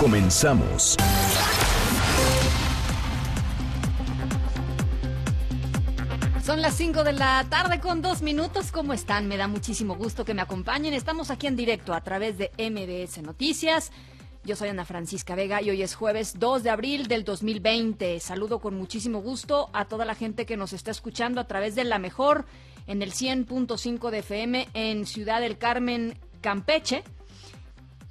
Comenzamos. 0.00 0.94
Son 6.44 6.60
las 6.60 6.74
5 6.74 7.02
de 7.02 7.12
la 7.14 7.46
tarde 7.48 7.80
con 7.80 8.02
dos 8.02 8.20
minutos. 8.20 8.72
¿Cómo 8.72 8.92
están? 8.92 9.26
Me 9.26 9.38
da 9.38 9.48
muchísimo 9.48 9.96
gusto 9.96 10.26
que 10.26 10.34
me 10.34 10.42
acompañen. 10.42 10.92
Estamos 10.92 11.30
aquí 11.30 11.46
en 11.46 11.56
directo 11.56 11.94
a 11.94 12.02
través 12.02 12.36
de 12.36 12.50
MBS 12.58 13.22
Noticias. 13.22 13.90
Yo 14.44 14.54
soy 14.54 14.68
Ana 14.68 14.84
Francisca 14.84 15.34
Vega 15.34 15.62
y 15.62 15.70
hoy 15.70 15.82
es 15.82 15.94
jueves 15.94 16.38
2 16.38 16.62
de 16.62 16.70
abril 16.70 17.08
del 17.08 17.24
2020. 17.24 18.20
Saludo 18.20 18.60
con 18.60 18.76
muchísimo 18.76 19.22
gusto 19.22 19.70
a 19.72 19.86
toda 19.86 20.04
la 20.04 20.14
gente 20.14 20.44
que 20.44 20.58
nos 20.58 20.74
está 20.74 20.90
escuchando 20.90 21.40
a 21.40 21.46
través 21.46 21.74
de 21.74 21.84
La 21.84 21.98
Mejor 21.98 22.44
en 22.86 23.00
el 23.00 23.12
100.5 23.12 24.10
de 24.10 24.18
FM 24.18 24.68
en 24.74 25.06
Ciudad 25.06 25.40
del 25.40 25.56
Carmen, 25.56 26.18
Campeche. 26.42 27.02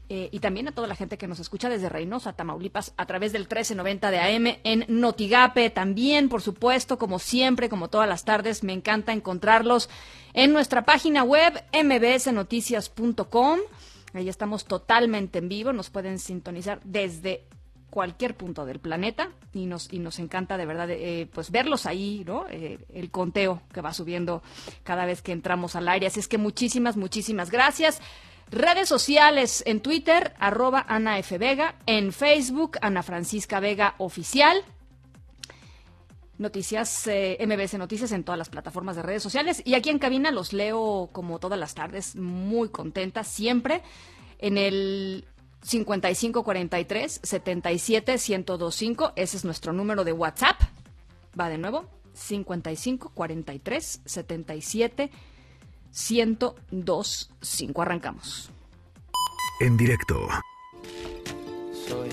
Eh, 0.07 0.29
y 0.31 0.39
también 0.39 0.67
a 0.67 0.71
toda 0.71 0.87
la 0.87 0.95
gente 0.95 1.17
que 1.17 1.27
nos 1.27 1.39
escucha 1.39 1.67
desde 1.67 1.89
Reynosa, 1.89 2.33
Tamaulipas, 2.33 2.93
a 2.95 3.05
través 3.05 3.31
del 3.33 3.43
1390 3.43 4.11
de 4.11 4.19
AM, 4.19 4.59
en 4.63 4.85
Notigape. 4.87 5.69
También, 5.71 6.29
por 6.29 6.41
supuesto, 6.41 6.97
como 6.97 7.17
siempre, 7.17 7.70
como 7.70 7.89
todas 7.89 8.07
las 8.07 8.23
tardes, 8.23 8.63
me 8.63 8.73
encanta 8.73 9.13
encontrarlos 9.13 9.89
en 10.34 10.53
nuestra 10.53 10.85
página 10.85 11.23
web 11.23 11.63
mbsnoticias.com. 11.73 13.59
Ahí 14.13 14.29
estamos 14.29 14.65
totalmente 14.65 15.39
en 15.39 15.49
vivo, 15.49 15.73
nos 15.73 15.89
pueden 15.89 16.19
sintonizar 16.19 16.79
desde 16.84 17.47
cualquier 17.90 18.35
punto 18.35 18.65
del 18.65 18.79
planeta 18.79 19.29
y 19.53 19.65
nos 19.67 19.91
y 19.93 19.99
nos 19.99 20.19
encanta 20.19 20.57
de 20.57 20.65
verdad 20.65 20.90
eh, 20.90 21.29
pues 21.34 21.49
verlos 21.49 21.85
ahí 21.85 22.23
no 22.25 22.45
eh, 22.49 22.77
el 22.93 23.09
conteo 23.09 23.62
que 23.73 23.79
va 23.79 23.93
subiendo 23.93 24.43
cada 24.84 25.05
vez 25.05 25.21
que 25.21 25.31
entramos 25.31 25.77
al 25.77 25.87
aire. 25.87 26.07
Así 26.07 26.19
es 26.19 26.27
que 26.27 26.37
muchísimas 26.37 26.97
muchísimas 26.97 27.51
gracias 27.51 28.01
Redes 28.51 28.88
sociales 28.88 29.63
en 29.65 29.82
Twitter, 29.82 30.34
arroba 30.40 30.85
Ana 30.88 31.18
F. 31.20 31.38
Vega, 31.38 31.76
en 31.88 32.13
Facebook, 32.13 32.77
Ana 32.82 33.02
Francisca 33.02 33.60
Vega 33.60 33.96
Oficial. 33.98 34.63
Noticias, 36.37 37.07
eh, 37.07 37.37
MBS 37.40 37.77
Noticias 37.77 38.12
en 38.12 38.24
todas 38.24 38.37
las 38.37 38.49
plataformas 38.49 38.98
de 38.98 39.02
redes 39.02 39.24
sociales. 39.24 39.62
Y 39.65 39.74
aquí 39.74 39.90
en 39.90 39.99
cabina 39.99 40.32
los 40.32 40.54
leo 40.54 41.10
como 41.12 41.40
todas 41.40 41.60
las 41.60 41.74
tardes, 41.74 42.15
muy 42.15 42.70
contenta, 42.70 43.24
siempre, 43.24 43.82
en 44.37 44.57
el 44.57 45.26
5543 45.63 47.21
77 47.24 48.12
1025. 48.12 49.13
Ese 49.15 49.37
es 49.37 49.46
nuestro 49.46 49.74
número 49.74 50.04
de 50.04 50.13
WhatsApp. 50.13 50.62
Va 51.40 51.49
de 51.49 51.57
nuevo, 51.57 51.85
5543 52.13 54.02
77 54.05 55.04
1025. 55.04 55.34
Arrancamos. 57.82 58.49
En 59.62 59.77
directo. 59.77 60.27
Soy, 61.87 62.10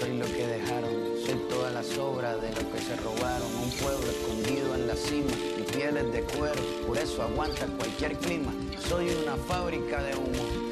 soy 0.00 0.18
lo 0.18 0.26
que 0.26 0.46
dejaron, 0.48 0.90
soy 1.24 1.38
todas 1.48 1.72
las 1.72 1.96
obras 1.96 2.42
de 2.42 2.48
lo 2.48 2.72
que 2.72 2.80
se 2.80 2.96
robaron. 2.96 3.54
Un 3.54 3.70
pueblo 3.70 4.10
escondido 4.10 4.74
en 4.74 4.88
la 4.88 4.96
cima, 4.96 5.30
mi 5.56 5.62
piel 5.62 5.96
es 5.96 6.12
de 6.12 6.22
cuero, 6.22 6.60
por 6.84 6.98
eso 6.98 7.22
aguanta 7.22 7.66
cualquier 7.78 8.18
clima. 8.18 8.52
Soy 8.88 9.10
una 9.10 9.36
fábrica 9.36 10.02
de 10.02 10.16
humo 10.16 10.71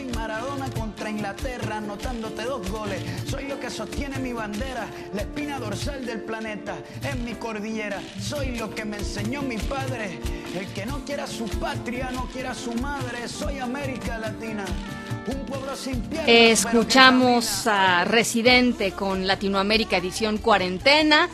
Maradona 0.05 0.69
contra 0.69 1.09
Inglaterra, 1.09 1.77
anotándote 1.77 2.43
dos 2.43 2.69
goles. 2.69 3.01
Soy 3.29 3.47
lo 3.47 3.59
que 3.59 3.69
sostiene 3.69 4.19
mi 4.19 4.33
bandera, 4.33 4.87
la 5.13 5.21
espina 5.21 5.59
dorsal 5.59 6.05
del 6.05 6.21
planeta, 6.21 6.75
en 7.03 7.23
mi 7.23 7.33
cordillera. 7.33 8.01
Soy 8.19 8.57
lo 8.57 8.73
que 8.73 8.85
me 8.85 8.97
enseñó 8.97 9.41
mi 9.41 9.57
padre. 9.57 10.19
El 10.57 10.67
que 10.73 10.85
no 10.85 11.03
quiera 11.05 11.27
su 11.27 11.45
patria, 11.45 12.11
no 12.11 12.25
quiera 12.27 12.53
su 12.53 12.73
madre. 12.73 13.27
Soy 13.27 13.59
América 13.59 14.17
Latina. 14.17 14.65
Un 15.27 15.45
pueblo 15.45 15.75
sin 15.75 16.01
piernas, 16.01 16.27
Escuchamos 16.27 17.67
a 17.67 18.05
Residente 18.05 18.91
con 18.91 19.27
Latinoamérica 19.27 19.97
Edición 19.97 20.37
Cuarentena. 20.39 21.29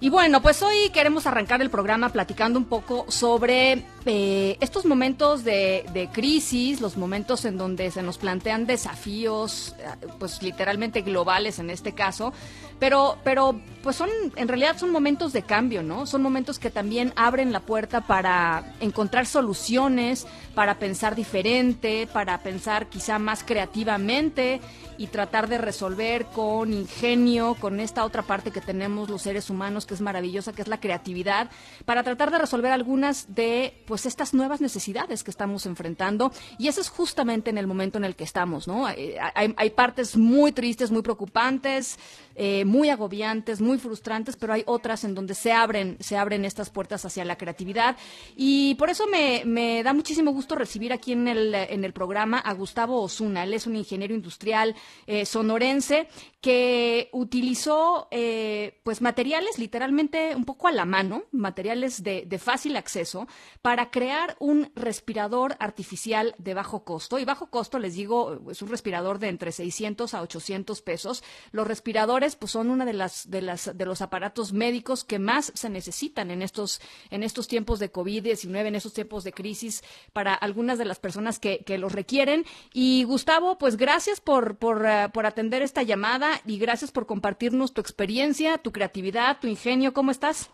Y 0.00 0.10
bueno, 0.10 0.42
pues 0.42 0.62
hoy 0.62 0.90
queremos 0.90 1.26
arrancar 1.26 1.62
el 1.62 1.70
programa 1.70 2.10
platicando 2.10 2.58
un 2.58 2.66
poco 2.66 3.06
sobre 3.08 3.82
eh, 4.06 4.56
estos 4.60 4.84
momentos 4.84 5.42
de, 5.42 5.84
de, 5.92 6.08
crisis, 6.08 6.80
los 6.80 6.96
momentos 6.96 7.44
en 7.44 7.58
donde 7.58 7.90
se 7.90 8.02
nos 8.02 8.18
plantean 8.18 8.64
desafíos, 8.64 9.74
eh, 9.78 10.06
pues 10.18 10.42
literalmente 10.42 11.02
globales 11.02 11.58
en 11.58 11.70
este 11.70 11.92
caso, 11.92 12.32
pero, 12.78 13.18
pero 13.24 13.58
pues 13.82 13.96
son, 13.96 14.10
en 14.36 14.48
realidad 14.48 14.76
son 14.78 14.90
momentos 14.90 15.32
de 15.32 15.42
cambio, 15.42 15.82
¿no? 15.82 16.06
Son 16.06 16.22
momentos 16.22 16.58
que 16.58 16.70
también 16.70 17.12
abren 17.16 17.52
la 17.52 17.60
puerta 17.60 18.02
para 18.02 18.74
encontrar 18.80 19.26
soluciones, 19.26 20.26
para 20.54 20.78
pensar 20.78 21.14
diferente, 21.14 22.06
para 22.12 22.38
pensar 22.42 22.88
quizá 22.88 23.18
más 23.18 23.42
creativamente 23.44 24.60
y 24.98 25.06
tratar 25.08 25.48
de 25.48 25.58
resolver 25.58 26.26
con 26.26 26.72
ingenio, 26.72 27.56
con 27.60 27.80
esta 27.80 28.04
otra 28.04 28.22
parte 28.22 28.50
que 28.50 28.60
tenemos 28.60 29.08
los 29.08 29.22
seres 29.22 29.50
humanos 29.50 29.86
que 29.86 29.94
es 29.94 30.00
maravillosa, 30.00 30.52
que 30.52 30.62
es 30.62 30.68
la 30.68 30.80
creatividad, 30.80 31.50
para 31.84 32.02
tratar 32.02 32.30
de 32.30 32.38
resolver 32.38 32.72
algunas 32.72 33.34
de 33.34 33.82
pues 33.86 33.95
estas 34.04 34.34
nuevas 34.34 34.60
necesidades 34.60 35.24
que 35.24 35.30
estamos 35.30 35.64
enfrentando 35.64 36.32
y 36.58 36.68
ese 36.68 36.82
es 36.82 36.90
justamente 36.90 37.48
en 37.48 37.56
el 37.56 37.66
momento 37.66 37.96
en 37.96 38.04
el 38.04 38.16
que 38.16 38.24
estamos, 38.24 38.68
¿no? 38.68 38.84
Hay, 38.84 39.14
hay 39.56 39.70
partes 39.70 40.16
muy 40.16 40.52
tristes, 40.52 40.90
muy 40.90 41.02
preocupantes, 41.02 41.98
eh, 42.38 42.66
muy 42.66 42.90
agobiantes, 42.90 43.62
muy 43.62 43.78
frustrantes, 43.78 44.36
pero 44.36 44.52
hay 44.52 44.62
otras 44.66 45.04
en 45.04 45.14
donde 45.14 45.34
se 45.34 45.52
abren, 45.52 45.96
se 46.00 46.18
abren 46.18 46.44
estas 46.44 46.68
puertas 46.68 47.02
hacia 47.06 47.24
la 47.24 47.38
creatividad. 47.38 47.96
Y 48.36 48.74
por 48.74 48.90
eso 48.90 49.06
me, 49.06 49.82
da 49.82 49.94
muchísimo 49.94 50.32
gusto 50.32 50.54
recibir 50.54 50.92
aquí 50.92 51.12
en 51.12 51.28
el, 51.28 51.54
en 51.54 51.82
el 51.82 51.94
programa 51.94 52.38
a 52.38 52.52
Gustavo 52.52 53.00
Osuna. 53.00 53.44
Él 53.44 53.54
es 53.54 53.66
un 53.66 53.74
ingeniero 53.74 54.14
industrial 54.14 54.74
eh, 55.06 55.24
sonorense 55.24 56.08
que 56.42 57.08
utilizó 57.12 58.06
eh, 58.10 58.80
pues 58.82 59.00
materiales 59.00 59.58
literalmente 59.58 60.36
un 60.36 60.44
poco 60.44 60.68
a 60.68 60.72
la 60.72 60.84
mano, 60.84 61.24
materiales 61.32 62.02
de 62.02 62.38
fácil 62.38 62.76
acceso, 62.76 63.26
para 63.62 63.85
crear 63.90 64.36
un 64.38 64.70
respirador 64.74 65.56
artificial 65.58 66.34
de 66.38 66.54
bajo 66.54 66.84
costo. 66.84 67.18
Y 67.18 67.24
bajo 67.24 67.48
costo, 67.48 67.78
les 67.78 67.94
digo, 67.94 68.40
es 68.50 68.62
un 68.62 68.68
respirador 68.68 69.18
de 69.18 69.28
entre 69.28 69.52
600 69.52 70.14
a 70.14 70.22
800 70.22 70.82
pesos. 70.82 71.22
Los 71.52 71.66
respiradores 71.66 72.36
pues 72.36 72.52
son 72.52 72.70
una 72.70 72.84
de 72.84 72.92
las 72.92 73.30
de 73.30 73.42
las 73.42 73.76
de 73.76 73.84
los 73.84 74.02
aparatos 74.02 74.52
médicos 74.52 75.04
que 75.04 75.18
más 75.18 75.52
se 75.54 75.68
necesitan 75.68 76.30
en 76.30 76.42
estos 76.42 76.80
en 77.10 77.22
estos 77.22 77.48
tiempos 77.48 77.78
de 77.78 77.92
COVID-19, 77.92 78.66
en 78.66 78.74
estos 78.74 78.92
tiempos 78.92 79.24
de 79.24 79.32
crisis 79.32 79.82
para 80.12 80.34
algunas 80.34 80.78
de 80.78 80.84
las 80.84 80.98
personas 80.98 81.38
que, 81.38 81.64
los 81.76 81.92
requieren. 81.92 82.46
Y 82.72 83.04
Gustavo, 83.04 83.58
pues 83.58 83.76
gracias 83.76 84.20
por 84.20 84.56
por, 84.56 84.82
uh, 84.82 85.10
por 85.12 85.26
atender 85.26 85.62
esta 85.62 85.82
llamada 85.82 86.40
y 86.46 86.58
gracias 86.58 86.90
por 86.90 87.06
compartirnos 87.06 87.74
tu 87.74 87.80
experiencia, 87.80 88.58
tu 88.58 88.72
creatividad, 88.72 89.38
tu 89.40 89.46
ingenio. 89.46 89.92
¿Cómo 89.92 90.10
estás? 90.10 90.50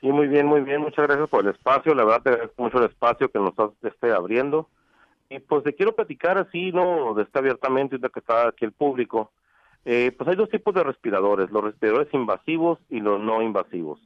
Sí, 0.00 0.08
muy 0.08 0.28
bien, 0.28 0.46
muy 0.46 0.60
bien. 0.60 0.80
Muchas 0.80 1.06
gracias 1.06 1.28
por 1.28 1.44
el 1.44 1.52
espacio. 1.52 1.94
La 1.94 2.04
verdad 2.04 2.22
te 2.22 2.30
agradezco 2.30 2.62
mucho 2.62 2.78
el 2.78 2.90
espacio 2.90 3.30
que 3.30 3.38
nos 3.38 3.54
esté 3.82 4.12
abriendo. 4.12 4.68
Y 5.28 5.40
pues 5.40 5.64
te 5.64 5.74
quiero 5.74 5.94
platicar 5.94 6.38
así, 6.38 6.70
¿no? 6.72 7.14
De 7.14 7.24
estar 7.24 7.40
abiertamente, 7.40 7.98
de 7.98 8.10
que 8.10 8.20
está 8.20 8.48
aquí 8.48 8.64
el 8.64 8.72
público. 8.72 9.32
Eh, 9.84 10.12
pues 10.16 10.28
hay 10.28 10.36
dos 10.36 10.48
tipos 10.50 10.74
de 10.74 10.82
respiradores, 10.82 11.50
los 11.50 11.64
respiradores 11.64 12.12
invasivos 12.12 12.78
y 12.90 13.00
los 13.00 13.20
no 13.20 13.42
invasivos. 13.42 14.00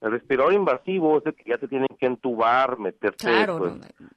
El 0.00 0.12
respirador 0.12 0.52
invasivo 0.52 1.18
es 1.18 1.26
el 1.26 1.34
que 1.34 1.50
ya 1.50 1.58
te 1.58 1.66
tienen 1.66 1.88
que 1.98 2.06
entubar, 2.06 2.78
meterte 2.78 3.24
claro, 3.24 3.58
pues, 3.58 3.72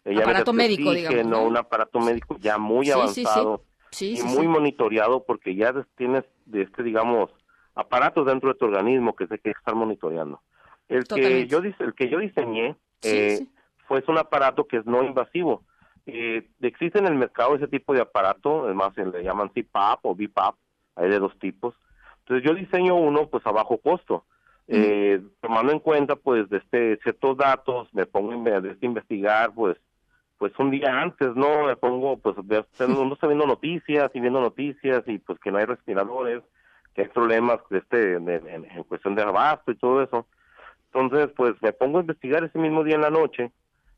no, 0.05 0.21
aparato 0.21 0.53
médico, 0.53 0.91
digamos, 0.91 1.25
¿no? 1.25 1.43
un 1.43 1.57
aparato 1.57 1.99
médico 1.99 2.37
ya 2.39 2.57
muy 2.57 2.87
sí, 2.87 2.91
avanzado. 2.91 3.63
Sí, 3.91 4.15
sí. 4.15 4.17
Sí, 4.17 4.19
y 4.19 4.23
muy 4.35 4.47
monitoreado 4.47 5.23
porque 5.23 5.55
ya 5.55 5.73
tienes, 5.95 6.25
de 6.45 6.63
este, 6.63 6.83
digamos, 6.83 7.31
aparatos 7.73 8.25
dentro 8.25 8.49
de 8.49 8.59
tu 8.59 8.65
organismo 8.65 9.15
que 9.15 9.27
se 9.27 9.39
que 9.39 9.51
estar 9.51 9.75
monitoreando. 9.75 10.41
El 10.89 11.05
que 11.05 11.47
yo 11.47 11.61
dise- 11.61 11.83
el 11.83 11.93
que 11.93 12.09
yo 12.09 12.19
diseñé 12.19 12.75
Sí, 13.01 13.09
eh, 13.09 13.37
sí. 13.39 13.49
fue 13.87 13.99
es 13.99 14.07
un 14.07 14.17
aparato 14.17 14.65
que 14.67 14.77
es 14.77 14.85
no 14.85 15.03
invasivo. 15.03 15.63
Eh, 16.05 16.47
existe 16.61 16.99
en 16.99 17.05
el 17.07 17.15
mercado 17.15 17.55
ese 17.55 17.67
tipo 17.67 17.93
de 17.93 18.01
aparato, 18.01 18.63
además 18.65 18.93
se 18.95 19.05
le 19.05 19.23
llaman 19.23 19.49
CPAP 19.49 20.05
o 20.05 20.15
BPAP, 20.15 20.55
hay 20.95 21.09
de 21.09 21.19
dos 21.19 21.37
tipos. 21.39 21.75
Entonces 22.19 22.47
yo 22.49 22.55
diseño 22.55 22.95
uno 22.95 23.27
pues 23.27 23.45
a 23.45 23.51
bajo 23.51 23.77
costo, 23.77 24.25
eh, 24.69 25.21
tomando 25.41 25.71
en 25.71 25.79
cuenta 25.79 26.15
pues 26.15 26.49
de 26.49 26.57
este 26.57 26.97
ciertos 27.03 27.37
datos, 27.37 27.93
me 27.93 28.05
pongo 28.05 28.31
a 28.49 28.57
este 28.57 28.85
investigar 28.85 29.53
pues 29.53 29.77
pues 30.37 30.53
un 30.59 30.69
día 30.69 31.01
antes, 31.01 31.35
¿no? 31.35 31.65
Me 31.65 31.75
pongo, 31.77 32.17
pues, 32.19 32.35
uno 32.37 33.13
está 33.13 33.25
viendo 33.25 33.47
noticias 33.47 34.11
y 34.13 34.19
viendo 34.19 34.39
noticias 34.39 35.03
y 35.07 35.17
pues 35.17 35.39
que 35.39 35.51
no 35.51 35.57
hay 35.57 35.65
respiradores, 35.65 36.43
que 36.93 37.01
hay 37.01 37.07
problemas 37.07 37.57
de 37.71 37.79
este, 37.79 38.19
de- 38.19 38.35
en, 38.53 38.65
en 38.65 38.83
cuestión 38.83 39.15
de 39.15 39.23
abasto 39.23 39.71
y 39.71 39.75
todo 39.77 40.03
eso. 40.03 40.27
Entonces, 40.93 41.29
pues 41.35 41.53
me 41.61 41.73
pongo 41.73 41.97
a 41.99 42.01
investigar 42.01 42.43
ese 42.43 42.57
mismo 42.59 42.83
día 42.83 42.95
en 42.95 43.01
la 43.01 43.09
noche, 43.09 43.51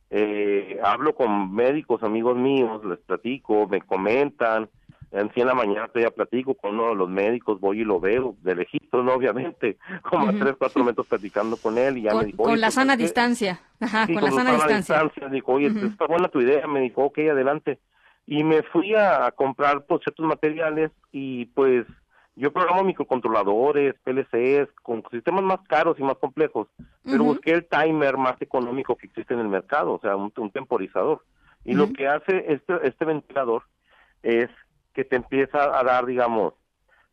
eh, 0.09 0.80
hablo 0.83 1.13
con 1.15 1.53
médicos, 1.53 2.01
amigos 2.03 2.36
míos, 2.36 2.83
les 2.86 3.00
platico, 3.00 3.68
me 3.68 3.81
comentan, 3.81 4.69
en 5.12 5.31
sí 5.33 5.41
en 5.41 5.47
la 5.47 5.53
mañana 5.56 5.88
todavía 5.88 6.12
platico 6.12 6.56
con 6.56 6.75
uno 6.75 6.89
de 6.89 6.95
los 6.95 7.09
médicos, 7.09 7.59
voy 7.59 7.81
y 7.81 7.83
lo 7.83 8.00
veo, 8.00 8.36
de 8.41 8.56
lejitos, 8.56 9.03
¿no? 9.03 9.13
Obviamente, 9.13 9.77
como 10.09 10.30
a 10.30 10.33
tres, 10.33 10.56
cuatro 10.57 10.83
metros 10.83 11.07
platicando 11.07 11.57
con 11.57 11.77
él 11.77 11.97
y 11.97 12.03
ya 12.03 12.12
me 12.12 12.18
Con, 12.18 12.25
dijo, 12.27 12.38
con 12.44 12.51
"Oye, 12.53 12.62
la 12.62 12.68
pues, 12.68 12.74
sana 12.75 12.97
distancia. 12.97 13.59
Ajá, 13.80 14.06
Sí, 14.07 14.13
con 14.13 14.24
la 14.24 14.30
con 14.30 14.39
sana 14.39 14.51
distancia. 14.68 15.30
Dijo, 15.31 15.53
oye, 15.53 15.68
Ujú. 15.68 15.85
está 15.85 16.06
buena 16.07 16.27
tu 16.30 16.42
idea. 16.42 16.68
Me 16.68 16.81
dijo, 16.81 17.03
ok, 17.03 17.19
adelante. 17.31 17.80
Y 18.25 18.44
me 18.44 18.62
fui 18.63 18.94
a, 18.95 19.25
a 19.25 19.31
comprar 19.31 19.85
pues, 19.85 20.01
ciertos 20.03 20.25
materiales 20.25 20.92
y 21.12 21.45
pues 21.47 21.85
yo 22.39 22.51
programo 22.53 22.83
microcontroladores, 22.83 23.95
PLCs, 24.03 24.71
con 24.81 25.03
sistemas 25.12 25.44
más 25.44 25.59
caros 25.68 26.00
y 26.00 26.03
más 26.03 26.18
complejos, 26.18 26.68
pero 27.03 27.24
busqué 27.24 27.51
el 27.51 27.65
timer 27.68 28.18
más 28.18 28.41
económico 28.41 28.95
que 28.95 29.07
existe 29.07 29.33
en 29.33 29.41
el 29.41 29.50
mercado, 29.50 29.94
o 29.94 30.00
sea, 30.00 30.15
un, 30.15 30.31
un 30.38 30.51
temporizador. 30.51 31.21
Y 31.65 31.74
lo 31.74 31.91
que 31.91 32.07
hace 32.07 32.45
este, 32.53 32.74
este 32.88 33.03
ventilador 33.06 33.63
es 34.24 34.50
que 34.94 35.03
te 35.03 35.18
empieza 35.18 35.77
a 35.77 35.83
dar, 35.83 36.06
digamos, 36.06 36.53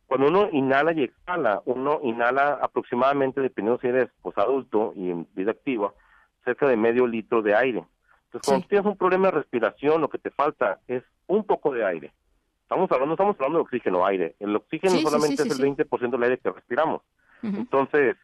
cuando 0.05 0.27
uno 0.27 0.47
inhala 0.53 0.93
y 0.93 1.03
exhala, 1.03 1.61
uno 1.65 1.99
inhala 2.03 2.59
aproximadamente, 2.61 3.41
dependiendo 3.41 3.81
si 3.81 3.87
eres 3.87 4.07
pues 4.21 4.37
adulto 4.37 4.93
y 4.95 5.11
en 5.11 5.27
vida 5.35 5.51
activa, 5.51 5.93
cerca 6.45 6.65
de 6.67 6.77
medio 6.77 7.05
litro 7.05 7.41
de 7.41 7.53
aire. 7.53 7.83
Entonces, 8.27 8.47
cuando 8.47 8.59
Sí. 8.59 8.63
tú 8.63 8.69
tienes 8.69 8.85
un 8.85 8.97
problema 8.97 9.27
de 9.27 9.31
respiración, 9.39 9.99
lo 9.99 10.07
que 10.09 10.17
te 10.17 10.31
falta 10.31 10.79
es 10.87 11.03
un 11.27 11.43
poco 11.43 11.73
de 11.73 11.85
aire. 11.85 12.13
Estamos 12.67 12.91
hablando, 12.91 13.13
estamos 13.13 13.37
hablando 13.37 13.59
de 13.59 13.63
oxígeno, 13.63 14.05
aire. 14.05 14.35
El 14.41 14.53
oxígeno 14.53 14.91
Sí, 14.91 15.01
solamente 15.01 15.43
sí, 15.43 15.47
es 15.47 15.57
el 15.57 15.65
20% 15.77 16.09
del 16.11 16.23
aire 16.23 16.37
que 16.37 16.51
respiramos. 16.51 17.01
Entonces, 17.41 18.17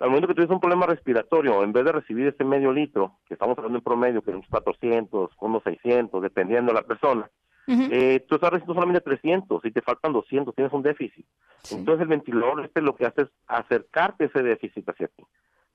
al 0.00 0.08
momento 0.08 0.26
que 0.26 0.34
tienes 0.34 0.50
un 0.50 0.58
problema 0.58 0.86
respiratorio, 0.86 1.62
en 1.62 1.72
vez 1.72 1.84
de 1.84 1.92
recibir 1.92 2.26
ese 2.26 2.42
medio 2.42 2.72
litro, 2.72 3.18
que 3.28 3.34
estamos 3.34 3.56
hablando 3.56 3.78
en 3.78 3.84
promedio, 3.84 4.20
que 4.20 4.32
unos 4.32 4.48
400, 4.48 5.30
unos 5.40 5.62
600, 5.62 6.20
dependiendo 6.20 6.72
de 6.72 6.80
la 6.80 6.84
persona, 6.88 7.30
eh, 7.68 8.24
tú 8.28 8.34
estás 8.34 8.50
recibiendo 8.50 8.74
solamente 8.74 9.00
300 9.00 9.64
y 9.64 9.70
te 9.70 9.80
faltan 9.80 10.12
200, 10.12 10.56
tienes 10.56 10.72
un 10.72 10.82
déficit. 10.82 11.24
Sí. 11.62 11.76
Entonces 11.76 12.02
el 12.02 12.08
ventilador 12.08 12.64
este 12.64 12.82
lo 12.82 12.96
que 12.96 13.06
hace 13.06 13.22
es 13.22 13.28
acercarte 13.46 14.24
ese 14.24 14.42
déficit 14.42 14.88
hacia 14.88 15.06
ti. 15.06 15.22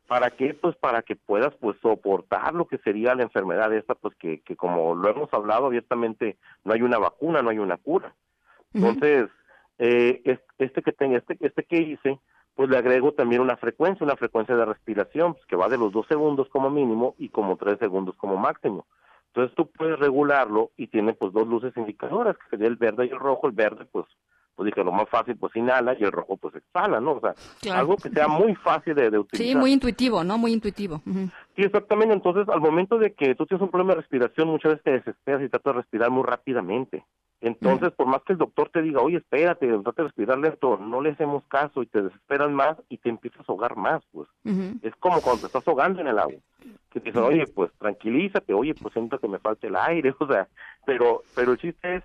¿Para 0.08 0.30
qué? 0.32 0.54
Pues 0.54 0.76
para 0.76 1.02
que 1.02 1.16
puedas 1.16 1.54
pues 1.56 1.78
soportar 1.82 2.54
lo 2.54 2.66
que 2.68 2.78
sería 2.80 3.16
la 3.16 3.24
enfermedad 3.24 3.74
esta, 3.74 3.96
pues 3.96 4.14
que, 4.16 4.42
que 4.42 4.56
como 4.56 4.96
lo 4.96 5.10
hemos 5.10 5.34
hablado 5.34 5.68
abiertamente, 5.68 6.38
no 6.64 6.74
hay 6.74 6.82
una 6.82 6.98
vacuna, 7.00 7.42
no 7.42 7.50
hay 7.50 7.60
una 7.60 7.78
cura. 7.78 8.14
Entonces, 8.74 9.30
eh, 9.78 10.22
es- 10.26 10.40
este 10.58 10.82
que 10.82 10.92
tenga, 10.92 11.18
este, 11.18 11.38
este 11.40 11.64
que 11.64 11.78
hice, 11.78 12.20
pues 12.56 12.70
le 12.70 12.78
agrego 12.78 13.14
también 13.14 13.42
una 13.42 13.58
frecuencia, 13.58 14.04
una 14.06 14.16
frecuencia 14.16 14.56
de 14.56 14.66
respiración, 14.66 15.34
pues, 15.34 15.46
que 15.46 15.56
va 15.56 15.70
de 15.70 15.78
los 15.78 15.92
dos 15.92 16.06
segundos 16.08 16.50
como 16.50 16.70
mínimo 16.70 17.16
y 17.18 17.30
como 17.30 17.56
tres 17.58 17.80
segundos 17.80 18.16
como 18.18 18.38
máximo. 18.38 18.86
Entonces 19.28 19.56
tú 19.56 19.72
puedes 19.72 19.98
regularlo 19.98 20.70
y 20.78 20.88
tiene 20.88 21.14
pues 21.14 21.34
dos 21.34 21.48
luces 21.48 21.76
indicadoras, 21.76 22.38
que 22.38 22.50
sería 22.52 22.68
el 22.68 22.76
verde 22.76 23.08
y 23.08 23.10
el 23.10 23.20
rojo. 23.20 23.48
El 23.48 23.54
verde, 23.54 23.86
pues, 23.92 24.06
pues 24.56 24.68
dije, 24.68 24.84
lo 24.84 24.92
más 24.92 25.10
fácil, 25.10 25.36
pues 25.38 25.56
inhala 25.56 25.96
y 26.00 26.04
el 26.04 26.12
rojo, 26.12 26.38
pues 26.38 26.56
exhala, 26.56 27.00
¿no? 27.00 27.14
O 27.14 27.20
sea, 27.20 27.34
Claro. 27.62 27.80
algo 27.80 27.96
que 27.98 28.10
sea 28.10 28.28
muy 28.28 28.56
fácil 28.56 28.96
de, 28.96 29.10
de 29.10 29.20
utilizar. 29.20 29.48
Sí, 29.48 29.56
muy 29.56 29.72
intuitivo, 29.74 30.24
¿no? 30.24 30.38
Muy 30.38 30.54
intuitivo. 30.54 31.02
Sí, 31.56 31.62
exactamente. 31.64 32.14
Entonces, 32.14 32.48
al 32.50 32.62
momento 32.62 32.98
de 32.98 33.14
que 33.14 33.36
tú 33.36 33.46
tienes 33.46 33.62
un 33.64 33.70
problema 33.70 33.94
de 33.96 34.02
respiración, 34.02 34.48
muchas 34.50 34.74
veces 34.74 34.84
te 34.84 34.92
desesperas 34.92 35.42
y 35.44 35.50
tratas 35.50 35.74
de 35.76 35.82
respirar 35.82 36.10
muy 36.12 36.24
rápidamente. 36.24 37.04
Entonces, 37.42 37.92
por 37.92 38.08
más 38.08 38.22
que 38.24 38.32
el 38.34 38.40
doctor 38.40 38.70
te 38.70 38.82
diga, 38.82 39.02
oye, 39.02 39.18
espérate, 39.18 39.68
trata 39.68 40.04
de 40.04 40.08
respirar 40.08 40.38
lento, 40.38 40.78
no 40.78 41.02
le 41.02 41.10
hacemos 41.10 41.44
caso 41.50 41.84
y 41.84 41.88
te 41.88 42.02
desesperas 42.02 42.50
más 42.50 42.78
y 42.88 42.98
te 43.00 43.10
empiezas 43.10 43.42
a 43.42 43.52
ahogar 43.52 43.76
más, 43.76 44.02
pues. 44.14 44.30
Es 44.82 44.96
como 44.96 45.20
cuando 45.22 45.42
te 45.42 45.48
estás 45.48 45.68
ahogando 45.68 46.00
en 46.00 46.08
el 46.08 46.20
agua. 46.20 46.40
Que 46.90 47.02
te 47.02 47.08
dicen, 47.10 47.22
oye, 47.22 47.46
pues 47.48 47.70
tranquilízate, 47.80 48.54
oye, 48.54 48.74
pues 48.76 48.94
siento 48.94 49.20
que 49.20 49.28
me 49.28 49.40
falta 49.40 49.68
el 49.68 49.76
aire, 49.76 50.14
o 50.20 50.26
sea, 50.28 50.48
pero, 50.86 51.24
pero 51.36 51.52
el 51.52 51.58
chiste 51.58 51.96
es 51.98 52.04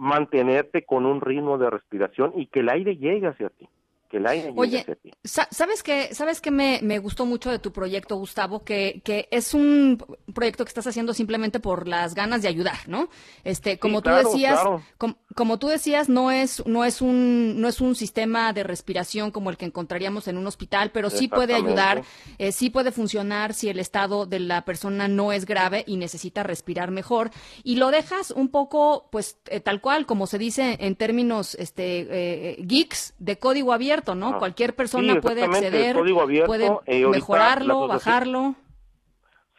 mantenerte 0.00 0.86
con 0.86 1.04
un 1.04 1.20
ritmo 1.20 1.58
de 1.58 1.68
respiración 1.68 2.32
y 2.34 2.46
que 2.46 2.60
el 2.60 2.70
aire 2.70 2.96
llegue 2.96 3.26
hacia 3.26 3.50
ti, 3.50 3.68
que 4.10 4.16
el 4.16 4.26
aire 4.26 4.48
llegue 4.48 4.60
Oye, 4.60 4.86
¿sabes 5.24 5.82
qué, 5.84 6.12
sabes 6.14 6.40
qué 6.40 6.50
me, 6.50 6.80
me 6.82 6.98
gustó 6.98 7.24
mucho 7.24 7.50
de 7.50 7.60
tu 7.60 7.72
proyecto, 7.72 8.16
Gustavo? 8.16 8.64
Que, 8.64 9.00
que 9.04 9.28
es 9.30 9.54
un 9.54 10.04
proyecto 10.34 10.64
que 10.64 10.68
estás 10.68 10.86
haciendo 10.88 11.14
simplemente 11.14 11.60
por 11.60 11.86
las 11.86 12.14
ganas 12.14 12.42
de 12.42 12.48
ayudar, 12.48 12.88
¿no? 12.88 13.08
Este, 13.44 13.78
como 13.78 14.02
tú 14.02 14.10
claro, 14.10 14.28
decías, 14.28 14.60
claro. 14.60 14.82
com- 14.98 15.14
como 15.36 15.58
tú 15.60 15.68
decías, 15.68 16.08
no 16.08 16.32
es, 16.32 16.66
no 16.66 16.84
es 16.84 17.00
un, 17.00 17.60
no 17.60 17.68
es 17.68 17.80
un 17.80 17.94
sistema 17.94 18.52
de 18.52 18.64
respiración 18.64 19.30
como 19.30 19.48
el 19.48 19.56
que 19.56 19.66
encontraríamos 19.66 20.26
en 20.26 20.36
un 20.36 20.46
hospital, 20.48 20.90
pero 20.90 21.08
sí 21.08 21.28
puede 21.28 21.54
ayudar, 21.54 22.02
eh, 22.38 22.50
sí 22.50 22.68
puede 22.68 22.90
funcionar 22.90 23.54
si 23.54 23.68
el 23.68 23.78
estado 23.78 24.26
de 24.26 24.40
la 24.40 24.64
persona 24.64 25.06
no 25.06 25.32
es 25.32 25.46
grave 25.46 25.84
y 25.86 25.96
necesita 25.96 26.42
respirar 26.42 26.90
mejor. 26.90 27.30
Y 27.62 27.76
lo 27.76 27.92
dejas 27.92 28.32
un 28.32 28.48
poco, 28.48 29.08
pues, 29.12 29.38
eh, 29.46 29.60
tal 29.60 29.80
cual, 29.80 30.04
como 30.04 30.26
se 30.26 30.38
dice 30.38 30.76
en 30.80 30.96
términos, 30.96 31.54
este, 31.54 32.08
eh, 32.10 32.56
geeks 32.66 33.14
de 33.20 33.38
código 33.38 33.72
abierto, 33.72 33.99
¿no? 34.14 34.28
Ah. 34.34 34.38
Cualquier 34.38 34.74
persona 34.74 35.14
Sí, 35.14 35.20
puede 35.20 35.44
acceder, 35.44 35.96
código 35.96 36.22
abierto, 36.22 36.46
puede 36.46 36.70
eh, 36.86 37.06
mejorarlo, 37.06 37.86
bajarlo. 37.88 38.54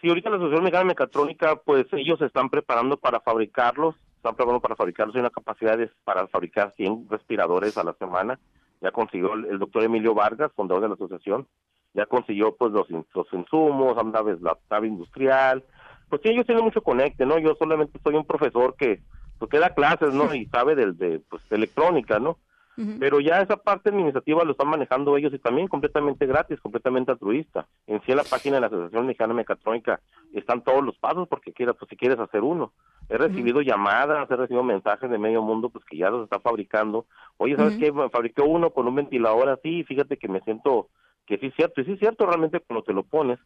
Sí, 0.01 0.09
ahorita 0.09 0.29
la 0.29 0.38
Asociación 0.38 0.63
Mexicana 0.63 0.83
de 0.83 0.88
Mecatrónica, 0.88 1.55
pues 1.57 1.85
ellos 1.91 2.17
se 2.19 2.25
están 2.25 2.49
preparando 2.49 2.97
para 2.97 3.19
fabricarlos, 3.19 3.95
están 4.15 4.35
preparando 4.35 4.59
para 4.61 4.75
fabricarlos, 4.75 5.15
hay 5.15 5.21
una 5.21 5.29
capacidad 5.29 5.77
de- 5.77 5.91
para 6.03 6.27
fabricar 6.27 6.73
100 6.75 7.07
respiradores 7.09 7.77
a 7.77 7.83
la 7.83 7.93
semana, 7.93 8.39
ya 8.81 8.91
consiguió 8.91 9.33
el, 9.35 9.45
el 9.45 9.59
doctor 9.59 9.83
Emilio 9.83 10.16
Vargas, 10.16 10.51
fundador 10.56 10.81
de 10.81 10.89
la 10.89 10.95
asociación, 10.95 11.47
ya 11.94 12.06
consiguió 12.07 12.56
pues 12.56 12.71
los, 12.71 12.89
los 12.89 13.27
insumos, 13.33 13.95
naves, 14.06 14.42
la 14.42 14.57
nave 14.71 14.87
industrial, 14.87 15.63
pues 16.09 16.21
sí, 16.23 16.30
ellos 16.30 16.45
tienen 16.47 16.63
mucho 16.63 16.81
conecte, 16.81 17.25
¿no? 17.25 17.37
Yo 17.37 17.54
solamente 17.56 17.99
soy 18.04 18.16
un 18.16 18.25
profesor 18.25 18.75
que 18.75 19.01
pues 19.37 19.49
que 19.49 19.59
da 19.59 19.73
clases, 19.73 20.13
¿no? 20.13 20.33
Y 20.35 20.45
sabe 20.47 20.75
del, 20.75 20.95
de, 20.97 21.19
pues, 21.30 21.42
de 21.49 21.56
electrónica, 21.56 22.19
¿no? 22.19 22.37
Pero 23.00 23.19
ya 23.19 23.42
esa 23.42 23.57
parte 23.57 23.90
administrativa 23.90 24.44
lo 24.44 24.52
están 24.52 24.69
manejando 24.69 25.18
ellos 25.18 25.33
y 25.33 25.40
también 25.40 25.68
completamente 25.68 26.26
gratis, 26.26 26.59
completamente 26.61 27.11
altruista. 27.11 27.68
En 27.88 28.02
sí 28.04 28.11
en 28.11 28.18
la 28.18 28.23
página 28.23 28.56
de 28.56 28.61
la 28.61 28.68
Asociación 28.68 29.06
Mexicana 29.07 29.33
Mecatrónica 29.33 30.00
están 30.33 30.64
todos 30.64 30.83
los 30.83 30.97
pasos 30.97 31.28
porque 31.28 31.54
quieras, 31.54 31.76
pues 31.80 31.90
si 31.90 31.95
quieres 31.95 32.19
hacer 32.19 32.42
uno. 32.42 32.73
He 33.09 33.18
recibido 33.18 33.61
llamadas, 33.61 34.30
he 34.30 34.35
recibido 34.35 34.64
mensajes 34.64 35.09
de 35.09 35.18
medio 35.18 35.42
mundo 35.42 35.69
pues 35.69 35.83
que 35.85 35.97
ya 35.97 36.09
los 36.09 36.23
está 36.23 36.40
fabricando. 36.40 37.06
Oye, 37.38 37.56
¿sabes 37.56 37.73
Ujú. 37.76 37.80
qué? 37.85 37.92
Me 37.92 38.09
Fabriqué 38.09 38.42
uno 38.42 38.69
con 38.71 38.88
un 38.88 38.95
ventilador 38.95 39.50
así, 39.50 39.83
fíjate 39.83 40.18
que 40.18 40.28
me 40.28 40.42
siento 40.42 40.88
que 41.26 41.38
sí 41.38 41.47
es 41.47 41.56
cierto, 41.56 41.81
y 41.81 41.85
sí 41.85 41.94
es 41.94 42.00
cierto 42.00 42.26
realmente 42.26 42.59
cuando 42.59 42.83
te 42.83 42.94
lo 42.94 43.04
pones 43.04 43.40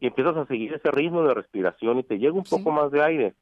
y 0.00 0.06
empiezas 0.06 0.36
a 0.36 0.46
seguir 0.46 0.74
ese 0.74 0.90
ritmo 0.90 1.22
de 1.22 1.34
respiración 1.34 1.98
y 1.98 2.02
te 2.02 2.18
llega 2.18 2.34
un 2.34 2.44
Sí. 2.44 2.56
poco 2.56 2.70
más 2.72 2.90
de 2.90 3.02
aire, 3.02 3.34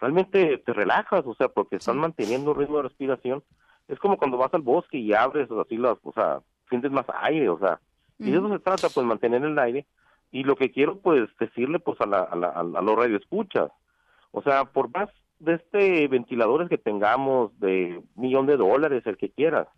realmente 0.00 0.58
te 0.58 0.72
relajas, 0.72 1.24
o 1.26 1.34
sea, 1.34 1.48
porque 1.48 1.76
están 1.76 1.98
manteniendo 1.98 2.52
un 2.52 2.58
ritmo 2.58 2.76
de 2.78 2.84
respiración. 2.84 3.42
Es 3.88 3.98
como 3.98 4.16
cuando 4.18 4.36
vas 4.36 4.52
al 4.54 4.62
bosque 4.62 4.98
y 4.98 5.12
abres 5.12 5.50
así 5.50 5.76
las, 5.76 5.96
o 6.02 6.12
sea, 6.12 6.40
sientes 6.68 6.90
más 6.92 7.06
aire, 7.22 7.48
o 7.48 7.58
sea, 7.58 7.80
y 8.18 8.30
de 8.30 8.36
eso 8.38 8.48
se 8.48 8.58
trata, 8.58 8.88
pues 8.90 9.06
mantener 9.06 9.42
el 9.44 9.58
aire. 9.58 9.86
Y 10.30 10.44
lo 10.44 10.56
que 10.56 10.70
quiero, 10.70 10.98
pues, 10.98 11.28
decirle, 11.40 11.78
pues, 11.78 11.98
a, 12.00 12.06
la, 12.06 12.20
a, 12.22 12.36
la, 12.36 12.48
a 12.48 12.62
los 12.82 12.96
radioescuchas, 12.96 13.70
o 14.32 14.42
sea, 14.42 14.66
por 14.66 14.90
más 14.94 15.08
de 15.38 15.54
este 15.54 16.06
ventiladores 16.08 16.68
que 16.68 16.76
tengamos 16.78 17.58
de 17.60 18.02
millón 18.16 18.46
de 18.46 18.56
dólares, 18.58 19.06
el 19.06 19.16
que 19.16 19.30
quieras, 19.30 19.68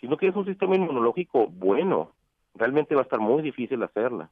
si 0.00 0.08
no 0.08 0.16
quieres 0.16 0.36
un 0.36 0.46
sistema 0.46 0.76
inmunológico 0.76 1.48
bueno, 1.48 2.12
realmente 2.54 2.94
va 2.94 3.02
a 3.02 3.04
estar 3.04 3.20
muy 3.20 3.42
difícil 3.42 3.82
hacerla. 3.82 4.30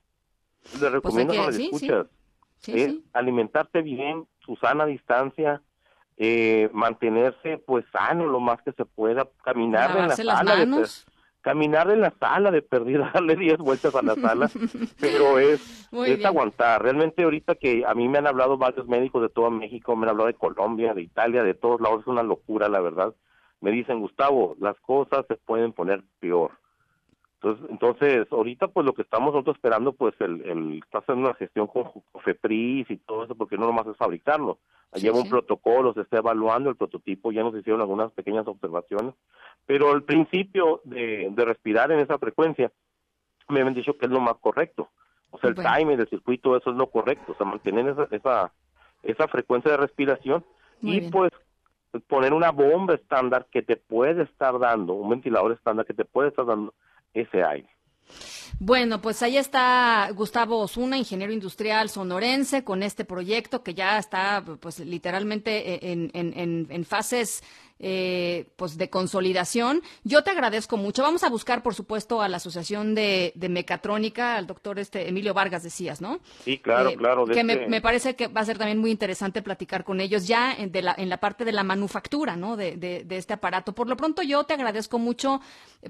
Les 0.80 0.90
recomiendo 0.92 1.32
que- 1.34 1.38
a 1.40 1.46
los 1.46 1.56
sí, 1.56 1.62
sí. 1.64 1.88
radioescuchas 1.88 2.06
Sí, 2.58 2.72
es 2.72 2.90
sí. 2.92 3.04
alimentarte 3.14 3.80
bien, 3.82 4.26
su 4.40 4.54
sana 4.56 4.84
distancia, 4.86 5.60
eh, 6.22 6.68
mantenerse 6.74 7.56
pues 7.56 7.86
sano 7.90 8.26
lo 8.26 8.40
más 8.40 8.60
que 8.60 8.72
se 8.72 8.84
pueda, 8.84 9.26
caminar 9.42 9.88
en 9.92 9.96
la 9.96 10.02
Lavarse 10.02 10.24
las 10.24 10.36
sala, 10.36 10.56
de 10.56 10.86
caminar 11.40 11.90
en 11.90 12.02
la 12.02 12.12
sala 12.20 12.50
de 12.50 12.60
perdida, 12.60 13.10
darle 13.14 13.36
10 13.36 13.56
vueltas 13.56 13.94
a 13.94 14.02
la 14.02 14.14
sala, 14.16 14.50
pero 15.00 15.38
es, 15.38 15.88
Muy 15.90 16.10
es 16.10 16.16
bien. 16.18 16.26
aguantar. 16.26 16.82
Realmente 16.82 17.22
ahorita 17.22 17.54
que 17.54 17.84
a 17.86 17.94
mí 17.94 18.06
me 18.06 18.18
han 18.18 18.26
hablado 18.26 18.58
varios 18.58 18.86
médicos 18.86 19.22
de 19.22 19.30
todo 19.30 19.50
México, 19.50 19.96
me 19.96 20.04
han 20.04 20.10
hablado 20.10 20.26
de 20.26 20.34
Colombia, 20.34 20.92
de 20.92 21.00
Italia, 21.00 21.42
de 21.42 21.54
todos 21.54 21.80
lados, 21.80 22.02
es 22.02 22.06
una 22.06 22.22
locura 22.22 22.68
la 22.68 22.80
verdad. 22.80 23.14
me 23.62 23.70
dicen, 23.70 24.00
Gustavo, 24.00 24.56
las 24.60 24.78
cosas 24.80 25.24
se 25.26 25.36
pueden 25.36 25.72
poner 25.72 26.02
peor. 26.18 26.50
Entonces, 27.42 27.70
entonces 27.70 28.26
ahorita 28.30 28.68
pues 28.68 28.85
lo 28.85 28.92
que 28.92 29.00
estamos 29.00 29.32
nosotros 29.32 29.56
esperando 29.56 29.94
pues 29.94 30.14
el, 30.20 30.42
el 30.42 30.82
está 30.85 30.99
haciendo 30.99 31.25
una 31.25 31.35
gestión 31.35 31.68
con 31.68 31.90
FEPRIS 32.23 32.90
y 32.90 32.99
todo 32.99 33.25
eso 33.25 33.35
porque 33.35 33.56
no 33.56 33.66
nomás 33.66 33.87
es 33.87 33.97
fabricarlo. 33.97 34.59
Lleva 34.94 35.18
un 35.18 35.28
protocolo, 35.28 35.94
se 35.94 36.02
está 36.02 36.18
evaluando 36.18 36.68
el 36.68 36.76
prototipo, 36.76 37.32
ya 37.32 37.42
nos 37.42 37.54
hicieron 37.54 37.80
algunas 37.80 38.12
pequeñas 38.12 38.47
observaciones, 38.47 39.14
pero 39.64 39.92
el 39.92 40.02
principio 40.02 40.82
de, 40.85 41.28
de 41.30 41.44
respirar 41.44 41.92
en 41.92 42.00
esa 42.00 42.18
frecuencia 42.18 42.70
me 43.49 43.61
han 43.61 43.73
dicho 43.73 43.97
que 43.97 44.06
es 44.06 44.12
lo 44.12 44.20
más 44.20 44.37
correcto. 44.40 44.90
O 45.30 45.38
sea, 45.38 45.50
el 45.50 45.56
timing 45.56 45.97
del 45.97 46.09
circuito, 46.09 46.56
eso 46.56 46.70
es 46.70 46.76
lo 46.76 46.88
correcto, 46.90 47.32
o 47.32 47.35
sea, 47.37 47.47
mantener 47.47 47.88
esa, 47.88 48.09
esa, 48.11 48.52
esa 49.02 49.28
frecuencia 49.28 49.70
de 49.70 49.76
respiración 49.78 50.44
y 50.82 51.09
pues 51.11 51.30
poner 52.06 52.35
una 52.35 52.50
bomba 52.50 52.94
estándar 52.94 53.47
que 53.50 53.62
te 53.62 53.76
puede 53.76 54.25
estar 54.25 54.59
dando, 54.59 54.92
un 54.94 55.09
ventilador 55.09 55.52
estándar 55.52 55.87
que 55.87 55.94
te 55.94 56.04
puede 56.04 56.28
estar 56.28 56.44
dando 56.44 56.75
ese 57.14 57.42
aire. 57.42 57.68
Bueno, 58.62 59.00
pues 59.00 59.22
ahí 59.22 59.38
está 59.38 60.10
Gustavo 60.14 60.58
Osuna, 60.58 60.98
ingeniero 60.98 61.32
industrial 61.32 61.88
sonorense, 61.88 62.62
con 62.62 62.82
este 62.82 63.06
proyecto 63.06 63.62
que 63.62 63.72
ya 63.72 63.98
está, 63.98 64.44
pues 64.60 64.80
literalmente 64.80 65.90
en, 65.90 66.10
en, 66.12 66.66
en 66.68 66.84
fases 66.84 67.42
eh, 67.82 68.44
pues 68.56 68.76
de 68.76 68.90
consolidación. 68.90 69.80
Yo 70.04 70.22
te 70.22 70.30
agradezco 70.30 70.76
mucho. 70.76 71.02
Vamos 71.02 71.24
a 71.24 71.30
buscar, 71.30 71.62
por 71.62 71.74
supuesto, 71.74 72.20
a 72.20 72.28
la 72.28 72.36
Asociación 72.36 72.94
de, 72.94 73.32
Mecatrónica, 73.48 74.36
al 74.36 74.46
doctor 74.46 74.78
este 74.78 75.08
Emilio 75.08 75.32
Vargas, 75.32 75.62
decías, 75.62 76.02
¿no? 76.02 76.20
Sí, 76.44 76.58
claro, 76.58 76.90
eh, 76.90 76.96
claro. 76.96 77.24
Que 77.24 77.42
me, 77.42 77.68
me, 77.68 77.80
parece 77.80 78.16
que 78.16 78.28
va 78.28 78.42
a 78.42 78.44
ser 78.44 78.58
también 78.58 78.76
muy 78.76 78.90
interesante 78.90 79.40
platicar 79.40 79.82
con 79.82 80.02
ellos 80.02 80.26
ya 80.26 80.52
en, 80.52 80.70
de 80.72 80.82
la, 80.82 80.94
en 80.98 81.08
la 81.08 81.20
parte 81.20 81.46
de 81.46 81.52
la 81.52 81.64
manufactura, 81.64 82.36
¿no? 82.36 82.58
De, 82.58 82.76
de, 82.76 83.04
de, 83.04 83.16
este 83.16 83.32
aparato. 83.32 83.74
Por 83.74 83.88
lo 83.88 83.96
pronto, 83.96 84.20
yo 84.20 84.44
te 84.44 84.52
agradezco 84.52 84.98
mucho, 84.98 85.40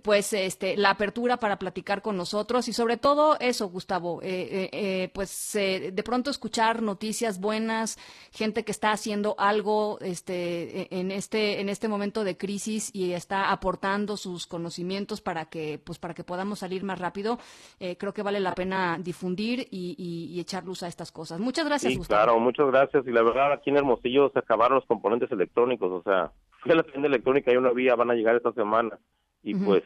pues, 0.03 0.33
este, 0.33 0.77
la 0.77 0.91
apertura 0.91 1.39
para 1.39 1.59
platicar 1.59 2.03
con 2.03 2.17
nosotros 2.17 2.60
y 2.69 2.73
sobre 2.73 2.97
todo 2.97 3.37
eso, 3.41 3.69
Gustavo, 3.69 4.21
eh, 4.23 4.69
eh 4.73 5.11
pues, 5.13 5.53
de 5.55 6.03
pronto 6.05 6.31
escuchar 6.31 6.83
noticias 6.83 7.41
buenas, 7.41 7.99
gente 8.33 8.65
que 8.65 8.73
está 8.73 8.93
haciendo 8.93 9.35
algo, 9.39 9.99
este, 10.01 10.95
en 10.99 11.11
este, 11.11 11.61
en 11.61 11.69
este 11.69 11.89
momento 11.89 12.25
de 12.25 12.37
crisis 12.37 12.91
y 12.95 13.13
está 13.13 13.51
aportando 13.51 14.17
sus 14.17 14.47
conocimientos 14.47 15.21
para 15.21 15.47
que, 15.47 15.81
pues, 15.83 15.99
para 15.99 16.15
que 16.15 16.25
podamos 16.25 16.61
salir 16.61 16.85
más 16.85 16.99
rápido, 16.99 17.39
eh, 17.79 17.97
creo 17.97 18.13
que 18.13 18.23
vale 18.23 18.41
la 18.41 18.55
pena 18.55 18.99
difundir 18.99 19.67
y, 19.71 20.39
echar 20.41 20.65
luz 20.65 20.83
a 20.83 20.89
estas 20.89 21.13
cosas. 21.13 21.39
Muchas 21.39 21.67
gracias, 21.67 21.93
sí, 21.93 22.01
Claro, 22.01 22.39
muchas 22.41 22.67
gracias. 22.69 23.07
Y 23.07 23.11
la 23.11 23.23
verdad, 23.23 23.53
aquí 23.53 23.69
en 23.69 23.77
Hermosillo 23.77 24.31
se 24.31 24.39
acabaron 24.39 24.77
los 24.77 24.87
componentes 24.87 25.31
electrónicos, 25.31 25.93
o 25.93 26.03
sea, 26.03 26.33
fui 26.63 26.73
a 26.73 26.77
la 26.77 26.83
tienda 26.83 27.09
electrónica 27.09 27.53
y 27.53 27.57
una 27.57 27.73
vía, 27.73 27.95
van 27.95 28.11
a 28.11 28.15
llegar 28.15 28.37
esta 28.37 28.53
semana. 28.53 28.99
Y 29.43 29.55
pues, 29.55 29.83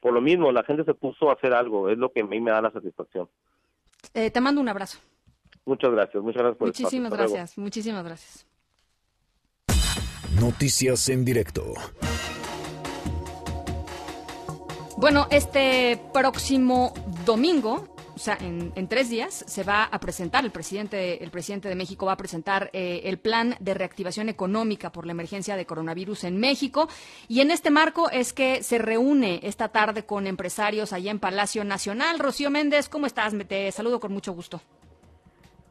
por 0.00 0.12
lo 0.12 0.20
mismo, 0.20 0.52
la 0.52 0.64
gente 0.64 0.84
se 0.84 0.94
puso 0.94 1.30
a 1.30 1.34
hacer 1.34 1.52
algo, 1.52 1.88
es 1.88 1.98
lo 1.98 2.12
que 2.12 2.20
a 2.20 2.24
mí 2.24 2.40
me 2.40 2.50
da 2.50 2.62
la 2.62 2.70
satisfacción. 2.70 3.28
Eh, 4.14 4.30
te 4.30 4.40
mando 4.40 4.60
un 4.60 4.68
abrazo. 4.68 4.98
Muchas 5.64 5.90
gracias, 5.90 6.22
muchas 6.22 6.42
gracias 6.42 6.58
por 6.58 6.68
Muchísimas 6.68 7.12
gracias, 7.12 7.58
muchísimas 7.58 8.04
gracias. 8.04 8.46
Noticias 10.40 11.08
en 11.08 11.24
directo. 11.24 11.74
Bueno, 14.96 15.26
este 15.30 16.00
próximo 16.12 16.92
domingo, 17.24 17.84
o 18.18 18.20
sea, 18.20 18.36
en, 18.40 18.88
tres 18.88 19.10
días, 19.10 19.44
se 19.46 19.62
va 19.62 19.84
a 19.84 20.00
presentar, 20.00 20.44
el 20.44 20.50
presidente, 20.50 21.22
el 21.22 21.30
presidente 21.30 21.68
de 21.68 21.76
México 21.76 22.06
va 22.06 22.14
a 22.14 22.16
presentar 22.16 22.68
eh, 22.72 23.02
el 23.04 23.20
plan 23.20 23.54
de 23.60 23.74
reactivación 23.74 24.28
económica 24.28 24.90
por 24.90 25.06
la 25.06 25.12
emergencia 25.12 25.54
de 25.56 25.66
coronavirus 25.66 26.24
en 26.24 26.36
México. 26.36 26.88
Y 27.28 27.42
en 27.42 27.52
este 27.52 27.70
marco 27.70 28.10
es 28.10 28.32
que 28.32 28.64
se 28.64 28.78
reúne 28.78 29.38
esta 29.44 29.68
tarde 29.68 30.04
con 30.04 30.26
empresarios 30.26 30.92
allá 30.92 31.12
en 31.12 31.20
Palacio 31.20 31.62
Nacional. 31.62 32.18
Rocío 32.18 32.50
Méndez, 32.50 32.88
¿cómo 32.88 33.06
estás? 33.06 33.32
Te 33.46 33.70
saludo 33.70 34.00
con 34.00 34.12
mucho 34.12 34.32
gusto. 34.32 34.60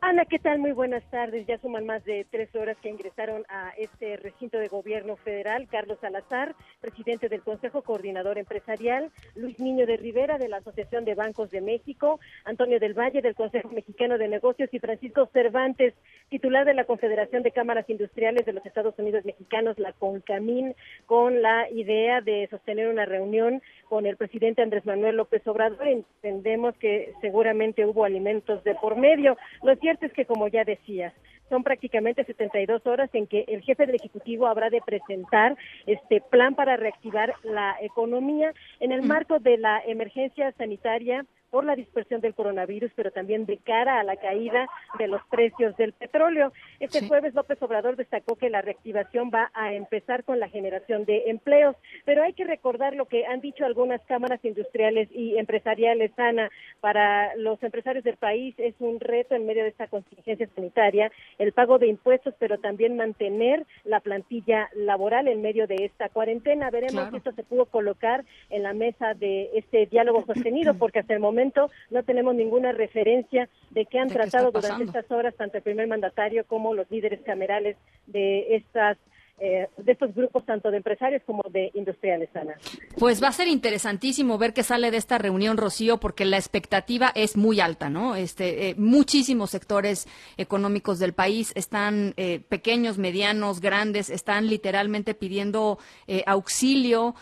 Ana, 0.10 0.24
¿qué 0.24 0.40
tal? 0.40 0.60
Muy 0.60 0.72
buenas 0.72 1.04
tardes. 1.12 1.46
Ya 1.48 1.58
suman 1.58 1.86
más 1.86 2.02
de 2.06 2.26
tres 2.32 2.56
horas 2.56 2.78
que 2.82 2.88
ingresaron 2.88 3.44
a 3.50 3.72
este 3.78 4.16
recinto 4.16 4.58
de 4.58 4.70
gobierno 4.70 5.18
federal. 5.18 5.68
Carlos 5.70 5.98
Salazar, 6.00 6.56
presidente 6.80 7.28
del 7.28 7.42
Consejo 7.42 7.82
Coordinador 7.82 8.38
Empresarial, 8.38 9.12
Luis 9.36 9.60
Niño 9.60 9.86
de 9.86 9.98
Rivera, 9.98 10.38
de 10.38 10.48
la 10.48 10.60
Asociación 10.60 11.04
de 11.04 11.14
Bancos 11.14 11.52
de 11.52 11.60
México, 11.60 12.22
Antonio 12.46 12.80
del 12.80 12.94
Valle, 12.94 13.22
del 13.22 13.36
Consejo 13.36 13.68
Mexicano 13.68 14.18
de 14.18 14.30
Negocios, 14.30 14.70
y 14.72 14.80
Francisco 14.80 15.26
Cervantes, 15.34 15.94
titular 16.30 16.66
de 16.66 16.74
la 16.74 16.86
Confederación 16.86 17.44
de 17.44 17.52
Cámaras 17.52 17.90
Industriales 17.90 18.46
de 18.46 18.54
los 18.54 18.66
Estados 18.66 18.98
Unidos 18.98 19.26
Mexicanos, 19.26 19.78
la 19.78 19.92
CONCAMIN, 19.92 20.74
con 21.06 21.42
la 21.42 21.70
idea 21.70 22.22
de 22.22 22.48
sostener 22.50 22.88
una 22.88 23.04
reunión 23.04 23.62
con 23.90 24.06
el 24.06 24.18
presidente 24.18 24.62
Andrés 24.62 24.86
Manuel 24.86 25.18
López 25.18 25.46
Obrador. 25.48 25.88
Entendemos 25.88 26.76
que 26.78 27.14
seguramente 27.22 27.86
hubo 27.86 28.04
alimentos 28.04 28.64
de 28.64 28.76
por 28.76 28.96
medio. 28.96 29.38
Lo 29.64 29.76
cierto 29.76 30.06
es 30.06 30.14
que, 30.14 30.26
como 30.26 30.48
ya 30.48 30.64
decías, 30.64 31.14
son 31.50 31.64
prácticamente 31.64 32.24
72 32.26 32.86
horas 32.86 33.10
en 33.14 33.28
que 33.28 33.46
el 33.48 33.62
jefe 33.62 33.86
del 33.86 33.96
Ejecutivo 33.96 34.48
habrá 34.48 34.70
de 34.70 34.82
presentar 34.82 35.56
este 35.86 36.22
plan 36.22 36.56
para 36.56 36.76
reactivar 36.78 37.34
la 37.44 37.78
economía 37.82 38.54
en 38.80 38.92
el 38.92 39.02
marco 39.02 39.40
de 39.40 39.58
la 39.58 39.82
emergencia 39.86 40.52
sanitaria 40.54 41.26
por 41.58 41.66
la 41.66 41.76
dispersión 41.76 42.22
del 42.22 42.36
coronavirus, 42.36 42.92
pero 42.96 43.10
también 43.10 43.48
de 43.48 43.58
cara 43.58 44.00
a 44.00 44.04
la 44.04 44.16
caída 44.18 44.68
de 45.00 45.08
los 45.08 45.24
precios 45.26 45.76
del 45.76 45.92
petróleo. 45.92 46.54
Este 46.80 47.08
jueves 47.08 47.34
López 47.34 47.60
Obrador 47.64 47.96
destacó 47.96 48.36
que 48.36 48.52
la 48.52 48.62
reactivación 48.62 49.32
va 49.34 49.50
a 49.56 49.74
empezar 49.74 50.24
con 50.24 50.40
la 50.40 50.50
generación 50.50 51.06
de 51.06 51.32
empleos, 51.32 51.76
pero 52.06 52.22
hay 52.22 52.34
que 52.34 52.44
recordar 52.44 52.94
lo 52.94 53.06
que 53.06 53.26
han 53.26 53.42
dicho 53.42 53.66
algunas 53.66 54.02
cámaras 54.02 54.40
industriales 54.46 55.10
y 55.12 55.40
empresariales, 55.40 56.12
Ana, 56.18 56.52
para 56.80 57.36
los 57.38 57.64
empresarios 57.64 58.04
del 58.04 58.18
país 58.18 58.54
es 58.60 58.76
un 58.78 59.00
reto 59.00 59.34
en 59.34 59.48
medio 59.48 59.64
de 59.64 59.70
esta 59.70 59.88
contingencia 59.88 60.48
sanitaria, 60.54 61.12
el 61.40 61.54
pago 61.54 61.80
de 61.80 61.88
impuestos, 61.88 62.36
pero 62.38 62.60
también 62.60 62.98
mantener 62.98 63.66
la 63.84 64.00
plantilla 64.00 64.70
laboral 64.76 65.28
en 65.28 65.42
medio 65.42 65.66
de 65.66 65.86
esta 65.86 66.10
cuarentena. 66.10 66.70
Veremos 66.70 67.10
si 67.10 67.18
esto 67.18 67.32
se 67.32 67.42
pudo 67.42 67.66
colocar 67.66 68.26
en 68.52 68.62
la 68.62 68.74
mesa 68.74 69.16
de 69.16 69.50
este 69.56 69.88
diálogo 69.88 70.24
sostenido, 70.28 70.76
porque 70.76 71.00
hasta 71.00 71.16
el 71.16 71.20
momento 71.20 71.47
no 71.90 72.04
tenemos 72.04 72.36
ninguna 72.36 72.72
referencia 72.72 73.50
de 73.72 73.86
qué 73.86 74.00
han 74.00 74.10
tratado 74.10 74.52
durante 74.52 74.84
estas 74.84 75.10
horas 75.12 75.36
tanto 75.36 75.58
el 75.58 75.64
primer 75.64 75.88
mandatario 75.88 76.46
como 76.46 76.74
los 76.74 76.90
líderes 76.90 77.22
camerales 77.22 77.78
de 78.08 78.56
estas 78.56 78.98
eh, 79.40 79.70
de 79.78 79.92
estos 79.92 80.16
grupos 80.16 80.44
tanto 80.46 80.72
de 80.72 80.78
empresarios 80.78 81.22
como 81.24 81.44
de 81.52 81.70
industriales, 81.76 82.28
Ana. 82.36 82.56
Pues 82.98 83.22
va 83.22 83.28
a 83.28 83.32
ser 83.32 83.48
interesantísimo 83.48 84.40
ver 84.40 84.52
qué 84.52 84.64
sale 84.64 84.90
de 84.90 84.98
esta 84.98 85.20
reunión, 85.20 85.58
Rocío, 85.58 86.00
porque 86.00 86.26
la 86.26 86.38
expectativa 86.38 87.12
es 87.14 87.38
muy 87.38 87.60
alta, 87.60 87.88
¿no? 87.88 88.16
Este, 88.16 88.70
eh, 88.70 88.76
muchísimos 88.80 89.52
sectores 89.52 90.08
económicos 90.38 90.98
del 90.98 91.14
país 91.14 91.52
están 91.54 92.16
eh, 92.18 92.40
pequeños, 92.50 92.98
medianos, 92.98 93.62
grandes, 93.62 94.10
están 94.10 94.48
literalmente 94.48 95.14
pidiendo 95.14 95.78
auxilio 96.26 97.16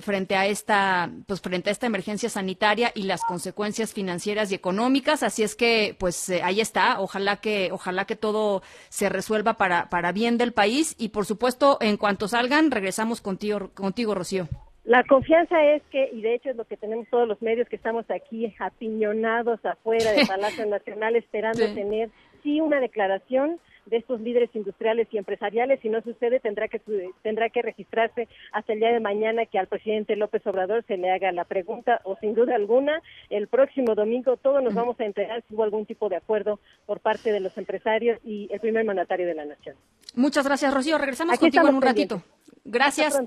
frente 0.00 0.36
a 0.36 0.46
esta, 0.46 1.10
pues 1.26 1.40
frente 1.40 1.70
a 1.70 1.72
esta 1.72 1.86
emergencia 1.86 2.28
sanitaria 2.28 2.92
y 2.94 3.02
las 3.02 3.22
consecuencias 3.24 3.92
financieras 3.92 4.52
y 4.52 4.54
económicas. 4.54 5.22
Así 5.22 5.42
es 5.42 5.54
que, 5.54 5.96
pues 5.98 6.30
ahí 6.42 6.60
está. 6.60 7.00
Ojalá 7.00 7.36
que, 7.38 7.70
ojalá 7.72 8.04
que 8.04 8.16
todo 8.16 8.62
se 8.88 9.08
resuelva 9.08 9.54
para, 9.54 9.88
para 9.88 10.12
bien 10.12 10.38
del 10.38 10.52
país 10.52 10.94
y, 10.98 11.08
por 11.08 11.26
supuesto 11.26 11.55
en 11.80 11.96
cuanto 11.96 12.28
salgan, 12.28 12.70
regresamos 12.70 13.20
contigo, 13.20 13.70
contigo, 13.74 14.14
Rocío. 14.14 14.48
La 14.84 15.02
confianza 15.02 15.62
es 15.64 15.82
que, 15.90 16.10
y 16.12 16.22
de 16.22 16.34
hecho 16.34 16.50
es 16.50 16.56
lo 16.56 16.64
que 16.64 16.76
tenemos 16.76 17.08
todos 17.10 17.26
los 17.26 17.42
medios 17.42 17.68
que 17.68 17.74
estamos 17.74 18.08
aquí 18.08 18.54
apiñonados 18.60 19.64
afuera 19.64 20.12
del 20.12 20.26
Palacio 20.28 20.64
Nacional 20.66 21.16
esperando 21.16 21.64
tener, 21.74 22.10
sí, 22.42 22.60
una 22.60 22.78
declaración 22.78 23.58
de 23.86 23.96
estos 23.96 24.20
líderes 24.20 24.50
industriales 24.54 25.08
y 25.10 25.18
empresariales. 25.18 25.80
Si 25.80 25.88
no 25.88 26.00
sucede, 26.02 26.40
tendrá 26.40 26.68
que 26.68 26.80
tendrá 27.22 27.48
que 27.50 27.62
registrarse 27.62 28.28
hasta 28.52 28.72
el 28.72 28.80
día 28.80 28.92
de 28.92 29.00
mañana 29.00 29.46
que 29.46 29.58
al 29.58 29.66
presidente 29.66 30.16
López 30.16 30.46
Obrador 30.46 30.84
se 30.86 30.96
le 30.96 31.10
haga 31.10 31.32
la 31.32 31.44
pregunta 31.44 32.00
o 32.04 32.16
sin 32.16 32.34
duda 32.34 32.54
alguna 32.54 33.02
el 33.30 33.48
próximo 33.48 33.94
domingo 33.94 34.36
todos 34.36 34.62
nos 34.62 34.74
vamos 34.74 34.98
a 35.00 35.04
enterar 35.04 35.42
si 35.48 35.54
hubo 35.54 35.64
algún 35.64 35.86
tipo 35.86 36.08
de 36.08 36.16
acuerdo 36.16 36.60
por 36.86 37.00
parte 37.00 37.32
de 37.32 37.40
los 37.40 37.56
empresarios 37.58 38.18
y 38.24 38.48
el 38.52 38.60
primer 38.60 38.84
mandatario 38.84 39.26
de 39.26 39.34
la 39.34 39.44
nación. 39.44 39.76
Muchas 40.14 40.46
gracias, 40.46 40.72
Rocío. 40.72 40.98
Regresamos 40.98 41.38
contigo 41.38 41.68
en 41.68 41.74
un 41.74 41.82
ratito. 41.82 42.22
Gracias. 42.64 43.18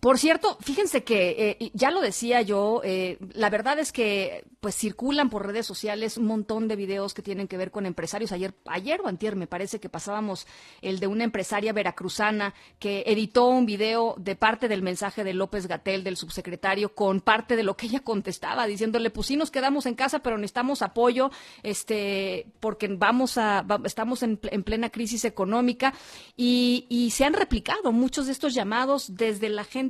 Por 0.00 0.18
cierto, 0.18 0.56
fíjense 0.62 1.04
que 1.04 1.58
eh, 1.60 1.70
ya 1.74 1.90
lo 1.90 2.00
decía 2.00 2.40
yo, 2.40 2.80
eh, 2.84 3.18
la 3.34 3.50
verdad 3.50 3.78
es 3.78 3.92
que 3.92 4.46
pues 4.58 4.74
circulan 4.74 5.28
por 5.28 5.46
redes 5.46 5.66
sociales 5.66 6.16
un 6.16 6.24
montón 6.24 6.68
de 6.68 6.76
videos 6.76 7.12
que 7.12 7.20
tienen 7.20 7.48
que 7.48 7.58
ver 7.58 7.70
con 7.70 7.84
empresarios. 7.84 8.32
Ayer, 8.32 8.54
ayer 8.64 9.02
o 9.02 9.08
antier 9.08 9.36
me 9.36 9.46
parece 9.46 9.78
que 9.78 9.90
pasábamos 9.90 10.46
el 10.80 11.00
de 11.00 11.06
una 11.06 11.24
empresaria 11.24 11.74
veracruzana 11.74 12.54
que 12.78 13.04
editó 13.06 13.48
un 13.48 13.66
video 13.66 14.14
de 14.16 14.36
parte 14.36 14.68
del 14.68 14.80
mensaje 14.80 15.22
de 15.22 15.34
López 15.34 15.66
Gatel, 15.66 16.02
del 16.02 16.16
subsecretario, 16.16 16.94
con 16.94 17.20
parte 17.20 17.54
de 17.54 17.62
lo 17.62 17.76
que 17.76 17.86
ella 17.86 18.00
contestaba, 18.00 18.66
diciéndole, 18.66 19.10
pues 19.10 19.26
sí 19.26 19.36
nos 19.36 19.50
quedamos 19.50 19.84
en 19.84 19.96
casa, 19.96 20.20
pero 20.20 20.38
necesitamos 20.38 20.80
apoyo, 20.80 21.30
este, 21.62 22.46
porque 22.60 22.88
vamos 22.88 23.36
a, 23.36 23.66
estamos 23.84 24.22
en, 24.22 24.38
plena 24.38 24.88
crisis 24.90 25.26
económica 25.26 25.92
y 26.36 27.12
se 27.14 27.24
han 27.24 27.34
replicado 27.34 27.92
muchos 27.92 28.26
de 28.26 28.32
estos 28.32 28.54
llamados 28.54 29.14
desde 29.16 29.50
la 29.50 29.64
gente 29.64 29.89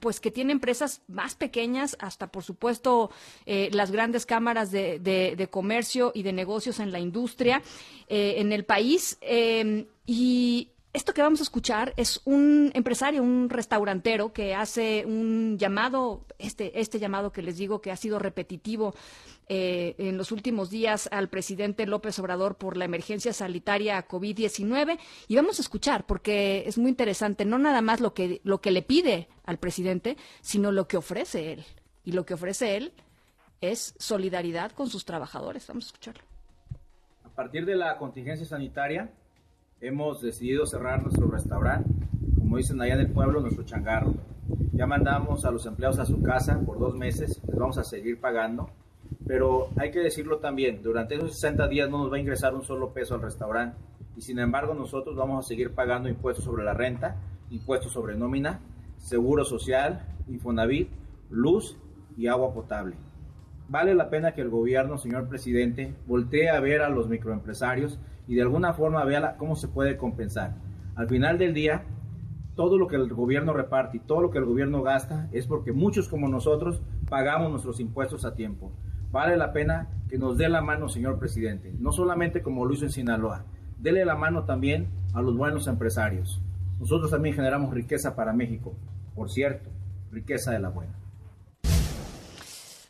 pues 0.00 0.20
que 0.20 0.30
tiene 0.30 0.52
empresas 0.52 1.00
más 1.08 1.34
pequeñas 1.34 1.96
hasta 1.98 2.26
por 2.26 2.42
supuesto 2.42 3.10
eh, 3.46 3.70
las 3.72 3.90
grandes 3.90 4.26
cámaras 4.26 4.70
de, 4.70 5.48
comercio 5.50 6.12
y 6.14 6.22
de 6.22 6.32
negocios 6.32 6.78
en 6.78 6.92
la 6.92 6.98
industria 6.98 7.62
eh, 8.08 8.34
en 8.36 8.52
el 8.52 8.64
país 8.64 9.16
em, 9.22 9.86
y 10.04 10.68
esto 10.94 11.12
que 11.12 11.22
vamos 11.22 11.40
a 11.40 11.42
escuchar 11.42 11.92
es 11.96 12.20
un 12.24 12.70
empresario, 12.72 13.20
un 13.20 13.50
restaurantero 13.50 14.32
que 14.32 14.54
hace 14.54 15.04
un 15.04 15.58
llamado, 15.58 16.24
este, 16.38 16.80
este 16.80 17.00
llamado 17.00 17.32
que 17.32 17.42
les 17.42 17.58
digo 17.58 17.80
que 17.80 17.90
ha 17.90 17.96
sido 17.96 18.20
repetitivo 18.20 18.94
eh, 19.48 19.94
en 19.98 20.16
los 20.16 20.32
últimos 20.32 20.70
días 20.70 21.08
al 21.12 21.28
presidente 21.28 21.86
López 21.86 22.18
Obrador 22.18 22.56
por 22.56 22.78
la 22.78 22.86
emergencia 22.86 23.34
sanitaria 23.34 24.08
COVID-19 24.08 24.98
y 25.28 25.36
vamos 25.36 25.58
a 25.58 25.62
escuchar 25.62 26.06
porque 26.06 26.64
es 26.66 26.78
muy 26.78 26.88
interesante 26.88 27.44
no 27.44 27.58
nada 27.58 27.82
más 27.82 28.00
lo 28.00 28.14
que 28.14 28.40
lo 28.42 28.62
que 28.62 28.70
le 28.70 28.80
pide 28.80 29.28
al 29.44 29.58
presidente, 29.58 30.16
sino 30.40 30.72
lo 30.72 30.88
que 30.88 30.96
ofrece 30.96 31.52
él. 31.52 31.64
Y 32.04 32.12
lo 32.12 32.24
que 32.24 32.34
ofrece 32.34 32.76
él 32.76 32.92
es 33.60 33.94
solidaridad 33.98 34.72
con 34.72 34.88
sus 34.88 35.04
trabajadores. 35.04 35.66
Vamos 35.66 35.84
a 35.84 35.88
escucharlo. 35.88 36.22
A 37.24 37.28
partir 37.28 37.66
de 37.66 37.76
la 37.76 37.98
contingencia 37.98 38.46
sanitaria 38.46 39.10
hemos 39.80 40.22
decidido 40.22 40.64
cerrar 40.64 41.02
nuestro 41.02 41.28
restaurante, 41.28 41.90
como 42.38 42.56
dicen 42.56 42.80
allá 42.80 42.94
en 42.94 43.00
el 43.00 43.10
pueblo, 43.10 43.40
nuestro 43.40 43.64
changarro. 43.64 44.14
Ya 44.72 44.86
mandamos 44.86 45.44
a 45.44 45.50
los 45.50 45.66
empleados 45.66 45.98
a 45.98 46.06
su 46.06 46.22
casa 46.22 46.58
por 46.64 46.78
dos 46.78 46.94
meses, 46.94 47.40
les 47.46 47.58
vamos 47.58 47.76
a 47.76 47.84
seguir 47.84 48.20
pagando 48.20 48.70
pero 49.26 49.68
hay 49.76 49.90
que 49.90 50.00
decirlo 50.00 50.38
también, 50.38 50.82
durante 50.82 51.14
esos 51.14 51.34
60 51.34 51.68
días 51.68 51.88
no 51.88 51.98
nos 51.98 52.12
va 52.12 52.16
a 52.16 52.20
ingresar 52.20 52.54
un 52.54 52.62
solo 52.62 52.92
peso 52.92 53.14
al 53.14 53.22
restaurante 53.22 53.76
y 54.16 54.20
sin 54.20 54.38
embargo 54.38 54.74
nosotros 54.74 55.16
vamos 55.16 55.44
a 55.44 55.48
seguir 55.48 55.72
pagando 55.72 56.08
impuestos 56.08 56.44
sobre 56.44 56.64
la 56.64 56.74
renta, 56.74 57.16
impuestos 57.50 57.92
sobre 57.92 58.16
nómina, 58.16 58.60
seguro 58.98 59.44
social, 59.44 60.06
Infonavit, 60.28 60.88
luz 61.30 61.76
y 62.16 62.26
agua 62.28 62.54
potable. 62.54 62.96
Vale 63.68 63.94
la 63.94 64.10
pena 64.10 64.32
que 64.32 64.42
el 64.42 64.50
gobierno, 64.50 64.98
señor 64.98 65.28
presidente, 65.28 65.94
voltee 66.06 66.50
a 66.50 66.60
ver 66.60 66.82
a 66.82 66.90
los 66.90 67.08
microempresarios 67.08 67.98
y 68.28 68.34
de 68.34 68.42
alguna 68.42 68.74
forma 68.74 69.04
vea 69.04 69.36
cómo 69.36 69.56
se 69.56 69.68
puede 69.68 69.96
compensar. 69.96 70.54
Al 70.96 71.08
final 71.08 71.38
del 71.38 71.54
día, 71.54 71.84
todo 72.54 72.78
lo 72.78 72.86
que 72.86 72.96
el 72.96 73.12
gobierno 73.12 73.52
reparte 73.52 73.96
y 73.96 74.00
todo 74.00 74.20
lo 74.20 74.30
que 74.30 74.38
el 74.38 74.44
gobierno 74.44 74.82
gasta 74.82 75.28
es 75.32 75.46
porque 75.46 75.72
muchos 75.72 76.08
como 76.08 76.28
nosotros 76.28 76.82
pagamos 77.08 77.50
nuestros 77.50 77.80
impuestos 77.80 78.24
a 78.24 78.34
tiempo 78.34 78.70
vale 79.14 79.36
la 79.36 79.52
pena 79.52 79.86
que 80.08 80.18
nos 80.18 80.36
dé 80.36 80.48
la 80.48 80.60
mano, 80.60 80.88
señor 80.88 81.20
presidente, 81.20 81.72
no 81.78 81.92
solamente 81.92 82.42
como 82.42 82.66
lo 82.66 82.74
hizo 82.74 82.84
en 82.84 82.90
Sinaloa, 82.90 83.44
dele 83.78 84.04
la 84.04 84.16
mano 84.16 84.44
también 84.44 84.88
a 85.14 85.22
los 85.22 85.36
buenos 85.36 85.68
empresarios. 85.68 86.42
Nosotros 86.80 87.12
también 87.12 87.36
generamos 87.36 87.72
riqueza 87.72 88.16
para 88.16 88.32
México, 88.32 88.74
por 89.14 89.30
cierto, 89.30 89.70
riqueza 90.10 90.50
de 90.50 90.58
la 90.58 90.68
buena. 90.68 90.94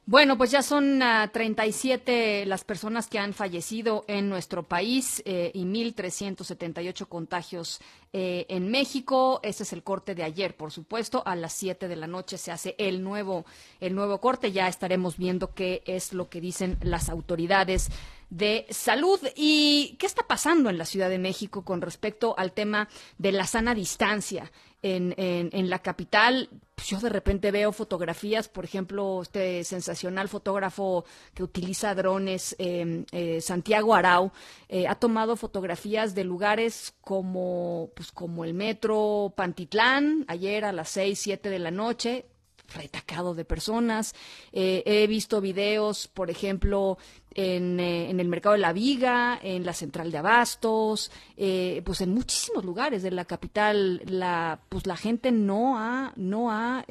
Bueno, 0.07 0.37
pues 0.37 0.51
ya 0.51 0.61
son 0.61 1.01
37 1.01 2.43
ah, 2.43 2.47
las 2.47 2.63
personas 2.63 3.07
que 3.07 3.19
han 3.19 3.33
fallecido 3.33 4.05
en 4.07 4.29
nuestro 4.29 4.63
país 4.63 5.23
eh, 5.25 5.51
y 5.55 5.65
1.378 5.65 7.09
contagios 7.09 7.81
eh, 8.13 8.45
en 8.51 8.71
México. 8.71 9.41
Ese 9.43 9.63
es 9.63 9.73
el 9.73 9.83
corte 9.83 10.15
de 10.15 10.23
ayer, 10.23 10.59
por 10.59 10.73
supuesto. 10.73 11.23
A 11.25 11.35
las 11.37 11.55
7 11.55 11.89
de 11.89 11.97
la 11.97 12.07
noche 12.07 12.37
se 12.37 12.53
hace 12.53 12.75
el 12.77 13.03
nuevo, 13.03 13.47
el 13.81 13.95
nuevo 13.95 14.21
corte. 14.21 14.53
Ya 14.53 14.69
estaremos 14.69 15.17
viendo 15.17 15.55
qué 15.55 15.83
es 15.87 16.13
lo 16.13 16.29
que 16.29 16.43
dicen 16.43 16.77
las 16.83 17.09
autoridades 17.09 17.89
de 18.29 18.67
salud. 18.69 19.19
¿Y 19.35 19.97
qué 19.99 20.05
está 20.05 20.27
pasando 20.27 20.69
en 20.69 20.77
la 20.77 20.85
Ciudad 20.85 21.09
de 21.09 21.19
México 21.19 21.65
con 21.65 21.81
respecto 21.81 22.35
al 22.37 22.53
tema 22.53 22.91
de 23.17 23.33
la 23.33 23.47
sana 23.47 23.75
distancia? 23.75 24.53
En, 24.87 25.15
en, 25.17 25.71
la 25.71 25.79
capital, 25.79 26.51
pues 26.75 26.89
yo 26.89 27.01
de 27.01 27.09
repente 27.09 27.51
veo 27.51 27.73
fotografías, 27.73 28.49
por 28.49 28.67
ejemplo, 28.67 29.23
este 29.23 29.65
sensacional 29.65 30.29
fotógrafo 30.29 31.07
que 31.33 31.43
utiliza 31.43 31.95
drones, 31.95 32.55
em, 32.59 33.07
eh, 33.11 33.41
Santiago 33.41 33.95
Arau, 33.95 34.31
eh, 34.69 34.87
ha 34.87 34.95
tomado 34.97 35.37
fotografías 35.37 36.15
de 36.15 36.25
lugares 36.25 36.93
como, 37.01 37.93
pues, 37.97 38.13
como 38.13 38.45
el 38.45 38.53
metro 38.53 39.33
Pantitlán, 39.35 40.27
ayer 40.29 40.67
a 40.67 40.73
las 40.73 40.91
6, 40.91 41.19
7 41.19 41.49
de 41.49 41.61
la 41.61 41.71
noche, 41.71 42.27
retacado 42.73 43.35
de 43.35 43.45
personas. 43.45 44.15
Eh, 44.53 44.83
he 44.87 45.07
visto 45.07 45.41
videos, 45.41 46.09
por 46.09 46.31
ejemplo, 46.31 46.99
en, 47.37 47.81
eh, 47.81 48.11
en, 48.11 48.21
el 48.21 48.29
mercado 48.29 48.55
de 48.55 48.61
la 48.61 48.73
Viga, 48.73 49.39
en 49.43 49.67
la 49.67 49.73
central 49.73 50.13
de 50.13 50.19
Abastos, 50.19 51.11
eh, 51.37 51.83
pues 51.85 52.01
en 52.01 52.15
muchísimos 52.15 52.65
lugares 52.65 53.03
de 53.03 53.11
la 53.11 53.25
capital, 53.25 54.03
la, 54.07 54.61
pues 54.69 54.87
la 54.87 54.97
gente 54.97 55.33
no 55.33 55.77
ha, 55.77 56.13
no 56.15 56.53
ha, 56.53 56.85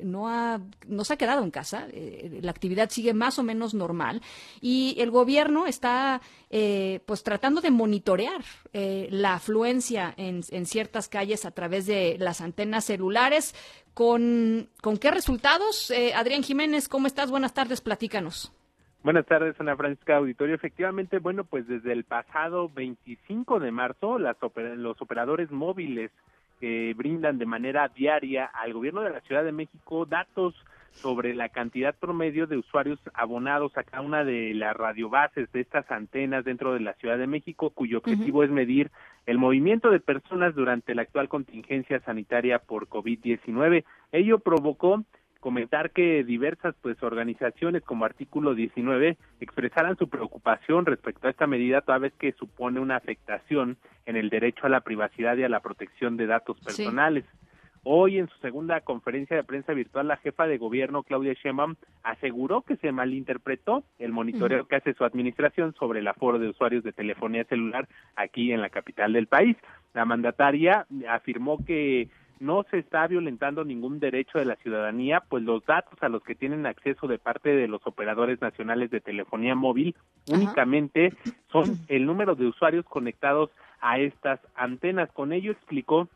no 0.00 0.28
ha, 0.28 0.60
no 0.86 1.04
se 1.04 1.12
ha 1.12 1.18
quedado 1.18 1.44
en 1.44 1.50
casa. 1.50 1.86
la 2.40 2.50
actividad 2.50 2.88
sigue 2.88 3.12
más 3.12 3.38
o 3.38 3.42
menos 3.42 3.74
normal 3.74 4.22
y 4.60 4.96
el 4.98 5.10
gobierno 5.10 5.66
está, 5.66 6.22
pues 6.48 7.22
tratando 7.22 7.60
de 7.60 7.70
monitorear 7.70 8.42
la 8.72 9.34
afluencia 9.34 10.14
en, 10.16 10.42
en 10.50 10.64
ciertas 10.64 11.08
calles 11.08 11.44
a 11.44 11.50
través 11.50 11.84
de 11.84 12.16
las 12.18 12.40
antenas 12.40 12.86
celulares 12.86 13.54
¿Con, 13.94 14.68
con 14.82 14.96
qué 14.98 15.10
resultados? 15.10 15.90
Eh, 15.90 16.14
Adrián 16.14 16.42
Jiménez, 16.42 16.88
¿cómo 16.88 17.06
estás? 17.06 17.30
Buenas 17.30 17.54
tardes, 17.54 17.80
platícanos. 17.80 18.52
Buenas 19.02 19.24
tardes, 19.24 19.58
Ana 19.58 19.76
Francisca 19.76 20.16
Auditorio. 20.16 20.54
Efectivamente, 20.54 21.18
bueno, 21.18 21.44
pues 21.44 21.66
desde 21.66 21.92
el 21.92 22.04
pasado 22.04 22.68
25 22.68 23.58
de 23.58 23.70
marzo, 23.70 24.18
las 24.18 24.36
los 24.76 25.00
operadores 25.00 25.50
móviles 25.50 26.10
que 26.60 26.92
brindan 26.94 27.38
de 27.38 27.46
manera 27.46 27.88
diaria 27.88 28.44
al 28.44 28.74
gobierno 28.74 29.00
de 29.00 29.10
la 29.10 29.20
Ciudad 29.22 29.42
de 29.42 29.52
México 29.52 30.04
datos 30.04 30.54
sobre 30.92 31.34
la 31.34 31.48
cantidad 31.48 31.94
promedio 31.94 32.46
de 32.46 32.58
usuarios 32.58 32.98
abonados 33.14 33.76
a 33.76 33.84
cada 33.84 34.02
una 34.02 34.24
de 34.24 34.54
las 34.54 34.76
radiobases 34.76 35.50
de 35.52 35.60
estas 35.60 35.90
antenas 35.90 36.44
dentro 36.44 36.74
de 36.74 36.80
la 36.80 36.94
Ciudad 36.94 37.18
de 37.18 37.26
México, 37.26 37.70
cuyo 37.70 37.98
objetivo 37.98 38.44
es 38.44 38.50
medir 38.50 38.90
el 39.26 39.38
movimiento 39.38 39.90
de 39.90 40.00
personas 40.00 40.54
durante 40.54 40.94
la 40.94 41.02
actual 41.02 41.28
contingencia 41.28 42.00
sanitaria 42.00 42.58
por 42.58 42.88
COVID-19. 42.88 43.84
Ello 44.12 44.38
provocó 44.38 45.04
comentar 45.40 45.90
que 45.90 46.22
diversas 46.22 46.74
pues 46.82 47.02
organizaciones 47.02 47.82
como 47.82 48.04
Artículo 48.04 48.54
19 48.54 49.16
expresaran 49.40 49.96
su 49.96 50.08
preocupación 50.08 50.86
respecto 50.86 51.26
a 51.26 51.30
esta 51.30 51.46
medida 51.46 51.80
toda 51.80 51.98
vez 51.98 52.12
que 52.18 52.32
supone 52.32 52.78
una 52.78 52.96
afectación 52.96 53.78
en 54.06 54.16
el 54.16 54.28
derecho 54.28 54.66
a 54.66 54.68
la 54.68 54.82
privacidad 54.82 55.36
y 55.36 55.44
a 55.44 55.48
la 55.48 55.60
protección 55.60 56.16
de 56.16 56.26
datos 56.26 56.60
personales. 56.60 57.24
Hoy, 57.82 58.18
en 58.18 58.28
su 58.28 58.38
segunda 58.40 58.80
conferencia 58.82 59.36
de 59.36 59.44
prensa 59.44 59.72
virtual, 59.72 60.08
la 60.08 60.18
jefa 60.18 60.46
de 60.46 60.58
gobierno, 60.58 61.02
Claudia 61.02 61.32
Sheinbaum, 61.32 61.76
aseguró 62.02 62.60
que 62.60 62.76
se 62.76 62.92
malinterpretó 62.92 63.84
el 63.98 64.12
monitoreo 64.12 64.66
que 64.66 64.76
hace 64.76 64.92
su 64.92 65.04
administración 65.04 65.74
sobre 65.78 66.00
el 66.00 66.08
aforo 66.08 66.38
de 66.38 66.50
usuarios 66.50 66.84
de 66.84 66.92
telefonía 66.92 67.44
celular 67.44 67.88
aquí 68.16 68.52
en 68.52 68.60
la 68.60 68.68
capital 68.68 69.14
del 69.14 69.28
país. 69.28 69.56
La 69.94 70.04
mandataria 70.04 70.86
afirmó 71.08 71.64
que 71.64 72.10
no 72.38 72.64
se 72.70 72.78
está 72.78 73.06
violentando 73.06 73.64
ningún 73.64 73.98
derecho 73.98 74.38
de 74.38 74.46
la 74.46 74.56
ciudadanía, 74.56 75.22
pues 75.28 75.42
los 75.42 75.64
datos 75.64 76.02
a 76.02 76.08
los 76.08 76.22
que 76.22 76.34
tienen 76.34 76.66
acceso 76.66 77.06
de 77.06 77.18
parte 77.18 77.50
de 77.50 77.68
los 77.68 77.86
operadores 77.86 78.40
nacionales 78.40 78.90
de 78.90 79.00
telefonía 79.00 79.54
móvil 79.54 79.94
únicamente 80.28 81.14
son 81.52 81.78
el 81.88 82.06
número 82.06 82.34
de 82.34 82.46
usuarios 82.46 82.84
conectados 82.86 83.50
a 83.80 83.98
estas 83.98 84.40
antenas. 84.54 85.10
Con 85.12 85.32
ello 85.32 85.52
explicó 85.52 86.08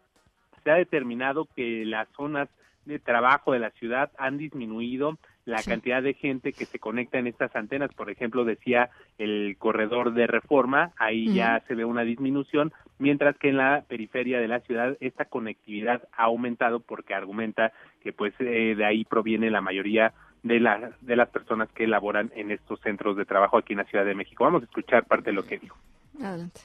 se 0.65 0.71
ha 0.71 0.75
determinado 0.75 1.47
que 1.55 1.85
las 1.85 2.09
zonas 2.17 2.49
de 2.87 2.99
trabajo 2.99 3.53
de 3.53 3.61
la 3.61 3.71
ciudad 3.71 4.11
han 4.19 4.37
disminuido 4.39 5.19
la 5.45 5.63
cantidad 5.63 6.03
de 6.03 6.15
gente 6.15 6.53
que 6.53 6.65
se 6.65 6.79
conecta 6.79 7.19
en 7.19 7.27
estas 7.27 7.55
antenas, 7.55 7.93
por 7.95 8.11
ejemplo, 8.11 8.45
decía 8.45 8.91
el 9.19 9.57
corredor 9.59 10.15
de 10.15 10.27
reforma, 10.27 10.93
ahí 10.97 11.35
ya 11.35 11.63
se 11.69 11.75
ve 11.75 11.85
una 11.85 12.03
disminución, 12.03 12.73
mientras 12.99 13.37
que 13.37 13.51
en 13.51 13.59
la 13.59 13.85
periferia 13.87 14.41
de 14.41 14.49
la 14.49 14.61
ciudad 14.61 14.97
esta 15.01 15.27
conectividad 15.27 16.09
ha 16.13 16.25
aumentado 16.25 16.81
porque 16.81 17.15
argumenta 17.15 17.73
que 18.03 18.13
pues 18.13 18.33
eh, 18.39 18.75
de 18.75 18.85
ahí 18.87 19.05
proviene 19.05 19.51
la 19.51 19.61
mayoría 19.61 20.15
de, 20.43 20.61
la, 20.61 20.93
de 21.03 21.17
las 21.17 21.29
personas 21.29 21.71
que 21.73 21.87
laboran 21.87 22.33
en 22.35 22.51
estos 22.51 22.81
centros 22.81 23.17
de 23.17 23.27
trabajo 23.27 23.59
aquí 23.59 23.75
en 23.75 23.81
la 23.81 23.85
Ciudad 23.85 24.05
de 24.05 24.15
México. 24.15 24.45
Vamos 24.45 24.63
a 24.63 24.67
escuchar 24.67 25.05
parte 25.05 25.31
de 25.31 25.37
lo 25.37 25.45
que 25.45 25.59
dijo. 25.59 25.77
Adelante. 26.23 26.61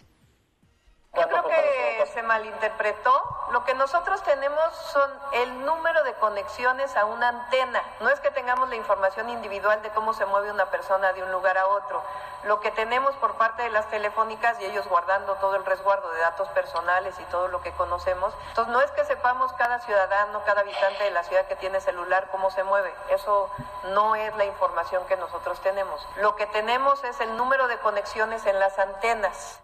Se 2.05 2.23
malinterpretó. 2.23 3.23
Lo 3.51 3.63
que 3.63 3.73
nosotros 3.73 4.21
tenemos 4.23 4.75
son 4.91 5.11
el 5.33 5.65
número 5.65 6.03
de 6.03 6.13
conexiones 6.15 6.95
a 6.95 7.05
una 7.05 7.29
antena. 7.29 7.81
No 7.99 8.09
es 8.09 8.19
que 8.19 8.31
tengamos 8.31 8.69
la 8.69 8.75
información 8.75 9.29
individual 9.29 9.81
de 9.81 9.89
cómo 9.89 10.13
se 10.13 10.25
mueve 10.25 10.51
una 10.51 10.67
persona 10.67 11.13
de 11.13 11.23
un 11.23 11.31
lugar 11.31 11.57
a 11.57 11.67
otro. 11.67 12.01
Lo 12.43 12.59
que 12.59 12.71
tenemos 12.71 13.15
por 13.15 13.35
parte 13.35 13.63
de 13.63 13.69
las 13.69 13.89
telefónicas 13.89 14.59
y 14.61 14.65
ellos 14.65 14.87
guardando 14.87 15.35
todo 15.35 15.55
el 15.55 15.65
resguardo 15.65 16.09
de 16.11 16.21
datos 16.21 16.47
personales 16.49 17.19
y 17.19 17.23
todo 17.25 17.47
lo 17.47 17.61
que 17.61 17.71
conocemos. 17.73 18.33
Entonces 18.49 18.71
no 18.71 18.81
es 18.81 18.91
que 18.91 19.03
sepamos 19.05 19.51
cada 19.53 19.79
ciudadano, 19.79 20.41
cada 20.45 20.61
habitante 20.61 21.03
de 21.03 21.11
la 21.11 21.23
ciudad 21.23 21.45
que 21.47 21.55
tiene 21.55 21.81
celular 21.81 22.29
cómo 22.31 22.51
se 22.51 22.63
mueve. 22.63 22.93
Eso 23.09 23.49
no 23.89 24.15
es 24.15 24.35
la 24.37 24.45
información 24.45 25.05
que 25.07 25.17
nosotros 25.17 25.59
tenemos. 25.61 26.05
Lo 26.17 26.35
que 26.35 26.47
tenemos 26.47 27.03
es 27.03 27.19
el 27.19 27.35
número 27.35 27.67
de 27.67 27.77
conexiones 27.79 28.45
en 28.45 28.59
las 28.59 28.77
antenas. 28.79 29.61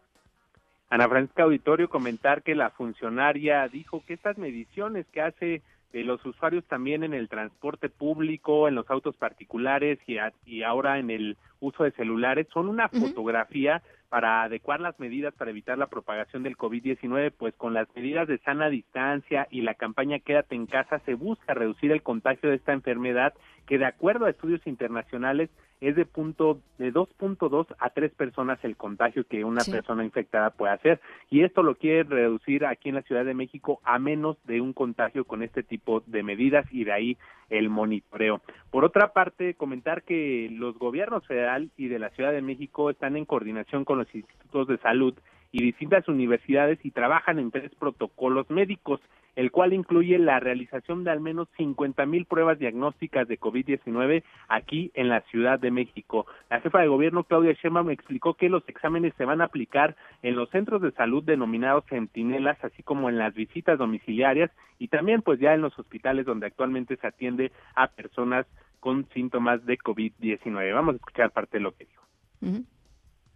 Ana 0.89 1.09
Francisca 1.09 1.43
Auditorio 1.43 1.89
comentar 1.89 2.43
que 2.43 2.55
la 2.55 2.69
funcionaria 2.69 3.67
dijo 3.67 4.03
que 4.05 4.13
estas 4.13 4.37
mediciones 4.37 5.05
que 5.07 5.21
hace 5.21 5.61
de 5.91 6.03
los 6.03 6.23
usuarios 6.25 6.65
también 6.65 7.03
en 7.03 7.13
el 7.13 7.29
transporte 7.29 7.89
público, 7.89 8.67
en 8.67 8.75
los 8.75 8.89
autos 8.89 9.15
particulares 9.15 9.97
y, 10.07 10.17
y 10.45 10.63
ahora 10.63 10.99
en 10.99 11.09
el 11.09 11.37
uso 11.61 11.85
de 11.85 11.91
celulares 11.91 12.47
son 12.53 12.67
una 12.67 12.89
fotografía 12.89 13.81
para 14.09 14.43
adecuar 14.43 14.81
las 14.81 14.99
medidas 14.99 15.33
para 15.33 15.51
evitar 15.51 15.77
la 15.77 15.87
propagación 15.87 16.43
del 16.43 16.57
COVID-19, 16.57 17.31
pues 17.37 17.55
con 17.55 17.73
las 17.73 17.87
medidas 17.95 18.27
de 18.27 18.37
sana 18.39 18.69
distancia 18.69 19.47
y 19.49 19.61
la 19.61 19.73
campaña 19.73 20.19
Quédate 20.19 20.55
en 20.55 20.67
casa 20.67 20.99
se 20.99 21.15
busca 21.15 21.53
reducir 21.53 21.91
el 21.91 22.03
contagio 22.03 22.49
de 22.49 22.57
esta 22.57 22.73
enfermedad 22.73 23.33
que 23.65 23.77
de 23.77 23.85
acuerdo 23.85 24.25
a 24.25 24.29
estudios 24.29 24.65
internacionales 24.67 25.49
es 25.81 25.95
de 25.95 26.05
punto 26.05 26.59
de 26.77 26.93
2.2 26.93 27.67
a 27.79 27.89
3 27.89 28.11
personas 28.13 28.59
el 28.63 28.75
contagio 28.75 29.25
que 29.27 29.43
una 29.43 29.63
persona 29.63 30.03
infectada 30.03 30.49
puede 30.51 30.73
hacer 30.73 31.01
y 31.29 31.43
esto 31.43 31.63
lo 31.63 31.75
quiere 31.75 32.03
reducir 32.03 32.65
aquí 32.65 32.89
en 32.89 32.95
la 32.95 33.01
Ciudad 33.01 33.25
de 33.25 33.33
México 33.33 33.79
a 33.83 33.99
menos 33.99 34.37
de 34.45 34.61
un 34.61 34.73
contagio 34.73 35.25
con 35.25 35.43
este 35.43 35.63
tipo 35.63 36.01
de 36.05 36.23
medidas 36.23 36.65
y 36.71 36.83
de 36.85 36.93
ahí 36.93 37.17
el 37.49 37.69
monitoreo. 37.69 38.41
Por 38.71 38.85
otra 38.85 39.13
parte, 39.13 39.53
comentar 39.53 40.03
que 40.03 40.49
los 40.51 40.77
gobiernos 40.79 41.25
federal 41.27 41.69
y 41.77 41.87
de 41.87 41.99
la 41.99 42.09
Ciudad 42.09 42.31
de 42.31 42.41
México 42.41 42.89
están 42.89 43.17
en 43.17 43.25
coordinación 43.25 43.85
con 43.85 43.99
los 43.99 44.13
institutos 44.13 44.67
de 44.67 44.77
salud 44.79 45.13
y 45.55 45.63
distintas 45.63 46.05
universidades 46.09 46.79
y 46.83 46.91
trabajan 46.91 47.39
en 47.39 47.49
tres 47.49 47.73
protocolos 47.75 48.49
médicos 48.49 48.99
el 49.37 49.51
cual 49.51 49.73
incluye 49.73 50.17
la 50.17 50.39
realización 50.39 51.03
de 51.03 51.11
al 51.11 51.21
menos 51.21 51.47
50 51.57 52.05
mil 52.05 52.25
pruebas 52.25 52.59
diagnósticas 52.59 53.27
de 53.27 53.39
COVID-19 53.39 54.23
aquí 54.49 54.91
en 54.93 55.09
la 55.09 55.21
Ciudad 55.31 55.59
de 55.59 55.71
México. 55.71 56.25
La 56.49 56.61
jefa 56.61 56.79
de 56.79 56.87
gobierno, 56.87 57.23
Claudia 57.23 57.53
Sheinbaum, 57.53 57.89
explicó 57.89 58.35
que 58.35 58.49
los 58.49 58.67
exámenes 58.67 59.13
se 59.17 59.25
van 59.25 59.41
a 59.41 59.45
aplicar 59.45 59.95
en 60.23 60.35
los 60.35 60.49
centros 60.49 60.81
de 60.81 60.91
salud 60.91 61.23
denominados 61.23 61.85
centinelas, 61.89 62.61
así 62.63 62.83
como 62.83 63.09
en 63.09 63.17
las 63.17 63.33
visitas 63.33 63.77
domiciliarias 63.77 64.51
y 64.79 64.87
también 64.87 65.21
pues 65.21 65.39
ya 65.39 65.53
en 65.53 65.61
los 65.61 65.77
hospitales 65.77 66.25
donde 66.25 66.47
actualmente 66.47 66.97
se 66.97 67.07
atiende 67.07 67.51
a 67.75 67.87
personas 67.87 68.45
con 68.81 69.07
síntomas 69.13 69.65
de 69.65 69.77
COVID-19. 69.77 70.73
Vamos 70.73 70.95
a 70.95 70.97
escuchar 70.97 71.31
parte 71.31 71.57
de 71.57 71.63
lo 71.63 71.73
que 71.73 71.85
dijo. 71.85 72.65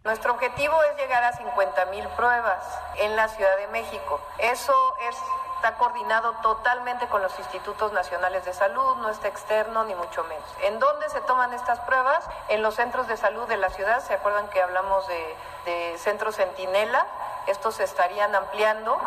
Nuestro 0.02 0.32
objetivo 0.32 0.74
es 0.84 0.96
llegar 0.96 1.22
a 1.24 1.32
50 1.34 1.84
mil 1.86 2.06
pruebas 2.16 2.64
en 2.96 3.16
la 3.16 3.28
Ciudad 3.28 3.54
de 3.58 3.66
México. 3.68 4.18
Eso 4.38 4.96
es 5.10 5.16
está 5.60 5.74
coordinado 5.74 6.32
totalmente 6.40 7.06
con 7.08 7.20
los 7.20 7.38
institutos 7.38 7.92
nacionales 7.92 8.46
de 8.46 8.54
salud, 8.54 8.96
no 8.96 9.10
está 9.10 9.28
externo 9.28 9.84
ni 9.84 9.94
mucho 9.94 10.24
menos. 10.24 10.44
¿En 10.62 10.78
dónde 10.78 11.06
se 11.10 11.20
toman 11.20 11.52
estas 11.52 11.78
pruebas? 11.80 12.24
En 12.48 12.62
los 12.62 12.76
centros 12.76 13.06
de 13.08 13.18
salud 13.18 13.46
de 13.46 13.58
la 13.58 13.68
ciudad. 13.68 14.02
¿Se 14.02 14.14
acuerdan 14.14 14.48
que 14.48 14.62
hablamos 14.62 15.06
de, 15.06 15.36
de 15.66 15.98
centros 15.98 16.36
centinela? 16.36 17.06
Estos 17.46 17.74
se 17.74 17.84
estarían 17.84 18.34
ampliando 18.34 18.98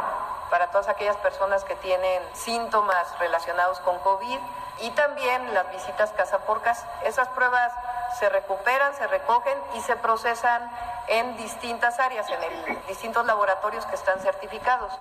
para 0.51 0.69
todas 0.69 0.89
aquellas 0.89 1.17
personas 1.17 1.63
que 1.63 1.75
tienen 1.77 2.21
síntomas 2.35 3.17
relacionados 3.17 3.79
con 3.79 3.97
COVID 3.99 4.39
y 4.81 4.91
también 4.91 5.55
las 5.55 5.71
visitas 5.71 6.11
casa 6.11 6.37
por 6.45 6.61
casa. 6.61 6.87
Esas 7.03 7.29
pruebas 7.29 7.73
se 8.19 8.29
recuperan, 8.29 8.93
se 8.93 9.07
recogen 9.07 9.57
y 9.73 9.81
se 9.81 9.95
procesan 9.95 10.69
en 11.07 11.35
distintas 11.35 11.99
áreas, 11.99 12.27
en 12.29 12.85
distintos 12.85 13.25
laboratorios 13.25 13.87
que 13.87 13.95
están 13.95 14.19
certificados. 14.19 14.93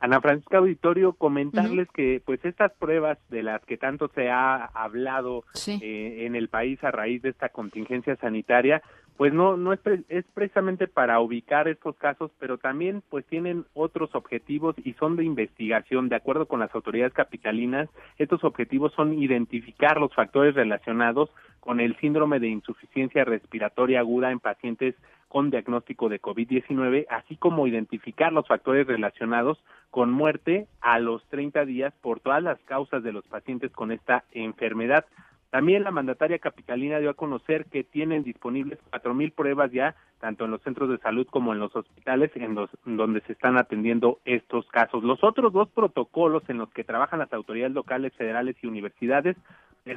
Ana 0.00 0.22
Francisca 0.22 0.56
Auditorio, 0.56 1.12
comentarles 1.12 1.86
que 1.92 2.22
pues 2.24 2.42
estas 2.44 2.72
pruebas 2.72 3.18
de 3.28 3.42
las 3.42 3.62
que 3.66 3.76
tanto 3.76 4.08
se 4.14 4.30
ha 4.30 4.64
hablado 4.64 5.44
eh, 5.66 6.24
en 6.26 6.34
el 6.34 6.48
país 6.48 6.82
a 6.82 6.90
raíz 6.90 7.20
de 7.20 7.28
esta 7.28 7.50
contingencia 7.50 8.16
sanitaria, 8.16 8.82
pues 9.18 9.34
no 9.34 9.58
no 9.58 9.74
es, 9.74 9.80
es 10.08 10.24
precisamente 10.32 10.88
para 10.88 11.20
ubicar 11.20 11.68
estos 11.68 11.96
casos, 11.96 12.30
pero 12.38 12.56
también 12.56 13.02
pues 13.10 13.26
tienen 13.26 13.66
otros 13.74 14.14
objetivos 14.14 14.74
y 14.82 14.94
son 14.94 15.16
de 15.16 15.24
investigación. 15.24 16.08
De 16.08 16.16
acuerdo 16.16 16.46
con 16.46 16.60
las 16.60 16.74
autoridades 16.74 17.12
capitalinas, 17.12 17.90
estos 18.16 18.42
objetivos 18.42 18.94
son 18.94 19.12
identificar 19.12 20.00
los 20.00 20.14
factores 20.14 20.54
relacionados 20.54 21.28
con 21.60 21.78
el 21.78 21.94
síndrome 21.98 22.40
de 22.40 22.48
insuficiencia 22.48 23.24
respiratoria 23.24 24.00
aguda 24.00 24.30
en 24.30 24.40
pacientes 24.40 24.94
con 25.30 25.50
diagnóstico 25.50 26.08
de 26.08 26.20
COVID-19, 26.20 27.06
así 27.08 27.36
como 27.36 27.68
identificar 27.68 28.32
los 28.32 28.48
factores 28.48 28.88
relacionados 28.88 29.62
con 29.92 30.10
muerte 30.10 30.66
a 30.80 30.98
los 30.98 31.24
30 31.28 31.64
días 31.66 31.94
por 32.02 32.18
todas 32.18 32.42
las 32.42 32.58
causas 32.62 33.04
de 33.04 33.12
los 33.12 33.24
pacientes 33.28 33.70
con 33.70 33.92
esta 33.92 34.24
enfermedad. 34.32 35.06
También 35.50 35.84
la 35.84 35.92
mandataria 35.92 36.40
capitalina 36.40 36.98
dio 36.98 37.10
a 37.10 37.14
conocer 37.14 37.66
que 37.66 37.84
tienen 37.84 38.24
disponibles 38.24 38.80
cuatro 38.90 39.14
mil 39.14 39.30
pruebas 39.30 39.70
ya, 39.70 39.94
tanto 40.18 40.46
en 40.46 40.50
los 40.50 40.62
centros 40.62 40.90
de 40.90 40.98
salud 40.98 41.28
como 41.30 41.52
en 41.52 41.60
los 41.60 41.74
hospitales, 41.76 42.32
en, 42.34 42.56
los, 42.56 42.68
donde 42.84 43.20
se 43.20 43.32
están 43.32 43.56
atendiendo 43.56 44.18
estos 44.24 44.66
casos. 44.68 45.04
Los 45.04 45.22
otros 45.22 45.52
dos 45.52 45.68
protocolos 45.70 46.42
en 46.48 46.58
los 46.58 46.70
que 46.70 46.82
trabajan 46.82 47.20
las 47.20 47.32
autoridades 47.32 47.72
locales, 47.72 48.12
federales 48.14 48.56
y 48.62 48.66
universidades 48.66 49.36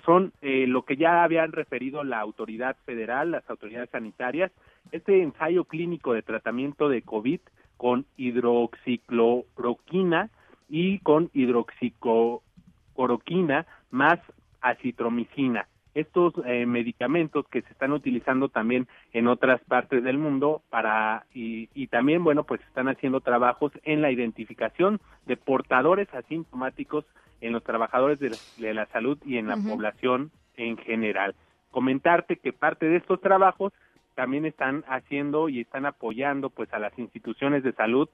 son 0.05 0.33
eh, 0.41 0.65
lo 0.67 0.83
que 0.83 0.97
ya 0.97 1.23
habían 1.23 1.51
referido 1.51 2.03
la 2.03 2.19
autoridad 2.19 2.75
federal, 2.85 3.31
las 3.31 3.49
autoridades 3.49 3.89
sanitarias, 3.89 4.51
este 4.91 5.21
ensayo 5.21 5.63
clínico 5.65 6.13
de 6.13 6.21
tratamiento 6.21 6.87
de 6.89 7.01
COVID 7.01 7.39
con 7.77 8.05
hidroxicloroquina 8.17 10.29
y 10.69 10.99
con 10.99 11.31
hidroxicloroquina 11.33 13.65
más 13.91 14.19
acitromicina. 14.61 15.67
Estos 15.93 16.33
eh, 16.45 16.65
medicamentos 16.65 17.45
que 17.49 17.61
se 17.61 17.71
están 17.71 17.91
utilizando 17.91 18.47
también 18.49 18.87
en 19.11 19.27
otras 19.27 19.61
partes 19.65 20.03
del 20.03 20.17
mundo 20.17 20.63
para 20.71 21.27
y, 21.33 21.69
y 21.75 21.85
también 21.87 22.23
bueno 22.23 22.45
pues 22.45 22.61
están 22.61 22.87
haciendo 22.87 23.21
trabajos 23.21 23.71
en 23.83 24.01
la 24.01 24.09
identificación 24.09 24.99
de 25.27 25.37
portadores 25.37 26.11
asintomáticos 26.13 27.05
en 27.43 27.51
los 27.51 27.63
trabajadores 27.63 28.19
de 28.19 28.73
la, 28.73 28.85
salud 28.87 29.17
y 29.25 29.37
en 29.37 29.47
la 29.47 29.57
población 29.57 30.31
en 30.55 30.77
general. 30.77 31.35
Comentarte 31.71 32.37
que 32.37 32.53
parte 32.53 32.85
de 32.85 32.95
estos 32.97 33.19
trabajos 33.19 33.73
también 34.15 34.45
están 34.45 34.85
haciendo 34.87 35.49
y 35.49 35.59
están 35.59 35.85
apoyando 35.85 36.49
pues 36.49 36.73
a 36.73 36.79
las 36.79 36.97
instituciones 36.97 37.63
de 37.63 37.73
salud 37.73 38.07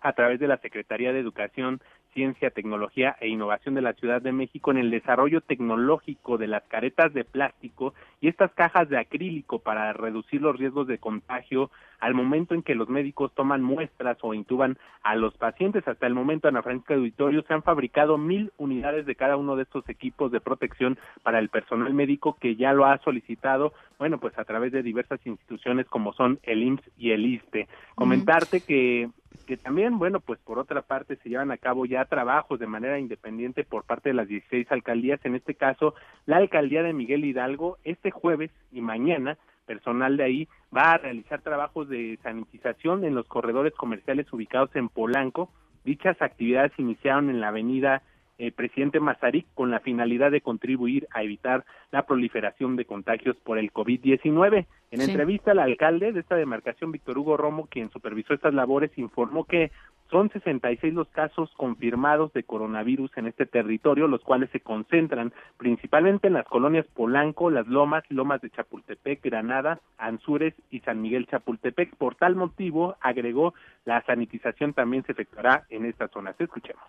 a 0.00 0.12
través 0.12 0.38
de 0.38 0.46
la 0.46 0.58
Secretaría 0.58 1.12
de 1.12 1.18
Educación 1.18 1.80
Ciencia, 2.12 2.50
Tecnología 2.50 3.16
e 3.20 3.28
Innovación 3.28 3.74
de 3.74 3.82
la 3.82 3.94
Ciudad 3.94 4.22
de 4.22 4.32
México 4.32 4.70
en 4.70 4.78
el 4.78 4.90
desarrollo 4.90 5.40
tecnológico 5.40 6.38
de 6.38 6.46
las 6.46 6.62
caretas 6.64 7.12
de 7.12 7.24
plástico 7.24 7.94
y 8.20 8.28
estas 8.28 8.52
cajas 8.52 8.88
de 8.88 8.98
acrílico 8.98 9.58
para 9.58 9.92
reducir 9.92 10.40
los 10.40 10.56
riesgos 10.56 10.86
de 10.86 10.98
contagio 10.98 11.70
al 12.00 12.14
momento 12.14 12.54
en 12.54 12.62
que 12.62 12.74
los 12.74 12.88
médicos 12.88 13.32
toman 13.34 13.62
muestras 13.62 14.18
o 14.22 14.34
intuban 14.34 14.76
a 15.02 15.14
los 15.14 15.34
pacientes. 15.36 15.86
Hasta 15.86 16.06
el 16.06 16.14
momento, 16.14 16.48
Ana 16.48 16.62
Francisca 16.62 16.94
Auditorio, 16.94 17.42
se 17.42 17.54
han 17.54 17.62
fabricado 17.62 18.18
mil 18.18 18.52
unidades 18.58 19.06
de 19.06 19.14
cada 19.14 19.36
uno 19.36 19.54
de 19.54 19.62
estos 19.62 19.88
equipos 19.88 20.32
de 20.32 20.40
protección 20.40 20.98
para 21.22 21.38
el 21.38 21.48
personal 21.48 21.94
médico 21.94 22.36
que 22.40 22.56
ya 22.56 22.72
lo 22.72 22.86
ha 22.86 22.98
solicitado, 22.98 23.72
bueno, 23.98 24.18
pues 24.18 24.36
a 24.36 24.44
través 24.44 24.72
de 24.72 24.82
diversas 24.82 25.24
instituciones 25.24 25.86
como 25.86 26.12
son 26.12 26.40
el 26.42 26.62
IMSS 26.62 26.90
y 26.98 27.10
el 27.12 27.24
ISTE. 27.24 27.68
Comentarte 27.94 28.62
que 28.62 29.08
que 29.46 29.56
también, 29.56 29.98
bueno, 29.98 30.20
pues 30.20 30.38
por 30.40 30.58
otra 30.58 30.82
parte 30.82 31.16
se 31.16 31.28
llevan 31.28 31.50
a 31.50 31.56
cabo 31.56 31.86
ya 31.86 32.04
trabajos 32.04 32.58
de 32.58 32.66
manera 32.66 32.98
independiente 32.98 33.64
por 33.64 33.84
parte 33.84 34.10
de 34.10 34.14
las 34.14 34.28
16 34.28 34.70
alcaldías, 34.70 35.24
en 35.24 35.34
este 35.34 35.54
caso 35.54 35.94
la 36.26 36.36
alcaldía 36.36 36.82
de 36.82 36.92
Miguel 36.92 37.24
Hidalgo, 37.24 37.78
este 37.84 38.10
jueves 38.10 38.50
y 38.70 38.80
mañana 38.80 39.38
personal 39.66 40.16
de 40.16 40.24
ahí 40.24 40.48
va 40.76 40.92
a 40.92 40.98
realizar 40.98 41.40
trabajos 41.40 41.88
de 41.88 42.18
sanitización 42.22 43.04
en 43.04 43.14
los 43.14 43.26
corredores 43.26 43.74
comerciales 43.74 44.32
ubicados 44.32 44.74
en 44.74 44.88
Polanco. 44.88 45.50
Dichas 45.84 46.20
actividades 46.20 46.72
iniciaron 46.78 47.30
en 47.30 47.40
la 47.40 47.48
avenida 47.48 48.02
el 48.38 48.48
eh, 48.48 48.52
presidente 48.52 49.00
Mazarik 49.00 49.46
con 49.54 49.70
la 49.70 49.80
finalidad 49.80 50.30
de 50.30 50.40
contribuir 50.40 51.06
a 51.12 51.22
evitar 51.22 51.64
la 51.90 52.06
proliferación 52.06 52.76
de 52.76 52.84
contagios 52.84 53.36
por 53.36 53.58
el 53.58 53.72
COVID-19. 53.72 54.66
En 54.90 55.00
entrevista, 55.00 55.52
el 55.52 55.58
alcalde 55.58 56.12
de 56.12 56.20
esta 56.20 56.36
demarcación, 56.36 56.92
Víctor 56.92 57.18
Hugo 57.18 57.36
Romo, 57.36 57.66
quien 57.66 57.90
supervisó 57.90 58.34
estas 58.34 58.54
labores, 58.54 58.90
informó 58.96 59.44
que 59.44 59.70
Son 60.10 60.28
66 60.28 60.92
los 60.92 61.08
casos 61.08 61.50
confirmados 61.56 62.34
de 62.34 62.42
coronavirus 62.42 63.10
en 63.16 63.28
este 63.28 63.46
territorio, 63.46 64.08
los 64.08 64.20
cuales 64.20 64.50
se 64.50 64.60
concentran 64.60 65.32
principalmente 65.56 66.26
en 66.26 66.34
las 66.34 66.46
colonias 66.46 66.84
Polanco, 66.94 67.50
Las 67.50 67.66
Lomas, 67.66 68.04
Lomas 68.10 68.42
de 68.42 68.50
Chapultepec, 68.50 69.22
Granada, 69.22 69.80
Anzures 69.96 70.54
y 70.70 70.80
San 70.80 71.00
Miguel 71.00 71.26
Chapultepec. 71.28 71.96
Por 71.96 72.16
tal 72.16 72.36
motivo, 72.36 72.96
agregó, 73.00 73.54
la 73.86 74.02
sanitización 74.04 74.74
también 74.74 75.02
se 75.04 75.12
efectuará 75.12 75.64
en 75.70 75.86
estas 75.86 76.10
zonas. 76.10 76.38
Escuchemos. 76.38 76.84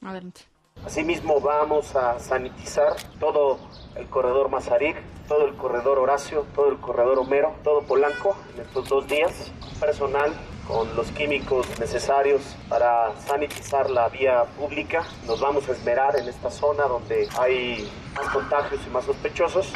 Adelante. 0.00 0.42
Asimismo 0.84 1.40
vamos 1.40 1.94
a 1.96 2.18
sanitizar 2.18 2.96
todo 3.20 3.58
el 3.96 4.06
corredor 4.08 4.48
Mazarik, 4.48 4.96
todo 5.26 5.46
el 5.46 5.54
corredor 5.56 5.98
Horacio, 5.98 6.46
todo 6.54 6.68
el 6.68 6.78
corredor 6.78 7.18
Homero, 7.18 7.54
todo 7.62 7.82
Polanco 7.82 8.36
en 8.54 8.62
estos 8.62 8.88
dos 8.88 9.06
días. 9.06 9.52
Personal 9.80 10.32
con 10.66 10.94
los 10.96 11.10
químicos 11.12 11.66
necesarios 11.80 12.42
para 12.68 13.16
sanitizar 13.26 13.90
la 13.90 14.08
vía 14.08 14.44
pública. 14.58 15.02
Nos 15.26 15.40
vamos 15.40 15.68
a 15.68 15.72
esmerar 15.72 16.16
en 16.18 16.28
esta 16.28 16.50
zona 16.50 16.84
donde 16.84 17.26
hay 17.38 17.90
más 18.14 18.28
contagios 18.32 18.80
y 18.86 18.90
más 18.90 19.04
sospechosos. 19.04 19.72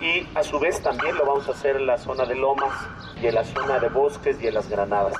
Y 0.00 0.26
a 0.34 0.42
su 0.42 0.58
vez 0.58 0.82
también 0.82 1.16
lo 1.16 1.24
vamos 1.24 1.48
a 1.48 1.52
hacer 1.52 1.76
en 1.76 1.86
la 1.86 1.98
zona 1.98 2.24
de 2.26 2.34
lomas 2.34 2.72
y 3.20 3.28
en 3.28 3.34
la 3.36 3.44
zona 3.44 3.78
de 3.78 3.88
bosques 3.88 4.36
y 4.42 4.48
en 4.48 4.54
las 4.54 4.68
granadas. 4.68 5.14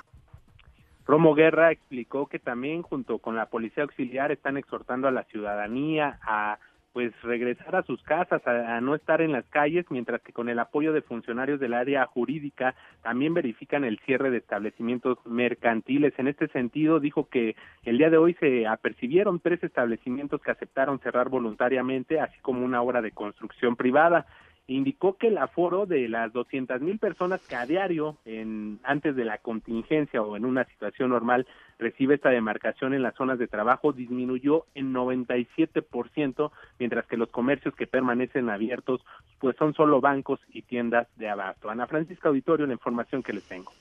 Romo 1.07 1.35
Guerra 1.35 1.71
explicó 1.71 2.27
que 2.27 2.39
también 2.39 2.83
junto 2.83 3.19
con 3.19 3.37
la 3.37 3.47
policía 3.47 3.83
auxiliar 3.83 4.33
están 4.33 4.57
exhortando 4.57 5.09
a 5.09 5.13
la 5.13 5.25
ciudadanía 5.25 6.19
a 6.23 6.59
pues 6.95 7.13
regresar 7.23 7.75
a 7.75 7.83
sus 7.83 8.01
casas, 8.05 8.41
a, 8.47 8.81
no 8.81 8.95
estar 8.95 9.21
en 9.21 9.33
las 9.33 9.45
calles, 9.47 9.85
mientras 9.91 10.23
que 10.23 10.33
con 10.33 10.49
el 10.49 10.61
apoyo 10.61 10.93
de 10.93 11.03
funcionarios 11.03 11.59
del 11.59 11.75
área 11.75 12.07
jurídica 12.07 12.77
también 13.03 13.35
verifican 13.35 13.83
el 13.83 13.99
cierre 14.07 14.31
de 14.31 14.39
establecimientos 14.39 15.19
mercantiles. 15.27 16.15
En 16.19 16.29
este 16.29 16.47
sentido, 16.49 17.01
dijo 17.01 17.29
que 17.29 17.57
el 17.83 17.99
día 17.99 18.11
de 18.11 18.17
hoy 18.17 18.35
se 18.35 18.69
apercibieron 18.69 19.41
tres 19.41 19.65
establecimientos 19.65 20.41
que 20.41 20.53
aceptaron 20.53 21.01
cerrar 21.01 21.31
voluntariamente, 21.31 22.21
así 22.21 22.39
como 22.43 22.65
una 22.65 22.81
obra 22.81 23.03
de 23.03 23.11
construcción 23.11 23.75
privada 23.75 24.25
indicó 24.67 25.17
que 25.17 25.29
el 25.29 25.39
aforo 25.39 25.87
de 25.87 26.09
las 26.09 26.33
200 26.33 26.81
mil 26.81 26.99
personas 26.99 27.47
que 27.47 27.57
a 27.57 27.67
diario, 27.67 28.17
en, 28.25 28.81
antes 28.83 29.15
de 29.15 29.25
la 29.25 29.39
contingencia 29.39 30.23
o 30.23 30.37
en 30.37 30.45
una 30.45 30.65
situación 30.65 31.11
normal, 31.11 31.47
recibe 31.79 32.15
esta 32.15 32.31
demarcación 32.31 32.95
en 32.95 33.03
las 33.03 33.15
zonas 33.15 33.39
de 33.39 33.47
trabajo 33.47 33.93
disminuyó 33.93 34.67
en 34.75 34.93
97%, 34.93 36.51
mientras 36.79 37.07
que 37.07 37.17
los 37.17 37.31
comercios 37.31 37.75
que 37.75 37.87
permanecen 37.87 38.51
abiertos 38.51 39.01
pues 39.39 39.57
son 39.57 39.75
solo 39.75 40.01
bancos 40.01 40.41
y 40.53 40.63
tiendas 40.63 41.07
de 41.17 41.29
abasto. 41.29 41.69
Ana 41.69 41.87
Francisca 41.87 42.29
Auditorio, 42.29 42.67
la 42.67 42.73
información 42.73 43.23
que 43.23 43.33
les 43.33 43.45
tengo. 43.45 43.73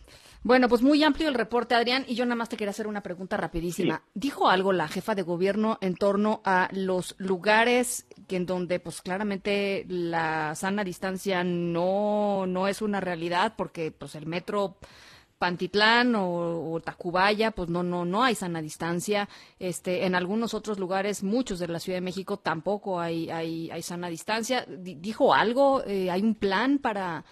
Bueno, 0.45 0.67
pues 0.67 0.81
muy 0.81 1.01
amplio 1.03 1.29
el 1.29 1.35
reporte, 1.35 1.73
Adrián, 1.73 2.03
y 2.05 2.15
yo 2.15 2.25
nada 2.25 2.35
más 2.35 2.49
te 2.49 2.57
quería 2.57 2.71
hacer 2.71 2.87
una 2.87 3.01
pregunta 3.01 3.37
rapidísima. 3.37 4.01
¿Dijo 4.13 4.49
algo 4.49 4.73
la 4.73 4.89
jefa 4.89 5.15
de 5.15 5.21
gobierno 5.21 5.77
en 5.79 5.95
torno 5.95 6.41
a 6.43 6.67
los 6.73 7.15
lugares 7.17 8.05
que 8.27 8.35
en 8.35 8.45
donde 8.45 8.81
pues 8.81 9.01
claramente 9.01 9.85
la 9.87 10.53
sana 10.55 10.83
distancia 10.83 11.45
no, 11.45 12.45
no 12.45 12.67
es 12.67 12.81
una 12.81 12.99
realidad 12.99 13.53
porque 13.55 13.91
pues 13.91 14.15
el 14.15 14.25
metro 14.25 14.75
Pantitlán 15.37 16.13
o, 16.15 16.79
Tacubaya, 16.83 17.51
pues 17.51 17.69
no, 17.69 17.83
no, 17.83 18.05
no 18.05 18.23
hay 18.23 18.35
sana 18.35 18.61
distancia. 18.61 19.27
Este, 19.59 20.05
en 20.05 20.15
algunos 20.15 20.53
otros 20.53 20.79
lugares, 20.79 21.23
muchos 21.23 21.59
de 21.59 21.67
la 21.67 21.79
Ciudad 21.79 21.97
de 21.97 22.01
México, 22.01 22.37
tampoco 22.37 22.99
hay, 22.99 23.29
hay, 23.29 23.69
hay 23.71 23.81
sana 23.81 24.07
distancia. 24.07 24.65
¿Dijo 24.67 25.33
algo? 25.33 25.83
Eh, 25.85 26.09
¿Hay 26.09 26.21
un 26.21 26.35
plan 26.35 26.79
para, 26.79 27.23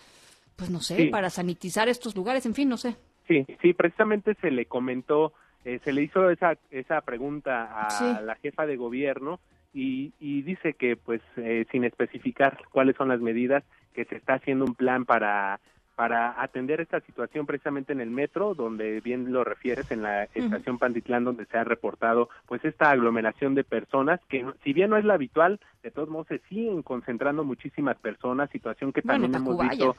pues 0.55 0.69
no 0.69 0.79
sé, 0.79 1.07
para 1.11 1.29
sanitizar 1.29 1.87
estos 1.87 2.15
lugares? 2.15 2.45
En 2.45 2.53
fin, 2.53 2.69
no 2.69 2.77
sé. 2.77 2.95
Sí, 3.27 3.45
sí, 3.61 3.73
precisamente 3.73 4.35
se 4.41 4.51
le 4.51 4.65
comentó, 4.65 5.33
eh, 5.63 5.79
se 5.83 5.93
le 5.93 6.03
hizo 6.03 6.29
esa, 6.29 6.57
esa 6.69 7.01
pregunta 7.01 7.87
a 7.87 8.21
la 8.21 8.35
jefa 8.35 8.65
de 8.65 8.75
gobierno 8.75 9.39
y, 9.73 10.13
y 10.19 10.41
dice 10.41 10.73
que, 10.73 10.97
pues, 10.97 11.21
eh, 11.37 11.65
sin 11.71 11.85
especificar 11.85 12.57
cuáles 12.71 12.95
son 12.97 13.07
las 13.07 13.21
medidas, 13.21 13.63
que 13.93 14.05
se 14.05 14.15
está 14.15 14.35
haciendo 14.35 14.65
un 14.65 14.75
plan 14.75 15.05
para 15.05 15.59
para 16.01 16.41
atender 16.41 16.81
esta 16.81 16.99
situación 17.01 17.45
precisamente 17.45 17.93
en 17.93 18.01
el 18.01 18.09
metro, 18.09 18.55
donde 18.55 19.01
bien 19.01 19.31
lo 19.31 19.43
refieres, 19.43 19.91
en 19.91 20.01
la 20.01 20.23
estación 20.23 20.79
Pantitlán, 20.79 21.23
donde 21.25 21.45
se 21.45 21.59
ha 21.59 21.63
reportado 21.63 22.27
pues 22.47 22.65
esta 22.65 22.89
aglomeración 22.89 23.53
de 23.53 23.63
personas, 23.63 24.19
que 24.27 24.43
si 24.63 24.73
bien 24.73 24.89
no 24.89 24.97
es 24.97 25.05
la 25.05 25.13
habitual, 25.13 25.59
de 25.83 25.91
todos 25.91 26.09
modos 26.09 26.25
se 26.25 26.39
siguen 26.49 26.81
concentrando 26.81 27.43
muchísimas 27.43 27.97
personas, 27.97 28.49
situación 28.49 28.91
que 28.91 29.03
también 29.03 29.35
hemos 29.35 29.59
visto 29.59 29.95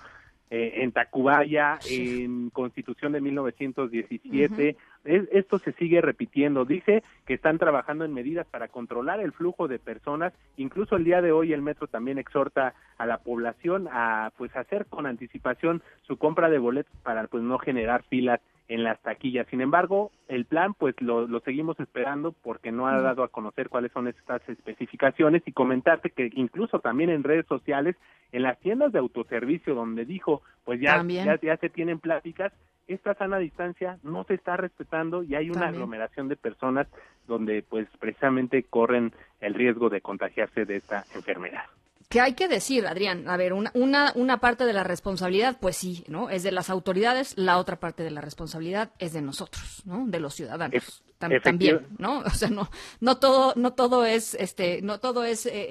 eh, 0.51 0.83
en 0.83 0.93
Tacubaya, 0.93 1.79
en 1.89 2.51
Constitución 2.51 3.13
de 3.13 3.21
1917. 3.21 4.77
esto 5.05 5.59
se 5.59 5.73
sigue 5.73 6.01
repitiendo. 6.01 6.65
Dice 6.65 7.03
que 7.27 7.35
están 7.35 7.59
trabajando 7.59 8.05
en 8.05 8.13
medidas 8.13 8.47
para 8.47 8.69
controlar 8.69 9.21
el 9.21 9.33
flujo 9.33 9.67
de 9.67 9.79
personas. 9.79 10.33
Incluso 10.57 10.97
el 10.97 11.05
día 11.05 11.23
de 11.23 11.33
hoy 11.33 11.53
el 11.53 11.63
metro 11.63 11.87
también 11.87 12.19
exhorta 12.19 12.75
a 12.99 13.07
la 13.07 13.19
población 13.19 13.89
a 13.91 14.33
pues 14.37 14.55
hacer 14.55 14.87
con 14.87 15.07
anticipación 15.07 15.83
su 16.03 16.19
compra 16.19 16.51
de 16.51 16.59
boletos 16.59 16.95
para 17.03 17.27
pues 17.29 17.43
no 17.43 17.59
generar 17.59 18.03
filas 18.05 18.41
en 18.73 18.85
las 18.85 18.99
taquillas. 19.03 19.47
Sin 19.49 19.61
embargo, 19.61 20.11
el 20.29 20.47
plan 20.47 20.73
pues 20.73 20.95
lo, 21.01 21.27
lo, 21.27 21.41
seguimos 21.41 21.79
esperando 21.79 22.33
porque 22.33 22.73
no 22.73 22.87
ha 22.87 23.03
dado 23.03 23.23
a 23.23 23.29
conocer 23.29 23.69
cuáles 23.69 23.93
son 23.93 24.09
estas 24.09 24.41
especificaciones 24.49 25.43
y 25.45 25.53
comentarte 25.53 26.09
que 26.09 26.31
incluso 26.35 26.81
también 26.81 27.11
en 27.11 27.23
redes 27.23 27.45
sociales, 27.47 27.97
en 28.33 28.43
las 28.43 28.59
tiendas 28.61 28.91
de 28.93 28.99
autoservicio 28.99 29.75
donde 29.75 30.07
dijo 30.07 30.41
pues 30.65 30.81
ya, 30.81 31.05
ya, 31.07 31.39
ya, 31.39 31.57
se 31.59 31.69
tienen 31.69 31.99
pláticas, 31.99 32.51
esta 32.87 33.15
sana 33.15 33.37
distancia 33.37 33.99
no 34.03 34.25
se 34.25 34.35
está 34.35 34.57
respetando 34.57 35.23
y 35.23 35.35
hay 35.35 35.51
una 35.51 35.69
aglomeración 35.69 36.29
de 36.29 36.37
personas 36.37 36.87
donde 37.27 37.63
pues 37.63 37.87
precisamente 38.01 38.63
corren 38.63 39.13
el 39.41 39.53
riesgo 39.53 39.91
de 39.91 40.01
contagiarse 40.01 40.65
de 40.65 40.77
esta 40.77 41.05
enfermedad. 41.15 41.65
¿Qué 42.13 42.21
hay 42.21 42.35
que 42.35 42.47
decir, 42.47 42.87
Adrián? 42.87 43.27
A 43.27 43.39
ver, 43.39 43.55
una, 43.55 43.71
una, 43.73 44.13
una, 44.17 44.37
parte 44.37 44.67
de 44.67 44.75
la 44.75 44.85
responsabilidad, 44.85 45.57
pues 45.59 45.79
sí, 45.79 46.05
¿no? 46.09 46.29
Es 46.29 46.43
de 46.43 46.53
las 46.53 46.69
autoridades, 46.69 47.33
la 47.39 47.57
otra 47.57 47.81
parte 47.81 48.03
de 48.03 48.11
la 48.11 48.21
responsabilidad 48.21 48.91
es 48.99 49.15
de 49.15 49.23
nosotros, 49.23 49.81
¿no? 49.87 50.05
De 50.07 50.21
los 50.21 50.35
ciudadanos. 50.35 51.03
también, 51.43 51.87
¿no? 51.97 52.19
O 52.27 52.29
sea, 52.29 52.51
no, 52.51 52.69
no 53.01 53.17
todo, 53.17 53.55
no 53.57 53.73
todo 53.73 54.05
es, 54.05 54.35
este, 54.35 54.83
no 54.83 55.01
todo 55.01 55.25
es 55.25 55.47
eh, 55.47 55.53
eh, 55.55 55.63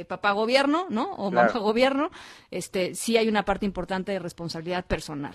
eh, 0.00 0.04
papá 0.04 0.30
gobierno, 0.30 0.86
¿no? 0.90 1.10
O 1.14 1.32
mamá 1.32 1.50
gobierno. 1.58 2.12
Este, 2.52 2.94
sí 2.94 3.16
hay 3.16 3.28
una 3.28 3.44
parte 3.44 3.66
importante 3.66 4.12
de 4.12 4.20
responsabilidad 4.20 4.84
personal. 4.84 5.34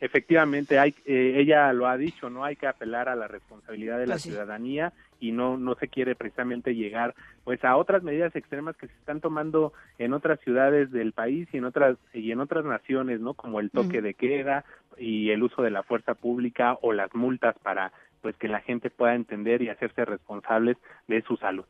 Efectivamente, 0.00 0.78
hay, 0.78 0.94
ella 1.04 1.72
lo 1.74 1.86
ha 1.86 1.96
dicho, 1.96 2.30
no 2.30 2.44
hay 2.44 2.56
que 2.56 2.66
apelar 2.66 3.08
a 3.08 3.14
la 3.14 3.28
responsabilidad 3.28 3.98
de 3.98 4.06
la 4.06 4.14
pues 4.14 4.22
ciudadanía 4.22 4.92
y 5.20 5.32
no 5.32 5.58
no 5.58 5.74
se 5.74 5.88
quiere 5.88 6.14
precisamente 6.14 6.74
llegar 6.74 7.14
pues 7.44 7.62
a 7.64 7.76
otras 7.76 8.02
medidas 8.02 8.34
extremas 8.34 8.76
que 8.76 8.86
se 8.86 8.94
están 8.94 9.20
tomando 9.20 9.74
en 9.98 10.14
otras 10.14 10.40
ciudades 10.40 10.90
del 10.90 11.12
país 11.12 11.48
y 11.52 11.58
en 11.58 11.66
otras 11.66 11.98
y 12.14 12.32
en 12.32 12.40
otras 12.40 12.64
naciones 12.64 13.20
no 13.20 13.34
como 13.34 13.60
el 13.60 13.70
toque 13.70 14.00
de 14.00 14.14
queda 14.14 14.64
y 14.96 15.30
el 15.30 15.42
uso 15.42 15.62
de 15.62 15.70
la 15.70 15.82
fuerza 15.82 16.14
pública 16.14 16.78
o 16.80 16.94
las 16.94 17.14
multas 17.14 17.54
para 17.62 17.92
pues 18.22 18.34
que 18.36 18.48
la 18.48 18.60
gente 18.60 18.90
pueda 18.90 19.14
entender 19.14 19.62
y 19.62 19.68
hacerse 19.68 20.04
responsables 20.04 20.76
de 21.08 21.22
su 21.22 21.36
salud. 21.36 21.64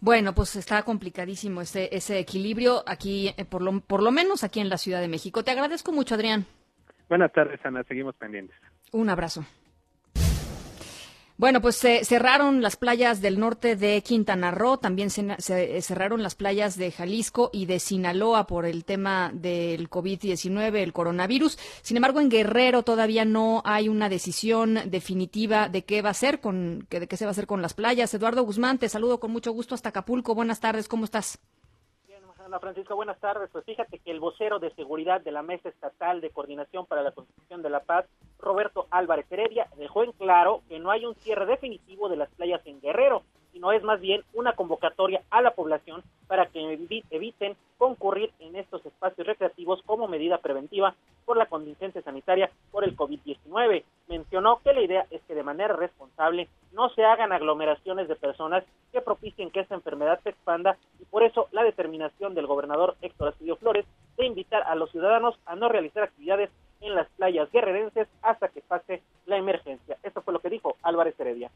Bueno, 0.00 0.34
pues 0.34 0.56
está 0.56 0.82
complicadísimo 0.82 1.62
ese, 1.62 1.88
ese 1.92 2.18
equilibrio 2.18 2.82
aquí, 2.86 3.32
eh, 3.38 3.44
por 3.46 3.62
lo, 3.62 3.80
por 3.80 4.02
lo 4.02 4.10
menos 4.10 4.44
aquí 4.44 4.60
en 4.60 4.68
la 4.68 4.76
Ciudad 4.76 5.00
de 5.00 5.08
México. 5.08 5.44
Te 5.44 5.50
agradezco 5.50 5.92
mucho, 5.92 6.14
Adrián. 6.14 6.44
Buenas 7.08 7.32
tardes, 7.32 7.60
Ana. 7.64 7.84
Seguimos 7.84 8.14
pendientes. 8.16 8.56
Un 8.92 9.10
abrazo. 9.10 9.44
Bueno, 11.36 11.60
pues 11.60 11.74
se 11.74 12.04
cerraron 12.04 12.62
las 12.62 12.76
playas 12.76 13.20
del 13.20 13.40
norte 13.40 13.74
de 13.74 14.00
Quintana 14.02 14.52
Roo, 14.52 14.78
también 14.78 15.10
se, 15.10 15.82
cerraron 15.82 16.22
las 16.22 16.36
playas 16.36 16.76
de 16.76 16.92
Jalisco 16.92 17.50
y 17.52 17.66
de 17.66 17.80
Sinaloa 17.80 18.46
por 18.46 18.66
el 18.66 18.84
tema 18.84 19.32
del 19.34 19.90
COVID-19, 19.90 20.76
el 20.76 20.92
coronavirus. 20.92 21.58
Sin 21.82 21.96
embargo, 21.96 22.20
en 22.20 22.28
Guerrero 22.28 22.84
todavía 22.84 23.24
no 23.24 23.62
hay 23.64 23.88
una 23.88 24.08
decisión 24.08 24.78
definitiva 24.86 25.68
de 25.68 25.82
qué 25.84 26.02
va 26.02 26.10
a 26.10 26.14
ser 26.14 26.40
con, 26.40 26.86
de 26.88 27.08
qué 27.08 27.16
se 27.16 27.24
va 27.24 27.30
a 27.30 27.32
hacer 27.32 27.48
con 27.48 27.62
las 27.62 27.74
playas. 27.74 28.14
Eduardo 28.14 28.44
Guzmán, 28.44 28.78
te 28.78 28.88
saludo 28.88 29.18
con 29.18 29.32
mucho 29.32 29.50
gusto 29.50 29.74
hasta 29.74 29.88
Acapulco. 29.88 30.36
Buenas 30.36 30.60
tardes, 30.60 30.86
¿cómo 30.86 31.04
estás? 31.04 31.40
Ana 32.44 32.60
Francisco, 32.60 32.94
buenas 32.94 33.18
tardes. 33.20 33.48
Pues 33.50 33.64
fíjate 33.64 34.00
que 34.00 34.10
el 34.10 34.20
vocero 34.20 34.58
de 34.58 34.70
seguridad 34.74 35.22
de 35.22 35.32
la 35.32 35.42
Mesa 35.42 35.70
Estatal 35.70 36.20
de 36.20 36.28
Coordinación 36.28 36.84
para 36.84 37.02
la 37.02 37.12
Constitución 37.12 37.62
de 37.62 37.70
la 37.70 37.80
Paz, 37.80 38.04
Roberto 38.38 38.86
Álvarez 38.90 39.24
Heredia, 39.30 39.66
dejó 39.78 40.04
en 40.04 40.12
claro 40.12 40.62
que 40.68 40.78
no 40.78 40.90
hay 40.90 41.06
un 41.06 41.14
cierre 41.14 41.46
definitivo 41.46 42.10
de 42.10 42.16
las 42.16 42.30
playas 42.32 42.60
en 42.66 42.82
Guerrero, 42.82 43.22
sino 43.54 43.70
es 43.70 43.84
más 43.84 44.00
bien 44.00 44.22
una 44.34 44.52
convocatoria 44.52 45.22
a 45.30 45.40
la 45.40 45.52
población 45.52 46.02
para 46.26 46.46
que 46.46 46.76
eviten 47.10 47.56
concurrir 47.78 48.32
en 48.40 48.56
estos 48.56 48.84
espacios 48.84 49.26
recreativos 49.26 49.80
como 49.86 50.08
medida 50.08 50.38
preventiva 50.38 50.94
por 51.24 51.36
la 51.36 51.46
contingencia 51.46 52.02
sanitaria 52.02 52.50
por 52.72 52.82
el 52.82 52.96
COVID-19. 52.96 53.84
Mencionó 54.08 54.60
que 54.64 54.72
la 54.72 54.82
idea 54.82 55.06
es 55.10 55.22
que 55.22 55.36
de 55.36 55.44
manera 55.44 55.76
responsable 55.76 56.48
no 56.72 56.88
se 56.90 57.04
hagan 57.04 57.32
aglomeraciones 57.32 58.08
de 58.08 58.16
personas 58.16 58.64
que 58.92 59.00
propicien 59.00 59.50
que 59.52 59.60
esta 59.60 59.76
enfermedad 59.76 60.18
se 60.24 60.30
expanda 60.30 60.76
y 61.00 61.04
por 61.04 61.22
eso 61.22 61.46
la 61.52 61.62
determinación 61.62 62.34
del 62.34 62.48
gobernador 62.48 62.96
Héctor 63.02 63.28
Astudillo 63.28 63.56
Flores 63.56 63.86
de 64.16 64.26
invitar 64.26 64.64
a 64.64 64.74
los 64.74 64.90
ciudadanos 64.90 65.38
a 65.46 65.54
no 65.54 65.68
realizar 65.68 66.02
actividades 66.02 66.50
en 66.80 66.96
las 66.96 67.08
playas 67.10 67.50
guerrerenses 67.52 68.08
hasta 68.20 68.48
que 68.48 68.62
pase 68.62 69.00
la 69.26 69.36
emergencia. 69.36 69.96
Esto 70.02 70.22
fue 70.22 70.34
lo 70.34 70.40
que 70.40 70.50
dijo 70.50 70.76
Álvarez 70.82 71.18
Heredia 71.20 71.52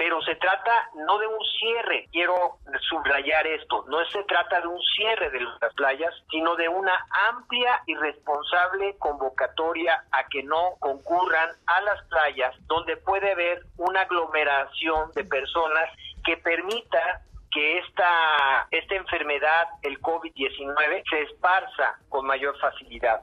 pero 0.00 0.18
se 0.22 0.34
trata 0.36 0.88
no 0.94 1.18
de 1.18 1.26
un 1.26 1.44
cierre, 1.58 2.08
quiero 2.10 2.56
subrayar 2.88 3.46
esto, 3.46 3.84
no 3.86 4.02
se 4.06 4.24
trata 4.24 4.58
de 4.62 4.66
un 4.66 4.80
cierre 4.96 5.28
de 5.28 5.40
las 5.40 5.74
playas, 5.74 6.14
sino 6.30 6.56
de 6.56 6.70
una 6.70 7.06
amplia 7.28 7.82
y 7.84 7.94
responsable 7.96 8.96
convocatoria 8.96 10.02
a 10.10 10.24
que 10.28 10.42
no 10.42 10.76
concurran 10.78 11.50
a 11.66 11.82
las 11.82 12.02
playas 12.04 12.54
donde 12.66 12.96
puede 12.96 13.32
haber 13.32 13.62
una 13.76 14.00
aglomeración 14.00 15.12
de 15.12 15.24
personas 15.24 15.90
que 16.24 16.38
permita 16.38 17.20
que 17.52 17.80
esta, 17.80 18.68
esta 18.70 18.94
enfermedad, 18.94 19.68
el 19.82 20.00
COVID-19, 20.00 21.02
se 21.10 21.22
esparza 21.24 21.98
con 22.08 22.24
mayor 22.24 22.58
facilidad. 22.58 23.20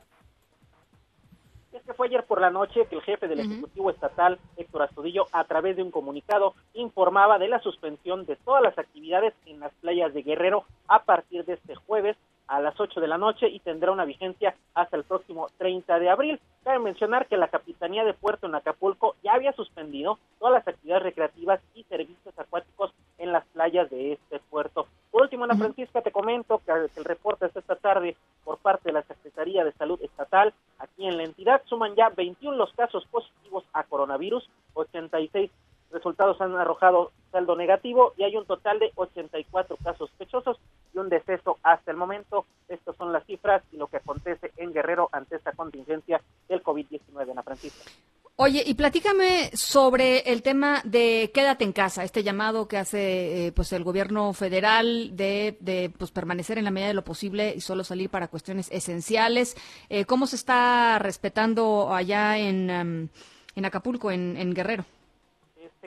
Es 1.78 1.84
que 1.84 1.94
fue 1.94 2.08
ayer 2.08 2.24
por 2.24 2.42
la 2.42 2.50
noche 2.50 2.88
que 2.88 2.96
el 2.96 3.04
jefe 3.04 3.28
del 3.28 3.40
Ejecutivo 3.40 3.92
Estatal, 3.92 4.40
Héctor 4.56 4.82
Astudillo, 4.82 5.28
a 5.32 5.44
través 5.44 5.76
de 5.76 5.84
un 5.84 5.92
comunicado, 5.92 6.56
informaba 6.74 7.38
de 7.38 7.48
la 7.48 7.60
suspensión 7.60 8.26
de 8.26 8.36
todas 8.36 8.63
las 8.63 8.80
actividades 8.80 9.36
en 9.46 9.60
las 9.60 9.72
playas 9.76 10.12
de 10.16 10.24
Guerrero 10.24 10.66
a 10.88 11.04
partir 11.04 11.46
de 11.46 11.54
este 11.54 11.76
jueves 11.76 12.18
a 12.47 12.62
las 12.62 12.79
8 12.79 12.99
de 12.99 13.07
la 13.07 13.17
noche 13.17 13.47
y 13.49 13.60
tendrá 13.60 13.91
una 13.91 14.05
vigencia 14.05 14.55
hasta 14.73 14.97
el 14.97 15.03
próximo 15.03 15.47
30 15.57 15.99
de 15.99 16.10
abril. 16.10 16.39
Cabe 16.63 16.79
mencionar 16.79 17.27
que 17.27 17.38
la 17.38 17.47
Capitanía 17.47 18.03
de 18.03 18.13
Puerto 18.13 18.47
en 18.47 18.55
Acapulco 18.55 19.15
ya 19.23 19.33
había 19.33 19.53
suspendido 19.53 20.19
todas 20.39 20.53
las 20.53 20.67
actividades 20.67 21.03
recreativas 21.03 21.62
y 21.75 21.83
servicios 21.83 22.38
acuáticos 22.38 22.93
en 23.17 23.31
las 23.31 23.45
playas 23.47 23.89
de 23.89 24.13
este 24.13 24.39
puerto. 24.49 24.88
Por 25.12 25.23
último, 25.23 25.45
Ana 25.45 25.55
Francisca, 25.55 26.01
te 26.01 26.12
comento 26.12 26.62
que 26.65 26.71
el 26.71 27.05
reporte 27.05 27.45
es 27.47 27.55
esta 27.55 27.75
tarde 27.75 28.15
por 28.43 28.57
parte 28.57 28.89
de 28.89 28.93
la 28.93 29.03
Secretaría 29.03 29.63
de 29.63 29.71
Salud 29.73 30.01
Estatal 30.01 30.53
aquí 30.79 31.07
en 31.07 31.17
la 31.17 31.23
entidad 31.23 31.62
suman 31.65 31.95
ya 31.95 32.10
21 32.10 32.55
los 32.55 32.73
casos 32.73 33.05
positivos 33.07 33.63
a 33.73 33.83
coronavirus, 33.83 34.49
86 34.73 35.51
resultados 35.91 36.39
han 36.41 36.56
arrojado 36.56 37.12
saldo 37.32 37.56
negativo 37.56 38.13
y 38.17 38.23
hay 38.23 38.36
un 38.36 38.45
total 38.45 38.80
de 38.80 38.91
84 38.95 39.78
casos 39.78 40.10
sospechosos 40.10 40.58
y 40.93 40.97
un 40.97 41.10
deceso 41.10 41.58
hasta 41.63 41.91
el 41.91 41.97
momento. 41.97 42.45
Estas 42.67 42.95
son 42.95 43.13
las 43.13 43.26
cifras 43.26 43.63
y 43.71 43.78
lo 43.78 43.88
que 43.88 43.97
acontece 43.97 44.52
en 44.58 44.73
Guerrero 44.73 45.10
ante 45.12 45.36
esta 45.36 45.52
contingencia 45.54 46.21
del 46.47 46.63
COVID-19, 46.63 47.32
Ana 47.32 47.43
Francisca. 47.43 47.91
Oye, 48.39 48.63
y 48.63 48.76
platícame 48.76 49.50
sobre 49.56 50.19
el 50.19 50.43
tema 50.43 50.82
de 50.84 51.32
quédate 51.34 51.63
en 51.63 51.73
casa, 51.73 52.04
este 52.04 52.21
llamado 52.21 52.67
que 52.67 52.78
hace 52.78 53.47
eh, 53.47 53.52
pues 53.52 53.73
el 53.73 53.84
gobierno 53.84 54.32
federal 54.32 55.17
de, 55.17 55.58
de, 55.60 55.91
pues 55.97 56.12
permanecer 56.12 56.60
en 56.60 56.65
la 56.65 56.69
medida 56.69 56.89
de 56.89 56.93
lo 56.93 57.04
posible 57.04 57.56
y 57.58 57.62
solo 57.62 57.84
salir 57.84 58.12
para 58.12 58.28
cuestiones 58.28 58.69
esenciales. 58.71 59.58
Eh, 59.89 60.06
¿Cómo 60.06 60.28
se 60.28 60.36
está 60.36 61.00
respetando 61.00 61.91
allá 61.91 62.38
en, 62.38 62.69
em, 62.69 63.10
en 63.56 63.65
Acapulco, 63.65 64.12
en, 64.12 64.38
en 64.38 64.54
Guerrero? 64.54 64.86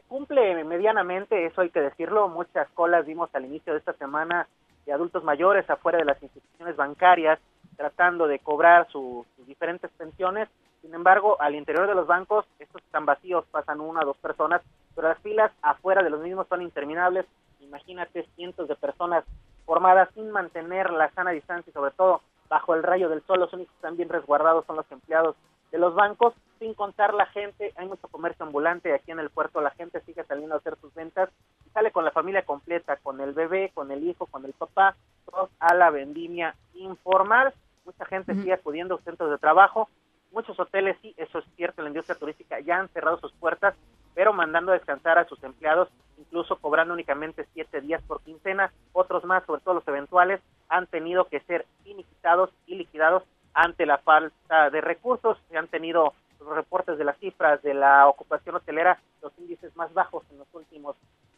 Cumple 0.09 0.65
medianamente, 0.65 1.47
eso 1.47 1.61
hay 1.61 1.71
que 1.71 1.81
decirlo. 1.81 2.29
Muchas 2.29 2.69
colas 2.71 3.07
vimos 3.07 3.31
al 3.35 3.45
inicio 3.45 3.73
de 3.73 3.79
esta 3.79 3.93
semana 3.95 4.49
de 4.87 4.93
adultos 4.93 5.25
mayores 5.25 5.69
afuera 5.69 5.99
de 5.99 6.05
las 6.05 6.23
instituciones 6.23 6.77
bancarias 6.77 7.39
tratando 7.77 8.27
de 8.27 8.39
cobrar 8.39 8.89
sus 8.91 9.27
diferentes 9.47 9.91
pensiones 9.93 10.49
sin 10.83 10.95
embargo, 10.95 11.37
al 11.41 11.55
interior 11.55 11.87
de 11.87 11.95
los 11.95 12.07
bancos, 12.07 12.47
estos 12.59 12.83
están 12.83 13.05
vacíos, 13.05 13.45
pasan 13.51 13.81
una 13.81 14.01
o 14.01 14.07
dos 14.07 14.17
personas, 14.17 14.63
pero 14.95 15.09
las 15.09 15.19
filas 15.19 15.53
afuera 15.63 16.03
de 16.03 16.11
los 16.11 16.21
mismos 16.21 16.47
son 16.49 16.63
interminables. 16.63 17.27
Imagínate 17.61 18.27
cientos 18.35 18.67
de 18.67 18.77
personas 18.77 19.25
formadas 19.67 20.09
sin 20.15 20.31
mantener 20.31 20.91
la 20.91 21.11
sana 21.13 21.31
distancia 21.31 21.71
y 21.71 21.75
sobre 21.75 21.93
todo 21.93 22.23
bajo 22.49 22.75
el 22.75 22.83
rayo 22.83 23.09
del 23.09 23.23
sol. 23.23 23.41
Los 23.41 23.53
únicos 23.53 23.73
que 23.73 23.77
están 23.77 23.97
bien 23.97 24.09
resguardados 24.09 24.65
son 24.67 24.77
los 24.77 24.91
empleados 24.91 25.37
de 25.71 25.79
los 25.79 25.95
bancos, 25.95 26.35
sin 26.61 26.75
contar 26.75 27.13
la 27.15 27.27
gente. 27.27 27.73
Hay 27.75 27.89
mucho 27.89 28.07
comercio 28.07 28.47
ambulante 28.47 28.95
aquí 28.95 29.11
en 29.11 29.19
el 29.19 29.31
puerto, 29.31 29.61
la 29.61 29.71
gente 29.73 30.01
sigue 30.03 30.23
saliendo 30.23 30.55
a 30.55 30.59
hacer 30.59 30.77
sus 30.81 30.95
ventas 30.95 31.29
y 31.67 31.71
sale 31.71 31.91
con 31.91 32.05
la 32.05 32.13
familia 32.13 32.45
completa, 32.45 32.97
con 32.99 33.21
el 33.21 33.33
bebé, 33.33 33.73
con 33.75 33.91
el 33.91 34.05
hijo, 34.05 34.27
con 34.27 34.45
el 34.45 34.53
papá, 34.53 34.95
todos 35.29 35.51
a 35.59 35.75
la 35.75 35.91
vendimia 35.91 36.55
informal. 36.75 37.53
Mucha 37.85 38.05
gente 38.05 38.35
sigue 38.35 38.53
acudiendo 38.53 38.95
a 38.95 38.99
centros 39.01 39.31
de 39.31 39.39
trabajo 39.39 39.89
Muchos 40.33 40.59
hoteles, 40.61 40.97
sí, 41.03 41.13
eso 41.17 41.41
es 41.41 41.45
cierto, 41.57 41.83
la 41.83 41.89
industria 41.89 42.17
turística 42.17 42.61
ya 42.61 42.79
han 42.79 42.89
cerrado 42.91 43.19
sus 43.19 43.33
puertas, 43.33 43.75
pero 44.15 44.33
mandando 44.33 44.71
a 44.71 44.75
descansar 44.75 45.19
a 45.19 45.25
sus 45.25 45.43
empleados, 45.43 45.89
incluso 46.19 46.57
cobrando 46.57 46.95
únicamente 46.95 47.49
siete 47.53 47.81
días 47.81 48.01
por 48.03 48.21
quincena. 48.23 48.73
Otros 48.93 49.25
más, 49.25 49.45
sobre 49.45 49.61
todo 49.63 49.75
los 49.75 49.89
eventuales, 49.89 50.41
han 50.69 50.87
tenido 50.87 51.25
que 51.25 51.41
ser 51.41 51.67
iniquitados 51.85 52.51
y 52.67 52.77
liquidados 52.77 53.25
ante 53.55 53.87
la 53.87 53.99
falta 53.99 54.71
de 54.71 54.81
recursos. 54.81 55.37
Se 55.49 55.59
han 55.59 55.67
tenido 55.67 56.15
los 56.39 56.55
reportes 56.55 56.97
de 56.97 57.05
las 57.05 57.21
cifras 57.41 57.63
de 57.63 57.75
la 57.75 58.07
ocupación 58.07 58.55
hotelera, 58.57 58.99
los 59.23 59.33
índices 59.39 59.75
más 59.75 59.93
bajos 59.95 60.25
en 60.31 60.39
los 60.39 60.49
últimos 60.53 60.97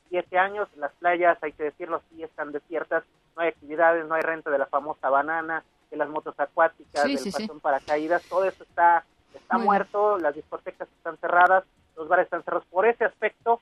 siete 0.08 0.36
años. 0.36 0.68
Las 0.76 0.92
playas, 0.94 1.38
hay 1.42 1.52
que 1.52 1.64
decirlo, 1.64 2.02
sí 2.10 2.22
están 2.22 2.50
desiertas, 2.50 3.04
no 3.36 3.42
hay 3.42 3.48
actividades, 3.48 4.06
no 4.06 4.14
hay 4.14 4.22
renta 4.22 4.50
de 4.50 4.58
la 4.58 4.66
famosa 4.66 5.10
banana, 5.10 5.62
de 5.90 5.96
las 5.96 6.08
motos 6.08 6.34
acuáticas, 6.38 7.04
del 7.04 7.18
sí, 7.18 7.48
paracaídas, 7.60 8.22
todo 8.28 8.44
eso 8.44 8.64
está, 8.64 9.04
está 9.34 9.58
muerto, 9.58 10.18
las 10.18 10.34
discotecas 10.34 10.88
están 10.96 11.16
cerradas, 11.18 11.64
los 11.96 12.08
bares 12.08 12.24
están 12.24 12.42
cerrados. 12.42 12.66
Por 12.66 12.86
ese 12.86 13.04
aspecto, 13.04 13.60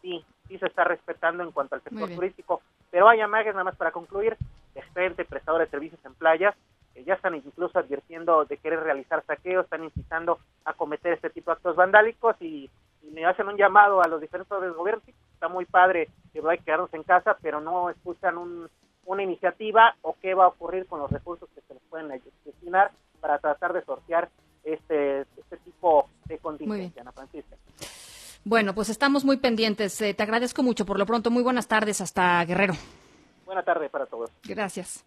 sí, 0.00 0.24
sí 0.48 0.58
se 0.58 0.66
está 0.66 0.84
respetando 0.84 1.42
en 1.42 1.50
cuanto 1.50 1.74
al 1.74 1.82
sector 1.82 2.08
turístico. 2.08 2.62
Pero 2.90 3.08
hay 3.08 3.20
amagues, 3.20 3.52
nada 3.52 3.64
más 3.64 3.76
para 3.76 3.90
concluir, 3.90 4.36
de 4.74 4.82
gente, 4.94 5.24
prestadores 5.24 5.68
de 5.68 5.72
servicios 5.72 6.00
en 6.04 6.14
playas, 6.14 6.54
ya 7.04 7.14
están 7.14 7.34
incluso 7.34 7.78
advirtiendo 7.78 8.44
de 8.44 8.56
querer 8.58 8.80
realizar 8.80 9.24
saqueos, 9.26 9.64
están 9.64 9.84
incitando 9.84 10.38
a 10.64 10.74
cometer 10.74 11.12
este 11.14 11.30
tipo 11.30 11.50
de 11.50 11.56
actos 11.72 11.76
vandálicos 11.76 12.36
y, 12.40 12.70
me 13.12 13.26
hacen 13.26 13.48
un 13.48 13.58
llamado 13.58 14.00
a 14.00 14.08
los 14.08 14.20
diferentes 14.20 14.56
gobiernos. 14.74 15.04
está 15.34 15.48
muy 15.48 15.66
padre 15.66 16.08
que 16.32 16.40
hay 16.48 16.58
que 16.58 16.64
quedarnos 16.64 16.94
en 16.94 17.02
casa, 17.02 17.36
pero 17.42 17.60
no 17.60 17.90
escuchan 17.90 18.38
un, 18.38 18.70
una 19.04 19.22
iniciativa 19.22 19.96
o 20.02 20.16
qué 20.22 20.34
va 20.34 20.44
a 20.44 20.48
ocurrir 20.48 20.86
con 20.86 21.00
los 21.00 21.10
recursos 21.10 21.46
que 21.54 21.60
se 21.62 21.74
les 21.74 21.82
pueden 21.90 22.08
destinar 22.44 22.90
para 23.20 23.38
tratar 23.38 23.74
de 23.74 23.84
sortear 23.84 24.30
este, 24.64 25.22
este 25.36 25.56
tipo 25.58 26.08
de 26.26 26.38
contingencia, 26.38 27.02
Ana 27.02 27.12
Francisca. 27.12 27.56
Bueno, 28.44 28.72
pues 28.72 28.88
estamos 28.88 29.24
muy 29.24 29.36
pendientes. 29.36 30.00
Eh, 30.00 30.14
te 30.14 30.22
agradezco 30.22 30.62
mucho. 30.62 30.86
Por 30.86 30.98
lo 30.98 31.04
pronto, 31.04 31.30
muy 31.30 31.42
buenas 31.42 31.68
tardes 31.68 32.00
hasta 32.00 32.42
Guerrero. 32.44 32.74
Buenas 33.44 33.64
tardes 33.64 33.90
para 33.90 34.06
todos. 34.06 34.30
Gracias. 34.44 35.04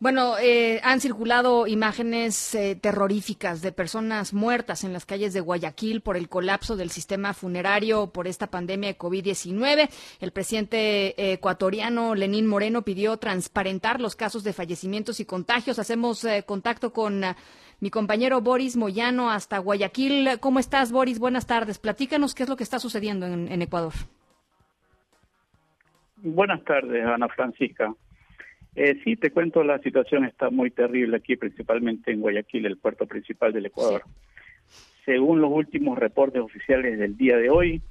Bueno, 0.00 0.38
eh, 0.40 0.80
han 0.84 1.00
circulado 1.00 1.66
imágenes 1.66 2.54
eh, 2.54 2.76
terroríficas 2.80 3.62
de 3.62 3.72
personas 3.72 4.32
muertas 4.32 4.84
en 4.84 4.92
las 4.92 5.04
calles 5.04 5.32
de 5.34 5.40
Guayaquil 5.40 6.02
por 6.02 6.16
el 6.16 6.28
colapso 6.28 6.76
del 6.76 6.90
sistema 6.90 7.34
funerario 7.34 8.12
por 8.12 8.28
esta 8.28 8.46
pandemia 8.46 8.90
de 8.90 8.98
COVID-19. 8.98 9.88
El 10.20 10.30
presidente 10.30 11.20
eh, 11.20 11.32
ecuatoriano 11.32 12.14
Lenín 12.14 12.46
Moreno 12.46 12.82
pidió 12.82 13.16
transparentar 13.16 14.00
los 14.00 14.14
casos 14.14 14.44
de 14.44 14.52
fallecimientos 14.52 15.18
y 15.18 15.24
contagios. 15.24 15.80
Hacemos 15.80 16.24
contacto 16.46 16.92
con 16.92 17.24
mi 17.80 17.90
compañero 17.90 18.40
Boris 18.40 18.76
Moyano 18.76 19.32
hasta 19.32 19.58
Guayaquil. 19.58 20.38
¿Cómo 20.38 20.60
estás, 20.60 20.92
Boris? 20.92 21.18
Buenas 21.18 21.48
tardes. 21.48 21.80
Platícanos 21.80 22.36
qué 22.36 22.44
es 22.44 22.48
lo 22.48 22.56
que 22.56 22.62
está 22.62 22.78
sucediendo 22.78 23.26
en 23.26 23.62
Ecuador. 23.62 23.94
Buenas 26.18 26.62
tardes, 26.62 27.04
Ana 27.04 27.28
Francisca. 27.28 27.92
Eh, 28.80 28.96
sí, 29.02 29.16
te 29.16 29.32
cuento, 29.32 29.64
la 29.64 29.80
situación 29.80 30.24
está 30.24 30.50
muy 30.50 30.70
terrible 30.70 31.16
aquí, 31.16 31.34
principalmente 31.34 32.12
en 32.12 32.20
Guayaquil, 32.20 32.64
el 32.64 32.76
puerto 32.76 33.06
principal 33.06 33.52
del 33.52 33.66
Ecuador. 33.66 34.02
Según 35.04 35.40
los 35.40 35.50
últimos 35.50 35.98
reportes 35.98 36.40
oficiales 36.40 36.96
del 36.96 37.16
día 37.16 37.36
de 37.38 37.50
hoy, 37.50 37.82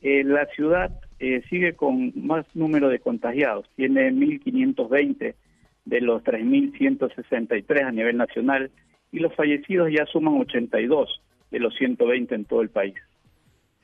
eh, 0.00 0.24
la 0.24 0.46
ciudad 0.46 0.98
eh, 1.18 1.42
sigue 1.50 1.74
con 1.74 2.14
más 2.14 2.46
número 2.54 2.88
de 2.88 3.00
contagiados, 3.00 3.68
tiene 3.76 4.10
1.520 4.10 5.34
de 5.84 6.00
los 6.00 6.24
3.163 6.24 7.84
a 7.84 7.92
nivel 7.92 8.16
nacional 8.16 8.70
y 9.12 9.18
los 9.18 9.34
fallecidos 9.34 9.92
ya 9.92 10.06
suman 10.06 10.40
82 10.40 11.20
de 11.50 11.58
los 11.58 11.74
120 11.74 12.34
en 12.34 12.46
todo 12.46 12.62
el 12.62 12.70
país. 12.70 12.94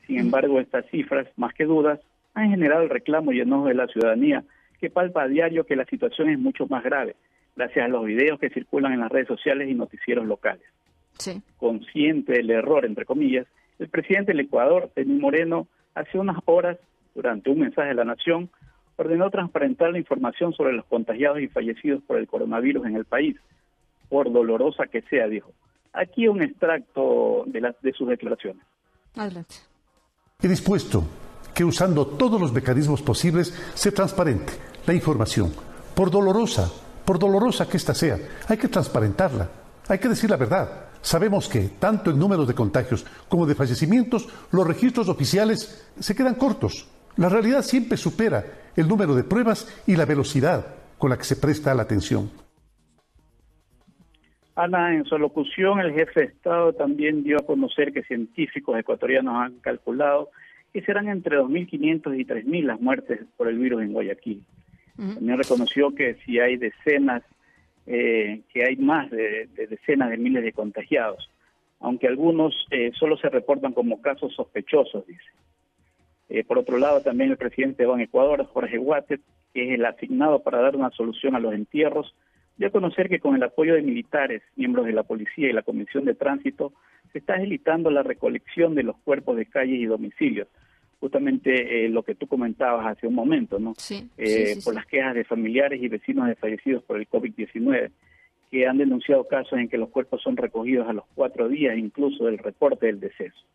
Sin 0.07 0.17
embargo, 0.17 0.59
estas 0.59 0.87
cifras, 0.89 1.27
más 1.35 1.53
que 1.53 1.65
dudas, 1.65 1.99
han 2.33 2.49
generado 2.49 2.81
el 2.81 2.89
reclamo 2.89 3.31
y 3.31 3.41
enojo 3.41 3.67
de 3.67 3.75
la 3.75 3.85
ciudadanía 3.85 4.43
que 4.79 4.89
palpa 4.89 5.23
a 5.23 5.27
diario 5.27 5.65
que 5.65 5.75
la 5.75 5.85
situación 5.85 6.29
es 6.29 6.39
mucho 6.39 6.67
más 6.67 6.83
grave, 6.83 7.15
gracias 7.55 7.85
a 7.85 7.89
los 7.89 8.05
videos 8.05 8.39
que 8.39 8.49
circulan 8.49 8.93
en 8.93 8.99
las 8.99 9.11
redes 9.11 9.27
sociales 9.27 9.69
y 9.69 9.73
noticieros 9.73 10.25
locales. 10.25 10.65
Sí. 11.17 11.41
Consciente 11.57 12.33
del 12.33 12.51
error, 12.51 12.85
entre 12.85 13.05
comillas, 13.05 13.47
el 13.79 13.89
presidente 13.89 14.31
del 14.31 14.41
Ecuador, 14.41 14.91
Denis 14.95 15.19
Moreno, 15.19 15.67
hace 15.95 16.17
unas 16.17 16.37
horas, 16.45 16.77
durante 17.15 17.49
un 17.49 17.59
mensaje 17.59 17.89
de 17.89 17.95
la 17.95 18.05
Nación, 18.05 18.49
ordenó 18.95 19.29
transparentar 19.29 19.91
la 19.91 19.99
información 19.99 20.53
sobre 20.53 20.73
los 20.73 20.85
contagiados 20.85 21.39
y 21.39 21.47
fallecidos 21.47 22.03
por 22.03 22.17
el 22.17 22.27
coronavirus 22.27 22.85
en 22.85 22.95
el 22.95 23.05
país, 23.05 23.35
por 24.09 24.31
dolorosa 24.31 24.87
que 24.87 25.01
sea, 25.03 25.27
dijo. 25.27 25.51
Aquí 25.93 26.27
un 26.27 26.41
extracto 26.41 27.43
de, 27.47 27.61
las 27.61 27.81
de 27.81 27.93
sus 27.93 28.07
declaraciones. 28.07 28.63
Adelante. 29.15 29.55
He 30.41 30.47
dispuesto 30.47 31.03
que 31.57 31.65
usando 31.65 32.05
todos 32.05 32.39
los 32.39 32.53
mecanismos 32.53 33.01
posibles 33.01 33.49
sea 33.73 33.91
transparente 33.91 34.53
la 34.85 34.93
información, 34.93 35.51
por 35.95 36.11
dolorosa, 36.11 36.69
por 37.03 37.17
dolorosa 37.17 37.67
que 37.67 37.77
ésta 37.77 37.95
sea, 37.95 38.15
hay 38.47 38.57
que 38.57 38.67
transparentarla, 38.67 39.49
hay 39.87 39.97
que 39.97 40.07
decir 40.07 40.29
la 40.29 40.37
verdad. 40.37 40.85
Sabemos 41.01 41.49
que, 41.49 41.69
tanto 41.79 42.11
en 42.11 42.19
números 42.19 42.47
de 42.47 42.53
contagios 42.53 43.07
como 43.27 43.47
de 43.47 43.55
fallecimientos, 43.55 44.29
los 44.51 44.67
registros 44.67 45.09
oficiales 45.09 45.91
se 45.99 46.13
quedan 46.13 46.35
cortos. 46.35 46.87
La 47.15 47.27
realidad 47.27 47.63
siempre 47.63 47.97
supera 47.97 48.45
el 48.75 48.87
número 48.87 49.15
de 49.15 49.23
pruebas 49.23 49.67
y 49.87 49.95
la 49.95 50.05
velocidad 50.05 50.75
con 50.99 51.09
la 51.09 51.17
que 51.17 51.23
se 51.23 51.37
presta 51.37 51.73
la 51.73 51.81
atención. 51.81 52.29
Ana, 54.55 54.93
en 54.93 55.05
su 55.05 55.17
locución, 55.17 55.79
el 55.79 55.91
jefe 55.91 56.19
de 56.19 56.25
Estado 56.27 56.73
también 56.73 57.23
dio 57.23 57.37
a 57.37 57.45
conocer 57.47 57.93
que 57.93 58.03
científicos 58.03 58.77
ecuatorianos 58.77 59.33
han 59.37 59.57
calculado 59.57 60.29
que 60.77 60.83
serán 60.83 61.07
entre 61.07 61.39
2.500 61.39 62.19
y 62.19 62.23
3.000 62.23 62.63
las 62.65 62.79
muertes 62.79 63.21
por 63.35 63.47
el 63.47 63.57
virus 63.57 63.81
en 63.81 63.93
Guayaquil. 63.93 64.43
También 64.95 65.35
reconoció 65.35 65.95
que 65.95 66.17
si 66.23 66.39
hay 66.39 66.55
decenas, 66.57 67.23
eh, 67.87 68.41
que 68.53 68.63
hay 68.63 68.75
más 68.75 69.09
de, 69.09 69.49
decenas 69.55 70.11
de 70.11 70.17
miles 70.17 70.43
de 70.43 70.53
contagiados, 70.53 71.31
aunque 71.79 72.05
algunos 72.05 72.53
eh, 72.69 72.91
solo 72.93 73.17
se 73.17 73.27
reportan 73.27 73.73
como 73.73 74.03
casos 74.03 74.35
sospechosos, 74.35 75.07
dice. 75.07 75.23
Eh, 76.29 76.43
por 76.43 76.59
otro 76.59 76.77
lado, 76.77 77.01
también 77.01 77.31
el 77.31 77.37
presidente 77.37 77.81
de 77.81 77.89
Ban 77.89 78.01
Ecuador, 78.01 78.45
Jorge 78.45 78.77
Guatet, 78.77 79.21
que 79.55 79.69
es 79.69 79.79
el 79.79 79.83
asignado 79.83 80.43
para 80.43 80.61
dar 80.61 80.75
una 80.75 80.91
solución 80.91 81.35
a 81.35 81.39
los 81.39 81.55
entierros, 81.55 82.13
dio 82.55 82.67
a 82.67 82.71
conocer 82.71 83.09
que 83.09 83.19
con 83.19 83.35
el 83.35 83.41
apoyo 83.41 83.73
de 83.73 83.81
militares, 83.81 84.43
miembros 84.55 84.85
de 84.85 84.93
la 84.93 85.01
policía 85.01 85.49
y 85.49 85.53
la 85.53 85.63
Comisión 85.63 86.05
de 86.05 86.13
Tránsito, 86.13 86.71
se 87.13 87.17
está 87.17 87.33
agilitando 87.33 87.89
la 87.89 88.03
recolección 88.03 88.75
de 88.75 88.83
los 88.83 88.95
cuerpos 88.97 89.37
de 89.37 89.47
calles 89.47 89.79
y 89.79 89.85
domicilios. 89.85 90.47
Justamente 90.99 91.85
eh, 91.85 91.89
lo 91.89 92.03
que 92.03 92.15
tú 92.15 92.27
comentabas 92.27 92.85
hace 92.87 93.05
un 93.05 93.13
momento, 93.13 93.59
¿no? 93.59 93.73
Sí, 93.77 94.09
eh, 94.17 94.55
por 94.63 94.73
las 94.73 94.87
quejas 94.87 95.13
de 95.13 95.23
familiares 95.23 95.81
y 95.81 95.87
vecinos 95.87 96.27
de 96.27 96.35
fallecidos 96.35 96.83
por 96.83 96.97
el 96.97 97.07
COVID-19, 97.07 97.91
que 98.49 98.67
han 98.67 98.77
denunciado 98.77 99.27
casos 99.27 99.59
en 99.59 99.69
que 99.69 99.77
los 99.77 99.89
cuerpos 99.89 100.21
son 100.23 100.37
recogidos 100.37 100.87
a 100.87 100.93
los 100.93 101.05
cuatro 101.13 101.49
días 101.49 101.77
incluso 101.77 102.25
del 102.25 102.39
reporte 102.39 102.87
del 102.87 102.99
deceso. 102.99 103.45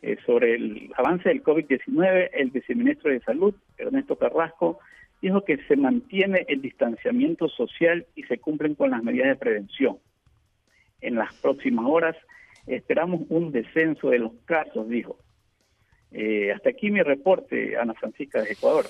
Eh, 0.00 0.16
sobre 0.24 0.54
el 0.54 0.92
avance 0.96 1.28
del 1.28 1.42
COVID-19, 1.42 2.30
el 2.32 2.50
viceministro 2.50 3.10
de 3.10 3.20
Salud, 3.20 3.54
Ernesto 3.76 4.16
Carrasco, 4.16 4.78
dijo 5.20 5.44
que 5.44 5.58
se 5.66 5.76
mantiene 5.76 6.44
el 6.48 6.62
distanciamiento 6.62 7.48
social 7.48 8.06
y 8.14 8.22
se 8.24 8.38
cumplen 8.38 8.76
con 8.76 8.90
las 8.90 9.02
medidas 9.02 9.28
de 9.28 9.36
prevención. 9.36 9.98
En 11.00 11.16
las 11.16 11.34
próximas 11.34 11.86
horas 11.88 12.16
esperamos 12.66 13.22
un 13.28 13.50
descenso 13.50 14.10
de 14.10 14.20
los 14.20 14.32
casos, 14.44 14.88
dijo. 14.88 15.16
Eh, 16.12 16.52
hasta 16.52 16.70
aquí 16.70 16.90
mi 16.90 17.02
reporte, 17.02 17.76
Ana 17.76 17.94
Francisca 17.94 18.42
de 18.42 18.52
Ecuador. 18.52 18.86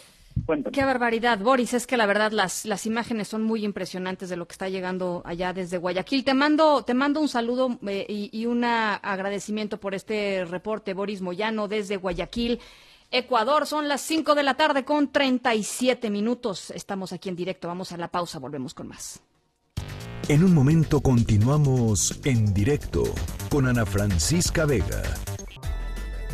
Qué 0.72 0.84
barbaridad, 0.84 1.38
Boris. 1.38 1.74
Es 1.74 1.86
que 1.86 1.96
la 1.96 2.06
verdad 2.06 2.32
las, 2.32 2.64
las 2.64 2.86
imágenes 2.86 3.28
son 3.28 3.42
muy 3.42 3.64
impresionantes 3.64 4.28
de 4.28 4.36
lo 4.36 4.46
que 4.46 4.52
está 4.52 4.68
llegando 4.68 5.22
allá 5.24 5.52
desde 5.52 5.78
Guayaquil. 5.78 6.24
Te 6.24 6.34
mando, 6.34 6.84
te 6.84 6.94
mando 6.94 7.20
un 7.20 7.28
saludo 7.28 7.78
eh, 7.86 8.06
y, 8.08 8.30
y 8.32 8.46
un 8.46 8.64
agradecimiento 8.64 9.78
por 9.78 9.94
este 9.94 10.44
reporte, 10.44 10.94
Boris 10.94 11.20
Moyano, 11.20 11.68
desde 11.68 11.96
Guayaquil. 11.96 12.60
Ecuador, 13.10 13.66
son 13.66 13.88
las 13.88 14.02
5 14.02 14.34
de 14.34 14.42
la 14.42 14.54
tarde 14.54 14.84
con 14.84 15.10
37 15.10 16.10
minutos. 16.10 16.70
Estamos 16.70 17.12
aquí 17.12 17.28
en 17.28 17.36
directo. 17.36 17.68
Vamos 17.68 17.92
a 17.92 17.96
la 17.96 18.08
pausa, 18.08 18.38
volvemos 18.38 18.74
con 18.74 18.88
más. 18.88 19.20
En 20.28 20.44
un 20.44 20.54
momento 20.54 21.00
continuamos 21.00 22.20
en 22.24 22.52
directo 22.52 23.04
con 23.48 23.66
Ana 23.66 23.86
Francisca 23.86 24.66
Vega. 24.66 25.02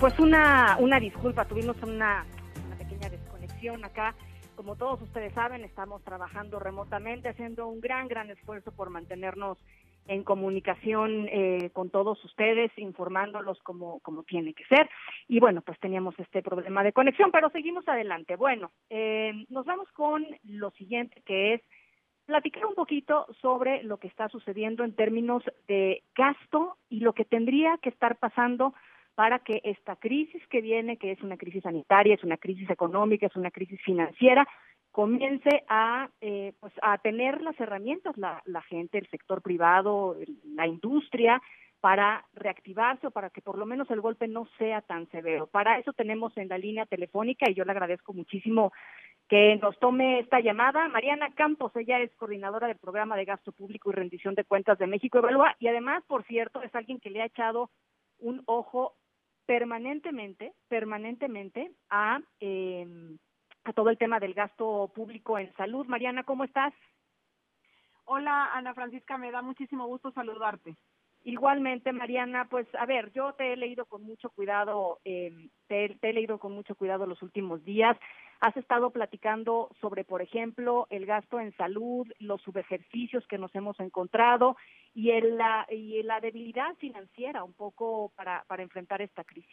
Pues 0.00 0.16
una, 0.20 0.76
una 0.78 1.00
disculpa, 1.00 1.44
tuvimos 1.44 1.76
una, 1.82 2.24
pequeña 2.78 3.08
desconexión 3.08 3.84
acá. 3.84 4.14
Como 4.54 4.76
todos 4.76 5.02
ustedes 5.02 5.32
saben, 5.34 5.64
estamos 5.64 6.02
trabajando 6.04 6.60
remotamente, 6.60 7.28
haciendo 7.28 7.66
un 7.66 7.80
gran, 7.80 8.06
gran 8.06 8.30
esfuerzo 8.30 8.70
por 8.70 8.90
mantenernos 8.90 9.58
en 10.06 10.22
comunicación 10.22 11.28
eh, 11.28 11.70
con 11.72 11.90
todos 11.90 12.24
ustedes, 12.24 12.70
informándolos 12.76 13.58
como, 13.62 13.98
como 14.00 14.22
tiene 14.22 14.54
que 14.54 14.64
ser. 14.66 14.88
Y 15.26 15.40
bueno, 15.40 15.62
pues 15.62 15.78
teníamos 15.80 16.18
este 16.18 16.42
problema 16.42 16.84
de 16.84 16.92
conexión, 16.92 17.30
pero 17.32 17.50
seguimos 17.50 17.86
adelante. 17.88 18.36
Bueno, 18.36 18.70
eh, 18.90 19.32
nos 19.48 19.66
vamos 19.66 19.88
con 19.92 20.24
lo 20.44 20.70
siguiente, 20.72 21.22
que 21.26 21.54
es 21.54 21.62
platicar 22.24 22.66
un 22.66 22.74
poquito 22.74 23.26
sobre 23.40 23.82
lo 23.82 23.96
que 23.96 24.08
está 24.08 24.28
sucediendo 24.28 24.84
en 24.84 24.94
términos 24.94 25.42
de 25.66 26.02
gasto 26.14 26.76
y 26.88 27.00
lo 27.00 27.14
que 27.14 27.24
tendría 27.24 27.78
que 27.78 27.88
estar 27.88 28.16
pasando 28.16 28.74
para 29.18 29.40
que 29.40 29.60
esta 29.64 29.96
crisis 29.96 30.46
que 30.46 30.60
viene, 30.60 30.96
que 30.96 31.10
es 31.10 31.20
una 31.22 31.36
crisis 31.36 31.64
sanitaria, 31.64 32.14
es 32.14 32.22
una 32.22 32.36
crisis 32.36 32.70
económica, 32.70 33.26
es 33.26 33.34
una 33.34 33.50
crisis 33.50 33.82
financiera, 33.82 34.46
comience 34.92 35.64
a, 35.68 36.08
eh, 36.20 36.52
pues 36.60 36.72
a 36.82 36.98
tener 36.98 37.40
las 37.40 37.58
herramientas 37.58 38.16
la, 38.16 38.40
la 38.44 38.62
gente, 38.62 38.96
el 38.96 39.10
sector 39.10 39.42
privado, 39.42 40.16
la 40.54 40.68
industria, 40.68 41.42
para 41.80 42.24
reactivarse 42.32 43.08
o 43.08 43.10
para 43.10 43.30
que 43.30 43.42
por 43.42 43.58
lo 43.58 43.66
menos 43.66 43.90
el 43.90 44.00
golpe 44.00 44.28
no 44.28 44.46
sea 44.56 44.82
tan 44.82 45.10
severo. 45.10 45.48
Para 45.48 45.80
eso 45.80 45.92
tenemos 45.92 46.36
en 46.36 46.48
la 46.48 46.56
línea 46.56 46.86
telefónica 46.86 47.50
y 47.50 47.54
yo 47.54 47.64
le 47.64 47.72
agradezco 47.72 48.12
muchísimo 48.12 48.72
que 49.28 49.56
nos 49.56 49.76
tome 49.80 50.20
esta 50.20 50.38
llamada. 50.38 50.86
Mariana 50.86 51.30
Campos, 51.34 51.72
ella 51.74 51.98
es 51.98 52.14
coordinadora 52.14 52.68
del 52.68 52.78
programa 52.78 53.16
de 53.16 53.24
gasto 53.24 53.50
público 53.50 53.90
y 53.90 53.94
rendición 53.94 54.36
de 54.36 54.44
cuentas 54.44 54.78
de 54.78 54.86
México 54.86 55.18
Evalúa 55.18 55.56
y 55.58 55.66
además, 55.66 56.04
por 56.06 56.22
cierto, 56.22 56.62
es 56.62 56.72
alguien 56.72 57.00
que 57.00 57.10
le 57.10 57.20
ha 57.20 57.26
echado 57.26 57.68
un 58.20 58.42
ojo 58.46 58.94
permanentemente, 59.48 60.52
permanentemente 60.68 61.72
a, 61.88 62.20
eh, 62.38 62.86
a 63.64 63.72
todo 63.72 63.88
el 63.88 63.96
tema 63.96 64.20
del 64.20 64.34
gasto 64.34 64.92
público 64.94 65.38
en 65.38 65.50
salud. 65.54 65.86
Mariana, 65.86 66.22
¿cómo 66.22 66.44
estás? 66.44 66.74
Hola, 68.04 68.50
Ana 68.52 68.74
Francisca, 68.74 69.16
me 69.16 69.30
da 69.30 69.40
muchísimo 69.40 69.86
gusto 69.86 70.12
saludarte. 70.12 70.76
Igualmente, 71.24 71.92
Mariana, 71.92 72.46
pues 72.50 72.66
a 72.74 72.84
ver, 72.84 73.10
yo 73.12 73.32
te 73.32 73.54
he 73.54 73.56
leído 73.56 73.86
con 73.86 74.02
mucho 74.02 74.28
cuidado, 74.28 74.98
eh, 75.06 75.32
te, 75.66 75.96
he 76.02 76.12
leído 76.12 76.38
con 76.38 76.52
mucho 76.52 76.74
cuidado 76.74 77.06
los 77.06 77.22
últimos 77.22 77.64
días. 77.64 77.96
Has 78.40 78.56
estado 78.56 78.90
platicando 78.90 79.68
sobre, 79.80 80.04
por 80.04 80.22
ejemplo, 80.22 80.86
el 80.90 81.06
gasto 81.06 81.40
en 81.40 81.56
salud, 81.56 82.06
los 82.20 82.40
subejercicios 82.42 83.26
que 83.26 83.36
nos 83.36 83.52
hemos 83.56 83.78
encontrado 83.80 84.56
y, 84.94 85.10
el, 85.10 85.36
la, 85.36 85.66
y 85.70 86.02
la 86.04 86.20
debilidad 86.20 86.76
financiera 86.76 87.42
un 87.42 87.52
poco 87.52 88.12
para, 88.14 88.44
enfrentar 88.58 89.02
esta 89.02 89.24
crisis. 89.24 89.50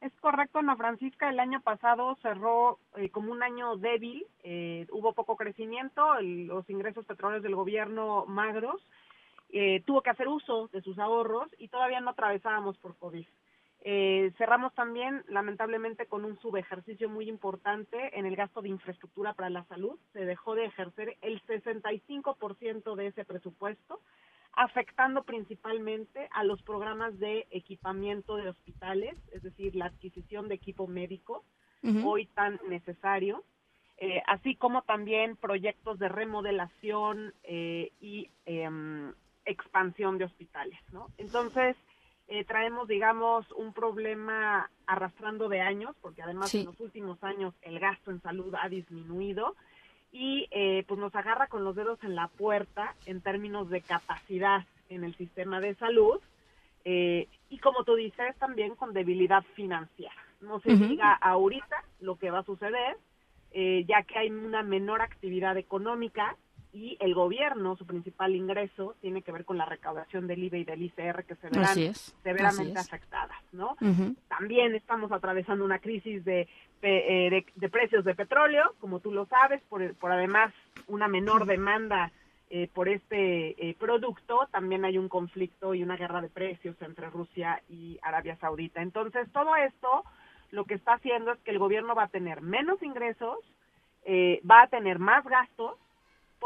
Es 0.00 0.12
correcto, 0.20 0.60
Ana 0.60 0.76
Francisca, 0.76 1.28
el 1.28 1.40
año 1.40 1.60
pasado 1.60 2.16
cerró 2.22 2.78
eh, 2.96 3.08
como 3.08 3.32
un 3.32 3.42
año 3.42 3.76
débil, 3.76 4.24
eh, 4.44 4.86
hubo 4.92 5.14
poco 5.14 5.36
crecimiento, 5.36 6.20
los 6.20 6.68
ingresos 6.70 7.04
petroleros 7.06 7.42
del 7.42 7.56
gobierno 7.56 8.26
magros, 8.26 8.80
eh, 9.48 9.82
tuvo 9.86 10.02
que 10.02 10.10
hacer 10.10 10.28
uso 10.28 10.68
de 10.68 10.82
sus 10.82 10.98
ahorros 10.98 11.48
y 11.58 11.68
todavía 11.68 12.00
no 12.00 12.10
atravesábamos 12.10 12.76
por 12.78 12.96
COVID. 12.96 13.26
Eh, 13.88 14.32
cerramos 14.36 14.74
también, 14.74 15.22
lamentablemente, 15.28 16.06
con 16.06 16.24
un 16.24 16.36
subejercicio 16.40 17.08
muy 17.08 17.28
importante 17.28 18.18
en 18.18 18.26
el 18.26 18.34
gasto 18.34 18.60
de 18.60 18.68
infraestructura 18.68 19.32
para 19.34 19.48
la 19.48 19.62
salud. 19.66 19.96
Se 20.12 20.24
dejó 20.24 20.56
de 20.56 20.64
ejercer 20.64 21.16
el 21.22 21.40
65% 21.46 22.96
de 22.96 23.06
ese 23.06 23.24
presupuesto, 23.24 24.00
afectando 24.54 25.22
principalmente 25.22 26.28
a 26.32 26.42
los 26.42 26.60
programas 26.62 27.16
de 27.20 27.46
equipamiento 27.52 28.34
de 28.34 28.48
hospitales, 28.48 29.14
es 29.30 29.44
decir, 29.44 29.76
la 29.76 29.86
adquisición 29.86 30.48
de 30.48 30.56
equipo 30.56 30.88
médico, 30.88 31.44
hoy 32.04 32.26
tan 32.26 32.58
necesario, 32.68 33.44
eh, 33.98 34.20
así 34.26 34.56
como 34.56 34.82
también 34.82 35.36
proyectos 35.36 36.00
de 36.00 36.08
remodelación 36.08 37.34
eh, 37.44 37.92
y 38.00 38.30
em, 38.46 39.14
expansión 39.44 40.18
de 40.18 40.24
hospitales, 40.24 40.80
¿no? 40.90 41.08
Entonces, 41.18 41.76
eh, 42.28 42.44
traemos, 42.44 42.88
digamos, 42.88 43.46
un 43.52 43.72
problema 43.72 44.68
arrastrando 44.86 45.48
de 45.48 45.60
años, 45.60 45.94
porque 46.00 46.22
además 46.22 46.52
en 46.54 46.64
los 46.66 46.80
últimos 46.80 47.22
años 47.22 47.54
el 47.62 47.78
gasto 47.78 48.10
en 48.10 48.20
salud 48.20 48.52
ha 48.60 48.68
disminuido 48.68 49.54
y 50.10 50.48
eh, 50.50 50.84
pues 50.88 50.98
nos 50.98 51.14
agarra 51.14 51.46
con 51.46 51.62
los 51.62 51.76
dedos 51.76 52.02
en 52.02 52.16
la 52.16 52.26
puerta 52.26 52.96
en 53.06 53.20
términos 53.20 53.70
de 53.70 53.80
capacidad 53.80 54.64
en 54.88 55.04
el 55.04 55.14
sistema 55.16 55.60
de 55.60 55.74
salud 55.76 56.20
eh, 56.84 57.28
y 57.48 57.58
como 57.58 57.84
tú 57.84 57.94
dices 57.94 58.36
también 58.38 58.74
con 58.74 58.92
debilidad 58.92 59.44
financiera. 59.54 60.14
No 60.40 60.58
se 60.60 60.74
diga 60.74 61.12
ahorita 61.14 61.84
lo 62.00 62.16
que 62.16 62.30
va 62.30 62.40
a 62.40 62.44
suceder, 62.44 62.96
ya 63.52 64.02
que 64.02 64.18
hay 64.18 64.30
una 64.30 64.62
menor 64.62 65.00
actividad 65.00 65.56
económica 65.56 66.36
y 66.76 66.98
el 67.00 67.14
gobierno, 67.14 67.74
su 67.76 67.86
principal 67.86 68.34
ingreso, 68.34 68.96
tiene 69.00 69.22
que 69.22 69.32
ver 69.32 69.46
con 69.46 69.56
la 69.56 69.64
recaudación 69.64 70.26
del 70.26 70.44
IVA 70.44 70.58
y 70.58 70.64
del 70.64 70.82
ICR 70.82 71.24
que 71.24 71.34
se 71.36 71.48
verán 71.48 71.94
severamente 72.22 72.78
afectadas, 72.78 73.38
¿no? 73.52 73.76
También 74.28 74.74
estamos 74.74 75.10
atravesando 75.10 75.64
una 75.64 75.78
crisis 75.78 76.22
de, 76.26 76.46
eh, 76.82 77.44
de, 77.54 77.68
precios 77.70 78.04
de 78.04 78.14
petróleo, 78.14 78.74
como 78.78 79.00
tú 79.00 79.10
lo 79.10 79.24
sabes, 79.24 79.62
por, 79.70 79.94
por 79.94 80.12
además 80.12 80.52
una 80.86 81.08
menor 81.08 81.46
demanda 81.46 82.12
eh, 82.50 82.68
por 82.74 82.90
este 82.90 83.70
eh, 83.70 83.74
producto, 83.78 84.46
también 84.52 84.84
hay 84.84 84.98
un 84.98 85.08
conflicto 85.08 85.74
y 85.74 85.82
una 85.82 85.96
guerra 85.96 86.20
de 86.20 86.28
precios 86.28 86.76
entre 86.82 87.08
Rusia 87.08 87.62
y 87.70 87.98
Arabia 88.02 88.36
Saudita. 88.36 88.82
Entonces, 88.82 89.32
todo 89.32 89.56
esto 89.56 90.04
lo 90.50 90.66
que 90.66 90.74
está 90.74 90.92
haciendo 90.94 91.32
es 91.32 91.38
que 91.40 91.52
el 91.52 91.58
gobierno 91.58 91.94
va 91.94 92.04
a 92.04 92.08
tener 92.08 92.42
menos 92.42 92.82
ingresos, 92.82 93.38
va 94.48 94.62
a 94.62 94.68
tener 94.68 95.00
más 95.00 95.24
gastos, 95.24 95.76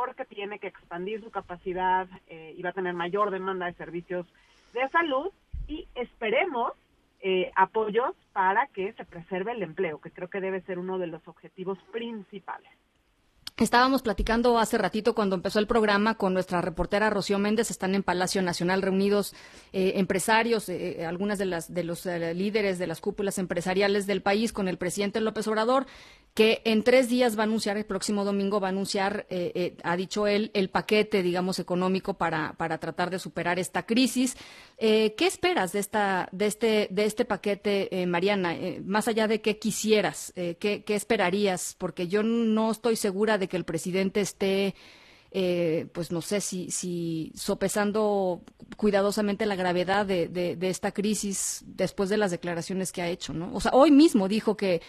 porque 0.01 0.24
tiene 0.24 0.59
que 0.59 0.68
expandir 0.68 1.22
su 1.22 1.30
capacidad 1.30 2.09
eh, 2.26 2.55
y 2.57 2.62
va 2.62 2.70
a 2.70 2.72
tener 2.72 2.94
mayor 2.94 3.30
demanda 3.30 3.66
de 3.66 3.74
servicios 3.74 4.26
de 4.72 4.88
salud 4.88 5.30
y 5.68 5.86
esperemos 5.94 6.72
eh, 7.20 7.51
apoyos 7.55 8.14
para 8.32 8.66
que 8.68 8.94
se 8.94 9.05
preserve 9.05 9.53
el 9.53 9.62
empleo, 9.62 10.01
que 10.01 10.11
creo 10.11 10.30
que 10.30 10.40
debe 10.40 10.62
ser 10.62 10.78
uno 10.78 10.96
de 10.96 11.07
los 11.07 11.28
objetivos 11.28 11.76
principales. 11.92 12.70
Estábamos 13.59 14.01
platicando 14.01 14.59
hace 14.59 14.78
ratito 14.78 15.14
cuando 15.14 15.36
empezó 15.36 15.59
el 15.59 15.66
programa 15.66 16.14
con 16.14 16.32
nuestra 16.32 16.62
reportera 16.62 17.11
Rocío 17.11 17.38
Méndez. 17.38 17.70
Están 17.70 17.94
en 17.94 18.03
Palacio 18.03 18.40
Nacional 18.40 18.80
reunidos 18.80 19.34
eh, 19.74 19.92
empresarios, 19.96 20.70
eh, 20.70 21.05
algunas 21.05 21.36
de 21.36 21.44
las 21.44 21.74
de 21.74 21.84
los 21.84 22.07
líderes 22.07 22.78
de 22.78 22.86
las 22.86 23.03
cúpulas 23.03 23.36
empresariales 23.36 24.07
del 24.07 24.22
país 24.22 24.55
con 24.55 24.66
el 24.66 24.78
presidente 24.78 25.20
López 25.20 25.46
Obrador 25.46 25.84
que 26.34 26.62
en 26.64 26.84
tres 26.84 27.08
días 27.08 27.36
va 27.36 27.42
a 27.42 27.44
anunciar, 27.44 27.76
el 27.76 27.84
próximo 27.84 28.24
domingo 28.24 28.60
va 28.60 28.68
a 28.68 28.70
anunciar, 28.70 29.26
eh, 29.30 29.50
eh, 29.54 29.76
ha 29.82 29.96
dicho 29.96 30.26
él, 30.26 30.50
el 30.54 30.70
paquete, 30.70 31.22
digamos, 31.22 31.58
económico 31.58 32.14
para, 32.14 32.52
para 32.56 32.78
tratar 32.78 33.10
de 33.10 33.18
superar 33.18 33.58
esta 33.58 33.84
crisis. 33.84 34.36
Eh, 34.78 35.14
¿Qué 35.16 35.26
esperas 35.26 35.72
de, 35.72 35.80
esta, 35.80 36.28
de, 36.30 36.46
este, 36.46 36.88
de 36.90 37.04
este 37.04 37.24
paquete, 37.24 38.06
Mariana? 38.06 38.56
más 38.84 39.08
allá 39.08 39.26
de 39.26 39.40
qué 39.40 39.58
quisieras, 39.58 40.32
¿qué, 40.34 40.82
¿qué, 40.84 40.94
esperarías? 40.94 41.74
Porque 41.78 42.08
yo 42.08 42.22
no 42.22 42.70
estoy 42.70 42.96
segura 42.96 43.38
de 43.38 43.48
que 43.48 43.56
el 43.56 43.64
presidente 43.64 44.20
esté... 44.20 44.74
pues 45.92 46.10
no 46.10 46.20
sé 46.22 46.40
si, 46.40 46.70
si 46.70 47.32
sopesando 47.36 48.42
cuidadosamente 48.76 49.46
la 49.46 49.56
gravedad 49.56 50.06
de, 50.06 50.28
de, 50.28 50.56
de, 50.56 50.68
esta 50.70 50.92
crisis 50.92 51.62
después 51.66 52.08
de 52.08 52.16
las 52.16 52.30
declaraciones 52.30 52.92
que 52.92 53.02
ha 53.02 53.08
hecho, 53.08 53.32
¿no? 53.32 53.54
O 53.54 53.60
sea, 53.60 53.72
hoy 53.72 53.90
mismo 53.90 54.26
dijo 54.28 54.56
que 54.56 54.80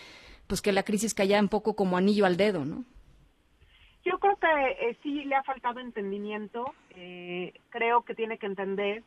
pues 0.48 0.62
que 0.62 0.72
la 0.72 0.84
crisis 0.84 1.14
caía 1.14 1.40
un 1.40 1.50
poco 1.50 1.76
como 1.76 1.98
anillo 1.98 2.26
al 2.26 2.38
dedo, 2.38 2.66
¿no? 2.66 2.84
Yo 4.04 4.20
creo 4.20 4.36
que 4.38 4.90
eh, 4.90 4.98
sí 5.04 5.24
le 5.26 5.36
ha 5.36 5.44
faltado 5.44 5.80
entendimiento. 5.80 6.74
Eh, 6.96 7.54
creo 7.70 8.04
que 8.04 8.16
tiene 8.16 8.38
que 8.38 8.48
entender 8.48 9.04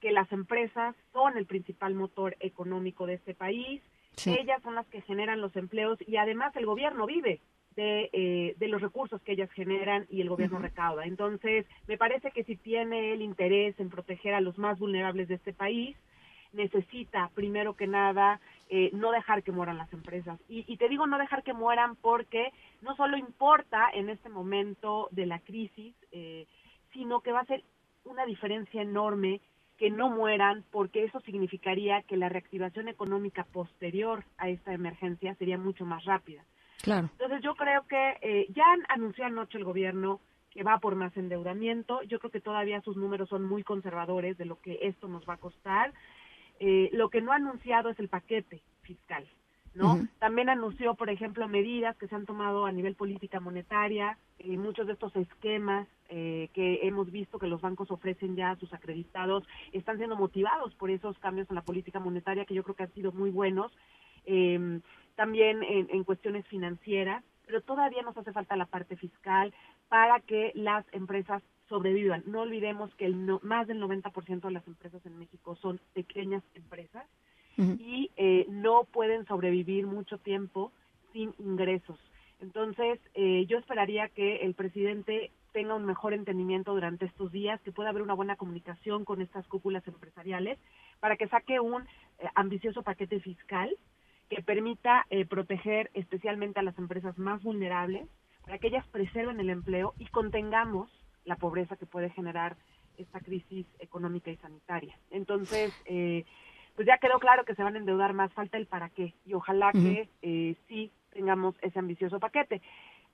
que 0.00 0.10
las 0.10 0.30
empresas 0.32 0.94
son 1.12 1.36
el 1.38 1.46
principal 1.46 1.94
motor 1.94 2.36
económico 2.40 3.06
de 3.06 3.14
este 3.14 3.34
país. 3.34 3.82
Ellas 4.24 4.62
son 4.62 4.74
las 4.74 4.86
que 4.86 5.02
generan 5.02 5.42
los 5.42 5.54
empleos 5.56 5.98
y 6.06 6.16
además 6.16 6.56
el 6.56 6.64
gobierno 6.64 7.04
vive 7.06 7.40
de, 7.76 8.08
eh, 8.14 8.54
de 8.56 8.68
los 8.68 8.80
recursos 8.80 9.20
que 9.22 9.32
ellas 9.32 9.50
generan 9.52 10.06
y 10.08 10.22
el 10.22 10.30
gobierno 10.30 10.58
recauda. 10.58 11.04
Entonces, 11.04 11.66
me 11.86 11.98
parece 11.98 12.30
que 12.30 12.42
si 12.44 12.56
tiene 12.56 13.12
el 13.12 13.20
interés 13.20 13.78
en 13.78 13.90
proteger 13.90 14.32
a 14.32 14.40
los 14.40 14.56
más 14.56 14.78
vulnerables 14.78 15.28
de 15.28 15.34
este 15.34 15.52
país, 15.52 15.96
necesita, 16.52 17.30
primero 17.34 17.74
que 17.74 17.86
nada, 17.86 18.40
eh, 18.68 18.90
no 18.92 19.10
dejar 19.10 19.42
que 19.42 19.52
mueran 19.52 19.78
las 19.78 19.92
empresas. 19.92 20.40
Y, 20.48 20.76
te 20.76 20.88
digo 20.88 21.06
no 21.06 21.18
dejar 21.18 21.42
que 21.42 21.52
mueran 21.52 21.96
porque 21.96 22.52
no 22.82 22.96
solo 22.96 23.16
importa 23.16 23.88
en 23.92 24.08
este 24.08 24.28
momento 24.28 25.08
de 25.10 25.26
la 25.26 25.38
crisis, 25.38 25.94
eh, 26.12 26.46
sino 26.92 27.20
que 27.20 27.32
va 27.32 27.40
a 27.40 27.46
ser 27.46 27.62
una 28.04 28.24
diferencia 28.24 28.82
enorme 28.82 29.40
que 29.78 29.90
no 29.90 30.08
mueran 30.08 30.64
porque 30.70 31.04
eso 31.04 31.20
significaría 31.20 32.02
que 32.02 32.16
la 32.16 32.28
reactivación 32.28 32.88
económica 32.88 33.44
posterior 33.44 34.24
a 34.38 34.48
esta 34.48 34.72
emergencia 34.72 35.34
sería 35.34 35.58
mucho 35.58 35.84
más 35.84 36.04
rápida. 36.04 36.44
Claro. 36.82 37.08
Entonces 37.12 37.42
yo 37.42 37.54
creo 37.54 37.86
que 37.86 38.16
eh, 38.20 38.46
ya 38.50 38.64
anunció 38.88 39.24
anoche 39.24 39.58
el 39.58 39.64
gobierno 39.64 40.20
que 40.50 40.62
va 40.62 40.78
por 40.78 40.94
más 40.94 41.14
endeudamiento. 41.16 42.02
Yo 42.04 42.18
creo 42.18 42.30
que 42.30 42.40
todavía 42.40 42.80
sus 42.80 42.96
números 42.96 43.28
son 43.28 43.44
muy 43.44 43.62
conservadores 43.62 44.38
de 44.38 44.46
lo 44.46 44.58
que 44.60 44.78
esto 44.82 45.06
nos 45.06 45.28
va 45.28 45.34
a 45.34 45.38
costar. 45.38 45.92
Eh, 46.58 46.90
lo 46.92 47.10
que 47.10 47.20
no 47.20 47.32
ha 47.32 47.36
anunciado 47.36 47.90
es 47.90 47.98
el 47.98 48.08
paquete 48.08 48.62
fiscal, 48.82 49.26
¿no? 49.74 50.08
También 50.18 50.48
anunció, 50.48 50.94
por 50.94 51.10
ejemplo, 51.10 51.48
medidas 51.48 51.96
que 51.98 52.08
se 52.08 52.14
han 52.14 52.24
tomado 52.24 52.64
a 52.64 52.72
nivel 52.72 52.94
política 52.94 53.40
monetaria, 53.40 54.16
y 54.38 54.56
muchos 54.56 54.86
de 54.86 54.94
estos 54.94 55.14
esquemas 55.16 55.86
eh, 56.08 56.48
que 56.54 56.80
hemos 56.82 57.10
visto 57.10 57.38
que 57.38 57.46
los 57.46 57.60
bancos 57.60 57.90
ofrecen 57.90 58.36
ya 58.36 58.50
a 58.50 58.56
sus 58.56 58.72
acreditados 58.72 59.44
están 59.72 59.98
siendo 59.98 60.16
motivados 60.16 60.74
por 60.76 60.90
esos 60.90 61.18
cambios 61.18 61.48
en 61.50 61.56
la 61.56 61.62
política 61.62 61.98
monetaria 61.98 62.44
que 62.44 62.54
yo 62.54 62.62
creo 62.62 62.76
que 62.76 62.84
han 62.84 62.94
sido 62.94 63.12
muy 63.12 63.30
buenos. 63.30 63.72
Eh, 64.24 64.80
también 65.14 65.62
en, 65.62 65.88
en 65.90 66.04
cuestiones 66.04 66.46
financieras, 66.46 67.24
pero 67.46 67.60
todavía 67.62 68.02
nos 68.02 68.16
hace 68.16 68.32
falta 68.32 68.56
la 68.56 68.66
parte 68.66 68.96
fiscal 68.96 69.52
para 69.88 70.20
que 70.20 70.52
las 70.54 70.84
empresas 70.92 71.42
sobrevivan. 71.68 72.22
No 72.26 72.42
olvidemos 72.42 72.94
que 72.94 73.06
el 73.06 73.16
más 73.42 73.66
del 73.66 73.80
90% 73.82 74.40
de 74.40 74.50
las 74.50 74.66
empresas 74.66 75.04
en 75.06 75.18
México 75.18 75.56
son 75.56 75.80
pequeñas 75.94 76.42
empresas 76.54 77.06
y 77.58 78.10
eh, 78.16 78.44
no 78.50 78.84
pueden 78.84 79.24
sobrevivir 79.26 79.86
mucho 79.86 80.18
tiempo 80.18 80.72
sin 81.12 81.34
ingresos. 81.38 81.98
Entonces, 82.40 83.00
eh, 83.14 83.46
yo 83.46 83.56
esperaría 83.56 84.08
que 84.08 84.36
el 84.36 84.52
presidente 84.52 85.30
tenga 85.52 85.74
un 85.74 85.86
mejor 85.86 86.12
entendimiento 86.12 86.74
durante 86.74 87.06
estos 87.06 87.32
días, 87.32 87.58
que 87.62 87.72
pueda 87.72 87.88
haber 87.88 88.02
una 88.02 88.12
buena 88.12 88.36
comunicación 88.36 89.06
con 89.06 89.22
estas 89.22 89.46
cúpulas 89.46 89.88
empresariales 89.88 90.58
para 91.00 91.16
que 91.16 91.28
saque 91.28 91.60
un 91.60 91.82
eh, 91.82 92.28
ambicioso 92.34 92.82
paquete 92.82 93.20
fiscal 93.20 93.74
que 94.28 94.42
permita 94.42 95.06
proteger 95.30 95.88
especialmente 95.94 96.58
a 96.58 96.64
las 96.64 96.76
empresas 96.78 97.16
más 97.16 97.44
vulnerables, 97.44 98.08
para 98.42 98.58
que 98.58 98.66
ellas 98.66 98.84
preserven 98.88 99.38
el 99.38 99.50
empleo 99.50 99.94
y 99.98 100.06
contengamos 100.06 100.90
la 101.26 101.36
pobreza 101.36 101.76
que 101.76 101.84
puede 101.84 102.08
generar 102.10 102.56
esta 102.96 103.20
crisis 103.20 103.66
económica 103.78 104.30
y 104.30 104.36
sanitaria. 104.36 104.96
Entonces, 105.10 105.72
eh, 105.84 106.24
pues 106.74 106.86
ya 106.86 106.98
quedó 106.98 107.18
claro 107.18 107.44
que 107.44 107.54
se 107.54 107.62
van 107.62 107.74
a 107.74 107.78
endeudar 107.78 108.12
más, 108.12 108.32
falta 108.32 108.56
el 108.56 108.66
para 108.66 108.90
qué, 108.90 109.14
y 109.26 109.34
ojalá 109.34 109.72
que 109.72 110.08
eh, 110.22 110.56
sí 110.68 110.90
tengamos 111.12 111.54
ese 111.62 111.78
ambicioso 111.78 112.20
paquete. 112.20 112.62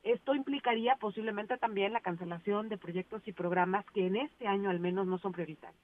Esto 0.03 0.35
implicaría 0.35 0.97
posiblemente 0.97 1.57
también 1.59 1.93
la 1.93 2.01
cancelación 2.01 2.69
de 2.69 2.77
proyectos 2.77 3.23
y 3.27 3.33
programas 3.33 3.85
que 3.95 4.07
en 4.07 4.17
este 4.17 4.49
año 4.49 4.69
al 4.69 4.81
menos 4.81 5.07
no 5.07 5.19
son 5.19 5.33
prioritarios. 5.33 5.81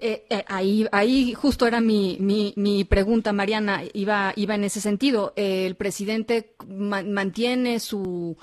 Eh, 0.00 0.26
eh, 0.30 0.44
ahí, 0.46 0.86
ahí 0.92 1.34
justo 1.34 1.66
era 1.66 1.80
mi, 1.80 2.18
mi, 2.20 2.52
mi, 2.56 2.84
pregunta, 2.84 3.32
Mariana, 3.32 3.82
iba, 3.94 4.32
iba 4.36 4.54
en 4.54 4.64
ese 4.64 4.80
sentido. 4.80 5.32
el 5.34 5.74
presidente 5.74 6.54
mantiene 6.68 7.80
su 7.80 8.36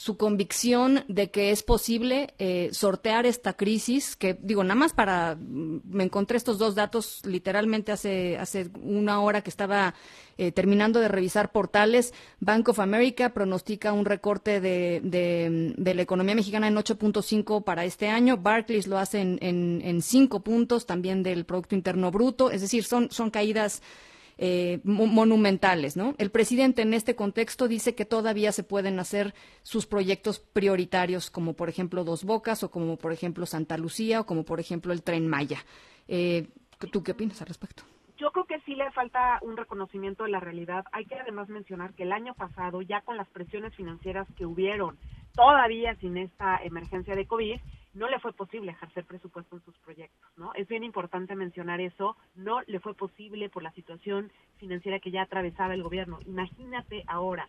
su 0.00 0.16
convicción 0.16 1.04
de 1.08 1.30
que 1.30 1.50
es 1.50 1.62
posible 1.62 2.32
eh, 2.38 2.70
sortear 2.72 3.26
esta 3.26 3.52
crisis, 3.52 4.16
que 4.16 4.32
digo, 4.40 4.64
nada 4.64 4.74
más 4.74 4.94
para, 4.94 5.36
mm, 5.36 5.82
me 5.84 6.04
encontré 6.04 6.38
estos 6.38 6.56
dos 6.56 6.74
datos 6.74 7.20
literalmente 7.26 7.92
hace, 7.92 8.38
hace 8.38 8.70
una 8.82 9.20
hora 9.20 9.42
que 9.42 9.50
estaba 9.50 9.92
eh, 10.38 10.52
terminando 10.52 11.00
de 11.00 11.08
revisar 11.08 11.52
portales, 11.52 12.14
Bank 12.38 12.70
of 12.70 12.80
America 12.80 13.34
pronostica 13.34 13.92
un 13.92 14.06
recorte 14.06 14.62
de, 14.62 15.02
de, 15.04 15.94
la 15.94 16.00
economía 16.00 16.34
mexicana 16.34 16.68
en 16.68 16.76
8.5 16.76 17.62
para 17.62 17.84
este 17.84 18.08
año, 18.08 18.38
Barclays 18.38 18.86
lo 18.86 18.96
hace 18.96 19.20
en, 19.20 19.38
en, 19.42 19.82
en 19.84 20.00
5 20.00 20.40
puntos 20.40 20.86
también 20.86 21.22
del 21.22 21.44
Producto 21.44 21.74
Interno 21.74 22.10
Bruto, 22.10 22.50
es 22.50 22.62
decir, 22.62 22.84
son, 22.84 23.10
son 23.10 23.30
caídas 23.30 23.82
eh, 24.42 24.80
monumentales, 24.84 25.98
¿no? 25.98 26.14
El 26.16 26.30
presidente 26.30 26.80
en 26.80 26.94
este 26.94 27.14
contexto 27.14 27.68
dice 27.68 27.94
que 27.94 28.06
todavía 28.06 28.52
se 28.52 28.64
pueden 28.64 28.98
hacer 28.98 29.34
sus 29.62 29.86
proyectos 29.86 30.38
prioritarios, 30.38 31.28
como 31.28 31.52
por 31.52 31.68
ejemplo 31.68 32.04
Dos 32.04 32.24
Bocas, 32.24 32.62
o 32.62 32.70
como 32.70 32.96
por 32.96 33.12
ejemplo 33.12 33.44
Santa 33.44 33.76
Lucía, 33.76 34.20
o 34.20 34.24
como 34.24 34.44
por 34.46 34.58
ejemplo 34.58 34.94
el 34.94 35.02
Tren 35.02 35.28
Maya. 35.28 35.58
Eh, 36.08 36.48
¿Tú 36.90 37.02
qué 37.02 37.12
opinas 37.12 37.42
al 37.42 37.48
respecto? 37.48 37.82
Yo 38.16 38.30
creo 38.32 38.46
que 38.46 38.60
sí 38.60 38.74
le 38.74 38.90
falta 38.92 39.38
un 39.42 39.58
reconocimiento 39.58 40.24
de 40.24 40.30
la 40.30 40.40
realidad. 40.40 40.86
Hay 40.92 41.04
que 41.04 41.16
además 41.16 41.50
mencionar 41.50 41.92
que 41.92 42.04
el 42.04 42.12
año 42.12 42.32
pasado, 42.32 42.80
ya 42.80 43.02
con 43.02 43.18
las 43.18 43.28
presiones 43.28 43.74
financieras 43.74 44.26
que 44.38 44.46
hubieron, 44.46 44.96
todavía 45.34 45.94
sin 45.96 46.16
esta 46.16 46.56
emergencia 46.64 47.14
de 47.14 47.26
COVID, 47.26 47.60
no 47.94 48.08
le 48.08 48.20
fue 48.20 48.32
posible 48.32 48.72
ejercer 48.72 49.04
presupuesto 49.04 49.56
en 49.56 49.64
sus 49.64 49.76
proyectos, 49.78 50.30
¿no? 50.36 50.52
Es 50.54 50.68
bien 50.68 50.84
importante 50.84 51.34
mencionar 51.34 51.80
eso, 51.80 52.16
no 52.34 52.60
le 52.66 52.80
fue 52.80 52.94
posible 52.94 53.48
por 53.48 53.62
la 53.62 53.72
situación 53.72 54.30
financiera 54.58 55.00
que 55.00 55.10
ya 55.10 55.22
atravesaba 55.22 55.74
el 55.74 55.82
gobierno. 55.82 56.18
Imagínate 56.26 57.04
ahora, 57.06 57.48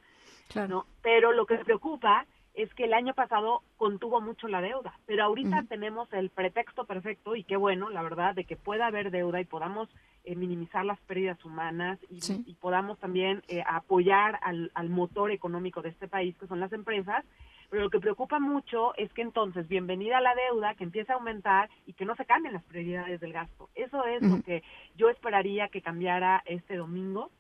¿no? 0.68 0.86
Pero 1.02 1.32
lo 1.32 1.46
que 1.46 1.58
preocupa 1.58 2.26
es 2.54 2.74
que 2.74 2.84
el 2.84 2.94
año 2.94 3.14
pasado 3.14 3.62
contuvo 3.78 4.20
mucho 4.20 4.48
la 4.48 4.62
deuda, 4.62 5.00
pero 5.06 5.24
ahorita 5.24 5.64
tenemos 5.70 6.12
el 6.12 6.30
pretexto 6.30 6.86
perfecto 6.86 7.36
y 7.36 7.44
qué 7.44 7.56
bueno, 7.56 7.90
la 7.90 8.02
verdad, 8.02 8.36
de 8.36 8.44
que 8.44 8.58
pueda 8.58 8.88
haber 8.88 9.10
deuda 9.10 9.40
y 9.40 9.46
podamos 9.46 9.88
eh, 10.26 10.36
minimizar 10.36 10.84
las 10.84 11.00
pérdidas 11.02 11.44
humanas 11.46 11.98
y, 12.10 12.54
podamos 12.56 13.00
también 13.00 13.42
eh, 13.48 13.64
apoyar 13.66 14.38
al, 14.44 14.70
al 14.76 14.90
motor 14.90 15.32
económico 15.32 15.82
de 15.82 15.90
este 15.90 16.08
país, 16.08 16.36
que 16.38 16.48
son 16.48 16.60
las 16.60 16.74
empresas, 16.74 17.24
pero 17.72 17.84
lo 17.84 17.90
que 17.90 18.00
preocupa 18.02 18.40
mucho 18.40 18.94
es 18.98 19.14
que 19.14 19.22
entonces, 19.22 19.70
bienvenida 19.70 20.18
a 20.18 20.22
la 20.22 20.36
deuda, 20.36 20.76
que 20.76 20.84
empiece 20.84 21.14
a 21.14 21.16
aumentar 21.16 21.70
y 21.88 21.94
que 21.94 22.04
no 22.04 22.18
se 22.18 22.26
cambien 22.26 22.54
las 22.54 22.66
prioridades 22.66 23.22
del 23.22 23.32
gasto. 23.32 23.70
Eso 23.76 24.06
es 24.06 24.22
lo 24.22 24.42
que 24.44 24.62
yo 24.98 25.10
esperaría 25.10 25.70
que 25.70 25.82
cambiara 25.82 26.44
este 26.46 26.76
domingo 26.76 27.32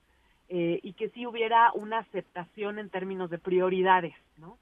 eh, 0.47 0.79
y 0.83 0.93
que 0.93 1.09
sí 1.09 1.27
hubiera 1.27 1.73
una 1.73 1.97
aceptación 1.99 2.79
en 2.79 2.89
términos 2.89 3.29
de 3.29 3.39
prioridades, 3.39 4.13
¿no? 4.37 4.57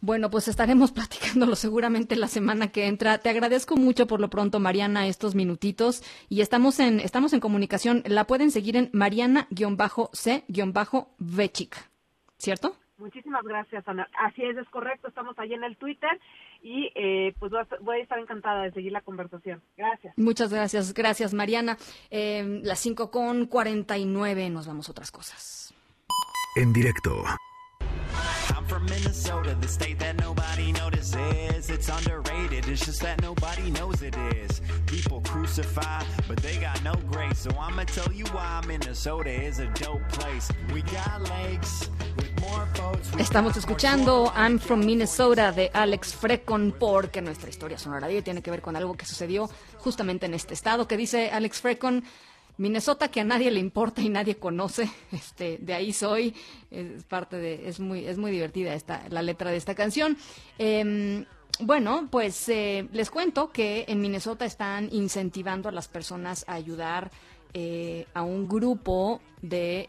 Bueno, 0.00 0.30
pues 0.30 0.48
estaremos 0.48 0.90
platicándolo 0.92 1.54
seguramente 1.54 2.16
la 2.16 2.28
semana 2.28 2.68
que 2.68 2.86
entra. 2.86 3.18
Te 3.18 3.28
agradezco 3.28 3.76
mucho 3.76 4.06
por 4.06 4.20
lo 4.20 4.30
pronto, 4.30 4.58
Mariana, 4.58 5.06
estos 5.06 5.34
minutitos 5.34 6.02
y 6.30 6.40
estamos 6.40 6.80
en 6.80 6.98
estamos 6.98 7.34
en 7.34 7.40
comunicación. 7.40 8.02
La 8.06 8.26
pueden 8.26 8.50
seguir 8.50 8.78
en 8.78 8.88
Mariana-C-Vechik, 8.94 11.76
¿cierto? 12.38 12.78
Muchísimas 12.98 13.42
gracias, 13.42 13.86
Ana. 13.88 14.08
Así 14.18 14.42
es, 14.42 14.56
es 14.56 14.68
correcto. 14.68 15.08
Estamos 15.08 15.38
ahí 15.38 15.52
en 15.52 15.64
el 15.64 15.76
Twitter 15.76 16.20
y 16.62 16.90
eh, 16.94 17.34
pues 17.38 17.52
voy 17.80 17.98
a 17.98 18.02
estar 18.02 18.18
encantada 18.18 18.62
de 18.62 18.72
seguir 18.72 18.92
la 18.92 19.00
conversación. 19.00 19.62
Gracias. 19.76 20.16
Muchas 20.16 20.52
gracias. 20.52 20.94
Gracias, 20.94 21.34
Mariana. 21.34 21.76
Eh, 22.10 22.60
las 22.62 22.78
5 22.78 23.10
con 23.10 23.46
49 23.46 24.50
nos 24.50 24.66
vamos 24.66 24.88
a 24.88 24.92
otras 24.92 25.10
cosas. 25.10 25.74
En 26.56 26.72
directo. 26.72 27.24
From 28.74 28.86
Minnesota, 28.86 29.56
the 29.60 29.68
state 29.68 30.00
that 30.00 30.16
nobody 30.16 30.72
notices. 30.72 31.70
It's 31.70 31.88
underrated, 31.88 32.68
it's 32.68 32.84
just 32.84 33.00
that 33.02 33.22
nobody 33.22 33.70
knows 33.70 34.02
it 34.02 34.16
is. 34.34 34.60
People 34.86 35.20
crucify, 35.20 36.02
but 36.26 36.38
they 36.38 36.56
got 36.56 36.82
no 36.82 36.94
grace. 37.08 37.38
So 37.38 37.50
I'ma 37.56 37.84
tell 37.84 38.12
you 38.12 38.24
why 38.32 38.62
Minnesota 38.66 39.30
is 39.30 39.60
a 39.60 39.68
dope 39.74 40.02
place. 40.08 40.50
We 40.72 40.82
got 40.82 41.22
lakes. 41.22 41.88
Estamos 43.16 43.56
escuchando 43.56 44.32
I'm 44.34 44.58
from 44.58 44.84
Minnesota 44.84 45.52
de 45.52 45.70
Alex 45.72 46.12
Frecon 46.12 46.74
porque 46.76 47.22
nuestra 47.22 47.50
historia 47.50 47.78
sonora 47.78 48.08
tiene 48.22 48.42
que 48.42 48.50
ver 48.50 48.60
con 48.60 48.74
algo 48.74 48.96
que 48.96 49.06
sucedió 49.06 49.48
justamente 49.78 50.26
en 50.26 50.34
este 50.34 50.52
estado 50.52 50.88
que 50.88 50.96
dice 50.96 51.30
Alex 51.30 51.60
Frecon 51.60 52.02
Minnesota 52.56 53.08
que 53.08 53.20
a 53.20 53.24
nadie 53.24 53.50
le 53.50 53.60
importa 53.60 54.00
y 54.00 54.08
nadie 54.08 54.36
conoce, 54.36 54.88
este, 55.12 55.58
de 55.58 55.74
ahí 55.74 55.92
soy, 55.92 56.34
es 56.70 57.04
parte 57.04 57.36
de, 57.36 57.68
es 57.68 57.80
muy, 57.80 58.06
es 58.06 58.18
muy 58.18 58.30
divertida 58.30 58.74
esta, 58.74 59.02
la 59.10 59.22
letra 59.22 59.50
de 59.50 59.56
esta 59.56 59.74
canción. 59.74 60.16
Em, 60.58 61.24
bueno, 61.60 62.08
pues 62.10 62.48
eh, 62.48 62.88
les 62.92 63.10
cuento 63.10 63.52
que 63.52 63.84
en 63.88 64.00
Minnesota 64.00 64.44
están 64.44 64.88
incentivando 64.92 65.68
a 65.68 65.72
las 65.72 65.86
personas 65.86 66.44
a 66.48 66.54
ayudar 66.54 67.10
eh, 67.52 68.06
a 68.12 68.22
un 68.22 68.48
grupo 68.48 69.20
de 69.40 69.88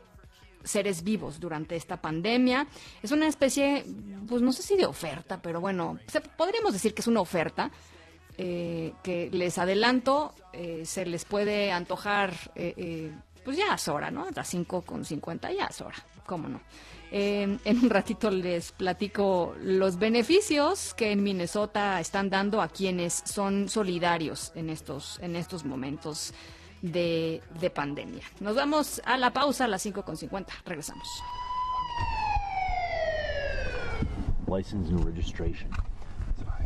seres 0.64 1.04
vivos 1.04 1.40
durante 1.40 1.76
esta 1.76 2.02
pandemia. 2.02 2.68
Es 3.02 3.12
una 3.12 3.28
especie, 3.28 3.86
pues 4.28 4.42
no 4.42 4.52
sé 4.52 4.62
si 4.64 4.76
de 4.76 4.86
oferta, 4.86 5.42
pero 5.42 5.62
bueno, 5.62 5.98
podríamos 6.38 6.74
decir 6.74 6.94
que 6.94 7.02
es 7.02 7.08
una 7.08 7.22
oferta 7.22 7.72
eh, 8.38 8.94
que 9.02 9.30
les 9.32 9.58
adelanto, 9.58 10.34
eh, 10.52 10.84
se 10.86 11.06
les 11.06 11.24
puede 11.24 11.72
antojar, 11.72 12.34
eh, 12.56 13.12
pues 13.44 13.58
ya 13.58 13.76
es 13.76 13.88
hora, 13.88 14.12
¿no? 14.12 14.26
A 14.26 14.32
las 14.32 14.48
5 14.50 14.82
con 14.82 15.06
50 15.06 15.54
ya 15.54 15.66
es 15.68 15.80
hora, 15.80 15.96
cómo 16.26 16.50
no. 16.50 16.60
en 17.12 17.60
un 17.66 17.90
ratito 17.90 18.30
les 18.30 18.74
platico 18.74 19.56
los 19.62 19.98
beneficios 19.98 20.94
que 20.96 21.12
en 21.12 21.24
Minnesota 21.24 22.00
están 22.02 22.30
dando 22.30 22.62
a 22.62 22.68
quienes 22.68 23.24
son 23.26 23.70
solidarios 23.70 24.52
en 24.56 24.70
estos, 24.70 25.18
en 25.22 25.38
estos 25.38 25.64
momentos 25.64 26.34
de, 26.82 27.42
de 27.60 27.70
pandemia. 27.70 28.24
Nos 28.42 28.56
vamos 28.56 29.02
a 29.06 29.18
la 29.18 29.32
pausa 29.32 29.66
a 29.66 29.68
las 29.68 29.86
5.50. 29.86 30.48
Regresamos. 30.66 31.08
License 34.48 34.90
and 34.92 35.06
registration. 35.06 35.70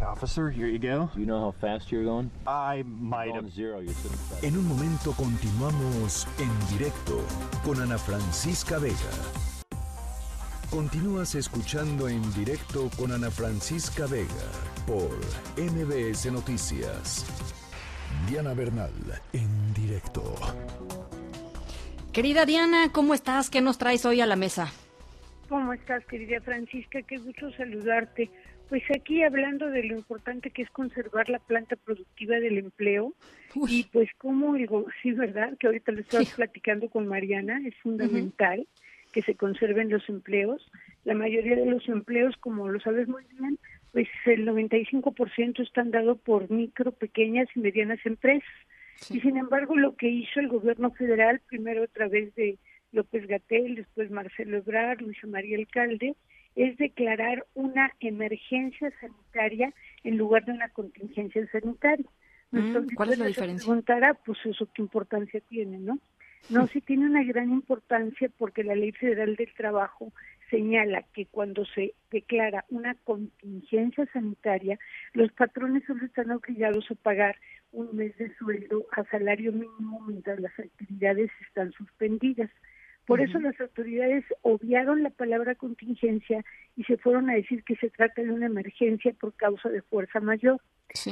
Officer, 0.01 0.49
here 0.49 0.67
you 0.67 0.79
go. 0.79 1.09
Do 1.13 1.19
you 1.19 1.25
know 1.25 1.39
how 1.39 1.51
fast 1.51 1.91
you're 1.91 2.03
going? 2.03 2.31
I 2.47 2.83
might 2.87 3.33
have. 3.33 3.51
Zero, 3.51 3.79
you're 3.79 3.93
sitting 3.93 4.17
fast. 4.17 4.43
En 4.43 4.57
un 4.57 4.67
momento 4.67 5.13
continuamos 5.13 6.27
en 6.39 6.77
directo 6.77 7.21
con 7.63 7.79
Ana 7.81 7.97
Francisca 7.97 8.79
Vega. 8.79 8.95
Continúas 10.69 11.35
escuchando 11.35 12.07
en 12.07 12.21
directo 12.33 12.89
con 12.97 13.11
Ana 13.11 13.31
Francisca 13.31 14.05
Vega 14.05 14.27
por 14.85 15.09
MBS 15.57 16.31
Noticias. 16.31 17.25
Diana 18.29 18.53
Bernal, 18.53 18.93
en 19.33 19.73
directo. 19.73 20.35
Querida 22.13 22.45
Diana, 22.45 22.91
¿cómo 22.91 23.13
estás? 23.13 23.49
¿Qué 23.49 23.61
nos 23.61 23.77
traes 23.77 24.05
hoy 24.05 24.21
a 24.21 24.25
la 24.25 24.35
mesa? 24.35 24.71
¿Cómo 25.47 25.73
estás, 25.73 26.05
querida 26.05 26.39
Francisca? 26.41 27.01
Qué 27.01 27.17
gusto 27.17 27.51
saludarte. 27.53 28.29
Pues 28.69 28.83
aquí 28.95 29.23
hablando 29.23 29.67
de 29.69 29.83
lo 29.83 29.95
importante 29.95 30.51
que 30.51 30.61
es 30.61 30.69
conservar 30.69 31.27
la 31.27 31.39
planta 31.39 31.75
productiva 31.75 32.39
del 32.39 32.59
empleo 32.59 33.15
y 33.67 33.85
pues 33.85 34.09
como 34.17 34.53
digo, 34.53 34.85
sí, 35.01 35.11
¿verdad? 35.11 35.57
Que 35.57 35.67
ahorita 35.67 35.91
lo 35.91 36.01
estaba 36.01 36.23
platicando 36.35 36.87
con 36.89 37.07
Mariana, 37.07 37.59
es 37.65 37.75
fundamental 37.77 38.67
que 39.11 39.23
se 39.23 39.35
conserven 39.35 39.89
los 39.89 40.07
empleos. 40.07 40.61
La 41.03 41.15
mayoría 41.15 41.55
de 41.55 41.65
los 41.65 41.87
empleos, 41.89 42.37
como 42.37 42.69
lo 42.69 42.79
sabes 42.79 43.07
muy 43.07 43.23
bien, 43.39 43.57
pues 43.91 44.07
el 44.25 44.45
95% 44.45 45.63
están 45.63 45.89
dados 45.89 46.19
por 46.19 46.51
micro, 46.51 46.91
pequeñas 46.91 47.47
y 47.55 47.59
medianas 47.59 47.99
empresas. 48.05 48.49
Y 49.09 49.19
sin 49.21 49.37
embargo, 49.37 49.75
lo 49.77 49.95
que 49.95 50.09
hizo 50.09 50.39
el 50.39 50.49
gobierno 50.49 50.91
federal, 50.91 51.41
primero 51.47 51.83
a 51.83 51.87
través 51.87 52.35
de 52.35 52.59
López 52.91 53.25
Gatel, 53.27 53.75
después 53.75 54.11
Marcelo 54.11 54.57
Ebrard, 54.57 55.01
Luisa 55.01 55.25
María 55.25 55.57
Alcalde, 55.57 56.15
es 56.59 56.75
declarar 56.75 57.45
una 57.53 57.93
emergencia 58.01 58.91
sanitaria 58.99 59.73
en 60.03 60.17
lugar 60.17 60.43
de 60.43 60.51
una 60.51 60.67
contingencia 60.67 61.47
sanitaria. 61.53 62.05
Mm, 62.51 62.95
¿Cuál 62.95 63.13
es 63.13 63.19
la 63.19 63.27
diferencia? 63.27 63.65
preguntará, 63.65 64.13
pues 64.13 64.37
eso 64.43 64.67
qué 64.73 64.81
importancia 64.81 65.39
tiene, 65.47 65.77
¿no? 65.77 65.99
No, 66.49 66.67
sí 66.67 66.81
tiene 66.81 67.05
una 67.05 67.23
gran 67.23 67.49
importancia 67.51 68.29
porque 68.37 68.65
la 68.65 68.75
Ley 68.75 68.91
Federal 68.91 69.37
del 69.37 69.53
Trabajo 69.53 70.11
señala 70.49 71.03
que 71.13 71.27
cuando 71.27 71.63
se 71.63 71.93
declara 72.11 72.65
una 72.69 72.95
contingencia 73.05 74.05
sanitaria, 74.11 74.77
los 75.13 75.31
patrones 75.31 75.83
solo 75.87 76.05
están 76.05 76.31
obligados 76.31 76.91
a 76.91 76.95
pagar 76.95 77.37
un 77.71 77.95
mes 77.95 78.17
de 78.17 78.35
sueldo 78.35 78.85
a 78.91 79.05
salario 79.05 79.53
mínimo 79.53 80.01
mientras 80.07 80.41
las 80.41 80.57
actividades 80.59 81.31
están 81.47 81.71
suspendidas. 81.71 82.49
Por 83.09 83.21
eso 83.21 83.39
las 83.39 83.59
autoridades 83.59 84.23
obviaron 84.43 85.01
la 85.01 85.09
palabra 85.09 85.55
contingencia 85.55 86.45
y 86.77 86.83
se 86.83 86.95
fueron 86.97 87.27
a 87.31 87.33
decir 87.33 87.63
que 87.63 87.75
se 87.77 87.89
trata 87.89 88.21
de 88.21 88.31
una 88.31 88.45
emergencia 88.45 89.11
por 89.19 89.33
causa 89.33 89.67
de 89.69 89.81
fuerza 89.81 90.19
mayor, 90.19 90.61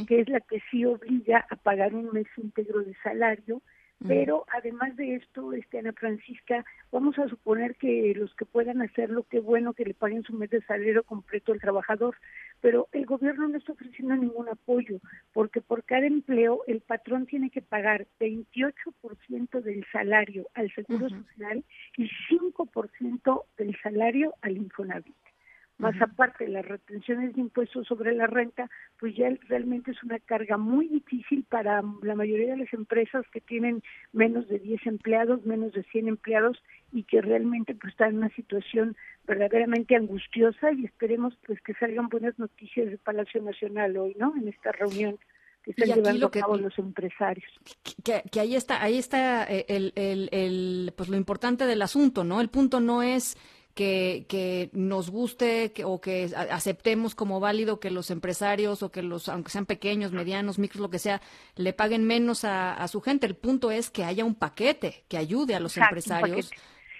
que 0.07 0.19
es 0.19 0.29
la 0.29 0.39
que 0.41 0.61
sí 0.69 0.85
obliga 0.85 1.47
a 1.49 1.55
pagar 1.55 1.95
un 1.95 2.11
mes 2.11 2.27
íntegro 2.37 2.83
de 2.83 2.93
salario 3.01 3.63
pero 4.05 4.45
además 4.53 4.95
de 4.95 5.15
esto, 5.15 5.53
este, 5.53 5.79
Ana 5.79 5.93
Francisca, 5.93 6.63
vamos 6.91 7.17
a 7.17 7.27
suponer 7.27 7.75
que 7.75 8.13
los 8.15 8.33
que 8.35 8.45
puedan 8.45 8.81
hacerlo, 8.81 9.25
qué 9.29 9.39
bueno 9.39 9.73
que 9.73 9.85
le 9.85 9.95
paguen 9.95 10.23
su 10.23 10.33
mes 10.33 10.51
de 10.51 10.61
salario 10.61 11.03
completo 11.03 11.51
al 11.51 11.59
trabajador, 11.59 12.15
pero 12.61 12.87
el 12.91 13.05
gobierno 13.05 13.47
no 13.47 13.57
está 13.57 13.73
ofreciendo 13.73 14.15
ningún 14.15 14.49
apoyo, 14.49 14.99
porque 15.33 15.61
por 15.61 15.83
cada 15.83 16.05
empleo 16.05 16.61
el 16.67 16.81
patrón 16.81 17.25
tiene 17.25 17.49
que 17.49 17.61
pagar 17.61 18.07
28% 18.19 19.61
del 19.61 19.85
salario 19.91 20.47
al 20.53 20.71
Seguro 20.73 21.09
Social 21.09 21.63
y 21.97 22.09
5% 22.29 23.43
del 23.57 23.75
salario 23.81 24.35
al 24.41 24.57
Infonavit 24.57 25.26
más 25.77 25.99
aparte 26.01 26.47
las 26.47 26.65
retenciones 26.65 27.35
de 27.35 27.41
impuestos 27.41 27.87
sobre 27.87 28.13
la 28.13 28.27
renta, 28.27 28.69
pues 28.99 29.15
ya 29.15 29.29
realmente 29.47 29.91
es 29.91 30.03
una 30.03 30.19
carga 30.19 30.57
muy 30.57 30.87
difícil 30.87 31.43
para 31.47 31.83
la 32.01 32.15
mayoría 32.15 32.51
de 32.51 32.57
las 32.57 32.73
empresas 32.73 33.25
que 33.31 33.41
tienen 33.41 33.83
menos 34.11 34.47
de 34.47 34.59
10 34.59 34.87
empleados, 34.87 35.45
menos 35.45 35.73
de 35.73 35.83
100 35.83 36.07
empleados 36.07 36.57
y 36.91 37.03
que 37.03 37.21
realmente 37.21 37.75
pues 37.75 37.93
están 37.93 38.09
en 38.09 38.17
una 38.17 38.29
situación 38.29 38.95
verdaderamente 39.27 39.95
angustiosa 39.95 40.71
y 40.71 40.85
esperemos 40.85 41.37
pues 41.45 41.61
que 41.61 41.73
salgan 41.75 42.09
buenas 42.09 42.37
noticias 42.39 42.89
de 42.89 42.97
Palacio 42.97 43.41
Nacional 43.41 43.97
hoy, 43.97 44.15
¿no? 44.17 44.33
En 44.35 44.47
esta 44.47 44.71
reunión 44.71 45.19
que 45.63 45.71
están 45.71 45.95
llevando 45.95 46.27
a 46.27 46.31
cabo 46.31 46.57
los 46.57 46.77
empresarios. 46.79 47.51
Que, 48.03 48.23
que, 48.31 48.39
ahí 48.39 48.55
está, 48.55 48.81
ahí 48.81 48.97
está 48.97 49.43
eh, 49.43 49.65
el, 49.67 49.91
el, 49.95 50.29
el, 50.31 50.93
pues 50.95 51.09
lo 51.09 51.17
importante 51.17 51.65
del 51.65 51.81
asunto, 51.81 52.23
¿no? 52.23 52.41
El 52.41 52.49
punto 52.49 52.79
no 52.79 53.03
es 53.03 53.37
que, 53.77 54.25
que 54.27 54.71
nos 54.73 55.11
guste 55.11 55.71
o 55.85 56.01
que 56.01 56.31
aceptemos 56.49 57.13
como 57.13 57.39
válido 57.39 57.79
que 57.79 57.91
los 57.91 58.09
empresarios 58.09 58.81
o 58.81 58.91
que 58.91 59.03
los, 59.03 59.29
aunque 59.29 59.51
sean 59.51 59.67
pequeños, 59.67 60.11
medianos, 60.11 60.57
micros, 60.57 60.81
lo 60.81 60.89
que 60.89 60.97
sea, 60.97 61.21
le 61.55 61.73
paguen 61.73 62.03
menos 62.03 62.43
a, 62.43 62.85
su 62.87 63.01
gente. 63.01 63.27
El 63.27 63.35
punto 63.35 63.69
es 63.69 63.91
que 63.91 64.03
haya 64.03 64.25
un 64.25 64.33
paquete 64.33 65.05
que 65.07 65.17
ayude 65.17 65.53
a 65.53 65.59
los 65.59 65.77
empresarios 65.77 66.49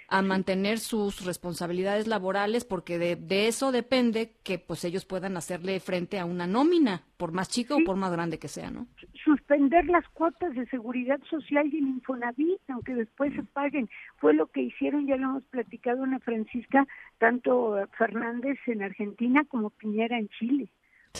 a 0.08 0.22
mantener 0.22 0.80
sus 0.80 1.26
responsabilidades 1.26 2.08
laborales 2.08 2.64
porque 2.64 2.98
de, 2.98 3.16
de, 3.16 3.48
eso 3.48 3.72
depende 3.72 4.32
que 4.44 4.58
pues 4.58 4.86
ellos 4.86 5.06
puedan 5.06 5.36
hacerle 5.36 5.80
frente 5.80 6.20
a 6.20 6.26
una 6.26 6.48
nómina, 6.48 7.04
por 7.18 7.34
más 7.34 7.50
chica 7.50 7.76
o 7.76 7.84
por 7.84 7.98
más 7.98 8.12
grande 8.12 8.40
que 8.40 8.48
sea, 8.48 8.72
¿no? 8.72 8.88
Suspender 9.24 9.86
las 9.86 10.08
cuotas 10.10 10.56
de 10.56 10.66
seguridad 10.68 11.20
social 11.30 11.68
y 11.74 11.78
el 11.78 11.88
Infonavit, 11.88 12.62
aunque 12.70 12.96
después 12.96 13.34
se 13.34 13.44
paguen, 13.44 13.90
fue 14.18 14.34
lo 14.34 14.48
que 14.48 14.62
hicieron, 14.62 15.08
ya 15.08 15.18
lo 15.18 15.30
hemos 15.30 15.44
platicado 15.46 16.04
Ana 16.04 16.20
Francisca, 16.20 16.88
tanto 17.18 17.76
Fernández 17.98 18.58
en 18.68 18.84
Argentina 18.84 19.44
como 19.50 19.72
Piñera 19.72 20.18
en 20.18 20.30
Chile 20.30 20.70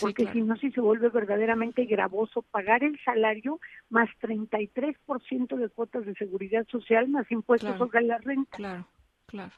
porque 0.00 0.30
si 0.32 0.42
no, 0.42 0.56
si 0.56 0.70
se 0.70 0.80
vuelve 0.80 1.08
verdaderamente 1.08 1.84
gravoso 1.84 2.42
pagar 2.42 2.84
el 2.84 2.98
salario 3.04 3.60
más 3.90 4.08
33% 4.20 5.56
de 5.56 5.68
cuotas 5.68 6.06
de 6.06 6.14
seguridad 6.14 6.66
social 6.68 7.08
más 7.08 7.30
impuestos 7.30 7.76
sobre 7.78 8.02
la 8.02 8.18
renta. 8.18 8.56
Claro, 8.56 8.86
claro. 9.26 9.52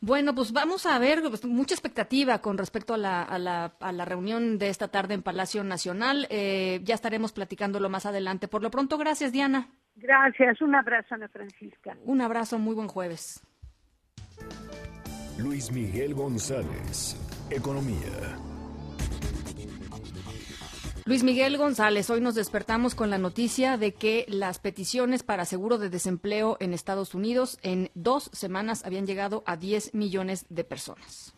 Bueno, 0.00 0.34
pues 0.34 0.52
vamos 0.52 0.84
a 0.84 0.98
ver, 0.98 1.22
pues, 1.22 1.44
mucha 1.44 1.74
expectativa 1.74 2.40
con 2.40 2.58
respecto 2.58 2.94
a 2.94 2.96
la, 2.96 3.22
a 3.22 3.38
la, 3.38 3.76
a 3.78 3.92
la 3.92 4.04
reunión 4.04 4.58
de 4.58 4.68
esta 4.68 4.88
tarde 4.88 5.14
en 5.14 5.22
Palacio 5.22 5.62
Nacional. 5.62 6.26
Eh, 6.28 6.80
ya 6.82 6.96
estaremos 6.96 7.32
platicándolo 7.32 7.88
más 7.88 8.04
adelante. 8.04 8.48
Por 8.48 8.64
lo 8.64 8.70
pronto, 8.72 8.98
gracias, 8.98 9.30
Diana. 9.30 9.68
Gracias, 9.94 10.60
un 10.60 10.74
abrazo, 10.74 11.14
Ana 11.14 11.28
Francisca. 11.28 11.96
Un 12.04 12.20
abrazo, 12.20 12.58
muy 12.58 12.74
buen 12.74 12.88
jueves. 12.88 13.40
Luis 15.38 15.70
Miguel 15.70 16.14
González, 16.14 17.16
Economía. 17.50 18.36
Luis 21.04 21.24
Miguel 21.24 21.56
González, 21.56 22.08
hoy 22.10 22.20
nos 22.20 22.36
despertamos 22.36 22.94
con 22.94 23.10
la 23.10 23.18
noticia 23.18 23.76
de 23.76 23.92
que 23.92 24.24
las 24.28 24.60
peticiones 24.60 25.24
para 25.24 25.44
seguro 25.44 25.78
de 25.78 25.90
desempleo 25.90 26.56
en 26.60 26.72
Estados 26.72 27.16
Unidos 27.16 27.58
en 27.64 27.90
dos 27.94 28.30
semanas 28.32 28.86
habían 28.86 29.04
llegado 29.04 29.42
a 29.44 29.56
10 29.56 29.94
millones 29.94 30.46
de 30.48 30.62
personas. 30.62 31.36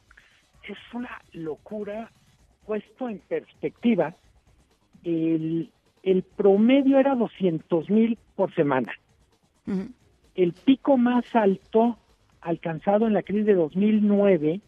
Es 0.69 0.77
una 0.93 1.23
locura 1.33 2.11
puesto 2.67 3.09
en 3.09 3.21
perspectiva. 3.21 4.15
El, 5.03 5.71
promedio 6.37 6.99
era 6.99 7.15
200 7.15 7.89
mil 7.89 8.19
por 8.37 8.55
semana. 8.55 8.93
El 10.35 10.53
pico 10.53 10.99
más 10.99 11.25
alto 11.33 11.97
alcanzado 12.43 13.07
en 13.07 13.15
la 13.15 13.23
crisis 13.23 13.47
de 13.47 13.55
2009 13.55 14.61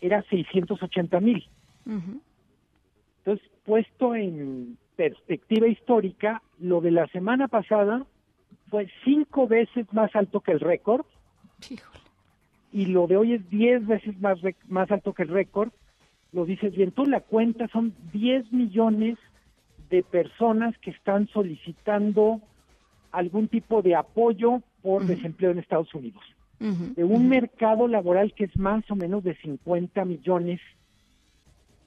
era 0.00 0.22
680 0.22 1.20
mil. 1.20 1.46
Puesto 3.64 4.14
en 4.14 4.76
perspectiva 4.96 5.66
histórica, 5.66 6.42
lo 6.58 6.80
de 6.80 6.90
la 6.90 7.06
semana 7.08 7.48
pasada 7.48 8.04
fue 8.68 8.88
cinco 9.04 9.46
veces 9.46 9.86
más 9.92 10.14
alto 10.14 10.40
que 10.40 10.52
el 10.52 10.60
récord. 10.60 11.04
Y 12.72 12.86
lo 12.86 13.06
de 13.06 13.16
hoy 13.16 13.34
es 13.34 13.50
diez 13.50 13.86
veces 13.86 14.18
más, 14.20 14.38
más 14.68 14.90
alto 14.90 15.12
que 15.12 15.24
el 15.24 15.28
récord. 15.28 15.70
Lo 16.32 16.44
dices 16.44 16.74
bien, 16.74 16.92
tú 16.92 17.04
la 17.04 17.20
cuenta 17.20 17.66
son 17.68 17.94
10 18.12 18.52
millones 18.52 19.18
de 19.90 20.04
personas 20.04 20.78
que 20.78 20.90
están 20.90 21.26
solicitando 21.28 22.40
algún 23.10 23.48
tipo 23.48 23.82
de 23.82 23.96
apoyo 23.96 24.62
por 24.82 25.04
desempleo 25.04 25.50
en 25.50 25.58
Estados 25.58 25.92
Unidos. 25.94 26.22
De 26.60 27.04
un 27.04 27.28
mercado 27.28 27.88
laboral 27.88 28.34
que 28.34 28.44
es 28.44 28.56
más 28.56 28.88
o 28.90 28.94
menos 28.94 29.24
de 29.24 29.34
50 29.36 30.04
millones 30.04 30.60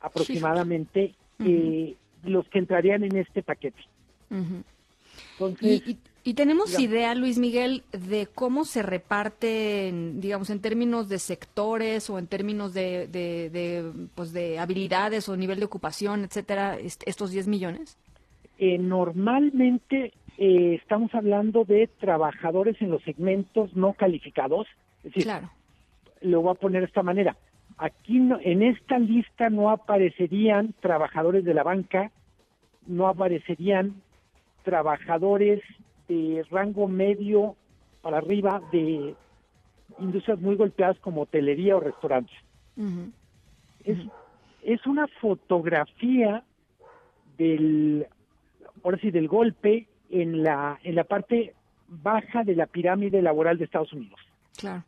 aproximadamente 0.02 1.14
eh, 1.40 1.96
los 2.24 2.48
que 2.50 2.60
entrarían 2.60 3.04
en 3.04 3.18
este 3.18 3.44
paquete. 3.44 3.82
y, 5.62 6.34
tenemos 6.34 6.80
idea, 6.80 7.14
Luis 7.16 7.38
Miguel, 7.38 7.84
de 7.92 8.28
cómo 8.34 8.66
se 8.66 8.82
reparten, 8.82 10.22
digamos, 10.22 10.50
en 10.50 10.62
términos 10.62 11.10
de 11.10 11.20
sectores 11.20 12.10
o 12.10 12.18
en 12.18 12.28
términos 12.28 12.74
de, 12.74 13.08
de, 13.08 13.92
pues 14.16 14.32
de 14.32 14.60
habilidades 14.60 15.28
o 15.30 15.36
nivel 15.36 15.60
de 15.60 15.66
ocupación, 15.66 16.24
etcétera, 16.24 16.78
estos 16.80 17.32
10 17.32 17.48
millones? 17.48 17.98
Eh, 18.58 18.78
normalmente 18.78 20.14
eh, 20.38 20.80
estamos 20.82 21.14
hablando 21.14 21.64
de 21.64 21.90
trabajadores 22.00 22.82
en 22.82 22.90
los 22.92 23.04
segmentos 23.04 23.76
no 23.76 23.94
calificados. 23.94 24.68
Es 25.00 25.12
decir, 25.12 25.24
claro. 25.24 25.50
lo 26.22 26.42
voy 26.42 26.52
a 26.52 26.60
poner 26.60 26.82
de 26.82 26.88
esta 26.88 27.04
manera. 27.04 27.36
Aquí 27.78 28.18
en 28.18 28.64
esta 28.64 29.00
lista 29.00 29.50
no 29.50 29.70
aparecerían 29.70 30.74
trabajadores 30.80 31.44
de 31.44 31.54
la 31.54 31.64
banca, 31.64 32.12
no 32.86 33.08
aparecerían 33.08 34.02
trabajadores 34.64 35.62
de 36.08 36.46
rango 36.50 36.88
medio 36.88 37.56
para 38.02 38.18
arriba 38.18 38.62
de 38.72 39.16
industrias 40.00 40.40
muy 40.40 40.56
golpeadas 40.56 40.98
como 41.00 41.22
hotelería 41.22 41.76
o 41.76 41.80
restaurantes. 41.80 42.36
es, 43.86 43.98
es 44.64 44.86
una 44.86 45.08
fotografía 45.20 46.44
del, 47.38 48.08
ahora 48.84 48.98
sí, 49.00 49.12
del 49.12 49.28
golpe 49.28 49.88
en 50.10 50.44
la, 50.44 50.80
en 50.84 50.96
la 50.96 51.04
parte 51.04 51.54
baja 51.88 52.44
de 52.44 52.56
la 52.56 52.68
pirámide 52.68 53.22
laboral 53.22 53.58
de 53.58 53.66
Estados 53.66 53.94
Unidos. 53.94 54.20
Claro. 54.58 54.84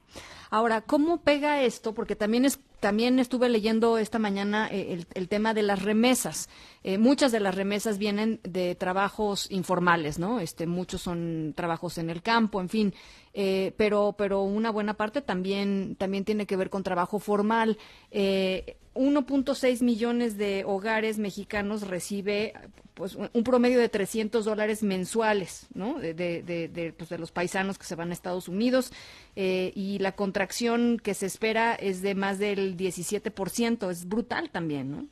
Ahora, 0.52 0.82
¿cómo 0.82 1.22
pega 1.22 1.64
esto? 1.64 1.94
Porque 1.94 2.16
también 2.16 2.46
es 2.46 2.58
también 2.86 3.18
estuve 3.18 3.50
leyendo 3.50 3.98
esta 3.98 4.20
mañana 4.20 4.70
eh, 4.72 5.04
el, 5.16 5.28
tema 5.28 5.56
de 5.56 5.64
las 5.64 5.82
remesas. 5.82 6.50
Eh, 6.84 7.00
muchas 7.00 7.32
de 7.32 7.40
las 7.40 7.56
remesas 7.56 7.98
vienen 7.98 8.40
de 8.44 8.76
trabajos 8.76 9.50
informales, 9.50 10.20
¿no? 10.20 10.40
Este, 10.40 10.68
muchos 10.68 11.02
son 11.02 11.54
trabajos 11.56 11.98
en 11.98 12.12
el 12.12 12.22
campo, 12.22 12.62
en 12.62 12.70
fin. 12.70 12.94
Eh, 13.34 13.74
pero, 13.76 14.14
pero 14.16 14.44
una 14.44 14.70
buena 14.70 14.94
parte 14.94 15.24
también, 15.24 15.96
también 15.96 16.26
tiene 16.26 16.46
que 16.46 16.58
ver 16.58 16.70
con 16.70 16.84
trabajo 16.84 17.18
formal. 17.18 17.80
1.6 18.12 19.82
millones 19.82 20.38
de 20.38 20.64
hogares 20.64 21.18
mexicanos 21.18 21.88
recibe 21.88 22.54
pues 22.96 23.16
un 23.16 23.44
promedio 23.44 23.78
de 23.80 23.90
300 23.90 24.46
dólares 24.46 24.82
mensuales, 24.82 25.68
¿no? 25.74 26.00
De, 26.00 26.14
de, 26.14 26.94
pues, 26.98 27.10
de, 27.10 27.18
los 27.18 27.32
paisanos 27.32 27.78
que 27.78 27.84
se 27.84 27.96
van 27.96 28.10
a 28.10 28.14
Estados 28.14 28.48
Unidos 28.48 28.94
eh, 29.36 29.74
y 29.76 30.00
la 30.00 30.14
contracción 30.14 30.98
que 31.04 31.14
se 31.14 31.26
espera 31.26 31.76
es 31.76 32.02
de 32.02 32.16
más 32.16 32.40
del 32.40 32.75
17%, 32.78 33.90
es 33.90 34.08
brutal 34.08 34.50
también, 34.50 34.92
¿no? 34.92 35.06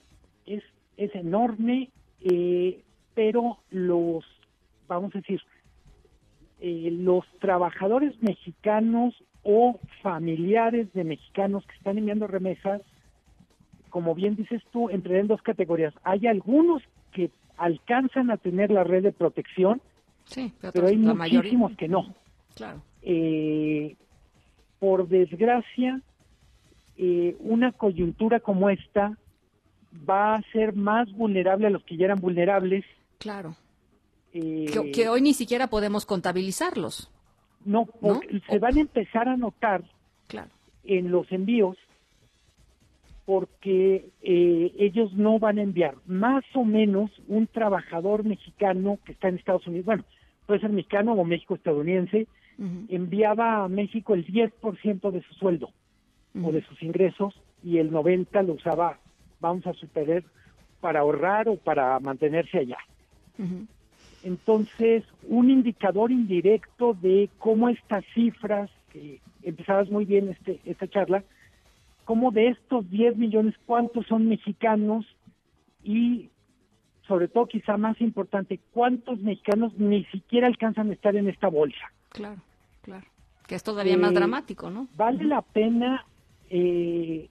Es, 0.45 0.63
es 0.97 1.13
enorme, 1.15 1.89
eh, 2.21 2.83
pero 3.13 3.59
los, 3.69 4.25
vamos 4.87 5.15
a 5.15 5.19
decir, 5.19 5.41
eh, 6.59 6.89
los 6.91 7.25
trabajadores 7.39 8.13
mexicanos 8.21 9.13
o 9.43 9.79
familiares 10.01 10.91
de 10.93 11.03
mexicanos 11.03 11.65
que 11.65 11.75
están 11.75 11.97
enviando 11.97 12.27
remesas, 12.27 12.81
como 13.89 14.15
bien 14.15 14.35
dices 14.35 14.61
tú, 14.71 14.89
entran 14.89 15.17
en 15.17 15.27
dos 15.27 15.41
categorías. 15.41 15.93
Hay 16.03 16.25
algunos 16.27 16.81
que 17.11 17.29
alcanzan 17.57 18.31
a 18.31 18.37
tener 18.37 18.71
la 18.71 18.83
red 18.83 19.03
de 19.03 19.11
protección, 19.11 19.81
pero, 20.73 20.87
hay 20.87 20.97
muchísimos 20.97 21.75
que 21.75 21.87
no. 21.87 22.15
Claro. 22.55 22.81
Eh, 23.01 23.95
por 24.79 25.07
desgracia, 25.07 26.01
eh, 26.97 27.35
una 27.39 27.71
coyuntura 27.71 28.39
como 28.39 28.69
esta 28.69 29.17
va 30.09 30.35
a 30.35 30.41
ser 30.51 30.75
más 30.75 31.11
vulnerable 31.13 31.67
a 31.67 31.69
los 31.69 31.83
que 31.83 31.97
ya 31.97 32.05
eran 32.05 32.19
vulnerables. 32.19 32.83
Claro. 33.19 33.55
Eh, 34.33 34.65
Que, 34.73 34.91
que 34.91 35.09
hoy 35.09 35.21
ni 35.21 35.33
siquiera 35.33 35.67
podemos 35.67 36.05
contabilizarlos. 36.05 37.11
no, 37.65 37.85
porque 37.85 38.41
se 38.49 38.59
van 38.59 38.77
a 38.77 38.81
empezar 38.81 39.27
a 39.29 39.37
notar 39.37 39.83
Claro. 40.27 40.49
en 40.83 41.11
los 41.11 41.31
envíos 41.31 41.77
porque 43.25 44.09
eh, 44.21 44.73
ellos 44.77 45.13
no 45.13 45.39
van 45.39 45.57
a 45.57 45.61
enviar 45.63 45.95
más 46.05 46.43
o 46.55 46.65
menos 46.65 47.09
un 47.27 47.47
trabajador 47.47 48.25
mexicano 48.25 48.99
que 49.05 49.13
está 49.13 49.29
en 49.29 49.35
Estados 49.35 49.65
Unidos, 49.65 49.85
bueno, 49.85 50.03
puede 50.45 50.59
ser 50.59 50.71
mexicano 50.71 51.13
o 51.13 51.23
México 51.23 51.55
estadounidense, 51.55 52.27
enviaba 52.89 53.63
a 53.63 53.67
México 53.69 54.13
el 54.13 54.25
10% 54.27 55.11
de 55.11 55.21
su 55.23 55.33
sueldo 55.35 55.71
o 56.41 56.51
de 56.51 56.63
sus 56.63 56.81
ingresos 56.81 57.39
y 57.63 57.77
el 57.77 57.91
90 57.91 58.43
lo 58.43 58.53
usaba, 58.53 58.97
vamos 59.39 59.65
a 59.67 59.73
suponer, 59.73 60.23
para 60.81 60.99
ahorrar 61.01 61.47
o 61.47 61.55
para 61.55 61.99
mantenerse 61.99 62.59
allá. 62.59 62.77
Entonces, 64.23 65.03
un 65.27 65.49
indicador 65.49 66.11
indirecto 66.11 66.93
de 67.01 67.29
cómo 67.39 67.69
estas 67.69 68.03
cifras, 68.13 68.69
que 68.91 69.19
empezabas 69.43 69.89
muy 69.89 70.05
bien 70.05 70.29
este, 70.29 70.59
esta 70.65 70.87
charla, 70.87 71.23
cómo 72.05 72.31
de 72.31 72.49
estos 72.49 72.89
10 72.89 73.17
millones, 73.17 73.55
cuántos 73.65 74.05
son 74.07 74.27
mexicanos 74.27 75.05
y, 75.83 76.29
sobre 77.07 77.27
todo, 77.27 77.47
quizá 77.47 77.77
más 77.77 77.99
importante, 78.01 78.59
cuántos 78.73 79.19
mexicanos 79.19 79.73
ni 79.77 80.05
siquiera 80.05 80.47
alcanzan 80.47 80.89
a 80.89 80.93
estar 80.93 81.15
en 81.15 81.29
esta 81.29 81.47
bolsa. 81.47 81.91
Claro, 82.09 82.41
claro. 82.81 83.05
Que 83.47 83.55
es 83.55 83.63
todavía 83.63 83.97
más 83.97 84.11
Eh, 84.11 84.15
dramático, 84.15 84.69
¿no? 84.69 84.87
Vale 84.95 85.25
la 85.25 85.41
pena 85.41 86.05
eh, 86.49 87.29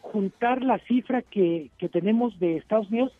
juntar 0.00 0.62
la 0.62 0.78
cifra 0.80 1.22
que, 1.22 1.70
que 1.78 1.88
tenemos 1.88 2.38
de 2.38 2.56
Estados 2.56 2.88
Unidos. 2.88 3.12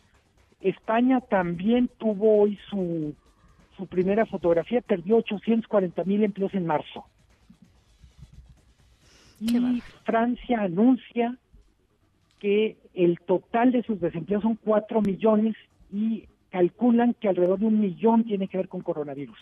España 0.61 1.21
también 1.21 1.89
tuvo 1.99 2.43
hoy 2.43 2.59
su, 2.71 3.15
su 3.77 3.87
primera 3.87 4.27
fotografía, 4.27 4.81
perdió 4.81 5.17
840 5.19 6.05
mil 6.05 6.25
empleos 6.25 6.55
en 6.55 6.67
marzo. 6.67 7.05
Y 9.41 9.83
Francia 10.05 10.63
anuncia 10.63 11.37
que 12.39 12.77
el 12.95 13.21
total 13.21 13.73
de 13.73 13.83
sus 13.83 14.01
desempleos 14.01 14.43
son 14.43 14.59
4 14.65 15.03
millones 15.03 15.57
y 15.93 16.25
calculan 16.51 17.15
que 17.15 17.29
alrededor 17.29 17.59
de 17.59 17.67
un 17.67 17.81
millón 17.81 18.25
tiene 18.25 18.49
que 18.49 18.57
ver 18.57 18.69
con 18.69 18.81
coronavirus. 18.81 19.39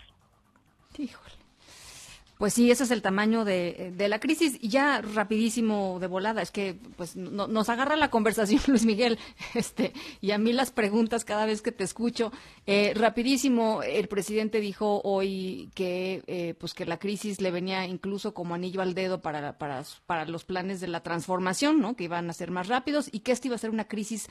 Híjole. 0.98 1.43
Pues 2.44 2.52
sí, 2.52 2.70
ese 2.70 2.84
es 2.84 2.90
el 2.90 3.00
tamaño 3.00 3.46
de, 3.46 3.94
de 3.96 4.06
la 4.06 4.20
crisis. 4.20 4.58
Y 4.60 4.68
ya 4.68 5.00
rapidísimo 5.00 5.96
de 5.98 6.08
volada, 6.08 6.42
es 6.42 6.50
que 6.50 6.76
pues 6.98 7.16
no- 7.16 7.46
nos 7.46 7.70
agarra 7.70 7.96
la 7.96 8.10
conversación, 8.10 8.60
Luis 8.66 8.84
Miguel, 8.84 9.18
este, 9.54 9.94
y 10.20 10.30
a 10.32 10.36
mí 10.36 10.52
las 10.52 10.70
preguntas 10.70 11.24
cada 11.24 11.46
vez 11.46 11.62
que 11.62 11.72
te 11.72 11.84
escucho. 11.84 12.32
Eh, 12.66 12.92
rapidísimo, 12.94 13.82
el 13.82 14.08
presidente 14.08 14.60
dijo 14.60 15.00
hoy 15.04 15.70
que 15.74 16.22
eh, 16.26 16.52
pues 16.60 16.74
que 16.74 16.84
la 16.84 16.98
crisis 16.98 17.40
le 17.40 17.50
venía 17.50 17.86
incluso 17.86 18.34
como 18.34 18.54
anillo 18.54 18.82
al 18.82 18.92
dedo 18.92 19.22
para, 19.22 19.56
para, 19.56 19.82
para 20.04 20.26
los 20.26 20.44
planes 20.44 20.82
de 20.82 20.88
la 20.88 21.02
transformación, 21.02 21.80
¿no? 21.80 21.96
Que 21.96 22.04
iban 22.04 22.28
a 22.28 22.34
ser 22.34 22.50
más 22.50 22.68
rápidos 22.68 23.08
y 23.10 23.20
que 23.20 23.32
esta 23.32 23.46
iba 23.48 23.56
a 23.56 23.58
ser 23.58 23.70
una 23.70 23.88
crisis 23.88 24.28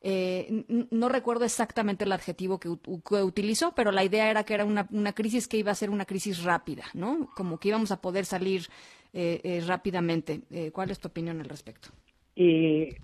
eh, 0.00 0.64
no 0.90 1.08
recuerdo 1.08 1.44
exactamente 1.44 2.04
el 2.04 2.12
adjetivo 2.12 2.58
que, 2.60 2.70
que 3.08 3.22
utilizó, 3.22 3.74
pero 3.74 3.90
la 3.92 4.04
idea 4.04 4.30
era 4.30 4.44
que 4.44 4.54
era 4.54 4.64
una, 4.64 4.86
una 4.90 5.12
crisis 5.12 5.48
que 5.48 5.58
iba 5.58 5.72
a 5.72 5.74
ser 5.74 5.90
una 5.90 6.04
crisis 6.04 6.44
rápida, 6.44 6.84
¿no? 6.94 7.28
Como 7.34 7.58
que 7.58 7.68
íbamos 7.68 7.90
a 7.90 8.00
poder 8.00 8.24
salir 8.24 8.62
eh, 9.12 9.40
eh, 9.42 9.62
rápidamente. 9.66 10.42
Eh, 10.50 10.70
¿Cuál 10.70 10.90
es 10.90 11.00
tu 11.00 11.08
opinión 11.08 11.40
al 11.40 11.48
respecto? 11.48 11.88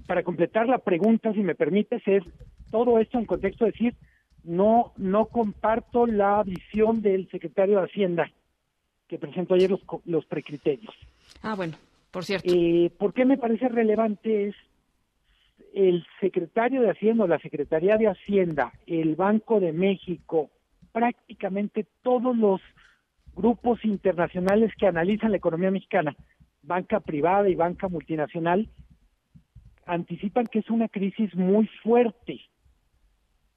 Para 0.06 0.22
completar 0.22 0.68
la 0.68 0.78
pregunta, 0.78 1.32
si 1.32 1.40
me 1.40 1.56
permites, 1.56 2.02
es 2.06 2.22
todo 2.70 3.00
esto 3.00 3.18
en 3.18 3.24
contexto 3.24 3.64
de 3.64 3.72
decir, 3.72 3.94
no, 4.44 4.92
no 4.96 5.26
comparto 5.26 6.06
la 6.06 6.42
visión 6.44 7.02
del 7.02 7.28
secretario 7.30 7.78
de 7.78 7.86
Hacienda 7.86 8.30
que 9.08 9.18
presentó 9.18 9.54
ayer 9.54 9.70
los, 9.70 9.80
los 10.04 10.24
precriterios. 10.26 10.94
Ah, 11.42 11.54
bueno, 11.54 11.76
por 12.10 12.24
cierto. 12.24 12.52
Eh, 12.54 12.90
¿Por 12.96 13.12
qué 13.12 13.24
me 13.24 13.36
parece 13.36 13.68
relevante? 13.68 14.48
Es 14.48 14.54
el 15.74 16.06
secretario 16.20 16.82
de 16.82 16.90
Hacienda, 16.90 17.26
la 17.26 17.40
Secretaría 17.40 17.96
de 17.96 18.06
Hacienda, 18.06 18.72
el 18.86 19.16
Banco 19.16 19.58
de 19.58 19.72
México, 19.72 20.50
prácticamente 20.92 21.84
todos 22.02 22.36
los 22.36 22.60
grupos 23.34 23.84
internacionales 23.84 24.72
que 24.78 24.86
analizan 24.86 25.32
la 25.32 25.38
economía 25.38 25.72
mexicana, 25.72 26.14
banca 26.62 27.00
privada 27.00 27.48
y 27.48 27.56
banca 27.56 27.88
multinacional, 27.88 28.68
anticipan 29.84 30.46
que 30.46 30.60
es 30.60 30.70
una 30.70 30.88
crisis 30.88 31.34
muy 31.34 31.66
fuerte. 31.82 32.40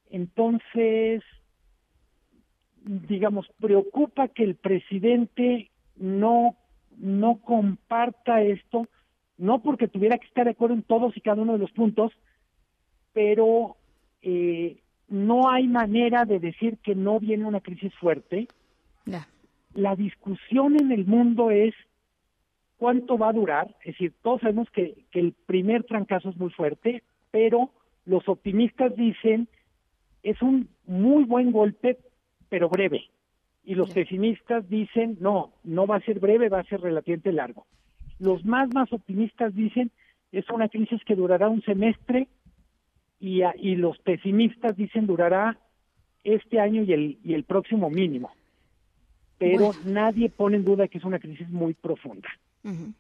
Entonces, 0.10 1.22
digamos, 2.84 3.48
preocupa 3.60 4.28
que 4.28 4.44
el 4.44 4.56
presidente 4.56 5.70
no, 5.96 6.56
no 6.98 7.38
comparta 7.42 8.42
esto, 8.42 8.88
no 9.38 9.60
porque 9.60 9.88
tuviera 9.88 10.18
que 10.18 10.28
estar 10.28 10.46
de 10.46 10.52
acuerdo 10.52 10.76
en 10.76 10.84
todos 10.84 11.16
y 11.16 11.22
cada 11.22 11.42
uno 11.42 11.54
de 11.54 11.60
los 11.60 11.72
puntos, 11.72 12.12
pero 13.14 13.76
eh, 14.22 14.78
no 15.08 15.50
hay 15.50 15.68
manera 15.68 16.26
de 16.26 16.40
decir 16.40 16.78
que 16.84 16.96
no 16.96 17.20
viene 17.20 17.46
una 17.46 17.62
crisis 17.62 17.94
fuerte. 17.96 18.48
La 19.74 19.96
discusión 19.96 20.76
en 20.80 20.92
el 20.92 21.06
mundo 21.06 21.52
es 21.52 21.76
cuánto 22.78 23.18
va 23.18 23.30
a 23.30 23.34
durar, 23.34 23.76
es 23.82 23.94
decir, 23.94 24.14
todos 24.22 24.42
sabemos 24.42 24.70
que, 24.72 25.06
que 25.12 25.20
el 25.20 25.34
primer 25.34 25.84
trancazo 25.84 26.30
es 26.30 26.38
muy 26.38 26.50
fuerte, 26.50 27.04
pero 27.32 27.70
los 28.06 28.28
optimistas 28.28 28.96
dicen 28.96 29.48
es 30.24 30.42
un 30.42 30.68
muy 30.86 31.24
buen 31.24 31.52
golpe, 31.52 31.98
pero 32.50 32.70
breve. 32.70 33.06
Y 33.64 33.76
los 33.76 33.92
pesimistas 33.92 34.68
dicen, 34.70 35.18
no, 35.20 35.54
no 35.64 35.88
va 35.88 35.98
a 35.98 36.02
ser 36.02 36.20
breve, 36.20 36.50
va 36.50 36.60
a 36.60 36.66
ser 36.66 36.82
relativamente 36.82 37.32
largo. 37.32 37.66
Los 38.20 38.44
más, 38.46 38.70
más 38.74 38.92
optimistas 38.92 39.54
dicen, 39.56 39.92
es 40.32 40.50
una 40.50 40.70
crisis 40.70 41.02
que 41.06 41.16
durará 41.16 41.50
un 41.50 41.62
semestre 41.64 42.28
y, 43.20 43.42
a- 43.44 43.54
y 43.58 43.76
los 43.76 43.98
pesimistas 44.00 44.76
dicen 44.76 45.08
durará 45.08 45.58
este 46.24 46.60
año 46.60 46.84
y 46.84 46.94
el, 46.94 47.20
y 47.24 47.34
el 47.34 47.44
próximo 47.44 47.90
mínimo. 47.90 48.32
Pero 49.38 49.72
nadie 49.86 50.30
pone 50.30 50.58
en 50.58 50.66
duda 50.66 50.88
que 50.88 50.98
es 50.98 51.04
una 51.04 51.20
crisis 51.20 51.48
muy 51.50 51.74
profunda. 51.76 52.28
Ujú. 52.64 52.92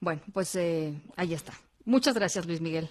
Bueno, 0.00 0.22
pues 0.32 0.54
eh, 0.56 0.94
ahí 1.16 1.34
está. 1.34 1.52
Muchas 1.84 2.14
gracias, 2.14 2.46
Luis 2.46 2.60
Miguel. 2.60 2.88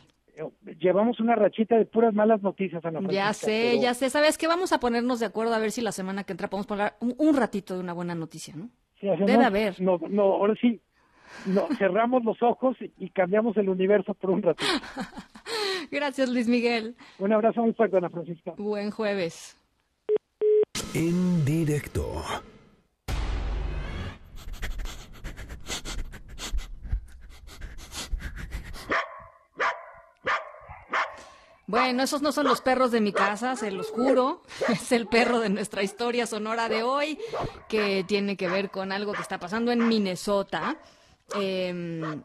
Llevamos 0.80 1.20
una 1.20 1.36
rachita 1.36 1.78
de 1.78 1.86
puras 1.86 2.14
malas 2.14 2.44
noticias, 2.44 2.86
Ana 2.86 3.00
Ya 3.02 3.08
Francisca, 3.08 3.46
sé, 3.48 3.70
pero- 3.72 3.82
ya 3.82 3.94
sé. 3.96 4.10
¿Sabes 4.12 4.38
qué? 4.38 4.48
Vamos 4.48 4.72
a 4.72 4.80
ponernos 4.80 5.20
de 5.20 5.26
acuerdo 5.26 5.54
a 5.56 5.60
ver 5.60 5.72
si 5.72 5.82
la 5.82 5.92
semana 5.92 6.24
que 6.26 6.34
entra 6.34 6.48
podemos 6.48 6.70
hablar 6.72 6.96
un, 7.00 7.16
un 7.18 7.36
ratito 7.36 7.74
de 7.74 7.80
una 7.80 7.94
buena 7.94 8.14
noticia, 8.14 8.56
¿no? 8.56 8.70
Sí, 9.00 9.10
hacemos- 9.10 9.28
Debe 9.32 9.46
haber. 9.46 9.82
No, 9.82 9.98
no, 10.10 10.24
ahora 10.24 10.54
sí, 10.62 10.80
no, 11.46 11.68
cerramos 11.78 12.24
los 12.24 12.42
ojos 12.42 12.78
y 12.98 13.10
cambiamos 13.10 13.58
el 13.58 13.70
universo 13.70 14.14
por 14.14 14.32
un 14.32 14.42
ratito. 14.42 14.70
Gracias, 15.92 16.30
Luis 16.30 16.48
Miguel. 16.48 16.96
Un 17.20 17.34
abrazo 17.34 17.62
muy 17.62 17.74
fuerte, 17.74 17.98
Ana 17.98 18.10
Francisca. 18.10 18.54
Buen 18.58 18.92
jueves. 18.92 19.58
En 20.94 21.46
directo. 21.46 22.24
Bueno, 31.70 32.02
esos 32.04 32.22
no 32.22 32.32
son 32.32 32.46
los 32.46 32.62
perros 32.62 32.92
de 32.92 33.02
mi 33.02 33.12
casa, 33.12 33.58
se 33.58 33.72
los 33.72 33.92
juro. 33.92 34.42
Es 34.70 34.94
el 34.94 35.06
perro 35.06 35.42
de 35.42 35.50
nuestra 35.50 35.84
historia 35.84 36.26
sonora 36.26 36.70
de 36.70 36.82
hoy, 36.82 37.20
que 37.68 38.06
tiene 38.08 38.38
que 38.38 38.48
ver 38.48 38.72
con 38.72 38.94
algo 38.94 39.12
que 39.12 39.22
está 39.22 39.38
pasando 39.38 39.74
en 39.74 39.86
Minnesota. 39.86 40.78
Eh, 41.36 42.22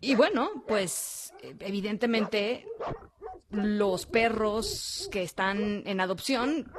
y 0.00 0.14
bueno, 0.14 0.64
pues 0.66 1.32
evidentemente 1.60 2.66
los 3.50 4.06
perros 4.06 5.08
que 5.10 5.22
están 5.22 5.82
en 5.86 6.00
adopción 6.00 6.70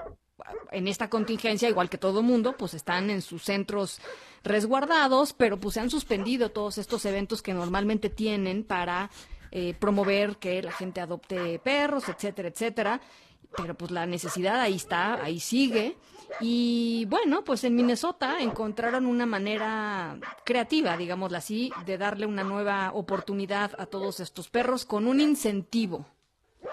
en 0.72 0.88
esta 0.88 1.10
contingencia, 1.10 1.70
igual 1.70 1.90
que 1.90 1.98
todo 1.98 2.22
mundo, 2.22 2.56
pues 2.58 2.74
están 2.74 3.10
en 3.10 3.22
sus 3.22 3.44
centros 3.44 4.00
resguardados, 4.44 5.34
pero 5.34 5.60
pues 5.60 5.74
se 5.74 5.82
han 5.82 5.90
suspendido 5.90 6.52
todos 6.52 6.78
estos 6.78 7.04
eventos 7.06 7.42
que 7.42 7.54
normalmente 7.54 8.10
tienen 8.10 8.64
para 8.64 9.10
eh, 9.52 9.74
promover 9.80 10.38
que 10.38 10.62
la 10.62 10.72
gente 10.72 11.02
adopte 11.02 11.60
perros, 11.60 12.08
etcétera, 12.08 12.50
etcétera. 12.50 13.02
Pero 13.58 13.76
pues 13.76 13.92
la 13.92 14.06
necesidad 14.06 14.62
ahí 14.62 14.76
está, 14.76 15.24
ahí 15.24 15.40
sigue. 15.40 15.98
Y 16.40 17.06
bueno, 17.06 17.44
pues 17.44 17.64
en 17.64 17.76
Minnesota 17.76 18.38
encontraron 18.40 19.06
una 19.06 19.26
manera 19.26 20.18
creativa, 20.46 20.96
digámoslo 20.96 21.38
así, 21.38 21.72
de 21.86 21.98
darle 21.98 22.26
una 22.26 22.44
nueva 22.44 22.92
oportunidad 22.94 23.72
a 23.78 23.86
todos 23.86 24.20
estos 24.20 24.50
perros 24.50 24.86
con 24.86 25.08
un 25.08 25.20
incentivo. 25.20 26.06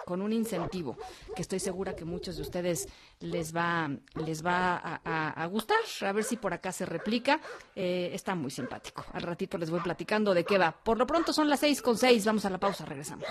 con 0.04 0.20
un 0.20 0.32
incentivo 0.32 0.96
que 1.34 1.42
estoy 1.42 1.58
segura 1.58 1.94
que 1.96 2.04
muchos 2.04 2.36
de 2.36 2.42
ustedes 2.42 2.88
les 3.20 3.54
va, 3.54 3.88
les 4.14 4.44
va 4.44 5.00
a, 5.04 5.46
gustar. 5.46 5.78
A 6.02 6.12
ver 6.12 6.22
si 6.24 6.36
por 6.36 6.52
acá 6.52 6.70
se 6.70 6.86
replica. 6.86 7.40
Eh, 7.74 8.10
está 8.12 8.34
muy 8.34 8.50
simpático. 8.50 9.04
Al 9.12 9.22
ratito 9.22 9.58
les 9.58 9.70
voy 9.70 9.80
platicando 9.80 10.34
de 10.34 10.44
qué 10.44 10.58
va. 10.58 10.72
Por 10.72 10.98
lo 10.98 11.06
pronto 11.06 11.32
son 11.32 11.48
las 11.48 11.60
seis 11.60 11.82
con 11.82 11.96
seis. 11.96 12.24
Vamos 12.24 12.44
a 12.44 12.50
la 12.50 12.58
pausa, 12.58 12.84
regresamos. 12.84 13.26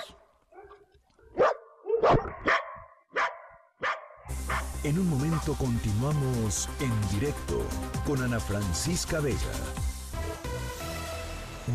En 4.86 5.00
un 5.00 5.10
momento 5.10 5.56
continuamos 5.56 6.70
en 6.80 7.20
directo 7.20 7.66
con 8.06 8.22
Ana 8.22 8.40
Francisca 8.40 9.20
Vega. 9.20 9.40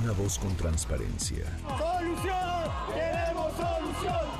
Una 0.01 0.13
voz 0.13 0.39
con 0.39 0.55
transparencia. 0.57 1.45
¡Solución! 1.77 2.71
¡Queremos 2.95 3.53
solución! 3.57 4.40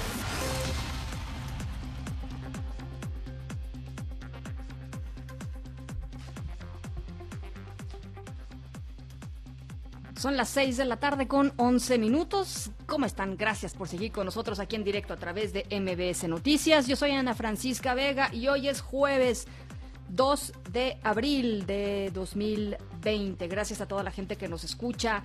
Son 10.21 10.37
las 10.37 10.49
6 10.49 10.77
de 10.77 10.85
la 10.85 10.97
tarde 10.97 11.27
con 11.27 11.51
11 11.57 11.97
minutos. 11.97 12.69
¿Cómo 12.85 13.07
están? 13.07 13.37
Gracias 13.37 13.73
por 13.73 13.87
seguir 13.87 14.11
con 14.11 14.25
nosotros 14.25 14.59
aquí 14.59 14.75
en 14.75 14.83
directo 14.83 15.15
a 15.15 15.17
través 15.17 15.51
de 15.51 15.65
MBS 15.71 16.27
Noticias. 16.27 16.85
Yo 16.85 16.95
soy 16.95 17.09
Ana 17.13 17.33
Francisca 17.33 17.95
Vega 17.95 18.29
y 18.31 18.47
hoy 18.47 18.67
es 18.67 18.81
jueves 18.81 19.47
2 20.09 20.53
de 20.73 20.99
abril 21.01 21.65
de 21.65 22.11
2020. 22.13 23.47
Gracias 23.47 23.81
a 23.81 23.87
toda 23.87 24.03
la 24.03 24.11
gente 24.11 24.35
que 24.35 24.47
nos 24.47 24.63
escucha 24.63 25.23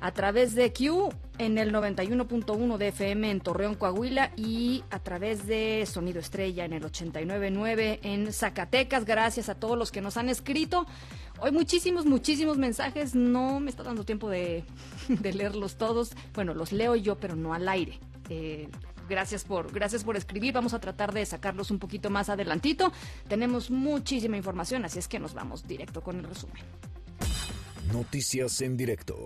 a 0.00 0.12
través 0.12 0.54
de 0.54 0.72
Q 0.72 1.10
en 1.38 1.58
el 1.58 1.72
91.1 1.72 2.76
de 2.78 2.88
FM 2.88 3.30
en 3.30 3.40
Torreón, 3.40 3.74
Coahuila 3.74 4.30
y 4.36 4.84
a 4.90 4.98
través 5.00 5.46
de 5.46 5.84
Sonido 5.86 6.20
Estrella 6.20 6.64
en 6.64 6.72
el 6.72 6.84
89.9 6.84 7.98
en 8.02 8.32
Zacatecas. 8.32 9.04
Gracias 9.04 9.48
a 9.48 9.56
todos 9.56 9.76
los 9.76 9.92
que 9.92 10.00
nos 10.00 10.16
han 10.16 10.28
escrito. 10.28 10.86
Hoy 11.40 11.52
muchísimos, 11.52 12.04
muchísimos 12.04 12.58
mensajes. 12.58 13.14
No 13.14 13.60
me 13.60 13.70
está 13.70 13.82
dando 13.82 14.04
tiempo 14.04 14.28
de, 14.30 14.64
leerlos 15.08 15.76
todos. 15.76 16.12
Bueno, 16.34 16.54
los 16.54 16.72
leo 16.72 16.96
yo, 16.96 17.18
pero 17.18 17.36
no 17.36 17.54
al 17.54 17.68
aire. 17.68 17.98
Eh, 18.28 18.68
gracias 19.08 19.44
por, 19.44 19.72
gracias 19.72 20.04
por 20.04 20.16
escribir. 20.16 20.52
Vamos 20.52 20.74
a 20.74 20.80
tratar 20.80 21.12
de 21.12 21.24
sacarlos 21.24 21.70
un 21.70 21.78
poquito 21.78 22.10
más 22.10 22.28
adelantito. 22.28 22.92
Tenemos 23.28 23.70
muchísima 23.70 24.36
información, 24.36 24.84
así 24.84 24.98
es 24.98 25.08
que 25.08 25.18
nos 25.18 25.34
vamos 25.34 25.66
directo 25.66 26.02
con 26.02 26.18
el 26.18 26.24
resumen. 26.24 26.62
Noticias 27.92 28.60
en 28.60 28.76
directo. 28.76 29.16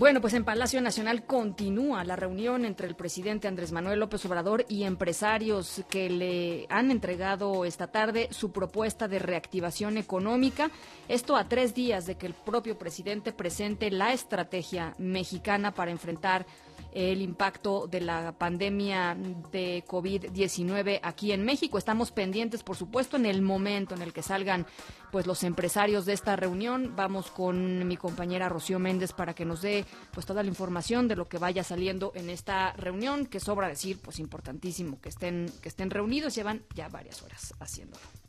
Bueno, 0.00 0.22
pues 0.22 0.32
en 0.32 0.46
Palacio 0.46 0.80
Nacional 0.80 1.24
continúa 1.24 2.04
la 2.04 2.16
reunión 2.16 2.64
entre 2.64 2.88
el 2.88 2.94
presidente 2.94 3.48
Andrés 3.48 3.70
Manuel 3.70 4.00
López 4.00 4.24
Obrador 4.24 4.64
y 4.66 4.84
empresarios 4.84 5.82
que 5.90 6.08
le 6.08 6.66
han 6.70 6.90
entregado 6.90 7.66
esta 7.66 7.88
tarde 7.88 8.28
su 8.30 8.50
propuesta 8.50 9.08
de 9.08 9.18
reactivación 9.18 9.98
económica. 9.98 10.70
Esto 11.06 11.36
a 11.36 11.50
tres 11.50 11.74
días 11.74 12.06
de 12.06 12.14
que 12.14 12.24
el 12.26 12.32
propio 12.32 12.78
presidente 12.78 13.34
presente 13.34 13.90
la 13.90 14.14
estrategia 14.14 14.94
mexicana 14.96 15.74
para 15.74 15.90
enfrentar 15.90 16.46
el 16.92 17.22
impacto 17.22 17.86
de 17.86 18.00
la 18.00 18.32
pandemia 18.32 19.16
de 19.52 19.84
COVID-19 19.86 21.00
aquí 21.02 21.32
en 21.32 21.44
México. 21.44 21.78
Estamos 21.78 22.10
pendientes, 22.10 22.62
por 22.62 22.76
supuesto, 22.76 23.16
en 23.16 23.26
el 23.26 23.42
momento 23.42 23.94
en 23.94 24.02
el 24.02 24.12
que 24.12 24.22
salgan 24.22 24.66
pues 25.10 25.26
los 25.26 25.42
empresarios 25.42 26.06
de 26.06 26.12
esta 26.12 26.36
reunión. 26.36 26.94
Vamos 26.96 27.30
con 27.30 27.86
mi 27.86 27.96
compañera 27.96 28.48
Rocío 28.48 28.78
Méndez 28.78 29.12
para 29.12 29.34
que 29.34 29.44
nos 29.44 29.62
dé 29.62 29.84
pues 30.12 30.26
toda 30.26 30.42
la 30.42 30.48
información 30.48 31.08
de 31.08 31.16
lo 31.16 31.28
que 31.28 31.38
vaya 31.38 31.64
saliendo 31.64 32.12
en 32.14 32.30
esta 32.30 32.72
reunión, 32.72 33.26
que 33.26 33.40
sobra 33.40 33.68
decir, 33.68 33.98
pues 34.02 34.18
importantísimo 34.18 35.00
que 35.00 35.08
estén 35.08 35.50
que 35.62 35.68
estén 35.68 35.90
reunidos, 35.90 36.34
llevan 36.34 36.62
ya 36.74 36.88
varias 36.88 37.22
horas 37.22 37.54
haciéndolo. 37.60 38.19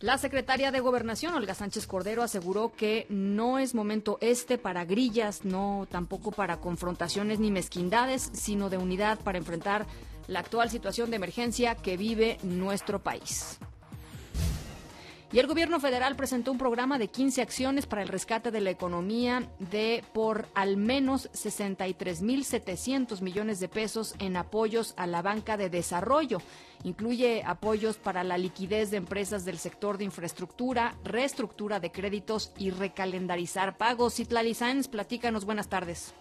La 0.00 0.18
secretaria 0.18 0.72
de 0.72 0.80
Gobernación, 0.80 1.34
Olga 1.34 1.54
Sánchez 1.54 1.86
Cordero, 1.86 2.22
aseguró 2.22 2.72
que 2.72 3.06
no 3.08 3.58
es 3.58 3.74
momento 3.74 4.18
este 4.20 4.58
para 4.58 4.84
grillas, 4.84 5.44
no 5.44 5.86
tampoco 5.90 6.32
para 6.32 6.58
confrontaciones 6.58 7.38
ni 7.38 7.50
mezquindades, 7.50 8.28
sino 8.32 8.70
de 8.70 8.76
unidad 8.76 9.18
para 9.20 9.38
enfrentar 9.38 9.86
la 10.26 10.40
actual 10.40 10.68
situación 10.68 11.10
de 11.10 11.16
emergencia 11.16 11.76
que 11.76 11.96
vive 11.96 12.38
nuestro 12.42 12.98
país. 13.02 13.58
Y 15.34 15.40
el 15.40 15.48
gobierno 15.48 15.80
federal 15.80 16.14
presentó 16.14 16.52
un 16.52 16.58
programa 16.58 16.96
de 16.96 17.08
15 17.08 17.42
acciones 17.42 17.86
para 17.86 18.02
el 18.02 18.08
rescate 18.08 18.52
de 18.52 18.60
la 18.60 18.70
economía 18.70 19.50
de 19.58 20.04
por 20.12 20.46
al 20.54 20.76
menos 20.76 21.28
63.700 21.32 23.20
millones 23.20 23.58
de 23.58 23.68
pesos 23.68 24.14
en 24.20 24.36
apoyos 24.36 24.94
a 24.96 25.08
la 25.08 25.22
banca 25.22 25.56
de 25.56 25.70
desarrollo. 25.70 26.40
Incluye 26.84 27.42
apoyos 27.44 27.96
para 27.96 28.22
la 28.22 28.38
liquidez 28.38 28.92
de 28.92 28.98
empresas 28.98 29.44
del 29.44 29.58
sector 29.58 29.98
de 29.98 30.04
infraestructura, 30.04 30.94
reestructura 31.02 31.80
de 31.80 31.90
créditos 31.90 32.52
y 32.56 32.70
recalendarizar 32.70 33.76
pagos. 33.76 34.14
Citlali 34.14 34.54
Sáenz, 34.54 34.86
platícanos, 34.86 35.44
buenas 35.44 35.66
tardes. 35.66 36.14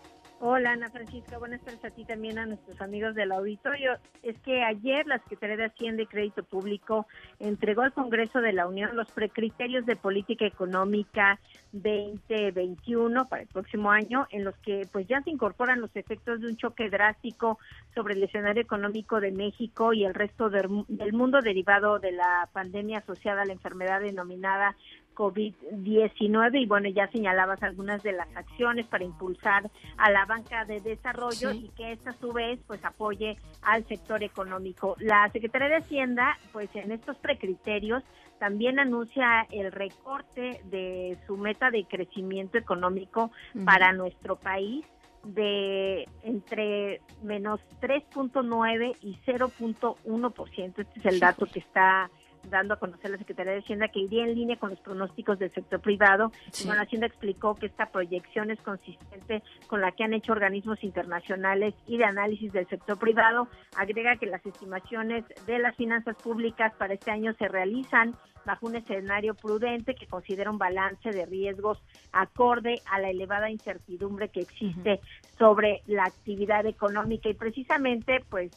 Hola 0.46 0.74
Ana 0.74 0.89
Francisca, 0.89 1.38
buenas 1.38 1.62
tardes 1.62 1.86
a 1.86 1.89
ti 1.91 2.04
también 2.04 2.38
a 2.38 2.46
nuestros 2.46 2.82
amigos 2.82 3.16
del 3.16 3.32
auditorio. 3.32 3.94
Es 4.24 4.38
que 4.39 4.62
ayer 4.62 5.08
la 5.08 5.20
Secretaría 5.20 5.56
de 5.56 5.66
Hacienda 5.68 6.04
y 6.04 6.06
Crédito 6.06 6.44
Público 6.44 7.08
entregó 7.39 7.84
al 7.84 7.94
Congreso 7.94 8.41
de 8.41 8.52
la 8.52 8.68
Unión 8.68 8.94
los 8.94 9.10
precriterios 9.10 9.86
de 9.86 9.96
política 9.96 10.46
económica 10.46 11.39
2021 11.72 13.26
para 13.30 13.44
el 13.44 13.48
próximo 13.48 13.89
año, 13.89 14.28
en 14.32 14.44
los 14.44 14.54
que 14.58 14.86
pues 14.91 15.08
ya 15.08 15.22
se 15.22 15.30
incorporan 15.30 15.80
los 15.80 15.96
efectos 15.96 16.41
de 16.41 16.48
un 16.48 16.58
choque 16.58 16.89
drástico 16.89 17.58
sobre 17.96 18.16
el 18.16 18.24
escenario 18.24 18.62
económico 18.62 19.22
de 19.22 19.32
México 19.32 19.94
y 19.94 20.04
el 20.04 20.14
resto 20.14 20.50
del 20.50 21.14
mundo 21.14 21.39
derivado 21.39 22.00
de 22.00 22.12
la 22.12 22.50
pandemia 22.52 22.98
asociada 22.98 23.44
a 23.44 23.46
la 23.46 23.54
enfermedad 23.54 24.02
denominada 24.02 24.76
COVID-19 25.14 26.61
y 26.61 26.66
bueno, 26.66 26.89
ya 26.89 27.07
señalabas 27.11 27.61
algunas 27.64 28.03
de 28.03 28.14
las 28.14 28.28
acciones 28.36 28.88
para 28.88 29.03
impulsar 29.03 29.70
a 29.97 30.11
la 30.11 30.26
banca 30.26 30.66
de 30.66 30.82
desarrollo 30.82 31.51
y 31.51 31.70
que 31.70 31.91
esta 31.91 32.11
a 32.11 32.14
su 32.14 32.32
vez 32.32 32.59
pues 32.68 32.84
apoye 32.84 33.38
al 33.61 33.86
sector 33.88 34.24
económico. 34.24 34.95
La 34.99 35.30
Secretaría 35.32 35.70
de 35.70 35.78
Hacienda 35.78 36.38
pues 36.51 36.70
en 36.76 36.91
estos 36.91 37.18
precriterios 37.18 38.03
también 38.39 38.80
anuncia 38.80 39.47
el 39.51 39.72
recorte 39.72 40.61
de 40.66 41.18
su 41.26 41.38
meta 41.38 41.72
de 41.72 41.86
crecimiento 41.86 42.57
económico 42.57 43.32
para 43.66 43.93
nuestro 43.93 44.36
país 44.36 44.86
de 45.24 46.07
entre 46.24 47.01
menos 47.22 47.61
3.9 47.82 48.97
y 49.01 49.18
0.1%. 49.26 50.80
Este 50.80 50.99
es 50.99 51.05
el 51.05 51.20
dato 51.20 51.45
que 51.45 51.59
está 51.59 52.09
dando 52.50 52.74
a 52.74 52.80
conocer 52.80 53.12
la 53.12 53.18
Secretaría 53.18 53.54
de 53.54 53.60
Hacienda 53.60 53.88
que 53.88 54.00
iría 54.00 54.24
en 54.24 54.36
línea 54.36 54.58
con 54.58 54.70
los 54.70 54.80
pronósticos 54.80 55.39
del 55.39 55.54
sector 55.54 55.80
privado. 55.80 56.32
Bueno, 56.66 56.82
Hacienda 56.82 57.08
explicó 57.08 57.56
que 57.56 57.68
esta 57.68 57.88
proyección 57.88 58.52
es 58.52 58.60
consistente 58.62 59.44
con 59.68 59.82
la 59.82 59.91
que 59.91 60.04
han 60.04 60.14
hecho 60.14 60.32
organismos 60.32 60.84
internacionales 60.84 61.74
y 61.88 61.98
de 61.98 62.06
análisis 62.06 62.52
del 62.52 62.68
sector 62.68 62.98
privado. 62.98 63.48
Agrega 63.76 64.18
que 64.18 64.26
las 64.26 64.46
estimaciones 64.46 65.26
de 65.46 65.60
las 65.60 65.76
finanzas 65.76 66.16
públicas 66.18 66.74
para 66.78 66.94
este 66.94 67.12
año 67.12 67.34
se 67.34 67.48
realizan 67.48 68.16
bajo 68.46 68.68
un 68.68 68.76
escenario 68.76 69.34
prudente 69.36 69.96
que 69.96 70.08
considera 70.08 70.52
un 70.52 70.58
balance 70.58 71.12
de 71.12 71.26
riesgos 71.26 71.82
acorde 72.12 72.82
a 72.91 73.00
la 73.00 73.10
elevada 73.10 73.50
incertidumbre 73.50 74.30
que 74.30 74.41
existe 74.41 75.00
sobre 75.38 75.82
la 75.88 76.04
actividad 76.04 76.66
económica 76.66 77.30
y 77.30 77.34
precisamente 77.34 78.24
pues 78.30 78.52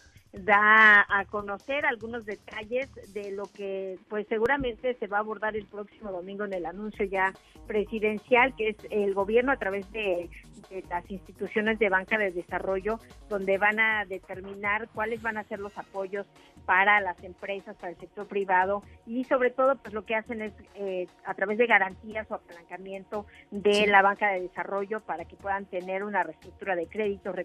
da 0.45 1.07
a 1.09 1.25
conocer 1.25 1.87
algunos 1.87 2.27
detalles 2.27 2.91
de 3.15 3.31
lo 3.33 3.45
que 3.45 3.99
pues 4.09 4.27
seguramente 4.29 4.95
se 4.95 5.07
va 5.07 5.19
a 5.19 5.21
abordar 5.21 5.57
el 5.57 5.67
próximo 5.67 6.13
domingo 6.13 6.45
en 6.45 6.53
el 6.53 6.67
anuncio 6.67 7.07
ya 7.07 7.33
presidencial 7.67 8.55
que 8.55 8.71
es 8.71 8.77
el 8.91 9.15
gobierno 9.15 9.53
a 9.53 9.57
través 9.57 9.91
de 9.93 10.29
de 10.71 10.85
las 10.89 11.09
instituciones 11.11 11.79
de 11.79 11.89
banca 11.89 12.19
de 12.19 12.31
desarrollo, 12.31 12.99
donde 13.29 13.59
van 13.59 13.81
a 13.81 14.05
determinar 14.05 14.89
cuáles 14.95 15.23
van 15.23 15.37
a 15.37 15.45
ser 15.45 15.59
los 15.59 15.77
apoyos 15.79 16.27
para 16.65 17.01
las 17.01 17.23
empresas, 17.23 17.77
para 17.77 17.93
el 17.93 17.99
sector 17.99 18.27
privado 18.27 18.83
y 19.07 19.25
sobre 19.25 19.51
todo 19.51 19.77
pues 19.77 19.95
lo 19.95 20.05
que 20.05 20.17
hacen 20.17 20.43
es 20.43 20.53
eh, 20.75 21.07
a 21.25 21.35
través 21.35 21.59
de 21.59 21.67
garantías 21.67 22.29
o 22.31 22.35
apalancamiento 22.35 23.27
de 23.51 23.87
la 23.87 24.03
banca 24.03 24.33
de 24.33 24.43
desarrollo 24.43 25.01
para 25.01 25.25
que 25.25 25.37
puedan 25.37 25.67
tener 25.67 26.03
una 26.03 26.23
reestructura 26.23 26.75
de 26.75 26.87
créditos, 26.87 27.37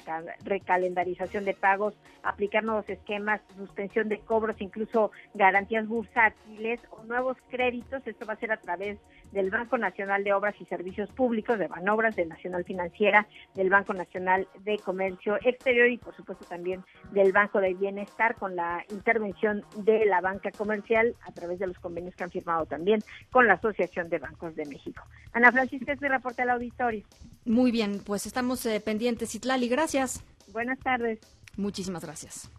recalendarización 0.43 1.45
de 1.45 1.53
pagos, 1.53 1.93
aplicar 2.23 2.63
nuevos 2.63 2.89
esquemas, 2.89 3.41
suspensión 3.55 4.09
de 4.09 4.19
cobros, 4.19 4.59
incluso 4.59 5.11
garantías 5.33 5.87
bursátiles 5.87 6.79
o 6.89 7.03
nuevos 7.03 7.37
créditos. 7.49 8.05
Esto 8.05 8.25
va 8.25 8.33
a 8.33 8.37
ser 8.37 8.51
a 8.51 8.57
través 8.57 8.97
del 9.31 9.49
Banco 9.49 9.77
Nacional 9.77 10.23
de 10.23 10.33
Obras 10.33 10.55
y 10.59 10.65
Servicios 10.65 11.09
Públicos, 11.11 11.57
de 11.57 11.67
Banobras, 11.67 12.15
de 12.15 12.25
Nacional 12.25 12.63
Financiera, 12.63 13.27
del 13.55 13.69
Banco 13.69 13.93
Nacional 13.93 14.47
de 14.63 14.77
Comercio 14.79 15.37
Exterior 15.43 15.89
y 15.89 15.97
por 15.97 16.15
supuesto 16.15 16.45
también 16.45 16.83
del 17.11 17.31
Banco 17.31 17.59
de 17.59 17.73
Bienestar 17.73 18.35
con 18.35 18.55
la 18.55 18.83
intervención 18.89 19.63
de 19.77 20.05
la 20.05 20.21
banca 20.21 20.51
comercial 20.51 21.15
a 21.27 21.31
través 21.31 21.59
de 21.59 21.67
los 21.67 21.79
convenios 21.79 22.15
que 22.15 22.23
han 22.23 22.31
firmado 22.31 22.65
también 22.65 23.01
con 23.31 23.47
la 23.47 23.53
Asociación 23.53 24.09
de 24.09 24.19
Bancos 24.19 24.55
de 24.55 24.65
México. 24.65 25.03
Ana 25.33 25.51
Francisca, 25.51 25.93
es 25.93 26.01
mi 26.01 26.07
reporte 26.07 26.41
al 26.41 26.49
auditorio. 26.51 27.05
Muy 27.45 27.71
bien, 27.71 28.01
pues 28.05 28.25
estamos 28.25 28.65
eh, 28.65 28.79
pendientes. 28.79 29.33
Itlali, 29.35 29.67
gracias. 29.67 30.23
Buenas 30.51 30.79
tardes. 30.79 31.19
Muchísimas 31.57 32.03
gracias. 32.03 32.51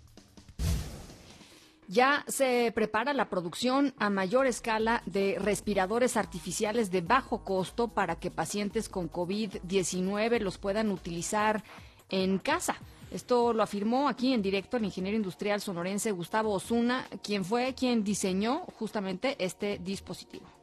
Ya 1.93 2.25
se 2.27 2.73
prepara 2.75 3.13
la 3.13 3.29
producción 3.29 3.93
a 3.99 4.09
mayor 4.09 4.47
escala 4.47 5.03
de 5.05 5.37
respiradores 5.39 6.17
artificiales 6.17 6.91
de 6.91 7.03
bajo 7.03 7.45
costo 7.45 7.89
para 7.89 8.17
que 8.17 8.31
pacientes 8.31 8.89
con 8.89 9.13
COVID-19 9.13 10.41
los 10.41 10.57
puedan 10.57 10.91
utilizar 10.91 11.63
en 12.09 12.39
casa. 12.39 12.77
Esto 13.11 13.53
lo 13.53 13.63
afirmó 13.63 14.09
aquí 14.09 14.33
en 14.33 14.41
directo 14.41 14.79
el 14.79 14.87
ingeniero 14.87 15.19
industrial 15.19 15.61
sonorense 15.61 16.13
Gustavo 16.13 16.55
Osuna, 16.55 17.07
quien 17.23 17.45
fue 17.45 17.75
quien 17.75 18.03
diseñó 18.03 18.61
justamente 18.79 19.37
este 19.39 19.77
dispositivo. 19.77 20.62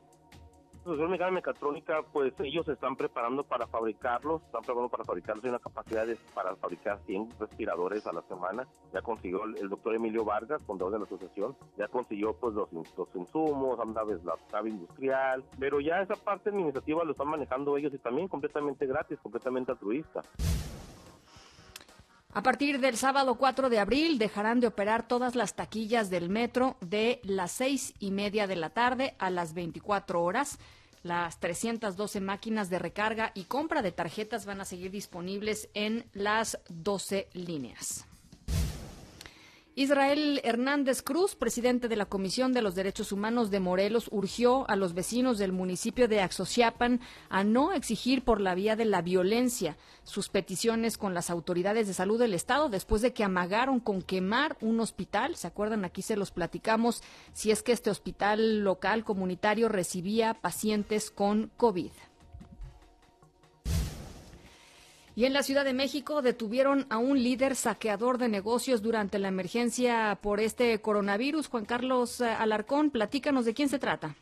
Asociación 0.89 1.11
Mexicana 1.11 1.29
de 1.29 1.35
Mecatrónica, 1.35 2.01
pues 2.11 2.33
ellos 2.39 2.67
están 2.67 2.95
preparando 2.95 3.43
para 3.43 3.67
fabricarlos, 3.67 4.41
están 4.41 4.61
preparando 4.61 4.89
para 4.89 5.03
fabricarlos, 5.03 5.43
hay 5.43 5.51
una 5.51 5.59
capacidad 5.59 6.07
de, 6.07 6.15
para 6.33 6.55
fabricar 6.55 6.99
100 7.05 7.29
respiradores 7.39 8.07
a 8.07 8.13
la 8.13 8.23
semana. 8.23 8.67
Ya 8.91 9.01
consiguió 9.01 9.43
el, 9.43 9.69
doctor 9.69 9.93
Emilio 9.93 10.25
Vargas, 10.25 10.63
fundador 10.63 10.93
de 10.93 10.99
la 10.99 11.05
asociación, 11.05 11.55
ya 11.77 11.87
consiguió 11.89 12.33
pues 12.33 12.55
los, 12.55 12.73
los 12.73 13.15
insumos, 13.15 13.79
anda 13.79 14.03
la 14.03 14.35
nave 14.51 14.69
industrial, 14.71 15.43
pero 15.59 15.79
ya 15.79 16.01
esa 16.01 16.15
parte 16.15 16.49
administrativa 16.49 17.03
lo 17.03 17.11
están 17.11 17.27
manejando 17.27 17.77
ellos 17.77 17.93
y 17.93 17.99
también 17.99 18.27
completamente 18.27 18.87
gratis, 18.87 19.19
completamente 19.21 19.71
altruista. 19.71 20.23
A 22.31 22.43
partir 22.43 22.79
del 22.79 22.95
sábado 22.95 23.35
4 23.35 23.71
de 23.71 23.79
abril 23.79 24.19
dejarán 24.19 24.59
de 24.59 24.67
operar 24.67 25.07
todas 25.07 25.35
las 25.35 25.55
taquillas 25.55 26.11
del 26.11 26.29
metro 26.29 26.77
de 26.79 27.19
las 27.23 27.51
seis 27.51 27.95
y 27.99 28.11
media 28.11 28.45
de 28.45 28.55
la 28.55 28.69
tarde 28.69 29.15
a 29.17 29.31
las 29.31 29.55
24 29.55 30.21
horas. 30.21 30.59
Las 31.03 31.39
312 31.39 32.19
máquinas 32.19 32.69
de 32.69 32.79
recarga 32.79 33.31
y 33.33 33.45
compra 33.45 33.81
de 33.81 33.91
tarjetas 33.91 34.45
van 34.45 34.61
a 34.61 34.65
seguir 34.65 34.91
disponibles 34.91 35.69
en 35.73 36.05
las 36.13 36.59
12 36.67 37.29
líneas. 37.33 38.08
Israel 39.75 40.41
Hernández 40.43 41.01
Cruz, 41.01 41.35
presidente 41.35 41.87
de 41.87 41.95
la 41.95 42.05
Comisión 42.05 42.51
de 42.51 42.61
los 42.61 42.75
Derechos 42.75 43.11
Humanos 43.11 43.49
de 43.49 43.59
Morelos, 43.59 44.09
urgió 44.11 44.69
a 44.69 44.75
los 44.75 44.93
vecinos 44.93 45.37
del 45.37 45.53
municipio 45.53 46.07
de 46.07 46.21
Axociapan 46.21 46.99
a 47.29 47.43
no 47.43 47.71
exigir 47.71 48.23
por 48.23 48.41
la 48.41 48.55
vía 48.55 48.75
de 48.75 48.85
la 48.85 49.01
violencia 49.01 49.77
sus 50.03 50.27
peticiones 50.27 50.97
con 50.97 51.13
las 51.13 51.29
autoridades 51.29 51.87
de 51.87 51.93
salud 51.93 52.19
del 52.19 52.33
Estado 52.33 52.67
después 52.67 53.01
de 53.01 53.13
que 53.13 53.23
amagaron 53.23 53.79
con 53.79 54.01
quemar 54.01 54.57
un 54.59 54.79
hospital. 54.79 55.35
¿Se 55.35 55.47
acuerdan? 55.47 55.85
Aquí 55.85 56.01
se 56.01 56.17
los 56.17 56.31
platicamos 56.31 57.01
si 57.31 57.51
es 57.51 57.63
que 57.63 57.71
este 57.71 57.89
hospital 57.89 58.63
local 58.63 59.05
comunitario 59.05 59.69
recibía 59.69 60.33
pacientes 60.33 61.11
con 61.11 61.51
COVID. 61.57 61.91
Y 65.19 65.25
en 65.25 65.33
la 65.33 65.43
Ciudad 65.43 65.65
de 65.65 65.73
México 65.73 66.21
detuvieron 66.21 66.85
a 66.89 66.97
un 66.97 67.21
líder 67.21 67.57
saqueador 67.57 68.19
de 68.19 68.29
negocios 68.29 68.81
durante 68.81 69.19
la 69.19 69.27
emergencia 69.27 70.17
por 70.21 70.39
este 70.39 70.79
coronavirus. 70.79 71.49
Juan 71.49 71.65
Carlos 71.65 72.21
eh, 72.21 72.29
Alarcón, 72.29 72.89
platícanos 72.89 73.43
de 73.43 73.53
quién 73.53 73.67
se 73.67 73.79
trata. 73.79 74.15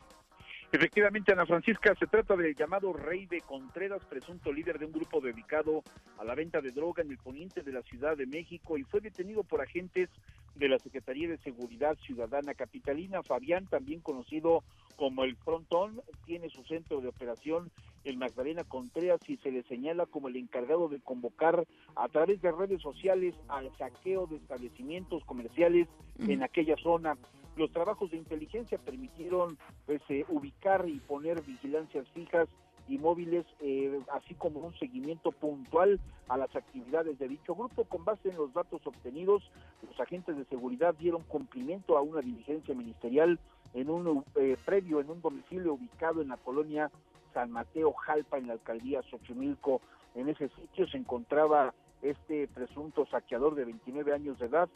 Efectivamente, 0.70 1.32
Ana 1.32 1.46
Francisca, 1.46 1.94
se 1.98 2.06
trata 2.06 2.36
del 2.36 2.54
llamado 2.54 2.92
Rey 2.92 3.24
de 3.24 3.40
Contreras, 3.40 4.04
presunto 4.04 4.52
líder 4.52 4.78
de 4.78 4.84
un 4.84 4.92
grupo 4.92 5.18
dedicado 5.18 5.82
a 6.18 6.24
la 6.24 6.34
venta 6.34 6.60
de 6.60 6.72
droga 6.72 7.02
en 7.02 7.10
el 7.10 7.16
poniente 7.16 7.62
de 7.62 7.72
la 7.72 7.80
Ciudad 7.80 8.18
de 8.18 8.26
México 8.26 8.76
y 8.76 8.84
fue 8.84 9.00
detenido 9.00 9.44
por 9.44 9.62
agentes 9.62 10.10
de 10.56 10.68
la 10.68 10.78
Secretaría 10.78 11.26
de 11.26 11.38
Seguridad 11.38 11.96
Ciudadana 12.04 12.52
Capitalina. 12.52 13.22
Fabián, 13.22 13.66
también 13.66 14.00
conocido 14.00 14.62
como 14.96 15.24
el 15.24 15.36
Frontón, 15.36 16.02
tiene 16.26 16.50
su 16.50 16.62
centro 16.64 17.00
de 17.00 17.08
operación 17.08 17.70
en 18.04 18.18
Magdalena 18.18 18.64
Contreras 18.64 19.20
y 19.26 19.38
se 19.38 19.50
le 19.50 19.62
señala 19.62 20.04
como 20.04 20.28
el 20.28 20.36
encargado 20.36 20.88
de 20.88 21.00
convocar 21.00 21.64
a 21.96 22.08
través 22.08 22.42
de 22.42 22.52
redes 22.52 22.82
sociales 22.82 23.34
al 23.48 23.74
saqueo 23.78 24.26
de 24.26 24.36
establecimientos 24.36 25.24
comerciales 25.24 25.88
en 26.18 26.42
aquella 26.42 26.76
zona. 26.76 27.16
Los 27.58 27.72
trabajos 27.72 28.12
de 28.12 28.16
inteligencia 28.16 28.78
permitieron 28.78 29.58
pues, 29.84 30.00
eh, 30.10 30.24
ubicar 30.28 30.88
y 30.88 31.00
poner 31.00 31.42
vigilancias 31.42 32.06
fijas 32.10 32.48
y 32.86 32.98
móviles, 32.98 33.44
eh, 33.58 34.00
así 34.12 34.34
como 34.34 34.60
un 34.60 34.72
seguimiento 34.78 35.32
puntual 35.32 35.98
a 36.28 36.36
las 36.36 36.54
actividades 36.54 37.18
de 37.18 37.26
dicho 37.26 37.56
grupo. 37.56 37.84
Con 37.84 38.04
base 38.04 38.28
en 38.28 38.36
los 38.36 38.54
datos 38.54 38.86
obtenidos, 38.86 39.42
los 39.82 39.98
agentes 39.98 40.36
de 40.36 40.44
seguridad 40.44 40.94
dieron 40.94 41.24
cumplimiento 41.24 41.98
a 41.98 42.00
una 42.00 42.20
diligencia 42.20 42.76
ministerial 42.76 43.40
en 43.74 43.90
un 43.90 44.24
eh, 44.36 44.56
previo, 44.64 45.00
en 45.00 45.10
un 45.10 45.20
domicilio 45.20 45.74
ubicado 45.74 46.22
en 46.22 46.28
la 46.28 46.36
colonia 46.36 46.92
San 47.34 47.50
Mateo 47.50 47.92
Jalpa, 47.92 48.38
en 48.38 48.46
la 48.46 48.52
alcaldía 48.52 49.02
Xochimilco. 49.02 49.80
En 50.14 50.28
ese 50.28 50.48
sitio 50.50 50.86
se 50.86 50.96
encontraba 50.96 51.74
este 52.02 52.46
presunto 52.46 53.04
saqueador 53.06 53.56
de 53.56 53.64
29 53.64 54.14
años 54.14 54.38
de 54.38 54.46
edad, 54.46 54.68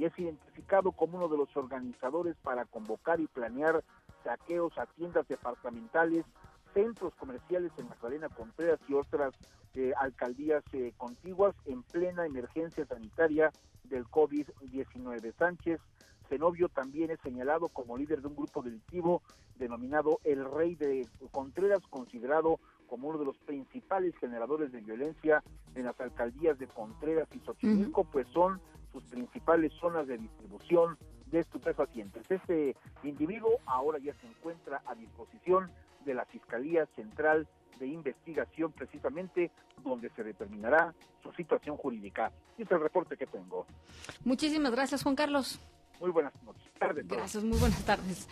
y 0.00 0.06
es 0.06 0.18
identificado 0.18 0.92
como 0.92 1.18
uno 1.18 1.28
de 1.28 1.36
los 1.36 1.54
organizadores 1.54 2.34
para 2.42 2.64
convocar 2.64 3.20
y 3.20 3.26
planear 3.26 3.84
saqueos 4.24 4.72
a 4.78 4.86
tiendas 4.86 5.28
departamentales, 5.28 6.24
centros 6.72 7.12
comerciales 7.16 7.70
en 7.76 7.86
Magdalena 7.86 8.30
Contreras 8.30 8.80
y 8.88 8.94
otras 8.94 9.34
eh, 9.74 9.92
alcaldías 9.98 10.64
eh, 10.72 10.94
contiguas 10.96 11.54
en 11.66 11.82
plena 11.82 12.24
emergencia 12.24 12.86
sanitaria 12.86 13.50
del 13.84 14.06
COVID-19. 14.06 15.34
Sánchez 15.36 15.82
Zenobio 16.30 16.70
también 16.70 17.10
es 17.10 17.20
señalado 17.20 17.68
como 17.68 17.98
líder 17.98 18.22
de 18.22 18.28
un 18.28 18.36
grupo 18.36 18.62
delictivo 18.62 19.20
denominado 19.58 20.18
El 20.24 20.50
Rey 20.50 20.76
de 20.76 21.06
Contreras, 21.30 21.80
considerado 21.90 22.58
como 22.86 23.08
uno 23.08 23.18
de 23.18 23.26
los 23.26 23.36
principales 23.36 24.16
generadores 24.16 24.72
de 24.72 24.80
violencia 24.80 25.42
en 25.74 25.84
las 25.84 26.00
alcaldías 26.00 26.58
de 26.58 26.68
Contreras 26.68 27.28
y 27.34 27.40
Xochimilco, 27.40 28.04
pues 28.04 28.26
son 28.28 28.62
sus 28.92 29.02
principales 29.04 29.72
zonas 29.80 30.06
de 30.06 30.18
distribución 30.18 30.98
de 31.26 31.40
estupefacientes. 31.40 32.28
Este 32.30 32.76
individuo 33.02 33.58
ahora 33.66 33.98
ya 33.98 34.14
se 34.14 34.26
encuentra 34.26 34.82
a 34.86 34.94
disposición 34.94 35.70
de 36.04 36.14
la 36.14 36.24
Fiscalía 36.26 36.86
Central 36.96 37.46
de 37.78 37.86
Investigación, 37.86 38.72
precisamente 38.72 39.50
donde 39.82 40.10
se 40.10 40.22
determinará 40.22 40.94
su 41.22 41.32
situación 41.32 41.76
jurídica. 41.76 42.30
Este 42.52 42.62
es 42.64 42.70
el 42.72 42.80
reporte 42.80 43.16
que 43.16 43.26
tengo. 43.26 43.66
Muchísimas 44.24 44.72
gracias, 44.72 45.02
Juan 45.02 45.16
Carlos. 45.16 45.60
Muy 46.00 46.10
buenas 46.10 46.32
noches. 46.42 46.70
Gracias, 47.04 47.44
muy 47.44 47.58
buenas 47.58 47.84
tardes. 47.84 48.26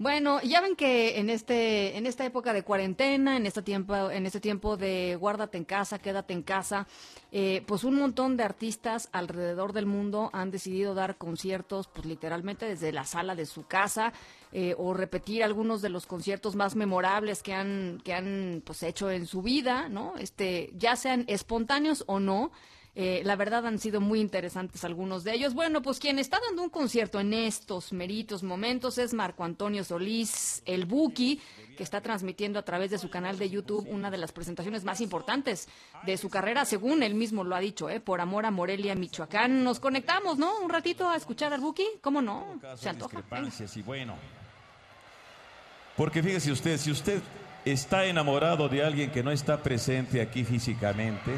Bueno, 0.00 0.40
ya 0.42 0.60
ven 0.60 0.74
que 0.74 1.20
en 1.20 1.30
este, 1.30 1.96
en 1.96 2.06
esta 2.06 2.24
época 2.24 2.52
de 2.52 2.64
cuarentena, 2.64 3.36
en 3.36 3.46
este 3.46 3.62
tiempo, 3.62 4.10
en 4.10 4.26
este 4.26 4.40
tiempo 4.40 4.76
de 4.76 5.16
guárdate 5.20 5.56
en 5.56 5.64
casa, 5.64 6.00
quédate 6.00 6.32
en 6.32 6.42
casa, 6.42 6.88
eh, 7.30 7.62
pues 7.64 7.84
un 7.84 7.94
montón 7.94 8.36
de 8.36 8.42
artistas 8.42 9.08
alrededor 9.12 9.72
del 9.72 9.86
mundo 9.86 10.30
han 10.32 10.50
decidido 10.50 10.94
dar 10.94 11.16
conciertos, 11.16 11.86
pues 11.86 12.06
literalmente 12.06 12.66
desde 12.66 12.90
la 12.90 13.04
sala 13.04 13.36
de 13.36 13.46
su 13.46 13.66
casa, 13.68 14.12
eh, 14.50 14.74
o 14.76 14.92
repetir 14.92 15.44
algunos 15.44 15.80
de 15.80 15.90
los 15.90 16.06
conciertos 16.06 16.56
más 16.56 16.74
memorables 16.74 17.44
que 17.44 17.54
han, 17.54 18.00
que 18.04 18.14
han 18.14 18.64
pues 18.66 18.82
hecho 18.82 19.12
en 19.12 19.26
su 19.26 19.42
vida, 19.42 19.88
¿no? 19.88 20.14
Este, 20.18 20.72
ya 20.74 20.96
sean 20.96 21.24
espontáneos 21.28 22.02
o 22.08 22.18
no. 22.18 22.50
Eh, 22.94 23.22
la 23.24 23.36
verdad 23.36 23.66
han 23.66 23.78
sido 23.78 24.02
muy 24.02 24.20
interesantes 24.20 24.84
algunos 24.84 25.24
de 25.24 25.32
ellos. 25.32 25.54
Bueno, 25.54 25.80
pues 25.80 25.98
quien 25.98 26.18
está 26.18 26.38
dando 26.46 26.62
un 26.62 26.68
concierto 26.68 27.20
en 27.20 27.32
estos 27.32 27.92
meritos 27.92 28.42
momentos 28.42 28.98
es 28.98 29.14
Marco 29.14 29.44
Antonio 29.44 29.82
Solís, 29.82 30.62
el 30.66 30.84
Buki, 30.84 31.40
que 31.74 31.82
está 31.82 32.02
transmitiendo 32.02 32.58
a 32.58 32.64
través 32.64 32.90
de 32.90 32.98
su 32.98 33.08
canal 33.08 33.38
de 33.38 33.48
YouTube 33.48 33.88
una 33.88 34.10
de 34.10 34.18
las 34.18 34.32
presentaciones 34.32 34.84
más 34.84 35.00
importantes 35.00 35.68
de 36.04 36.18
su 36.18 36.28
carrera, 36.28 36.66
según 36.66 37.02
él 37.02 37.14
mismo 37.14 37.44
lo 37.44 37.56
ha 37.56 37.60
dicho, 37.60 37.88
¿eh? 37.88 37.98
por 37.98 38.20
amor 38.20 38.44
a 38.44 38.50
Morelia, 38.50 38.94
Michoacán. 38.94 39.64
Nos 39.64 39.80
conectamos, 39.80 40.36
¿no? 40.36 40.60
Un 40.60 40.68
ratito 40.68 41.08
a 41.08 41.16
escuchar 41.16 41.54
al 41.54 41.60
Buki, 41.60 41.86
¿cómo 42.02 42.20
no? 42.20 42.60
Se 42.76 42.90
antoja. 42.90 43.22
y 43.74 43.82
bueno. 43.82 44.16
Porque 45.96 46.22
fíjese 46.22 46.52
usted, 46.52 46.76
si 46.76 46.90
usted 46.90 47.22
está 47.64 48.04
enamorado 48.04 48.68
de 48.68 48.84
alguien 48.84 49.10
que 49.10 49.22
no 49.22 49.30
está 49.30 49.62
presente 49.62 50.20
aquí 50.20 50.44
físicamente, 50.44 51.32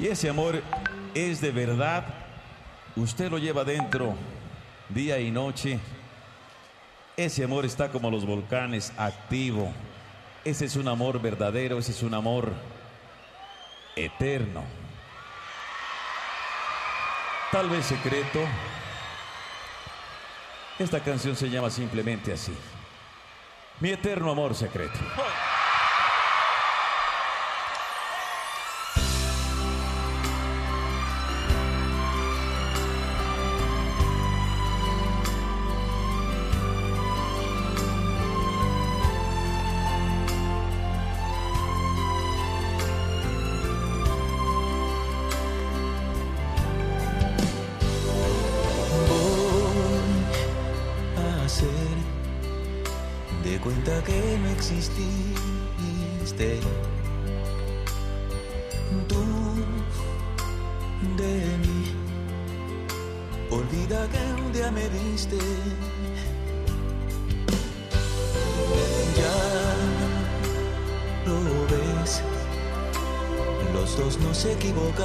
Y 0.00 0.06
ese 0.06 0.30
amor 0.30 0.62
es 1.14 1.42
de 1.42 1.50
verdad. 1.50 2.06
Usted 2.96 3.30
lo 3.30 3.36
lleva 3.36 3.64
dentro 3.64 4.14
día 4.88 5.20
y 5.20 5.30
noche. 5.30 5.78
Ese 7.18 7.44
amor 7.44 7.66
está 7.66 7.90
como 7.90 8.10
los 8.10 8.24
volcanes, 8.24 8.94
activo. 8.96 9.70
Ese 10.42 10.64
es 10.64 10.76
un 10.76 10.88
amor 10.88 11.20
verdadero, 11.20 11.78
ese 11.78 11.92
es 11.92 12.02
un 12.02 12.14
amor 12.14 12.50
eterno. 13.94 14.64
Tal 17.52 17.68
vez 17.68 17.84
secreto. 17.84 18.40
Esta 20.78 21.00
canción 21.00 21.36
se 21.36 21.50
llama 21.50 21.68
simplemente 21.68 22.32
así. 22.32 22.54
Mi 23.80 23.90
eterno 23.90 24.30
amor 24.30 24.54
secreto. 24.54 24.98
nosotros 74.00 74.26
nos 74.26 74.44
equivocamos. 74.46 75.04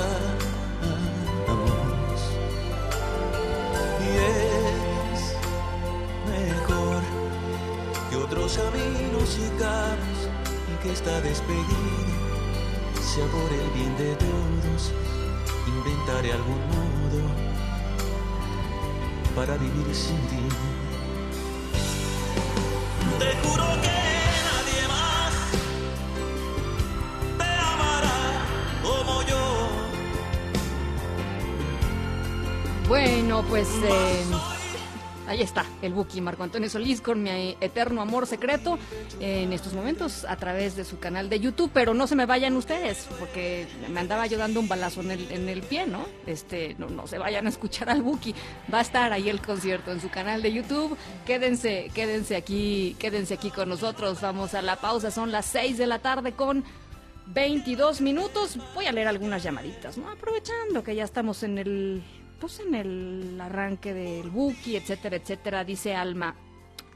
Y 4.01 4.07
es 4.31 5.35
mejor 6.29 7.01
que 8.09 8.15
otros 8.15 8.57
amigos 8.57 9.29
sigamos 9.29 10.29
y 10.71 10.83
que 10.83 10.93
esta 10.93 11.21
despedida 11.21 11.65
sea 13.01 13.25
por 13.27 13.51
el 13.51 13.69
bien 13.71 13.97
de 13.97 14.15
todos. 14.15 14.93
Inventaré 15.67 16.31
algún 16.31 16.61
modo 16.67 17.29
para 19.35 19.57
vivir 19.57 19.93
sin 19.93 20.19
ti. 20.27 20.84
Pues 33.43 33.67
eh, 33.83 34.23
ahí 35.27 35.41
está 35.41 35.65
el 35.81 35.93
Buki 35.93 36.21
Marco 36.21 36.43
Antonio 36.43 36.69
Solís 36.69 37.01
con 37.01 37.21
mi 37.21 37.57
eterno 37.59 38.01
amor 38.01 38.27
secreto 38.27 38.77
en 39.19 39.51
estos 39.51 39.73
momentos 39.73 40.25
a 40.25 40.37
través 40.37 40.75
de 40.75 40.85
su 40.85 40.99
canal 40.99 41.29
de 41.29 41.39
YouTube, 41.39 41.69
pero 41.73 41.93
no 41.93 42.07
se 42.07 42.15
me 42.15 42.25
vayan 42.25 42.55
ustedes 42.55 43.07
porque 43.19 43.67
me 43.91 43.99
andaba 43.99 44.27
yo 44.27 44.37
dando 44.37 44.59
un 44.59 44.67
balazo 44.67 45.01
en 45.01 45.11
el, 45.11 45.31
en 45.31 45.49
el 45.49 45.63
pie, 45.63 45.85
¿no? 45.85 46.05
Este, 46.25 46.75
no, 46.77 46.87
no 46.87 47.07
se 47.07 47.17
vayan 47.17 47.45
a 47.45 47.49
escuchar 47.49 47.89
al 47.89 48.01
Buki, 48.01 48.33
va 48.73 48.79
a 48.79 48.81
estar 48.81 49.11
ahí 49.11 49.27
el 49.27 49.41
concierto 49.41 49.91
en 49.91 49.99
su 49.99 50.09
canal 50.09 50.41
de 50.41 50.53
YouTube, 50.53 50.97
quédense, 51.25 51.91
quédense 51.93 52.35
aquí, 52.35 52.95
quédense 52.99 53.33
aquí 53.33 53.49
con 53.49 53.67
nosotros, 53.67 54.21
vamos 54.21 54.53
a 54.53 54.61
la 54.61 54.77
pausa, 54.77 55.11
son 55.11 55.31
las 55.31 55.45
6 55.47 55.77
de 55.77 55.87
la 55.87 55.99
tarde 55.99 56.31
con 56.31 56.63
22 57.27 58.01
minutos, 58.01 58.57
voy 58.73 58.85
a 58.85 58.91
leer 58.91 59.07
algunas 59.07 59.43
llamaditas, 59.43 59.97
¿no? 59.97 60.09
Aprovechando 60.09 60.83
que 60.83 60.95
ya 60.95 61.03
estamos 61.03 61.43
en 61.43 61.57
el 61.57 62.03
pues 62.39 62.59
en 62.59 62.75
el 62.75 63.39
arranque 63.41 63.93
del 63.93 64.29
Buki, 64.29 64.75
etcétera, 64.75 65.15
etcétera, 65.15 65.63
dice 65.63 65.95
Alma, 65.95 66.35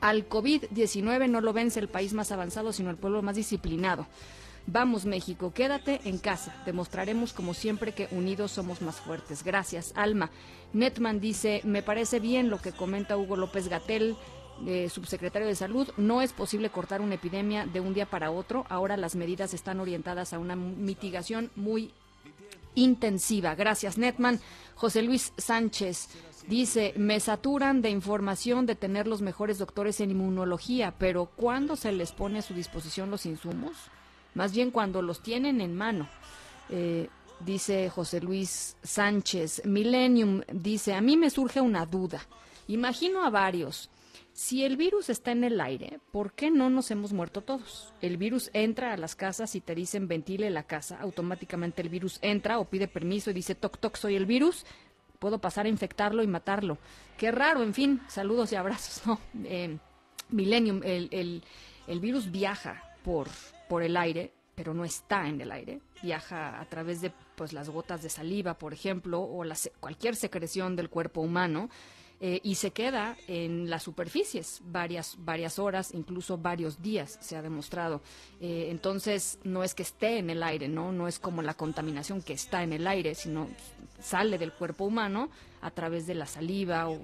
al 0.01 0.29
COVID-19 0.29 1.29
no 1.29 1.41
lo 1.41 1.53
vence 1.53 1.79
el 1.79 1.87
país 1.87 2.13
más 2.13 2.31
avanzado, 2.31 2.71
sino 2.71 2.89
el 2.89 2.97
pueblo 2.97 3.21
más 3.21 3.35
disciplinado. 3.35 4.07
Vamos 4.67 5.05
México, 5.05 5.51
quédate 5.53 6.01
en 6.03 6.19
casa. 6.19 6.53
Demostraremos 6.65 7.33
como 7.33 7.53
siempre 7.53 7.93
que 7.93 8.07
unidos 8.11 8.51
somos 8.51 8.81
más 8.81 8.97
fuertes. 8.97 9.43
Gracias, 9.43 9.93
Alma. 9.95 10.29
Netman 10.73 11.19
dice, 11.19 11.61
me 11.63 11.81
parece 11.81 12.19
bien 12.19 12.49
lo 12.49 12.59
que 12.61 12.71
comenta 12.71 13.17
Hugo 13.17 13.35
López 13.35 13.67
Gatel, 13.67 14.15
eh, 14.67 14.89
subsecretario 14.89 15.47
de 15.47 15.55
Salud. 15.55 15.89
No 15.97 16.21
es 16.21 16.33
posible 16.33 16.69
cortar 16.69 17.01
una 17.01 17.15
epidemia 17.15 17.65
de 17.65 17.79
un 17.79 17.93
día 17.93 18.05
para 18.05 18.29
otro. 18.29 18.65
Ahora 18.69 18.95
las 18.95 19.15
medidas 19.15 19.53
están 19.53 19.79
orientadas 19.79 20.33
a 20.33 20.39
una 20.39 20.55
mitigación 20.55 21.49
muy 21.55 21.91
intensiva. 22.75 23.55
Gracias, 23.55 23.97
Netman. 23.97 24.39
José 24.75 25.01
Luis 25.01 25.33
Sánchez 25.37 26.09
dice, 26.47 26.93
me 26.97 27.19
saturan 27.19 27.81
de 27.81 27.89
información 27.89 28.65
de 28.65 28.75
tener 28.75 29.07
los 29.07 29.21
mejores 29.21 29.57
doctores 29.57 29.99
en 29.99 30.11
inmunología, 30.11 30.93
pero 30.97 31.25
¿cuándo 31.25 31.75
se 31.75 31.91
les 31.91 32.11
pone 32.11 32.39
a 32.39 32.43
su 32.43 32.53
disposición 32.53 33.11
los 33.11 33.25
insumos? 33.25 33.73
Más 34.33 34.53
bien 34.53 34.71
cuando 34.71 35.01
los 35.01 35.21
tienen 35.21 35.61
en 35.61 35.75
mano. 35.75 36.09
Eh, 36.69 37.09
dice 37.39 37.89
José 37.89 38.21
Luis 38.21 38.77
Sánchez. 38.83 39.63
Millennium 39.65 40.41
dice, 40.51 40.93
a 40.93 41.01
mí 41.01 41.17
me 41.17 41.29
surge 41.29 41.61
una 41.61 41.85
duda. 41.85 42.21
Imagino 42.67 43.23
a 43.25 43.29
varios 43.29 43.89
si 44.39 44.63
el 44.63 44.77
virus 44.77 45.09
está 45.09 45.33
en 45.33 45.43
el 45.43 45.59
aire, 45.59 45.99
¿por 46.13 46.31
qué 46.31 46.49
no 46.49 46.69
nos 46.69 46.91
hemos 46.91 47.11
muerto 47.11 47.41
todos? 47.41 47.93
El 48.01 48.15
virus 48.15 48.49
entra 48.53 48.93
a 48.93 48.97
las 48.97 49.17
casas 49.17 49.53
y 49.53 49.59
te 49.59 49.75
dicen 49.75 50.07
ventile 50.07 50.49
la 50.49 50.63
casa, 50.63 50.97
automáticamente 51.01 51.81
el 51.81 51.89
virus 51.89 52.19
entra 52.21 52.57
o 52.57 52.63
pide 52.63 52.87
permiso 52.87 53.29
y 53.29 53.33
dice 53.33 53.53
toc 53.53 53.77
toc 53.79 53.97
soy 53.97 54.15
el 54.15 54.25
virus, 54.25 54.65
puedo 55.19 55.39
pasar 55.39 55.65
a 55.65 55.69
infectarlo 55.69 56.23
y 56.23 56.27
matarlo. 56.27 56.77
Qué 57.17 57.31
raro, 57.31 57.63
en 57.63 57.73
fin, 57.73 57.99
saludos 58.07 58.53
y 58.53 58.55
abrazos, 58.55 59.05
¿no? 59.05 59.19
Eh, 59.43 59.77
Millennium, 60.29 60.83
el, 60.85 61.43
virus 61.99 62.31
viaja 62.31 62.81
por, 63.03 63.27
por 63.67 63.83
el 63.83 63.97
aire, 63.97 64.31
pero 64.55 64.73
no 64.73 64.85
está 64.85 65.27
en 65.27 65.41
el 65.41 65.51
aire, 65.51 65.81
viaja 66.01 66.61
a 66.61 66.65
través 66.69 67.01
de 67.01 67.11
pues 67.35 67.51
las 67.51 67.69
gotas 67.69 68.03
de 68.03 68.09
saliva, 68.09 68.53
por 68.53 68.71
ejemplo, 68.71 69.19
o 69.19 69.43
la, 69.43 69.57
cualquier 69.81 70.15
secreción 70.15 70.77
del 70.77 70.89
cuerpo 70.89 71.19
humano 71.19 71.69
eh, 72.21 72.41
y 72.43 72.55
se 72.55 72.71
queda 72.71 73.15
en 73.27 73.69
las 73.69 73.83
superficies 73.83 74.61
varias, 74.65 75.15
varias 75.19 75.57
horas, 75.57 75.93
incluso 75.93 76.37
varios 76.37 76.81
días, 76.81 77.17
se 77.21 77.37
ha 77.37 77.41
demostrado. 77.41 78.01
Eh, 78.41 78.67
entonces, 78.69 79.39
no 79.45 79.63
es 79.63 79.73
que 79.73 79.83
esté 79.83 80.17
en 80.17 80.29
el 80.29 80.43
aire, 80.43 80.67
¿no? 80.67 80.91
No 80.91 81.07
es 81.07 81.17
como 81.17 81.41
la 81.41 81.53
contaminación 81.53 82.21
que 82.21 82.33
está 82.33 82.61
en 82.61 82.73
el 82.73 82.87
aire, 82.87 83.15
sino 83.15 83.47
sale 84.01 84.37
del 84.37 84.51
cuerpo 84.51 84.83
humano 84.83 85.29
a 85.61 85.71
través 85.71 86.07
de 86.07 86.15
la 86.15 86.25
saliva 86.25 86.89
o, 86.89 86.99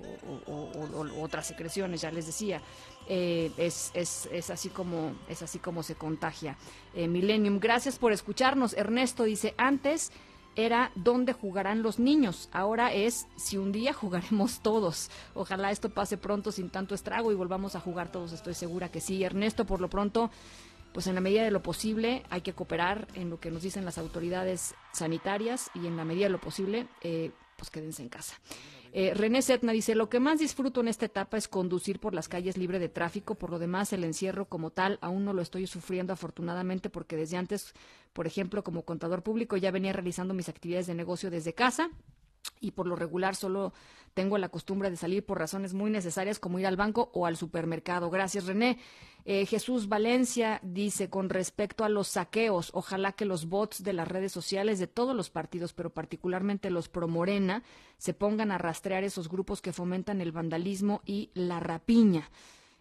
otras 1.22 1.48
secreciones, 1.48 2.02
ya 2.02 2.12
les 2.12 2.26
decía. 2.26 2.62
Eh, 3.08 3.52
es, 3.58 3.92
es, 3.94 4.28
es, 4.34 4.50
así 4.50 4.68
como, 4.68 5.16
es 5.30 5.42
así 5.42 5.60
como 5.60 5.82
se 5.82 5.96
contagia. 5.96 6.58
Millennium, 6.94 7.60
gracias 7.60 7.98
por 8.00 8.12
escucharnos. 8.12 8.74
Ernesto 8.74 9.24
dice, 9.24 9.54
antes 9.58 10.12
era 10.56 10.91
dónde 10.95 11.34
jugarán 11.34 11.84
los 11.84 11.99
niños. 11.99 12.49
Ahora 12.52 12.94
es 12.94 13.27
si 13.36 13.57
un 13.57 13.72
día 13.72 13.94
jugaremos 13.94 14.60
todos. 14.61 15.10
Ojalá 15.34 15.72
esto 15.72 15.90
pase 15.90 16.18
pronto 16.18 16.52
sin 16.52 16.69
tanto 16.69 16.95
estrago 16.95 17.32
y 17.32 17.36
volvamos 17.36 17.76
a 17.76 17.80
jugar 17.80 18.11
todos. 18.11 18.32
Estoy 18.32 18.53
segura 18.53 18.90
que 18.90 19.02
sí. 19.02 19.23
Ernesto, 19.23 19.65
por 19.65 19.82
lo 19.82 19.90
pronto, 19.90 20.32
pues 20.94 21.07
en 21.07 21.15
la 21.15 21.22
medida 21.22 21.44
de 21.44 21.52
lo 21.52 21.61
posible 21.61 22.23
hay 22.30 22.41
que 22.41 22.53
cooperar 22.53 23.07
en 23.15 23.30
lo 23.30 23.40
que 23.40 23.52
nos 23.52 23.64
dicen 23.64 23.86
las 23.86 23.98
autoridades 23.98 24.76
sanitarias 24.94 25.69
y 25.73 25.88
en 25.88 25.98
la 25.98 26.06
medida 26.06 26.26
de 26.26 26.32
lo 26.32 26.40
posible, 26.40 26.88
eh, 27.02 27.32
pues 27.57 27.69
quédense 27.69 28.02
en 28.02 28.10
casa. 28.10 28.36
Eh, 28.98 29.14
René 29.14 29.42
Setna 29.42 29.74
dice, 29.74 29.94
lo 29.94 30.08
que 30.08 30.22
más 30.22 30.40
disfruto 30.40 30.80
en 30.80 30.88
esta 30.88 31.08
etapa 31.08 31.36
es 31.36 31.50
conducir 31.50 32.00
por 32.00 32.14
las 32.14 32.30
calles 32.30 32.56
libre 32.56 32.80
de 32.80 32.88
tráfico, 32.88 33.36
por 33.36 33.50
lo 33.50 33.60
demás 33.60 33.92
el 33.92 34.06
encierro 34.06 34.46
como 34.46 34.70
tal 34.70 35.00
aún 35.02 35.26
no 35.26 35.34
lo 35.34 35.42
estoy 35.42 35.68
sufriendo 35.68 36.14
afortunadamente 36.14 36.90
porque 36.90 37.18
desde 37.18 37.36
antes, 37.36 37.74
por 38.14 38.26
ejemplo, 38.26 38.64
como 38.64 38.84
contador 38.84 39.22
público 39.22 39.58
ya 39.58 39.70
venía 39.70 39.92
realizando 39.92 40.34
mis 40.34 40.48
actividades 40.48 40.88
de 40.88 40.96
negocio 40.96 41.30
desde 41.30 41.52
casa 41.52 41.90
y 42.66 42.72
por 42.72 42.88
lo 42.88 42.96
regular 42.96 43.36
solo 43.36 43.74
tengo 44.14 44.38
la 44.38 44.50
costumbre 44.50 44.90
de 44.90 44.98
salir 44.98 45.26
por 45.26 45.38
razones 45.38 45.74
muy 45.74 45.92
necesarias 45.92 46.40
como 46.40 46.58
ir 46.58 46.66
al 46.66 46.78
banco 46.78 47.12
o 47.14 47.26
al 47.26 47.38
supermercado. 47.38 48.10
Gracias, 48.10 48.46
René. 48.46 48.80
Eh, 49.26 49.46
Jesús 49.46 49.90
Valencia 49.90 50.60
dice 50.64 51.10
con 51.10 51.30
respecto 51.30 51.84
a 51.84 51.90
los 51.90 52.10
saqueos, 52.10 52.70
ojalá 52.74 53.12
que 53.12 53.26
los 53.26 53.48
bots 53.48 53.84
de 53.84 53.94
las 53.94 54.08
redes 54.08 54.32
sociales 54.32 54.80
de 54.80 54.88
todos 54.88 55.16
los 55.16 55.30
partidos, 55.30 55.74
pero 55.74 55.90
particularmente 55.90 56.70
los 56.70 56.90
pro 56.90 57.08
Morena, 57.08 57.64
se 57.98 58.14
pongan 58.14 58.52
a 58.52 58.58
rastrear 58.58 59.04
esos 59.04 59.28
grupos 59.28 59.62
que 59.62 59.74
fomentan 59.74 60.22
el 60.22 60.32
vandalismo 60.32 61.02
y 61.06 61.32
la 61.34 61.60
rapiña. 61.60 62.30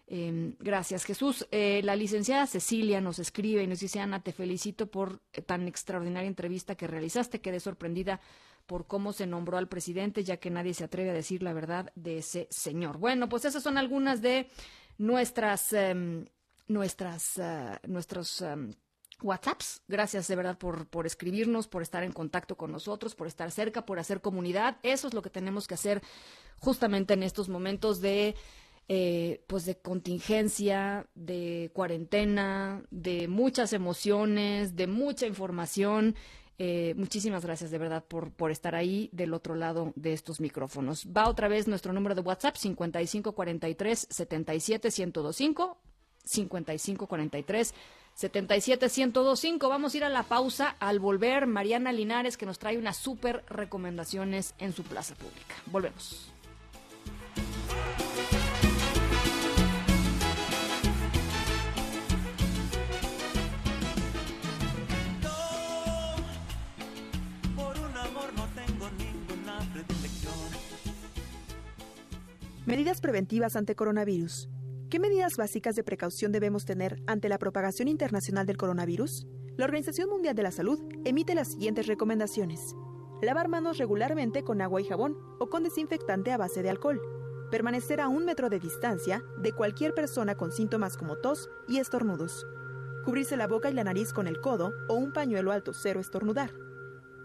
Em, 0.07 0.55
gracias, 0.59 1.03
Jesús. 1.03 1.47
Eh, 1.49 1.81
la 1.83 1.95
licenciada 1.95 2.45
Cecilia 2.45 3.01
nos 3.01 3.17
escribe 3.17 3.63
y 3.63 3.67
nos 3.67 3.79
dice, 3.79 3.99
Ana, 3.99 4.21
te 4.21 4.31
felicito 4.31 4.85
por 4.85 5.19
tan 5.47 5.67
extraordinaria 5.67 6.27
entrevista 6.27 6.75
que 6.75 6.85
realizaste. 6.85 7.41
Quedé 7.41 7.59
sorprendida 7.59 8.21
por 8.65 8.87
cómo 8.87 9.13
se 9.13 9.27
nombró 9.27 9.57
al 9.57 9.67
presidente, 9.67 10.23
ya 10.23 10.37
que 10.37 10.49
nadie 10.49 10.73
se 10.73 10.83
atreve 10.83 11.11
a 11.11 11.13
decir 11.13 11.43
la 11.43 11.53
verdad 11.53 11.91
de 11.95 12.19
ese 12.19 12.47
señor. 12.49 12.97
Bueno, 12.97 13.29
pues 13.29 13.45
esas 13.45 13.63
son 13.63 13.77
algunas 13.77 14.21
de 14.21 14.49
nuestras, 14.97 15.73
em, 15.73 16.25
nuestras, 16.67 17.37
uh, 17.37 17.87
nuestros 17.87 18.41
em, 18.41 18.73
WhatsApps. 19.21 19.81
Gracias 19.87 20.27
de 20.27 20.35
verdad 20.35 20.57
por, 20.57 20.87
por 20.87 21.05
escribirnos, 21.05 21.67
por 21.67 21.81
estar 21.81 22.03
en 22.03 22.11
contacto 22.11 22.57
con 22.57 22.71
nosotros, 22.71 23.15
por 23.15 23.27
estar 23.27 23.51
cerca, 23.51 23.85
por 23.85 23.99
hacer 23.99 24.21
comunidad. 24.21 24.77
Eso 24.83 25.07
es 25.07 25.13
lo 25.13 25.21
que 25.21 25.29
tenemos 25.29 25.67
que 25.67 25.75
hacer 25.75 26.01
justamente 26.59 27.13
en 27.13 27.23
estos 27.23 27.49
momentos 27.49 28.01
de 28.01 28.35
eh, 28.87 29.43
pues 29.47 29.65
de 29.65 29.79
contingencia, 29.79 31.07
de 31.15 31.71
cuarentena, 31.73 32.83
de 32.91 33.27
muchas 33.27 33.73
emociones, 33.73 34.75
de 34.75 34.85
mucha 34.85 35.25
información. 35.25 36.15
Eh, 36.57 36.93
muchísimas 36.95 37.43
gracias 37.43 37.69
de 37.69 37.77
verdad 37.77 38.03
por, 38.05 38.31
por 38.31 38.49
estar 38.49 38.75
ahí 38.75 39.09
del 39.11 39.33
otro 39.33 39.55
lado 39.55 39.91
de 39.95 40.13
estos 40.13 40.39
micrófonos. 40.39 41.05
Va 41.05 41.27
otra 41.27 41.47
vez 41.47 41.67
nuestro 41.67 41.91
número 41.91 42.15
de 42.15 42.21
WhatsApp 42.21 42.55
5543 42.55 44.07
77 44.09 44.87
1025 44.87 45.77
5543 46.23 47.73
77 48.13 48.85
1025. 48.85 49.69
Vamos 49.69 49.93
a 49.93 49.97
ir 49.97 50.03
a 50.05 50.09
la 50.09 50.23
pausa 50.23 50.75
al 50.79 50.99
volver 50.99 51.45
Mariana 51.45 51.91
Linares 51.91 52.37
que 52.37 52.45
nos 52.45 52.59
trae 52.59 52.77
unas 52.77 52.95
súper 52.95 53.43
recomendaciones 53.49 54.55
en 54.57 54.71
su 54.71 54.83
plaza 54.83 55.15
pública. 55.15 55.55
Volvemos. 55.65 56.31
Medidas 72.65 72.99
preventivas 72.99 73.55
ante 73.55 73.75
coronavirus. 73.75 74.49
¿Qué 74.89 74.99
medidas 74.99 75.37
básicas 75.37 75.75
de 75.75 75.83
precaución 75.83 76.31
debemos 76.31 76.65
tener 76.65 76.99
ante 77.05 77.29
la 77.29 77.37
propagación 77.37 77.87
internacional 77.87 78.47
del 78.47 78.57
coronavirus? 78.57 79.27
La 79.55 79.65
Organización 79.65 80.09
Mundial 80.09 80.33
de 80.33 80.41
la 80.41 80.49
Salud 80.49 80.79
emite 81.05 81.35
las 81.35 81.49
siguientes 81.49 81.85
recomendaciones. 81.85 82.75
Lavar 83.21 83.49
manos 83.49 83.77
regularmente 83.77 84.43
con 84.43 84.61
agua 84.61 84.81
y 84.81 84.85
jabón 84.85 85.15
o 85.39 85.47
con 85.47 85.61
desinfectante 85.61 86.31
a 86.31 86.37
base 86.37 86.63
de 86.63 86.71
alcohol. 86.71 86.99
Permanecer 87.51 88.01
a 88.01 88.07
un 88.07 88.25
metro 88.25 88.49
de 88.49 88.59
distancia 88.59 89.23
de 89.37 89.51
cualquier 89.51 89.93
persona 89.93 90.33
con 90.33 90.51
síntomas 90.51 90.97
como 90.97 91.17
tos 91.17 91.51
y 91.67 91.77
estornudos. 91.77 92.47
Cubrirse 93.05 93.37
la 93.37 93.45
boca 93.45 93.69
y 93.69 93.75
la 93.75 93.83
nariz 93.83 94.11
con 94.11 94.25
el 94.25 94.41
codo 94.41 94.73
o 94.89 94.95
un 94.95 95.13
pañuelo 95.13 95.51
alto 95.51 95.71
cero 95.71 95.99
estornudar 95.99 96.64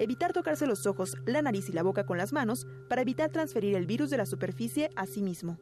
Evitar 0.01 0.32
tocarse 0.32 0.66
los 0.66 0.86
ojos, 0.86 1.14
la 1.27 1.43
nariz 1.43 1.68
y 1.68 1.72
la 1.72 1.82
boca 1.82 2.06
con 2.06 2.16
las 2.16 2.32
manos 2.32 2.66
para 2.89 3.02
evitar 3.02 3.28
transferir 3.28 3.77
el 3.77 3.85
virus 3.85 4.09
de 4.09 4.16
la 4.16 4.24
superficie 4.24 4.89
a 4.97 5.05
sí 5.05 5.22
mismo. 5.22 5.59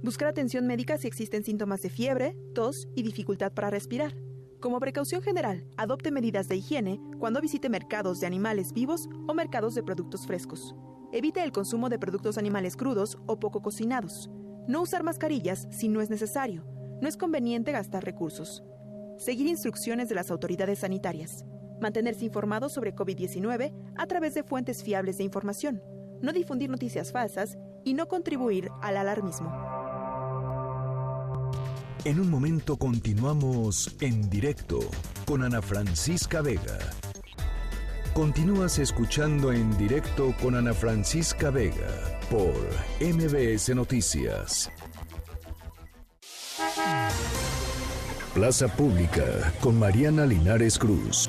Buscar 0.00 0.28
atención 0.28 0.64
médica 0.64 0.96
si 0.96 1.08
existen 1.08 1.42
síntomas 1.42 1.82
de 1.82 1.90
fiebre, 1.90 2.36
tos 2.54 2.86
y 2.94 3.02
dificultad 3.02 3.52
para 3.52 3.68
respirar. 3.68 4.14
Como 4.60 4.78
precaución 4.78 5.22
general, 5.22 5.64
adopte 5.76 6.12
medidas 6.12 6.46
de 6.46 6.54
higiene 6.54 7.00
cuando 7.18 7.40
visite 7.40 7.68
mercados 7.68 8.20
de 8.20 8.28
animales 8.28 8.72
vivos 8.72 9.08
o 9.26 9.34
mercados 9.34 9.74
de 9.74 9.82
productos 9.82 10.24
frescos. 10.24 10.72
Evite 11.10 11.42
el 11.42 11.50
consumo 11.50 11.88
de 11.88 11.98
productos 11.98 12.38
animales 12.38 12.76
crudos 12.76 13.18
o 13.26 13.40
poco 13.40 13.60
cocinados. 13.60 14.30
No 14.68 14.82
usar 14.82 15.02
mascarillas 15.02 15.66
si 15.72 15.88
no 15.88 16.00
es 16.00 16.10
necesario. 16.10 16.64
No 17.02 17.08
es 17.08 17.16
conveniente 17.16 17.72
gastar 17.72 18.04
recursos. 18.04 18.62
Seguir 19.18 19.48
instrucciones 19.48 20.08
de 20.08 20.14
las 20.14 20.30
autoridades 20.30 20.78
sanitarias 20.78 21.44
mantenerse 21.80 22.24
informado 22.24 22.68
sobre 22.68 22.94
COVID-19 22.94 23.72
a 23.96 24.06
través 24.06 24.34
de 24.34 24.42
fuentes 24.42 24.82
fiables 24.82 25.18
de 25.18 25.24
información, 25.24 25.82
no 26.20 26.32
difundir 26.32 26.70
noticias 26.70 27.12
falsas 27.12 27.58
y 27.84 27.94
no 27.94 28.08
contribuir 28.08 28.70
al 28.82 28.96
alarmismo. 28.96 29.50
En 32.04 32.18
un 32.18 32.30
momento 32.30 32.76
continuamos 32.76 33.94
en 34.00 34.30
directo 34.30 34.80
con 35.26 35.42
Ana 35.42 35.60
Francisca 35.60 36.40
Vega. 36.40 36.78
Continúas 38.14 38.78
escuchando 38.78 39.52
en 39.52 39.76
directo 39.76 40.34
con 40.40 40.54
Ana 40.54 40.72
Francisca 40.72 41.50
Vega 41.50 42.20
por 42.30 42.54
MBS 43.00 43.74
Noticias. 43.74 44.70
Plaza 48.34 48.68
Pública 48.68 49.52
con 49.60 49.78
Mariana 49.78 50.24
Linares 50.24 50.78
Cruz. 50.78 51.28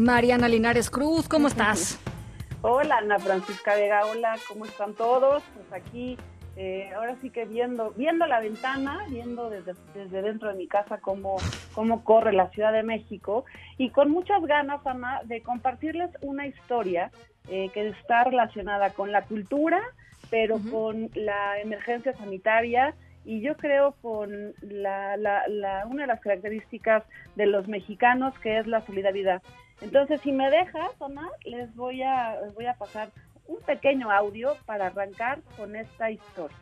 Mariana 0.00 0.48
Linares 0.48 0.88
Cruz, 0.88 1.28
¿cómo 1.28 1.48
estás? 1.48 2.00
Hola 2.62 2.96
Ana 2.96 3.18
Francisca 3.18 3.74
Vega, 3.74 4.06
hola, 4.06 4.34
¿cómo 4.48 4.64
están 4.64 4.94
todos? 4.94 5.42
Pues 5.54 5.70
aquí, 5.74 6.16
eh, 6.56 6.90
ahora 6.96 7.16
sí 7.20 7.28
que 7.28 7.44
viendo, 7.44 7.90
viendo 7.90 8.26
la 8.26 8.40
ventana, 8.40 9.04
viendo 9.10 9.50
desde, 9.50 9.74
desde 9.92 10.22
dentro 10.22 10.48
de 10.48 10.54
mi 10.54 10.66
casa 10.68 10.96
cómo, 11.02 11.36
cómo 11.74 12.02
corre 12.02 12.32
la 12.32 12.48
Ciudad 12.48 12.72
de 12.72 12.82
México 12.82 13.44
y 13.76 13.90
con 13.90 14.10
muchas 14.10 14.42
ganas, 14.46 14.86
Ana, 14.86 15.20
de 15.24 15.42
compartirles 15.42 16.10
una 16.22 16.46
historia 16.46 17.10
eh, 17.50 17.68
que 17.74 17.88
está 17.88 18.24
relacionada 18.24 18.94
con 18.94 19.12
la 19.12 19.24
cultura, 19.26 19.82
pero 20.30 20.58
con 20.70 21.10
la 21.14 21.60
emergencia 21.60 22.16
sanitaria 22.16 22.94
y 23.26 23.42
yo 23.42 23.54
creo 23.58 23.94
con 24.00 24.54
la, 24.62 25.18
la, 25.18 25.46
la, 25.46 25.86
una 25.86 26.04
de 26.04 26.08
las 26.08 26.20
características 26.20 27.04
de 27.36 27.44
los 27.44 27.68
mexicanos 27.68 28.38
que 28.38 28.58
es 28.58 28.66
la 28.66 28.80
solidaridad. 28.86 29.42
Entonces, 29.80 30.20
si 30.20 30.32
me 30.32 30.50
dejas, 30.50 30.90
Omar, 30.98 31.30
les 31.44 31.74
voy 31.74 32.02
a, 32.02 32.40
les 32.42 32.54
voy 32.54 32.66
a 32.66 32.74
pasar 32.74 33.10
un 33.46 33.60
pequeño 33.62 34.10
audio 34.10 34.56
para 34.66 34.86
arrancar 34.86 35.40
con 35.56 35.74
esta 35.74 36.10
historia. 36.10 36.56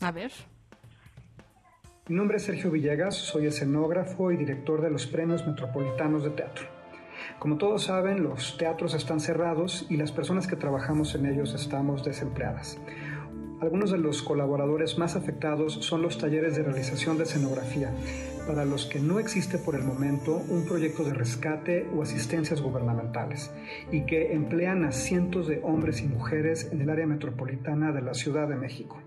A 0.00 0.12
ver. 0.12 0.30
Mi 2.06 2.16
nombre 2.16 2.38
es 2.38 2.44
Sergio 2.44 2.70
Villegas, 2.70 3.16
soy 3.16 3.46
escenógrafo 3.46 4.30
y 4.30 4.36
director 4.36 4.80
de 4.80 4.90
los 4.90 5.06
premios 5.06 5.46
metropolitanos 5.46 6.24
de 6.24 6.30
teatro. 6.30 6.66
Como 7.38 7.58
todos 7.58 7.84
saben, 7.84 8.22
los 8.22 8.56
teatros 8.56 8.94
están 8.94 9.20
cerrados 9.20 9.86
y 9.90 9.96
las 9.96 10.12
personas 10.12 10.46
que 10.46 10.56
trabajamos 10.56 11.14
en 11.14 11.26
ellos 11.26 11.54
estamos 11.54 12.04
desempleadas. 12.04 12.78
Algunos 13.60 13.90
de 13.90 13.98
los 13.98 14.22
colaboradores 14.22 14.98
más 14.98 15.16
afectados 15.16 15.74
son 15.74 16.00
los 16.00 16.16
talleres 16.18 16.56
de 16.56 16.62
realización 16.62 17.18
de 17.18 17.24
escenografía, 17.24 17.92
para 18.48 18.64
los 18.64 18.86
que 18.86 18.98
no 18.98 19.18
existe 19.18 19.58
por 19.58 19.74
el 19.74 19.84
momento 19.84 20.42
un 20.48 20.64
proyecto 20.64 21.04
de 21.04 21.12
rescate 21.12 21.86
o 21.94 22.02
asistencias 22.02 22.62
gubernamentales 22.62 23.50
y 23.92 24.06
que 24.06 24.32
emplean 24.32 24.86
a 24.86 24.92
cientos 24.92 25.46
de 25.46 25.60
hombres 25.62 26.00
y 26.00 26.06
mujeres 26.06 26.70
en 26.72 26.80
el 26.80 26.88
área 26.88 27.06
metropolitana 27.06 27.92
de 27.92 28.00
la 28.00 28.14
Ciudad 28.14 28.48
de 28.48 28.56
México. 28.56 29.02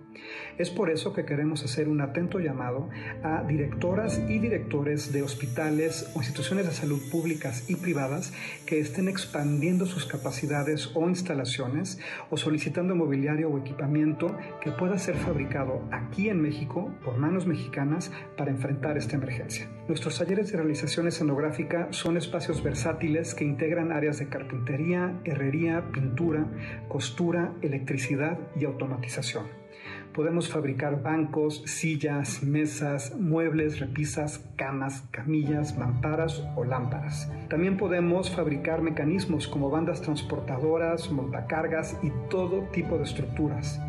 Es 0.57 0.69
por 0.69 0.89
eso 0.89 1.13
que 1.13 1.25
queremos 1.25 1.63
hacer 1.63 1.87
un 1.87 2.01
atento 2.01 2.39
llamado 2.39 2.89
a 3.23 3.43
directoras 3.43 4.21
y 4.29 4.39
directores 4.39 5.11
de 5.11 5.23
hospitales 5.23 6.11
o 6.13 6.19
instituciones 6.19 6.67
de 6.67 6.73
salud 6.73 7.01
públicas 7.09 7.69
y 7.69 7.75
privadas 7.75 8.33
que 8.65 8.79
estén 8.79 9.07
expandiendo 9.07 9.85
sus 9.85 10.05
capacidades 10.05 10.91
o 10.93 11.09
instalaciones 11.09 11.99
o 12.29 12.37
solicitando 12.37 12.95
mobiliario 12.95 13.49
o 13.49 13.57
equipamiento 13.57 14.37
que 14.61 14.71
pueda 14.71 14.97
ser 14.97 15.15
fabricado 15.15 15.81
aquí 15.91 16.29
en 16.29 16.41
México 16.41 16.91
por 17.03 17.17
manos 17.17 17.45
mexicanas 17.45 18.11
para 18.37 18.51
enfrentar 18.51 18.97
esta 18.97 19.15
emergencia. 19.15 19.69
Nuestros 19.87 20.17
talleres 20.17 20.51
de 20.51 20.57
realización 20.57 21.07
escenográfica 21.07 21.87
son 21.91 22.17
espacios 22.17 22.63
versátiles 22.63 23.33
que 23.33 23.45
integran 23.45 23.91
áreas 23.91 24.19
de 24.19 24.29
carpintería, 24.29 25.19
herrería, 25.23 25.91
pintura, 25.91 26.45
costura, 26.87 27.53
electricidad 27.61 28.37
y 28.55 28.65
automatización. 28.65 29.60
Podemos 30.13 30.49
fabricar 30.49 31.01
bancos, 31.01 31.63
sillas, 31.65 32.43
mesas, 32.43 33.15
muebles, 33.17 33.79
repisas, 33.79 34.43
camas, 34.57 35.05
camillas, 35.11 35.77
mamparas 35.77 36.43
o 36.57 36.65
lámparas. 36.65 37.31
También 37.49 37.77
podemos 37.77 38.29
fabricar 38.29 38.81
mecanismos 38.81 39.47
como 39.47 39.69
bandas 39.69 40.01
transportadoras, 40.01 41.09
montacargas 41.11 41.97
y 42.03 42.11
todo 42.29 42.63
tipo 42.73 42.97
de 42.97 43.03
estructuras. 43.03 43.79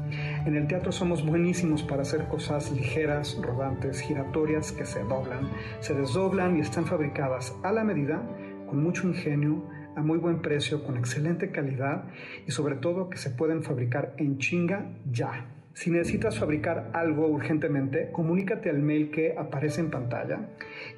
En 0.47 0.55
el 0.55 0.69
teatro 0.69 0.93
somos 0.93 1.27
buenísimos 1.27 1.83
para 1.83 2.03
hacer 2.03 2.29
cosas 2.29 2.71
ligeras, 2.71 3.37
rodantes, 3.43 4.01
giratorias 4.01 4.71
que 4.71 4.85
se 4.85 5.03
doblan, 5.03 5.51
se 5.81 5.93
desdoblan 5.93 6.57
y 6.57 6.61
están 6.61 6.87
fabricadas 6.87 7.53
a 7.65 7.73
la 7.73 7.83
medida, 7.83 8.23
con 8.69 8.81
mucho 8.81 9.09
ingenio, 9.09 9.65
a 9.97 10.03
muy 10.03 10.19
buen 10.19 10.41
precio, 10.41 10.85
con 10.85 10.97
excelente 10.97 11.51
calidad 11.51 12.05
y 12.47 12.53
sobre 12.53 12.77
todo 12.77 13.11
que 13.11 13.19
se 13.19 13.31
pueden 13.31 13.65
fabricar 13.65 14.15
en 14.19 14.39
chinga 14.39 14.87
ya. 15.11 15.52
Si 15.75 15.91
necesitas 15.91 16.39
fabricar 16.39 16.91
algo 16.93 17.27
urgentemente, 17.29 18.11
comunícate 18.13 18.69
al 18.69 18.81
mail 18.81 19.11
que 19.11 19.35
aparece 19.39 19.81
en 19.81 19.91
pantalla 19.91 20.51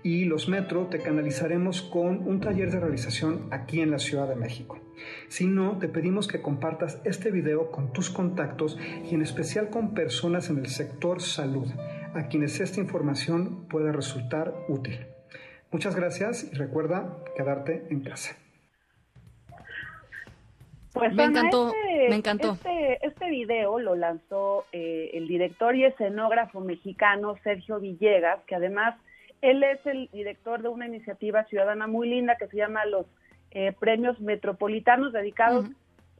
y 0.03 0.25
los 0.25 0.49
Metro 0.49 0.87
te 0.89 0.99
canalizaremos 0.99 1.83
con 1.83 2.27
un 2.27 2.41
taller 2.41 2.71
de 2.71 2.81
realización 2.81 3.47
aquí 3.53 3.81
en 3.81 3.91
la 3.91 3.99
Ciudad 3.99 4.29
de 4.29 4.35
México. 4.35 4.81
Si 5.29 5.47
no, 5.47 5.79
te 5.79 5.89
pedimos 5.89 6.27
que 6.27 6.43
compartas 6.43 7.01
este 7.05 7.31
video 7.31 7.71
con 7.71 7.93
tus 7.93 8.11
contactos 8.11 8.79
y 9.09 9.15
en 9.15 9.23
especial 9.23 9.71
con 9.71 9.95
personas 9.95 10.51
en 10.51 10.59
el 10.59 10.67
sector 10.67 11.23
salud, 11.23 11.69
a 12.15 12.29
quienes 12.29 12.61
esta 12.61 12.81
información 12.81 13.67
pueda 13.69 13.93
resultar 13.93 14.55
útil. 14.69 15.07
Muchas 15.71 15.97
gracias 15.97 16.49
y 16.53 16.55
recuerda 16.55 17.19
quedarte 17.37 17.87
en 17.91 18.01
casa. 18.01 18.44
Pues 20.95 21.13
me 21.13 21.25
Ana, 21.25 21.41
encantó, 21.41 21.69
este, 21.69 22.09
me 22.09 22.17
encantó. 22.17 22.53
Este, 22.53 23.07
este 23.07 23.31
video 23.31 23.79
lo 23.81 23.97
lanzó 23.97 24.65
eh, 24.73 25.11
el 25.15 25.27
director 25.27 25.75
y 25.75 25.85
escenógrafo 25.85 26.61
mexicano 26.61 27.37
Sergio 27.43 27.81
Villegas, 27.81 28.41
que 28.47 28.55
además 28.55 28.95
él 29.43 29.63
es 29.65 29.85
el 29.87 30.09
director 30.13 30.63
de 30.63 30.69
una 30.69 30.87
iniciativa 30.87 31.45
ciudadana 31.45 31.89
muy 31.89 32.09
linda 32.09 32.37
que 32.37 32.47
se 32.47 32.57
llama 32.57 32.87
los 32.87 33.07
eh, 33.51 33.73
Premios 33.79 34.21
Metropolitanos, 34.21 35.13
dedicados 35.13 35.67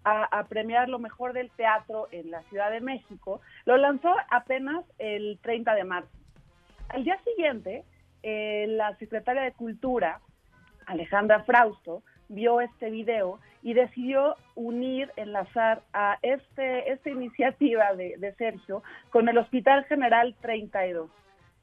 a, 0.03 0.25
a 0.25 0.45
premiar 0.49 0.89
lo 0.89 0.99
mejor 0.99 1.33
del 1.33 1.51
teatro 1.53 2.09
en 2.11 2.31
la 2.31 2.43
Ciudad 2.43 2.71
de 2.71 2.81
México. 2.81 3.41
Lo 3.65 3.77
lanzó 3.77 4.13
apenas 4.29 4.85
el 4.99 5.39
30 5.41 5.75
de 5.75 5.85
marzo. 5.85 6.11
Al 6.89 7.05
día 7.05 7.19
siguiente, 7.25 7.85
eh, 8.23 8.67
la 8.69 8.97
secretaria 8.97 9.43
de 9.43 9.53
Cultura, 9.53 10.21
Alejandra 10.87 11.45
Frausto, 11.45 12.03
vio 12.29 12.61
este 12.61 12.91
video 12.91 13.39
y 13.63 13.75
decidió 13.75 14.37
unir, 14.55 15.11
enlazar 15.17 15.83
a 15.93 16.19
este, 16.23 16.93
esta 16.93 17.11
iniciativa 17.11 17.95
de, 17.95 18.17
de 18.19 18.35
Sergio 18.35 18.83
con 19.11 19.29
el 19.29 19.39
Hospital 19.39 19.85
General 19.87 20.35
32. 20.41 21.11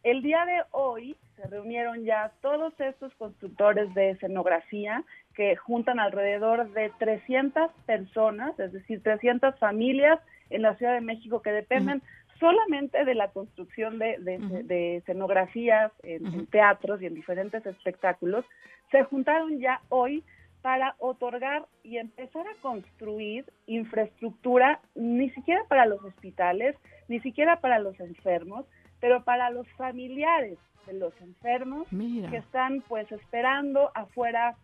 El 0.04 0.22
día 0.24 0.46
de 0.46 0.64
hoy 0.72 1.16
se 1.36 1.48
reunieron 1.48 2.04
ya 2.04 2.32
todos 2.42 2.74
estos 2.80 3.14
constructores 3.16 3.94
de 3.94 4.12
escenografía 4.12 5.04
que 5.36 5.56
juntan 5.56 6.00
alrededor 6.00 6.72
de 6.72 6.92
300 6.98 7.72
personas, 7.86 8.60
es 8.60 8.72
decir, 8.74 9.02
300 9.04 9.58
familias 9.60 10.20
en 10.50 10.64
la 10.64 10.76
Ciudad 10.76 10.94
de 10.96 11.02
México 11.02 11.42
que 11.42 11.52
dependen 11.52 12.02
solamente 12.40 13.06
de 13.06 13.14
la 13.14 13.28
construcción 13.30 14.00
de, 14.00 14.18
de- 14.20 14.40
de 14.64 14.96
escenografías 14.98 15.92
en, 16.02 16.26
en 16.26 16.48
teatros 16.48 17.00
y 17.02 17.06
en 17.06 17.14
diferentes 17.14 17.64
espectáculos, 17.66 18.44
se 18.90 19.04
juntaron 19.04 19.60
ya 19.60 19.80
hoy 19.90 20.24
para 20.62 20.96
otorgar 21.00 21.66
y 21.84 21.98
empezar 21.98 22.46
a 22.48 22.62
construir 22.62 23.46
infraestructura 23.66 24.80
ni 24.96 25.30
siquiera 25.32 25.64
para 25.68 25.86
los 25.86 26.04
hospitales, 26.04 26.76
ni 27.08 27.20
siquiera 27.22 27.60
para 27.60 27.80
los 27.80 28.00
enfermos, 28.00 28.66
pero 29.00 29.24
para 29.24 29.50
los 29.50 29.68
familiares 29.74 30.58
de 30.86 30.94
los 30.94 31.20
enfermos 31.22 31.92
Mira. 31.92 32.30
que 32.30 32.38
están 32.38 32.82
pues 32.88 33.12
esperando 33.12 33.92
afuera 33.96 34.56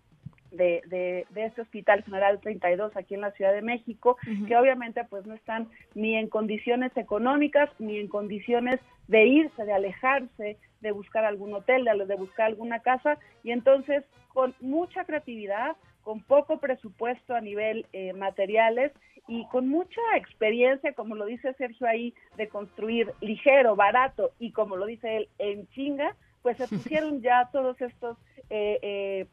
de, 0.51 0.81
de, 0.87 1.25
de 1.29 1.45
este 1.45 1.61
Hospital 1.61 2.03
General 2.03 2.39
32 2.39 2.95
aquí 2.95 3.15
en 3.15 3.21
la 3.21 3.31
Ciudad 3.31 3.53
de 3.53 3.61
México, 3.61 4.17
que 4.47 4.55
obviamente 4.55 5.03
pues 5.05 5.25
no 5.25 5.33
están 5.33 5.67
ni 5.95 6.15
en 6.15 6.27
condiciones 6.27 6.95
económicas 6.95 7.69
ni 7.79 7.97
en 7.97 8.07
condiciones 8.07 8.79
de 9.07 9.25
irse, 9.25 9.65
de 9.65 9.73
alejarse, 9.73 10.57
de 10.81 10.91
buscar 10.91 11.25
algún 11.25 11.53
hotel, 11.53 11.85
de, 11.85 12.05
de 12.05 12.15
buscar 12.15 12.47
alguna 12.47 12.79
casa. 12.79 13.17
Y 13.43 13.51
entonces 13.51 14.03
con 14.33 14.53
mucha 14.59 15.03
creatividad, 15.05 15.75
con 16.03 16.21
poco 16.21 16.59
presupuesto 16.59 17.35
a 17.35 17.41
nivel 17.41 17.85
eh, 17.91 18.13
materiales 18.13 18.91
y 19.27 19.45
con 19.47 19.67
mucha 19.67 19.99
experiencia, 20.15 20.93
como 20.93 21.15
lo 21.15 21.25
dice 21.25 21.53
Sergio 21.55 21.87
ahí, 21.87 22.13
de 22.37 22.47
construir 22.47 23.11
ligero, 23.19 23.75
barato 23.75 24.31
y 24.39 24.51
como 24.51 24.77
lo 24.77 24.85
dice 24.85 25.17
él, 25.17 25.29
en 25.37 25.67
chinga, 25.69 26.15
pues 26.43 26.57
se 26.57 26.67
pusieron 26.67 27.21
ya 27.21 27.49
todos 27.51 27.81
estos 27.81 28.17
eh, 28.49 28.79
eh, 28.81 29.27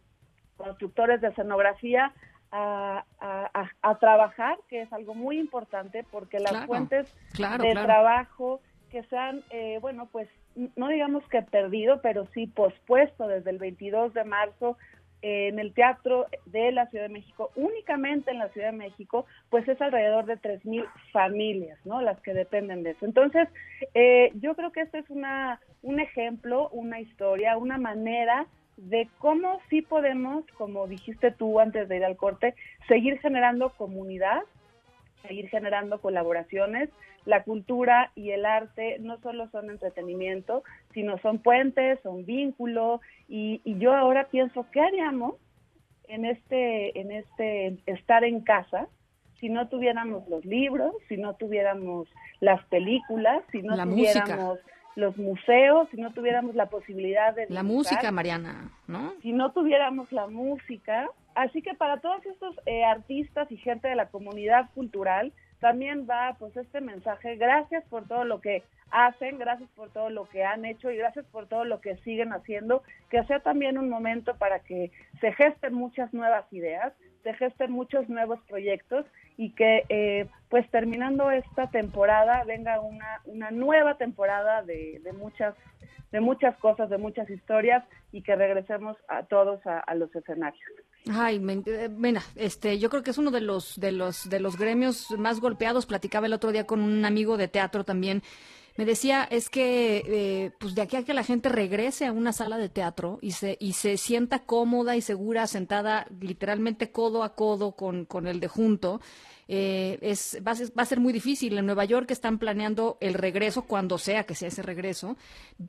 constructores 0.56 1.20
de 1.20 1.28
escenografía 1.28 2.12
a, 2.50 3.04
a- 3.20 3.50
a- 3.52 3.70
a 3.90 3.98
trabajar, 3.98 4.56
que 4.68 4.82
es 4.82 4.92
algo 4.92 5.14
muy 5.14 5.38
importante 5.38 6.04
porque 6.10 6.38
las 6.38 6.52
Claro, 6.52 6.66
fuentes 6.66 7.06
claro, 7.32 7.64
de 7.64 7.72
claro. 7.72 7.86
trabajo 7.86 8.60
que 8.90 9.02
se 9.04 9.16
han, 9.16 9.42
eh, 9.50 9.78
bueno, 9.80 10.08
pues 10.12 10.28
no 10.76 10.86
digamos 10.88 11.26
que 11.28 11.42
perdido, 11.42 12.00
pero 12.00 12.26
sí 12.32 12.46
pospuesto 12.46 13.26
desde 13.26 13.50
el 13.50 13.58
22 13.58 14.14
de 14.14 14.22
marzo 14.22 14.78
eh, 15.20 15.48
en 15.48 15.58
el 15.58 15.72
Teatro 15.74 16.26
de 16.46 16.70
la 16.70 16.86
Ciudad 16.88 17.06
de 17.06 17.12
México, 17.14 17.50
únicamente 17.56 18.30
en 18.30 18.38
la 18.38 18.50
Ciudad 18.50 18.70
de 18.70 18.76
México, 18.76 19.26
pues 19.50 19.66
es 19.66 19.80
alrededor 19.80 20.26
de 20.26 20.36
3.000 20.36 20.84
familias, 21.12 21.78
¿no? 21.84 22.02
Las 22.02 22.20
que 22.20 22.34
dependen 22.34 22.82
de 22.84 22.90
eso. 22.90 23.04
Entonces, 23.06 23.48
eh, 23.94 24.30
yo 24.34 24.54
creo 24.54 24.70
que 24.70 24.82
este 24.82 24.98
es 24.98 25.10
una, 25.10 25.60
un 25.82 25.98
ejemplo, 25.98 26.68
una 26.68 27.00
historia, 27.00 27.56
una 27.56 27.78
manera 27.78 28.46
de 28.76 29.08
cómo 29.18 29.60
sí 29.70 29.82
podemos, 29.82 30.44
como 30.58 30.86
dijiste 30.86 31.30
tú 31.30 31.60
antes 31.60 31.88
de 31.88 31.96
ir 31.96 32.04
al 32.04 32.16
corte, 32.16 32.54
seguir 32.88 33.18
generando 33.20 33.70
comunidad, 33.70 34.42
seguir 35.26 35.48
generando 35.48 36.00
colaboraciones. 36.00 36.90
La 37.24 37.42
cultura 37.42 38.12
y 38.14 38.32
el 38.32 38.44
arte 38.44 38.98
no 39.00 39.18
solo 39.20 39.48
son 39.50 39.70
entretenimiento, 39.70 40.62
sino 40.92 41.16
son 41.18 41.38
puentes, 41.38 41.98
son 42.02 42.26
vínculo. 42.26 43.00
Y, 43.28 43.62
y 43.64 43.78
yo 43.78 43.94
ahora 43.94 44.28
pienso, 44.28 44.66
¿qué 44.72 44.80
haríamos 44.80 45.36
en 46.08 46.24
este, 46.24 46.98
en 46.98 47.12
este 47.12 47.78
estar 47.86 48.24
en 48.24 48.40
casa 48.40 48.88
si 49.40 49.48
no 49.48 49.68
tuviéramos 49.68 50.26
los 50.28 50.44
libros, 50.44 50.94
si 51.08 51.16
no 51.16 51.34
tuviéramos 51.34 52.08
las 52.40 52.64
películas, 52.66 53.42
si 53.52 53.62
no 53.62 53.76
La 53.76 53.84
música. 53.84 54.54
Los 54.96 55.16
museos, 55.16 55.88
si 55.90 56.00
no 56.00 56.12
tuviéramos 56.12 56.54
la 56.54 56.66
posibilidad 56.66 57.34
de 57.34 57.42
La 57.48 57.62
dibujar? 57.62 57.64
música, 57.64 58.10
Mariana, 58.12 58.70
¿no? 58.86 59.14
si 59.22 59.32
no 59.32 59.52
tuviéramos 59.52 60.10
la 60.12 60.26
música. 60.26 61.08
Así 61.34 61.62
que 61.62 61.74
para 61.74 61.98
todos 61.98 62.24
estos 62.26 62.54
eh, 62.66 62.84
artistas 62.84 63.50
y 63.50 63.56
gente 63.56 63.88
de 63.88 63.96
la 63.96 64.06
comunidad 64.06 64.70
cultural, 64.74 65.32
también 65.60 66.06
va 66.08 66.36
pues 66.38 66.56
este 66.56 66.80
mensaje. 66.80 67.36
Gracias 67.36 67.84
por 67.88 68.06
todo 68.06 68.24
lo 68.24 68.40
que 68.40 68.62
hacen, 68.90 69.38
gracias 69.38 69.68
por 69.70 69.90
todo 69.90 70.10
lo 70.10 70.28
que 70.28 70.44
han 70.44 70.64
hecho 70.64 70.90
y 70.90 70.96
gracias 70.96 71.24
por 71.26 71.46
todo 71.46 71.64
lo 71.64 71.80
que 71.80 71.96
siguen 71.98 72.32
haciendo. 72.32 72.82
Que 73.10 73.24
sea 73.24 73.40
también 73.40 73.78
un 73.78 73.88
momento 73.88 74.36
para 74.36 74.60
que 74.60 74.92
se 75.20 75.32
gesten 75.32 75.74
muchas 75.74 76.12
nuevas 76.14 76.44
ideas, 76.52 76.92
se 77.22 77.34
gesten 77.34 77.72
muchos 77.72 78.08
nuevos 78.08 78.38
proyectos 78.46 79.06
y 79.36 79.50
que 79.50 79.84
eh, 79.88 80.28
pues 80.48 80.68
terminando 80.70 81.30
esta 81.30 81.68
temporada 81.70 82.44
venga 82.44 82.80
una, 82.80 83.20
una 83.24 83.50
nueva 83.50 83.96
temporada 83.96 84.62
de, 84.62 85.00
de 85.02 85.12
muchas 85.12 85.54
de 86.14 86.20
muchas 86.20 86.56
cosas, 86.58 86.88
de 86.90 86.96
muchas 86.96 87.28
historias 87.28 87.82
y 88.12 88.22
que 88.22 88.36
regresemos 88.36 88.96
a 89.08 89.24
todos 89.24 89.58
a, 89.66 89.94
los 89.96 90.14
escenarios. 90.14 90.62
Ay, 91.10 91.44
eh, 91.66 91.88
mira, 91.88 92.22
este, 92.36 92.78
yo 92.78 92.88
creo 92.88 93.02
que 93.02 93.10
es 93.10 93.18
uno 93.18 93.32
de 93.32 93.40
los, 93.40 93.80
de 93.80 93.90
los, 93.90 94.30
de 94.30 94.38
los 94.38 94.56
gremios 94.56 95.10
más 95.18 95.40
golpeados. 95.40 95.86
Platicaba 95.86 96.28
el 96.28 96.32
otro 96.32 96.52
día 96.52 96.68
con 96.68 96.80
un 96.80 97.04
amigo 97.04 97.36
de 97.36 97.48
teatro 97.48 97.82
también. 97.82 98.22
Me 98.76 98.84
decía, 98.84 99.22
es 99.22 99.50
que, 99.50 100.02
eh, 100.06 100.52
pues 100.58 100.74
de 100.74 100.82
aquí 100.82 100.96
a 100.96 101.04
que 101.04 101.14
la 101.14 101.22
gente 101.22 101.48
regrese 101.48 102.06
a 102.06 102.12
una 102.12 102.32
sala 102.32 102.58
de 102.58 102.68
teatro 102.68 103.18
y 103.22 103.30
se, 103.30 103.56
y 103.60 103.74
se 103.74 103.96
sienta 103.96 104.40
cómoda 104.44 104.96
y 104.96 105.00
segura, 105.00 105.46
sentada 105.46 106.06
literalmente 106.20 106.90
codo 106.90 107.22
a 107.22 107.36
codo 107.36 107.72
con, 107.76 108.04
con 108.04 108.26
el 108.26 108.40
de 108.40 108.48
junto, 108.48 109.00
eh, 109.48 109.98
es, 110.02 110.38
va, 110.46 110.52
a 110.52 110.54
ser, 110.54 110.68
va 110.78 110.82
a 110.82 110.86
ser 110.86 111.00
muy 111.00 111.12
difícil. 111.12 111.56
En 111.58 111.66
Nueva 111.66 111.84
York 111.84 112.10
están 112.10 112.38
planeando 112.38 112.96
el 113.00 113.14
regreso, 113.14 113.62
cuando 113.62 113.98
sea 113.98 114.24
que 114.24 114.34
sea 114.34 114.48
ese 114.48 114.62
regreso, 114.62 115.16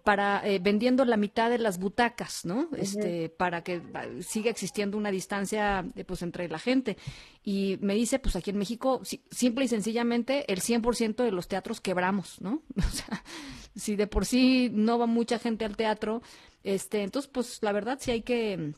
para 0.04 0.42
eh, 0.48 0.60
vendiendo 0.60 1.06
la 1.06 1.18
mitad 1.18 1.50
de 1.50 1.58
las 1.60 1.78
butacas, 1.80 2.46
¿no? 2.46 2.70
Este, 2.78 3.30
para 3.30 3.64
que 3.64 3.80
va- 3.80 4.06
siga 4.22 4.50
existiendo 4.50 4.98
una 4.98 5.12
distancia 5.12 5.86
eh, 5.96 6.04
pues 6.06 6.22
entre 6.22 6.48
la 6.48 6.60
gente. 6.60 6.98
Y 7.44 7.78
me 7.82 7.94
dice, 7.96 8.18
pues 8.20 8.36
aquí 8.36 8.50
en 8.52 8.58
México, 8.58 9.02
si- 9.04 9.24
simple 9.30 9.66
y 9.66 9.68
sencillamente, 9.68 10.52
el 10.52 10.62
100% 10.62 11.24
de 11.24 11.32
los 11.32 11.48
teatros 11.48 11.82
quebramos, 11.82 12.42
¿no? 12.42 12.62
O 12.78 12.90
sea, 12.90 13.24
si 13.76 13.96
de 13.96 14.08
por 14.08 14.26
sí 14.26 14.70
no 14.74 14.98
va 14.98 15.06
mucha 15.06 15.38
gente 15.38 15.66
al 15.66 15.76
teatro, 15.76 16.22
este, 16.64 17.04
entonces, 17.04 17.30
pues 17.32 17.60
la 17.62 17.72
verdad 17.74 17.98
sí 18.02 18.12
hay 18.12 18.22
que 18.22 18.74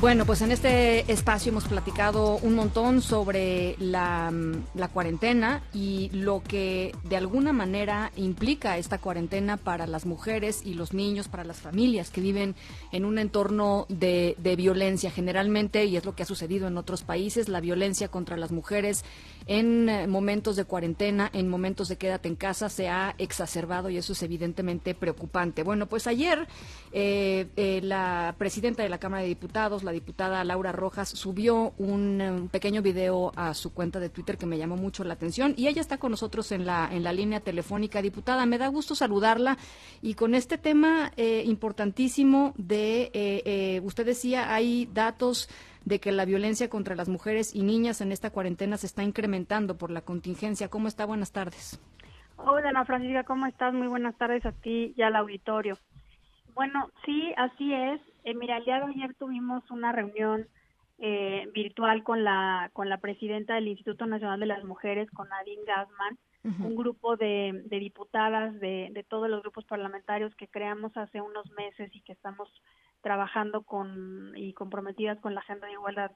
Bueno, 0.00 0.26
pues 0.26 0.42
en 0.42 0.52
este 0.52 1.10
espacio 1.10 1.50
hemos 1.50 1.64
platicado 1.64 2.36
un 2.36 2.54
montón 2.54 3.02
sobre 3.02 3.74
la, 3.80 4.32
la, 4.76 4.86
cuarentena 4.86 5.60
y 5.74 6.08
lo 6.12 6.40
que 6.40 6.94
de 7.02 7.16
alguna 7.16 7.52
manera 7.52 8.12
implica 8.14 8.78
esta 8.78 8.98
cuarentena 8.98 9.56
para 9.56 9.88
las 9.88 10.06
mujeres 10.06 10.62
y 10.64 10.74
los 10.74 10.94
niños, 10.94 11.26
para 11.26 11.42
las 11.42 11.56
familias 11.56 12.10
que 12.10 12.20
viven 12.20 12.54
en 12.92 13.04
un 13.04 13.18
entorno 13.18 13.86
de, 13.88 14.36
de 14.38 14.54
violencia. 14.54 15.10
Generalmente, 15.10 15.84
y 15.86 15.96
es 15.96 16.04
lo 16.04 16.14
que 16.14 16.22
ha 16.22 16.26
sucedido 16.26 16.68
en 16.68 16.78
otros 16.78 17.02
países, 17.02 17.48
la 17.48 17.60
violencia 17.60 18.06
contra 18.06 18.36
las 18.36 18.52
mujeres 18.52 19.04
en 19.46 19.88
eh, 19.88 20.06
momentos 20.06 20.56
de 20.56 20.64
cuarentena, 20.64 21.30
en 21.32 21.48
momentos 21.48 21.88
de 21.88 21.96
quédate 21.96 22.28
en 22.28 22.36
casa, 22.36 22.68
se 22.68 22.88
ha 22.88 23.14
exacerbado 23.18 23.90
y 23.90 23.96
eso 23.96 24.12
es 24.12 24.22
evidentemente 24.22 24.94
preocupante. 24.94 25.62
Bueno, 25.62 25.86
pues 25.86 26.06
ayer 26.06 26.46
eh, 26.92 27.48
eh, 27.56 27.80
la 27.82 28.34
presidenta 28.38 28.82
de 28.82 28.88
la 28.88 28.98
Cámara 28.98 29.22
de 29.22 29.28
Diputados, 29.28 29.84
la 29.84 29.92
diputada 29.92 30.44
Laura 30.44 30.72
Rojas, 30.72 31.08
subió 31.08 31.72
un, 31.78 32.48
pequeño 32.52 32.82
video 32.82 33.32
a 33.36 33.54
su 33.54 33.72
cuenta 33.72 34.00
de 34.00 34.08
Twitter 34.08 34.38
que 34.38 34.46
me 34.46 34.58
llamó 34.58 34.76
mucho 34.76 35.04
la 35.04 35.14
atención 35.14 35.54
y 35.56 35.68
ella 35.68 35.80
está 35.80 35.98
con 35.98 36.10
nosotros 36.10 36.52
en 36.52 36.66
la, 36.66 36.88
en 36.92 37.02
la 37.02 37.12
línea 37.12 37.40
telefónica. 37.40 38.02
Diputada, 38.02 38.46
me 38.46 38.58
da 38.58 38.68
gusto 38.68 38.94
saludarla 38.94 39.58
y 40.02 40.14
con 40.14 40.34
este 40.34 40.58
tema 40.58 41.12
importantísimo 41.16 42.54
de, 42.56 43.80
usted 43.84 44.06
decía, 44.06 44.52
hay 44.54 44.88
datos 44.92 45.48
de 45.84 46.00
que 46.00 46.12
la 46.12 46.24
violencia 46.24 46.68
contra 46.68 46.94
las 46.94 47.08
mujeres 47.08 47.54
y 47.54 47.62
niñas 47.62 48.00
en 48.00 48.12
esta 48.12 48.30
cuarentena 48.30 48.76
se 48.76 48.86
está 48.86 49.02
incrementando 49.02 49.76
por 49.76 49.90
la 49.90 50.02
contingencia. 50.02 50.68
¿Cómo 50.68 50.88
está? 50.88 51.04
Buenas 51.06 51.32
tardes. 51.32 51.80
Hola, 52.36 52.68
Ana 52.68 52.84
Francisca, 52.84 53.24
¿cómo 53.24 53.46
estás? 53.46 53.74
Muy 53.74 53.88
buenas 53.88 54.16
tardes 54.16 54.46
a 54.46 54.52
ti 54.52 54.94
y 54.96 55.02
al 55.02 55.16
auditorio. 55.16 55.76
Bueno, 56.54 56.90
sí, 57.04 57.32
así 57.36 57.72
es. 57.72 58.00
Eh, 58.24 58.34
mira, 58.34 58.58
el 58.58 58.64
día 58.64 58.80
de 58.80 58.92
ayer 58.92 59.14
tuvimos 59.14 59.68
una 59.70 59.92
reunión 59.92 60.46
eh, 60.98 61.48
virtual 61.54 62.02
con 62.02 62.24
la 62.24 62.70
con 62.72 62.88
la 62.88 62.98
presidenta 62.98 63.54
del 63.54 63.68
Instituto 63.68 64.06
Nacional 64.06 64.40
de 64.40 64.46
las 64.46 64.64
Mujeres, 64.64 65.08
con 65.12 65.28
Nadine 65.28 65.62
Gassman, 65.64 66.18
un 66.44 66.76
grupo 66.76 67.16
de, 67.16 67.62
de 67.66 67.78
diputadas 67.78 68.58
de, 68.58 68.88
de, 68.92 69.04
todos 69.04 69.28
los 69.28 69.42
grupos 69.42 69.64
parlamentarios 69.66 70.34
que 70.34 70.48
creamos 70.48 70.96
hace 70.96 71.20
unos 71.20 71.50
meses 71.52 71.94
y 71.94 72.00
que 72.00 72.12
estamos 72.12 72.48
trabajando 73.00 73.62
con 73.62 74.32
y 74.36 74.52
comprometidas 74.52 75.18
con 75.20 75.34
la 75.34 75.40
agenda 75.40 75.66
de 75.66 75.74
igualdad 75.74 76.12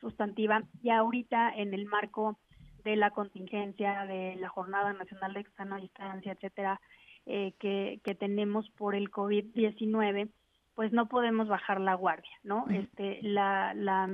sustantiva. 0.00 0.62
Y 0.82 0.90
ahorita 0.90 1.50
en 1.54 1.74
el 1.74 1.86
marco 1.86 2.38
de 2.84 2.96
la 2.96 3.10
contingencia 3.10 4.06
de 4.06 4.36
la 4.36 4.48
jornada 4.48 4.92
nacional 4.92 5.32
de 5.34 5.40
extrema 5.40 5.78
distancia 5.78 6.32
etcétera 6.32 6.80
eh, 7.26 7.52
que, 7.58 8.00
que 8.04 8.14
tenemos 8.14 8.70
por 8.70 8.94
el 8.94 9.10
covid 9.10 9.46
19 9.54 10.28
pues 10.76 10.92
no 10.92 11.06
podemos 11.06 11.48
bajar 11.48 11.80
la 11.80 11.94
guardia 11.94 12.30
no 12.44 12.66
este 12.70 13.18
la 13.22 13.74
la 13.74 14.08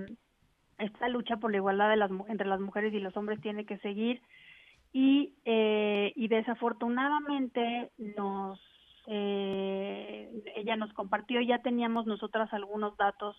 esta 0.82 1.08
lucha 1.08 1.36
por 1.36 1.50
la 1.50 1.58
igualdad 1.58 1.90
de 1.90 1.96
las 1.96 2.10
entre 2.28 2.46
las 2.46 2.60
mujeres 2.60 2.92
y 2.92 3.00
los 3.00 3.16
hombres 3.16 3.40
tiene 3.40 3.64
que 3.64 3.78
seguir. 3.78 4.20
Y 4.92 5.34
eh, 5.44 6.12
y 6.16 6.28
desafortunadamente 6.28 7.90
nos 8.16 8.60
eh, 9.06 10.30
ella 10.56 10.76
nos 10.76 10.92
compartió, 10.92 11.40
ya 11.40 11.58
teníamos 11.58 12.06
nosotras 12.06 12.52
algunos 12.52 12.96
datos 12.96 13.36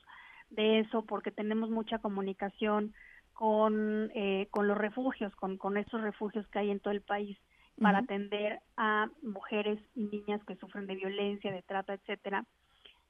de 0.50 0.80
eso 0.80 1.04
porque 1.06 1.32
tenemos 1.32 1.70
mucha 1.70 2.00
comunicación 2.00 2.94
con, 3.34 4.12
eh, 4.14 4.48
con 4.52 4.68
los 4.68 4.78
refugios, 4.78 5.36
con, 5.36 5.58
con 5.58 5.78
estos 5.78 6.02
refugios 6.02 6.48
que 6.48 6.60
hay 6.60 6.72
en 6.72 6.80
todo 6.80 6.94
el 6.94 7.02
país 7.02 7.38
para 7.82 8.00
atender 8.00 8.60
a 8.78 9.08
mujeres 9.24 9.80
y 9.96 10.04
niñas 10.04 10.44
que 10.46 10.56
sufren 10.58 10.86
de 10.86 10.96
violencia, 10.96 11.52
de 11.52 11.64
trata, 11.64 11.94
etcétera. 11.94 12.46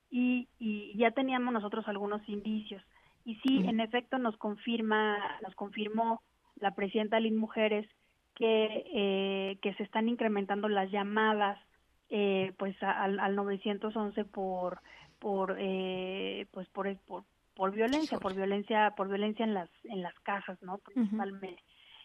Y, 0.09 0.47
y 0.57 0.97
ya 0.97 1.11
teníamos 1.11 1.53
nosotros 1.53 1.87
algunos 1.87 2.27
indicios. 2.29 2.81
Y 3.25 3.35
sí, 3.35 3.63
en 3.65 3.79
efecto, 3.79 4.17
nos 4.17 4.37
confirma, 4.37 5.17
nos 5.41 5.53
confirmó 5.55 6.21
la 6.55 6.75
presidenta 6.75 7.19
Lin 7.19 7.35
Mujeres 7.37 7.87
que, 8.35 8.85
eh, 8.93 9.57
que 9.61 9.73
se 9.75 9.83
están 9.83 10.07
incrementando 10.07 10.69
las 10.69 10.89
llamadas 10.91 11.59
eh, 12.15 12.53
pues 12.59 12.75
al, 12.83 13.19
al 13.19 13.35
911 13.35 14.23
por 14.25 14.81
por 15.17 15.55
eh, 15.57 16.45
pues 16.51 16.67
por, 16.69 16.95
por 17.07 17.23
por 17.55 17.71
violencia 17.71 18.19
por 18.19 18.35
violencia 18.35 18.93
por 18.95 19.07
violencia 19.07 19.43
en 19.43 19.55
las 19.55 19.69
en 19.85 20.03
las 20.03 20.13
casas 20.19 20.61
no 20.61 20.77
principalmente. 20.77 21.63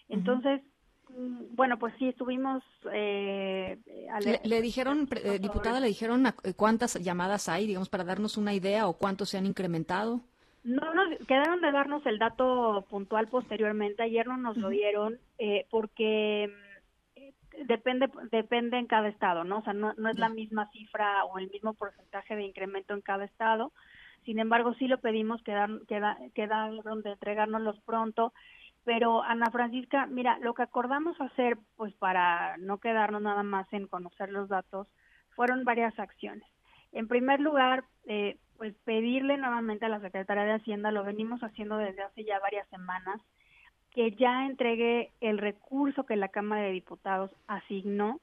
Entonces 0.09 0.63
mm, 1.11 1.55
bueno 1.55 1.79
pues 1.79 1.93
sí 1.99 2.09
estuvimos 2.09 2.63
eh, 2.91 3.77
le, 4.45 4.63
dijeron 4.63 5.11
diputada 5.41 5.79
le 5.79 5.89
dijeron 5.89 6.25
cuántas 6.57 6.95
llamadas 6.95 7.51
hay 7.51 7.67
digamos 7.67 7.91
para 7.91 8.05
darnos 8.05 8.39
una 8.39 8.55
idea 8.55 8.89
o 8.89 8.95
cuántos 8.95 9.29
se 9.29 9.37
han 9.37 9.45
incrementado. 9.45 10.23
No 10.65 10.95
nos 10.95 11.19
quedaron 11.27 11.61
de 11.61 11.71
darnos 11.71 12.07
el 12.07 12.19
dato 12.19 12.87
puntual 12.89 13.29
posteriormente. 13.29 14.05
Ayer 14.05 14.27
no 14.27 14.39
nos 14.39 14.57
lo 14.57 14.71
dieron 14.71 15.19
porque 15.71 16.51
depende 17.67 18.09
depende 18.31 18.79
en 18.79 18.87
cada 18.87 19.09
estado, 19.09 19.45
¿no? 19.45 19.59
O 19.59 19.63
sea, 19.63 19.73
no, 19.73 19.95
no 19.97 20.09
es 20.11 20.19
la 20.19 20.29
misma 20.29 20.71
cifra 20.71 21.25
o 21.25 21.39
el 21.39 21.51
mismo 21.51 21.75
porcentaje 21.75 22.37
de 22.37 22.45
incremento 22.45 22.95
en 22.95 23.01
cada 23.01 23.25
estado. 23.25 23.73
Sin 24.25 24.39
embargo, 24.39 24.75
sí 24.75 24.89
lo 24.89 24.99
pedimos 24.99 25.43
queda, 25.43 25.69
quedaron 26.35 27.03
de 27.03 27.13
entregárnoslos 27.13 27.81
pronto. 27.81 28.33
Pero, 28.85 29.23
Ana 29.23 29.51
Francisca, 29.51 30.07
mira, 30.07 30.39
lo 30.41 30.55
que 30.55 30.63
acordamos 30.63 31.21
hacer, 31.21 31.59
pues 31.77 31.95
para 31.95 32.57
no 32.59 32.79
quedarnos 32.79 33.23
nada 33.23 33.43
más 33.43 33.71
en 33.73 33.87
conocer 33.87 34.31
los 34.31 34.49
datos, 34.49 34.89
fueron 35.35 35.65
varias 35.65 35.99
acciones. 35.99 36.49
En 36.93 37.07
primer 37.07 37.41
lugar, 37.41 37.85
eh, 38.07 38.39
pues 38.57 38.75
pedirle 38.85 39.37
nuevamente 39.37 39.87
a 39.87 39.91
la 39.91 40.01
Secretaría 40.01 40.45
de 40.45 40.55
Hacienda, 40.55 40.91
lo 40.91 41.05
venimos 41.05 41.43
haciendo 41.43 41.77
desde 41.77 42.03
hace 42.03 42.25
ya 42.25 42.41
varias 42.41 42.69
semanas, 42.69 43.21
que 43.95 44.13
ya 44.13 44.47
entregue 44.47 45.11
el 45.21 45.39
recurso 45.39 46.05
que 46.05 46.17
la 46.17 46.29
Cámara 46.29 46.63
de 46.63 46.73
Diputados 46.73 47.31
asignó 47.47 48.21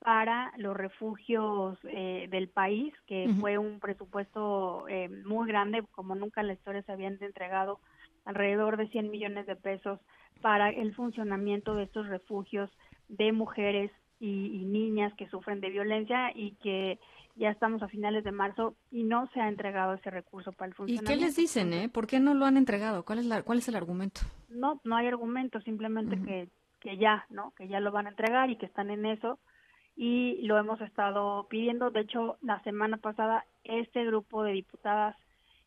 para 0.00 0.52
los 0.56 0.76
refugios 0.76 1.76
eh, 1.84 2.28
del 2.30 2.48
país, 2.48 2.94
que 3.06 3.28
fue 3.40 3.58
un 3.58 3.80
presupuesto 3.80 4.86
eh, 4.88 5.08
muy 5.24 5.48
grande, 5.48 5.82
como 5.92 6.14
nunca 6.14 6.40
en 6.40 6.46
la 6.46 6.52
historia 6.52 6.82
se 6.82 6.92
habían 6.92 7.18
entregado 7.20 7.80
alrededor 8.24 8.76
de 8.76 8.88
100 8.88 9.10
millones 9.10 9.46
de 9.46 9.56
pesos 9.56 9.98
para 10.40 10.70
el 10.70 10.94
funcionamiento 10.94 11.74
de 11.74 11.84
estos 11.84 12.06
refugios 12.06 12.70
de 13.08 13.32
mujeres 13.32 13.90
y 14.20 14.64
niñas 14.64 15.12
que 15.14 15.28
sufren 15.28 15.60
de 15.60 15.70
violencia 15.70 16.32
y 16.34 16.52
que 16.62 16.98
ya 17.38 17.50
estamos 17.50 17.82
a 17.82 17.88
finales 17.88 18.24
de 18.24 18.32
marzo 18.32 18.76
y 18.90 19.04
no 19.04 19.28
se 19.32 19.40
ha 19.40 19.48
entregado 19.48 19.94
ese 19.94 20.10
recurso 20.10 20.52
para 20.52 20.68
el 20.68 20.74
funcionamiento. 20.74 21.12
¿Y 21.12 21.14
qué 21.14 21.24
les 21.24 21.36
dicen, 21.36 21.72
eh? 21.72 21.88
¿Por 21.88 22.06
qué 22.06 22.20
no 22.20 22.34
lo 22.34 22.44
han 22.44 22.56
entregado? 22.56 23.04
¿Cuál 23.04 23.20
es, 23.20 23.26
la, 23.26 23.42
cuál 23.42 23.58
es 23.58 23.68
el 23.68 23.76
argumento? 23.76 24.22
No, 24.48 24.80
no 24.84 24.96
hay 24.96 25.06
argumento, 25.06 25.60
simplemente 25.60 26.20
que, 26.20 26.48
que 26.80 26.98
ya, 26.98 27.26
¿no? 27.30 27.52
Que 27.52 27.68
ya 27.68 27.80
lo 27.80 27.92
van 27.92 28.06
a 28.06 28.10
entregar 28.10 28.50
y 28.50 28.56
que 28.56 28.66
están 28.66 28.90
en 28.90 29.06
eso 29.06 29.38
y 29.96 30.42
lo 30.46 30.58
hemos 30.58 30.80
estado 30.80 31.46
pidiendo. 31.48 31.90
De 31.90 32.00
hecho, 32.00 32.38
la 32.42 32.60
semana 32.62 32.96
pasada 32.96 33.44
este 33.64 34.04
grupo 34.04 34.42
de 34.42 34.52
diputadas 34.52 35.16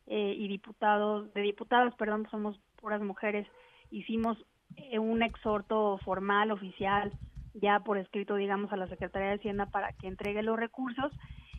eh, 0.07 0.35
y 0.37 0.47
diputados, 0.47 1.33
de 1.33 1.41
diputadas, 1.41 1.95
perdón, 1.95 2.27
somos 2.31 2.59
puras 2.75 3.01
mujeres, 3.01 3.47
hicimos 3.91 4.37
eh, 4.75 4.99
un 4.99 5.21
exhorto 5.21 5.99
formal, 6.03 6.51
oficial, 6.51 7.13
ya 7.53 7.79
por 7.81 7.97
escrito, 7.97 8.35
digamos, 8.35 8.71
a 8.71 8.77
la 8.77 8.87
Secretaría 8.87 9.29
de 9.29 9.35
Hacienda 9.35 9.67
para 9.67 9.93
que 9.93 10.07
entregue 10.07 10.43
los 10.43 10.57
recursos 10.57 11.11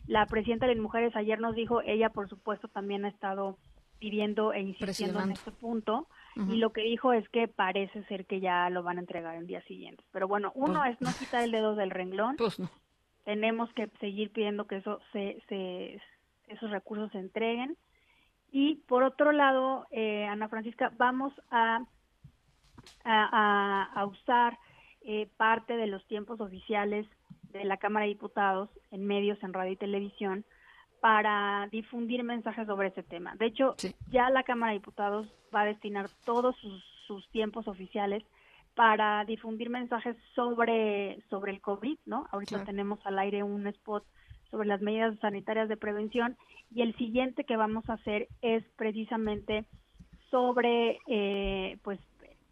La 0.07 0.25
presidenta 0.25 0.65
de 0.67 0.75
las 0.75 0.81
mujeres 0.81 1.15
ayer 1.15 1.39
nos 1.39 1.55
dijo, 1.55 1.81
ella 1.81 2.09
por 2.09 2.27
supuesto 2.29 2.67
también 2.67 3.05
ha 3.05 3.09
estado 3.09 3.57
pidiendo 3.99 4.51
e 4.51 4.59
insistiendo 4.59 5.21
en 5.21 5.31
este 5.31 5.51
punto 5.51 6.07
y 6.35 6.57
lo 6.57 6.73
que 6.73 6.81
dijo 6.81 7.13
es 7.13 7.27
que 7.29 7.47
parece 7.47 8.03
ser 8.05 8.25
que 8.25 8.39
ya 8.41 8.69
lo 8.69 8.83
van 8.83 8.97
a 8.97 9.01
entregar 9.01 9.35
en 9.35 9.47
días 9.47 9.63
siguientes. 9.65 10.05
Pero 10.11 10.27
bueno, 10.27 10.51
uno 10.55 10.79
Pues 10.81 10.95
es 10.95 11.01
no 11.01 11.09
quitar 11.17 11.43
el 11.43 11.51
dedo 11.51 11.75
del 11.75 11.89
renglón. 11.91 12.35
Pues 12.37 12.59
no. 12.59 12.69
Tenemos 13.23 13.71
que 13.73 13.87
seguir 14.01 14.31
pidiendo 14.31 14.65
que 14.67 14.77
eso 14.77 14.99
se, 15.13 15.41
se 15.47 16.01
esos 16.47 16.69
recursos 16.71 17.11
se 17.13 17.19
entreguen. 17.19 17.77
Y 18.51 18.75
por 18.87 19.03
otro 19.03 19.31
lado, 19.31 19.87
eh, 19.91 20.25
Ana 20.25 20.49
Francisca, 20.49 20.91
vamos 20.97 21.31
a, 21.49 21.77
a, 23.05 23.29
a- 23.31 23.83
a 23.93 24.05
usar 24.05 24.57
eh, 25.05 25.29
parte 25.37 25.77
de 25.77 25.87
los 25.87 26.05
tiempos 26.07 26.41
oficiales 26.41 27.07
de 27.53 27.63
la 27.65 27.77
Cámara 27.77 28.05
de 28.05 28.09
Diputados 28.09 28.69
en 28.91 29.05
medios, 29.05 29.41
en 29.43 29.53
radio 29.53 29.71
y 29.71 29.77
televisión, 29.77 30.43
para 30.99 31.67
difundir 31.71 32.23
mensajes 32.23 32.65
sobre 32.67 32.87
ese 32.89 33.03
tema. 33.03 33.35
De 33.35 33.45
hecho, 33.47 33.75
ya 34.09 34.29
la 34.29 34.43
Cámara 34.43 34.71
de 34.71 34.79
Diputados 34.79 35.27
va 35.53 35.61
a 35.61 35.65
destinar 35.65 36.09
todos 36.25 36.55
sus, 36.57 36.83
sus 37.07 37.29
tiempos 37.29 37.67
oficiales 37.67 38.23
para 38.75 39.23
difundir 39.25 39.69
mensajes 39.69 40.15
sobre, 40.33 41.21
sobre 41.29 41.51
el 41.51 41.61
COVID, 41.61 41.97
¿no? 42.05 42.25
Ahorita 42.31 42.55
Claro. 42.55 42.65
tenemos 42.65 43.05
al 43.05 43.19
aire 43.19 43.43
un 43.43 43.67
spot 43.67 44.03
sobre 44.49 44.67
las 44.67 44.81
medidas 44.81 45.17
sanitarias 45.19 45.69
de 45.69 45.77
prevención 45.77 46.37
y 46.73 46.81
el 46.81 46.95
siguiente 46.95 47.43
que 47.43 47.57
vamos 47.57 47.87
a 47.89 47.93
hacer 47.93 48.27
es 48.41 48.63
precisamente 48.75 49.65
sobre 50.31 50.99
eh, 51.07 51.77
pues 51.83 51.99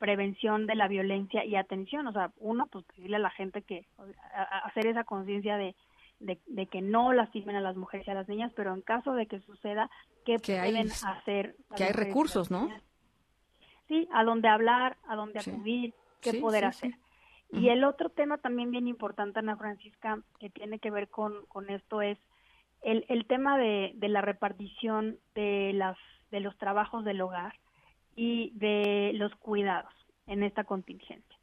prevención 0.01 0.65
de 0.65 0.73
la 0.73 0.87
violencia 0.87 1.45
y 1.45 1.55
atención, 1.55 2.07
o 2.07 2.11
sea, 2.11 2.31
uno 2.39 2.65
pues 2.65 2.83
pedirle 2.85 3.17
a 3.17 3.19
la 3.19 3.29
gente 3.29 3.61
que 3.61 3.85
a- 4.33 4.41
a- 4.41 4.57
hacer 4.67 4.87
esa 4.87 5.03
conciencia 5.03 5.57
de, 5.57 5.75
de, 6.19 6.39
de 6.47 6.65
que 6.65 6.81
no 6.81 7.13
lastimen 7.13 7.55
a 7.55 7.61
las 7.61 7.75
mujeres 7.77 8.07
y 8.07 8.11
a 8.11 8.15
las 8.15 8.27
niñas, 8.27 8.51
pero 8.55 8.73
en 8.73 8.81
caso 8.81 9.13
de 9.13 9.27
que 9.27 9.39
suceda, 9.41 9.91
¿qué 10.25 10.37
Que 10.39 10.59
hay- 10.59 10.71
pueden 10.71 10.91
hacer? 11.05 11.55
las 11.69 11.77
Que 11.77 11.83
hay 11.85 11.91
recursos, 11.93 12.49
¿no? 12.49 12.67
Sí, 13.87 14.07
a 14.11 14.23
dónde 14.23 14.47
hablar, 14.47 14.97
a 15.07 15.15
dónde 15.15 15.39
acudir, 15.39 15.93
qué 16.19 16.31
Sí, 16.31 16.39
poder 16.39 16.61
sí, 16.63 16.67
hacer. 16.87 16.91
Y 17.53 17.69
el 17.69 17.83
otro 17.83 18.09
tema 18.09 18.37
también 18.39 18.71
bien 18.71 18.87
importante, 18.87 19.37
Ana 19.39 19.55
Francisca, 19.57 20.19
que 20.39 20.49
tiene 20.49 20.79
que 20.79 20.89
ver 20.89 21.09
con, 21.09 21.45
con 21.47 21.69
esto 21.69 22.01
es 22.01 22.17
el, 22.81 23.05
el 23.07 23.25
tema 23.27 23.57
de, 23.59 23.91
de 23.95 24.07
la 24.09 24.21
repartición 24.21 25.19
de, 25.35 25.73
las, 25.73 25.97
de 26.31 26.39
los 26.39 26.57
trabajos 26.57 27.03
del 27.05 27.21
hogar 27.21 27.53
y 28.23 28.51
de 28.53 29.13
los 29.15 29.33
cuidados 29.37 29.91
en 30.27 30.43
esta 30.43 30.63
contingencia. 30.63 31.37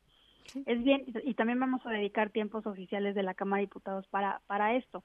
Es 0.65 0.83
bien, 0.85 1.05
y 1.25 1.35
también 1.35 1.59
vamos 1.59 1.85
a 1.85 1.91
dedicar 1.91 2.31
tiempos 2.31 2.67
oficiales 2.67 3.17
de 3.17 3.25
la 3.25 3.35
Cámara 3.35 3.59
de 3.61 3.67
Diputados 3.67 4.07
para, 4.09 4.41
para 4.47 4.75
esto, 4.77 5.03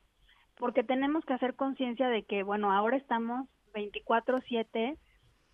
porque 0.58 0.84
tenemos 0.84 1.26
que 1.26 1.34
hacer 1.34 1.56
conciencia 1.56 2.10
de 2.10 2.24
que, 2.26 2.44
bueno, 2.44 2.72
ahora 2.72 2.96
estamos 2.98 3.48
24/7, 3.74 4.98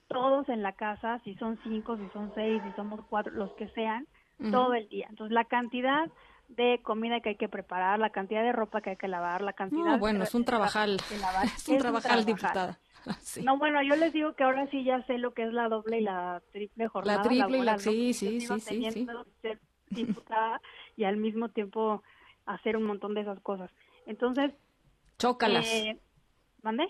todos 0.09 0.49
en 0.49 0.61
la 0.61 0.73
casa, 0.73 1.19
si 1.23 1.35
son 1.35 1.57
cinco, 1.63 1.95
si 1.97 2.09
son 2.09 2.31
seis, 2.35 2.61
si 2.63 2.71
somos 2.73 2.99
cuatro, 3.09 3.31
los 3.33 3.51
que 3.53 3.69
sean, 3.69 4.05
todo 4.51 4.73
el 4.73 4.87
día. 4.89 5.07
Entonces, 5.09 5.33
la 5.33 5.45
cantidad 5.45 6.09
de 6.49 6.81
comida 6.83 7.19
que 7.21 7.29
hay 7.29 7.35
que 7.35 7.49
preparar, 7.49 7.99
la 7.99 8.09
cantidad 8.09 8.41
de 8.43 8.51
ropa 8.51 8.81
que 8.81 8.91
hay 8.91 8.97
que 8.97 9.07
lavar, 9.07 9.41
la 9.41 9.53
cantidad 9.53 9.83
No, 9.93 9.97
bueno, 9.99 10.19
de- 10.19 10.25
es 10.25 10.33
un 10.35 10.41
de- 10.41 10.45
trabajal. 10.47 10.97
de 11.09 11.17
lavar, 11.17 11.45
Es 11.57 11.69
un 11.69 11.77
trabajal, 11.77 12.25
diputada. 12.25 12.79
Sí. 13.21 13.43
No, 13.43 13.57
bueno, 13.57 13.81
yo 13.83 13.95
les 13.95 14.11
digo 14.13 14.33
que 14.33 14.43
ahora 14.43 14.67
sí 14.71 14.83
ya 14.83 15.03
sé 15.05 15.17
lo 15.17 15.33
que 15.33 15.43
es 15.43 15.53
la 15.53 15.69
doble 15.69 15.99
y 15.99 16.03
la 16.03 16.41
triple 16.51 16.87
jornada. 16.87 17.21
triple 17.21 17.59
y 17.59 17.61
la- 17.63 17.77
sí, 17.77 18.13
sí, 18.13 18.39
sí, 18.41 18.59
sí, 18.59 18.91
sí. 18.91 19.07
ser 19.41 19.59
diputada 19.89 20.61
y 20.97 21.03
al 21.03 21.17
mismo 21.17 21.49
tiempo 21.49 22.03
hacer 22.45 22.75
un 22.77 22.83
montón 22.83 23.13
de 23.13 23.21
esas 23.21 23.39
cosas. 23.41 23.69
Entonces, 24.05 24.51
Chócalas. 25.17 25.67
eh, 25.67 25.99
¿mande? 26.63 26.87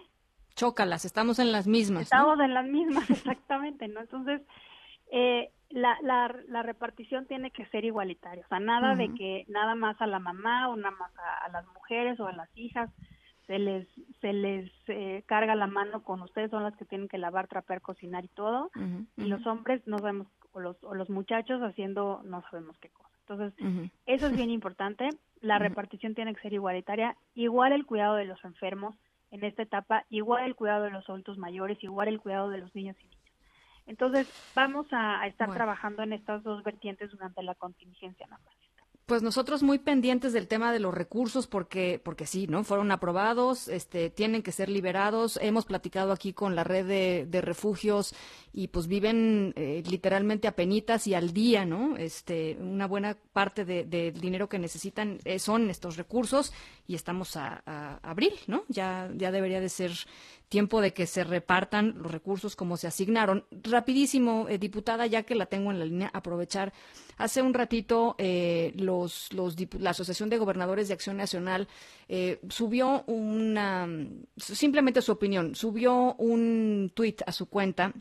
Chócalas, 0.55 1.05
estamos 1.05 1.39
en 1.39 1.51
las 1.51 1.67
mismas. 1.67 1.99
¿no? 1.99 2.03
Estamos 2.03 2.39
en 2.39 2.53
las 2.53 2.65
mismas, 2.65 3.09
exactamente, 3.09 3.87
¿no? 3.87 3.99
Entonces, 4.01 4.41
eh, 5.11 5.51
la, 5.69 5.97
la, 6.01 6.33
la 6.47 6.63
repartición 6.63 7.25
tiene 7.27 7.51
que 7.51 7.65
ser 7.67 7.85
igualitaria, 7.85 8.43
o 8.45 8.47
sea, 8.47 8.59
nada 8.59 8.95
de 8.95 9.13
que 9.13 9.45
nada 9.47 9.75
más 9.75 9.99
a 10.01 10.07
la 10.07 10.19
mamá 10.19 10.67
o 10.69 10.75
nada 10.75 10.95
más 10.97 11.11
a, 11.17 11.45
a 11.45 11.49
las 11.49 11.65
mujeres 11.67 12.19
o 12.19 12.27
a 12.27 12.31
las 12.33 12.49
hijas 12.57 12.89
se 13.49 13.57
les 13.57 13.87
se 14.21 14.31
les 14.31 14.71
eh, 14.89 15.23
carga 15.25 15.55
la 15.55 15.65
mano 15.65 16.03
con 16.03 16.21
ustedes 16.21 16.51
son 16.51 16.61
las 16.61 16.77
que 16.77 16.85
tienen 16.85 17.07
que 17.07 17.17
lavar, 17.17 17.47
trapear, 17.47 17.81
cocinar 17.81 18.23
y 18.23 18.27
todo, 18.27 18.69
y 19.17 19.23
los 19.25 19.43
hombres 19.47 19.81
no 19.87 19.97
sabemos 19.97 20.27
o 20.51 20.59
los 20.59 20.77
o 20.83 20.93
los 20.93 21.09
muchachos 21.09 21.59
haciendo 21.63 22.21
no 22.25 22.43
sabemos 22.51 22.77
qué 22.77 22.89
cosa. 22.89 23.09
Entonces, 23.27 23.53
eso 24.05 24.27
es 24.27 24.35
bien 24.35 24.51
importante. 24.51 25.09
La 25.41 25.57
repartición 25.57 26.13
tiene 26.13 26.35
que 26.35 26.41
ser 26.41 26.53
igualitaria. 26.53 27.15
Igual 27.33 27.73
el 27.73 27.87
cuidado 27.87 28.15
de 28.15 28.25
los 28.25 28.43
enfermos 28.45 28.95
en 29.31 29.43
esta 29.43 29.63
etapa, 29.63 30.05
igual 30.09 30.43
el 30.45 30.55
cuidado 30.55 30.83
de 30.83 30.91
los 30.91 31.09
adultos 31.09 31.37
mayores, 31.39 31.83
igual 31.83 32.07
el 32.07 32.19
cuidado 32.19 32.49
de 32.49 32.59
los 32.59 32.73
niños 32.75 32.97
y 32.99 33.03
niñas. 33.05 33.19
Entonces, 33.87 34.27
vamos 34.55 34.85
a, 34.91 35.21
a 35.21 35.27
estar 35.27 35.47
Bueno. 35.47 35.57
trabajando 35.57 36.03
en 36.03 36.13
estas 36.13 36.43
dos 36.43 36.63
vertientes 36.63 37.09
durante 37.09 37.41
la 37.41 37.55
contingencia. 37.55 38.27
Ana. 38.27 38.39
Pues 39.09 39.23
nosotros 39.23 39.63
muy 39.63 39.79
pendientes 39.79 40.33
del 40.33 40.47
tema 40.47 40.71
de 40.71 40.79
los 40.79 40.93
recursos 40.93 41.47
porque 41.47 41.99
porque 42.03 42.27
sí, 42.27 42.45
¿no? 42.45 42.63
Fueron 42.63 42.91
aprobados, 42.91 43.67
este 43.67 44.11
tienen 44.11 44.43
que 44.43 44.51
ser 44.51 44.69
liberados. 44.69 45.39
Hemos 45.41 45.65
platicado 45.65 46.11
aquí 46.11 46.31
con 46.31 46.55
la 46.55 46.63
red 46.63 46.85
de, 46.85 47.25
de 47.27 47.41
refugios 47.41 48.13
y 48.53 48.67
pues 48.67 48.85
viven 48.85 49.53
eh, 49.55 49.81
literalmente 49.89 50.47
a 50.47 50.55
penitas 50.55 51.07
y 51.07 51.15
al 51.15 51.33
día, 51.33 51.65
¿no? 51.65 51.97
Este 51.97 52.55
una 52.61 52.85
buena 52.85 53.17
parte 53.33 53.65
de- 53.65 53.83
del 53.83 54.13
dinero 54.21 54.47
que 54.47 54.59
necesitan 54.59 55.17
eh, 55.25 55.39
son 55.39 55.71
estos 55.71 55.97
recursos 55.97 56.53
y 56.87 56.93
estamos 56.93 57.35
a, 57.35 57.63
a 57.65 57.97
abril, 58.03 58.33
¿no? 58.45 58.63
Ya 58.67 59.09
ya 59.17 59.31
debería 59.31 59.59
de 59.59 59.69
ser 59.69 59.91
tiempo 60.49 60.81
de 60.81 60.93
que 60.93 61.05
se 61.07 61.23
repartan 61.23 61.93
los 61.97 62.11
recursos 62.11 62.55
como 62.55 62.75
se 62.75 62.87
asignaron. 62.87 63.45
Rapidísimo, 63.51 64.47
eh, 64.49 64.57
diputada, 64.57 65.05
ya 65.05 65.23
que 65.23 65.35
la 65.35 65.45
tengo 65.45 65.71
en 65.71 65.79
la 65.79 65.85
línea, 65.85 66.09
aprovechar. 66.13 66.73
Hace 67.17 67.41
un 67.41 67.53
ratito 67.53 68.15
eh, 68.17 68.73
los, 68.75 69.31
los 69.33 69.55
la 69.79 69.91
Asociación 69.91 70.29
de 70.29 70.37
Gobernadores 70.37 70.87
de 70.87 70.93
Acción 70.93 71.17
Nacional 71.17 71.67
eh, 72.07 72.39
subió 72.49 73.03
una, 73.07 73.87
simplemente 74.37 75.01
su 75.01 75.11
opinión, 75.11 75.53
subió 75.53 76.15
un 76.15 76.91
tuit 76.95 77.21
a 77.25 77.31
su 77.31 77.47
cuenta 77.47 77.93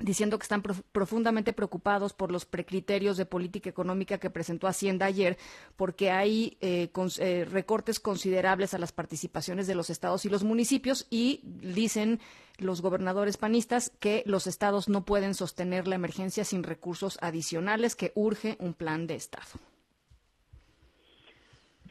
diciendo 0.00 0.38
que 0.38 0.42
están 0.42 0.62
prof- 0.62 0.82
profundamente 0.92 1.52
preocupados 1.52 2.12
por 2.12 2.32
los 2.32 2.44
precriterios 2.46 3.16
de 3.16 3.26
política 3.26 3.70
económica 3.70 4.18
que 4.18 4.28
presentó 4.28 4.66
Hacienda 4.66 5.06
ayer, 5.06 5.38
porque 5.76 6.10
hay 6.10 6.56
eh, 6.60 6.90
eh, 7.20 7.44
recortes 7.44 8.00
considerables 8.00 8.74
a 8.74 8.78
las 8.78 8.92
participaciones 8.92 9.66
de 9.66 9.74
los 9.74 9.90
estados 9.90 10.24
y 10.24 10.28
los 10.28 10.42
municipios 10.42 11.06
y 11.10 11.40
dicen 11.44 12.18
los 12.58 12.82
gobernadores 12.82 13.36
panistas 13.36 13.90
que 14.00 14.22
los 14.26 14.46
estados 14.46 14.88
no 14.88 15.04
pueden 15.04 15.34
sostener 15.34 15.86
la 15.86 15.94
emergencia 15.94 16.44
sin 16.44 16.62
recursos 16.62 17.18
adicionales, 17.20 17.96
que 17.96 18.12
urge 18.14 18.56
un 18.58 18.74
plan 18.74 19.06
de 19.06 19.14
Estado. 19.14 19.46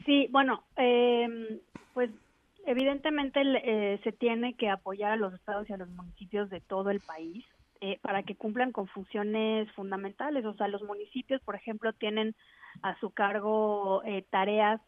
Sí, 0.05 0.27
bueno, 0.31 0.63
eh, 0.75 1.61
pues 1.93 2.11
evidentemente 2.65 3.41
eh, 3.41 3.99
se 4.03 4.11
tiene 4.11 4.55
que 4.55 4.69
apoyar 4.69 5.11
a 5.11 5.15
los 5.17 5.33
estados 5.33 5.69
y 5.69 5.73
a 5.73 5.77
los 5.77 5.89
municipios 5.89 6.49
de 6.49 6.59
todo 6.59 6.89
el 6.89 6.99
país 6.99 7.45
eh, 7.85 7.99
para 8.01 8.23
que 8.23 8.37
cumplan 8.37 8.71
con 8.71 8.87
funciones 8.87 9.69
fundamentales. 9.73 10.45
O 10.45 10.53
sea, 10.53 10.69
los 10.69 10.83
municipios, 10.83 11.41
por 11.41 11.55
ejemplo, 11.55 11.91
tienen 11.91 12.33
a 12.81 12.97
su 13.01 13.09
cargo 13.09 14.01
eh, 14.05 14.25
tareas 14.29 14.79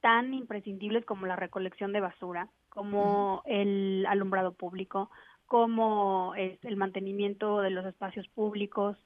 tan 0.00 0.32
imprescindibles 0.32 1.04
como 1.04 1.26
la 1.26 1.34
recolección 1.34 1.92
de 1.92 1.98
basura, 1.98 2.48
como 2.68 3.42
el 3.44 4.06
alumbrado 4.06 4.52
público, 4.52 5.10
como 5.46 6.32
es 6.36 6.64
el 6.64 6.76
mantenimiento 6.76 7.60
de 7.60 7.70
los 7.70 7.84
espacios 7.84 8.28
públicos, 8.28 8.96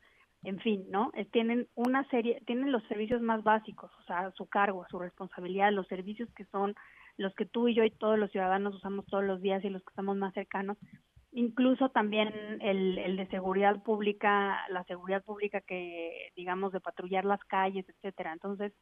en 0.43 0.59
fin, 0.59 0.85
¿no? 0.91 1.11
Eh, 1.15 1.25
tienen 1.25 1.69
una 1.75 2.07
serie, 2.11 2.43
tienen 2.47 2.71
los 2.71 2.83
servicios 2.85 3.23
más 3.23 3.43
básicos, 3.43 3.91
o 3.99 4.03
sea, 4.03 4.31
su 4.33 4.45
cargo, 4.45 4.85
su 4.91 4.99
responsabilidad, 4.99 5.73
los 5.73 5.87
servicios 5.87 6.29
que 6.37 6.45
son 6.53 6.75
los 7.17 7.35
que 7.35 7.47
tú 7.47 7.69
y 7.69 7.75
yo 7.75 7.83
y 7.83 7.93
todos 7.93 8.19
los 8.19 8.31
ciudadanos 8.31 8.75
usamos 8.75 9.07
todos 9.07 9.25
los 9.25 9.41
días 9.41 9.65
y 9.65 9.71
los 9.71 9.83
que 9.83 9.89
estamos 9.89 10.19
más 10.19 10.35
cercanos, 10.35 10.77
incluso 11.33 11.89
también 11.89 12.33
el, 12.61 12.99
el 12.99 13.17
de 13.17 13.27
seguridad 13.29 13.83
pública, 13.83 14.59
la 14.69 14.85
seguridad 14.85 15.25
pública 15.25 15.61
que, 15.61 16.31
digamos, 16.37 16.73
de 16.73 16.81
patrullar 16.81 17.25
las 17.25 17.43
calles, 17.45 17.87
etcétera. 17.89 18.33
Entonces, 18.33 18.73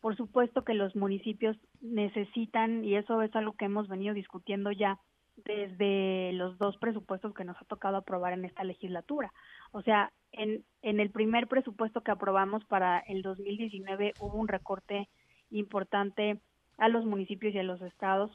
por 0.00 0.16
supuesto 0.16 0.64
que 0.64 0.74
los 0.74 0.94
municipios 0.96 1.56
necesitan, 1.80 2.84
y 2.84 2.96
eso 2.96 3.20
es 3.22 3.34
algo 3.36 3.52
que 3.54 3.66
hemos 3.66 3.88
venido 3.88 4.14
discutiendo 4.14 4.72
ya 4.72 4.98
desde 5.44 6.32
los 6.32 6.58
dos 6.58 6.76
presupuestos 6.78 7.34
que 7.34 7.44
nos 7.44 7.56
ha 7.60 7.64
tocado 7.64 7.96
aprobar 7.96 8.32
en 8.32 8.44
esta 8.44 8.64
legislatura. 8.64 9.32
O 9.72 9.82
sea, 9.82 10.12
en, 10.32 10.64
en 10.82 11.00
el 11.00 11.10
primer 11.10 11.46
presupuesto 11.46 12.02
que 12.02 12.10
aprobamos 12.10 12.64
para 12.64 12.98
el 13.00 13.22
2019 13.22 14.14
hubo 14.20 14.36
un 14.36 14.48
recorte 14.48 15.08
importante 15.50 16.40
a 16.76 16.88
los 16.88 17.04
municipios 17.04 17.54
y 17.54 17.58
a 17.58 17.62
los 17.62 17.80
estados. 17.82 18.30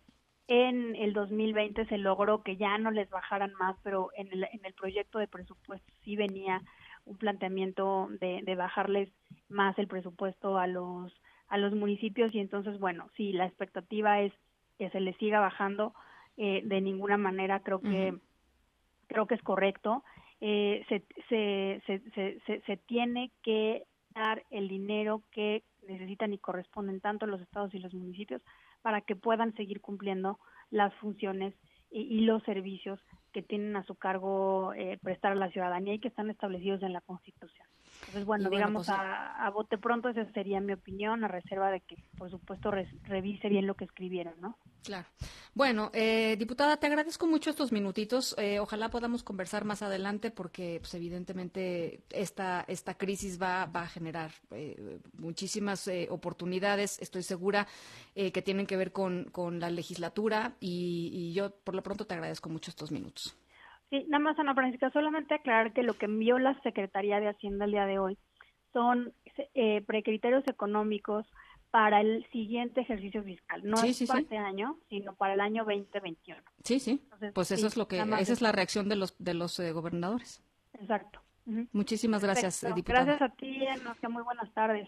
En 0.47 0.95
el 0.95 1.13
2020 1.13 1.85
se 1.85 1.97
logró 1.97 2.43
que 2.43 2.57
ya 2.57 2.77
no 2.77 2.91
les 2.91 3.09
bajaran 3.09 3.53
más, 3.53 3.77
pero 3.83 4.09
en 4.15 4.27
el, 4.31 4.43
en 4.43 4.65
el 4.65 4.73
proyecto 4.73 5.19
de 5.19 5.27
presupuesto 5.27 5.93
sí 6.03 6.15
venía 6.15 6.61
un 7.05 7.17
planteamiento 7.17 8.09
de, 8.19 8.41
de 8.43 8.55
bajarles 8.55 9.09
más 9.49 9.77
el 9.77 9.87
presupuesto 9.87 10.57
a 10.57 10.67
los 10.67 11.13
a 11.49 11.57
los 11.57 11.73
municipios 11.73 12.33
y 12.33 12.39
entonces 12.39 12.79
bueno 12.79 13.09
sí 13.15 13.33
la 13.33 13.45
expectativa 13.45 14.21
es 14.21 14.33
que 14.79 14.89
se 14.89 15.01
le 15.01 15.13
siga 15.15 15.39
bajando 15.41 15.93
eh, 16.37 16.61
de 16.63 16.81
ninguna 16.81 17.17
manera 17.17 17.59
creo 17.59 17.79
que 17.81 18.17
creo 19.07 19.27
que 19.27 19.35
es 19.35 19.43
correcto. 19.43 20.03
Eh, 20.41 20.83
se, 20.89 21.03
se, 21.29 21.81
se, 21.85 22.39
se, 22.45 22.61
se 22.61 22.77
tiene 22.77 23.31
que 23.43 23.83
dar 24.13 24.43
el 24.49 24.67
dinero 24.67 25.21
que 25.31 25.63
necesitan 25.87 26.33
y 26.33 26.37
corresponden 26.37 26.99
tanto 26.99 27.25
los 27.25 27.41
estados 27.41 27.73
y 27.73 27.79
los 27.79 27.93
municipios 27.93 28.41
para 28.83 29.01
que 29.01 29.15
puedan 29.15 29.55
seguir 29.55 29.81
cumpliendo 29.81 30.37
las 30.69 30.93
funciones 30.95 31.55
y, 31.89 32.01
y 32.01 32.21
los 32.21 32.43
servicios 32.43 32.99
que 33.31 33.41
tienen 33.41 33.75
a 33.75 33.83
su 33.83 33.95
cargo 33.95 34.73
eh, 34.75 34.99
prestar 35.01 35.31
a 35.31 35.35
la 35.35 35.49
ciudadanía 35.49 35.95
y 35.95 35.99
que 35.99 36.09
están 36.09 36.29
establecidos 36.29 36.83
en 36.83 36.93
la 36.93 37.01
Constitución. 37.01 37.67
Entonces, 38.01 38.25
bueno, 38.25 38.49
digamos 38.49 38.85
pues- 38.87 38.89
a, 38.89 39.45
a 39.45 39.49
bote 39.49 39.77
pronto, 39.79 40.09
esa 40.09 40.29
sería 40.33 40.59
mi 40.59 40.73
opinión, 40.73 41.23
a 41.23 41.27
reserva 41.27 41.71
de 41.71 41.81
que, 41.81 41.95
por 42.17 42.29
supuesto, 42.29 42.69
revise 42.69 43.49
bien 43.49 43.65
lo 43.65 43.73
que 43.75 43.85
escribieron, 43.85 44.35
¿no? 44.39 44.57
Claro. 44.83 45.07
Bueno, 45.53 45.91
eh, 45.93 46.35
diputada, 46.37 46.77
te 46.77 46.87
agradezco 46.87 47.25
mucho 47.25 47.49
estos 47.49 47.71
minutitos. 47.71 48.35
Eh, 48.37 48.59
ojalá 48.59 48.89
podamos 48.89 49.23
conversar 49.23 49.63
más 49.65 49.81
adelante 49.81 50.29
porque, 50.29 50.79
pues, 50.79 50.93
evidentemente, 50.95 52.01
esta, 52.09 52.65
esta 52.67 52.95
crisis 52.95 53.41
va, 53.41 53.65
va 53.67 53.83
a 53.83 53.87
generar 53.87 54.31
eh, 54.51 54.99
muchísimas 55.13 55.87
eh, 55.87 56.07
oportunidades, 56.09 56.99
estoy 57.01 57.23
segura, 57.23 57.67
eh, 58.15 58.31
que 58.31 58.41
tienen 58.41 58.65
que 58.65 58.75
ver 58.75 58.91
con, 58.91 59.25
con 59.31 59.59
la 59.59 59.69
legislatura 59.69 60.55
y, 60.59 61.09
y 61.13 61.33
yo, 61.33 61.55
por 61.63 61.75
lo 61.75 61.83
pronto, 61.83 62.05
te 62.05 62.15
agradezco 62.15 62.49
mucho 62.49 62.69
estos 62.71 62.91
minutos. 62.91 63.37
Sí, 63.89 64.05
nada 64.09 64.23
más, 64.23 64.39
Ana 64.39 64.55
Francisca, 64.55 64.89
solamente 64.91 65.35
aclarar 65.35 65.71
que 65.71 65.83
lo 65.83 65.93
que 65.93 66.07
envió 66.07 66.39
la 66.39 66.59
Secretaría 66.63 67.19
de 67.19 67.29
Hacienda 67.29 67.65
el 67.65 67.71
día 67.71 67.85
de 67.85 67.99
hoy 67.99 68.17
son 68.73 69.13
eh, 69.53 69.81
precriterios 69.85 70.47
económicos 70.47 71.27
para 71.73 72.01
el 72.01 72.23
siguiente 72.31 72.81
ejercicio 72.81 73.23
fiscal. 73.23 73.61
No 73.63 73.77
Sí, 73.77 73.87
es 73.89 73.97
sí, 73.97 74.05
para 74.05 74.19
sí. 74.19 74.23
este 74.25 74.37
año, 74.37 74.77
sino 74.89 75.15
para 75.15 75.33
el 75.33 75.41
año 75.41 75.63
2021. 75.65 76.39
Sí, 76.63 76.79
sí. 76.79 76.99
Entonces, 77.03 77.31
Pues 77.33 77.49
eso 77.49 77.65
es 77.65 77.75
lo 77.77 77.87
que, 77.87 77.97
esa 77.99 78.31
es 78.33 78.41
la 78.43 78.51
reacción 78.51 78.89
de 78.89 78.95
los, 78.95 79.15
de 79.17 79.33
los 79.33 79.57
eh, 79.59 79.71
gobernadores. 79.71 80.43
Exacto. 80.73 81.19
Muchísimas 81.71 82.21
gracias, 82.23 82.61
Perfecto. 82.61 82.73
eh, 82.73 82.75
diputada. 82.75 83.05
Gracias 83.05 83.31
a 83.31 83.35
ti, 83.35 83.65
Ana, 83.65 83.97
que 83.99 84.07
muy 84.07 84.21
buenas 84.21 84.53
tardes. 84.53 84.87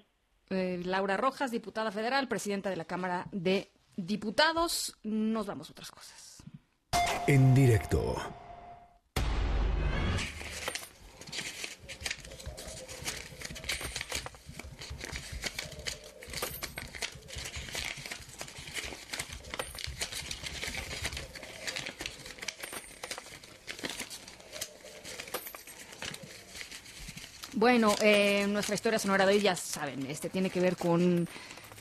Eh, 0.51 0.79
Laura 0.85 1.17
Rojas, 1.17 1.49
diputada 1.49 1.91
federal, 1.91 2.27
presidenta 2.27 2.69
de 2.69 2.75
la 2.75 2.85
Cámara 2.85 3.25
de 3.31 3.71
Diputados. 3.97 4.95
Nos 5.01 5.47
vamos 5.47 5.69
a 5.69 5.71
otras 5.71 5.89
cosas. 5.89 6.43
En 7.25 7.55
directo. 7.55 8.15
Bueno, 27.65 27.95
eh, 27.99 28.45
nuestra 28.47 28.75
historia 28.75 28.99
sonora 28.99 29.25
de 29.25 29.33
hoy, 29.33 29.41
ya 29.41 29.55
saben, 29.55 30.05
este 30.05 30.29
tiene 30.29 30.51
que 30.51 30.59
ver 30.59 30.77
con, 30.77 31.27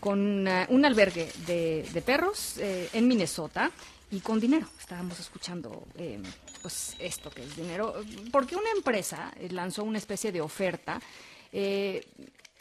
con 0.01 0.49
eh, 0.49 0.65
un 0.71 0.83
albergue 0.83 1.31
de, 1.47 2.03
perros 2.07 2.57
eh, 2.57 2.89
en 2.95 3.07
Minnesota 3.07 3.71
y 4.11 4.21
con 4.21 4.41
dinero. 4.41 4.67
Estábamos 4.81 5.21
escuchando 5.21 5.87
eh, 5.99 6.23
pues 6.63 6.97
esto 6.99 7.29
que 7.29 7.43
es 7.43 7.55
dinero, 7.55 7.97
porque 8.33 8.57
una 8.57 8.71
empresa 8.75 9.31
eh, 9.39 9.51
lanzó 9.51 9.85
una 9.85 9.99
especie 9.99 10.33
de 10.33 10.41
oferta. 10.41 10.99
eh, 11.53 12.03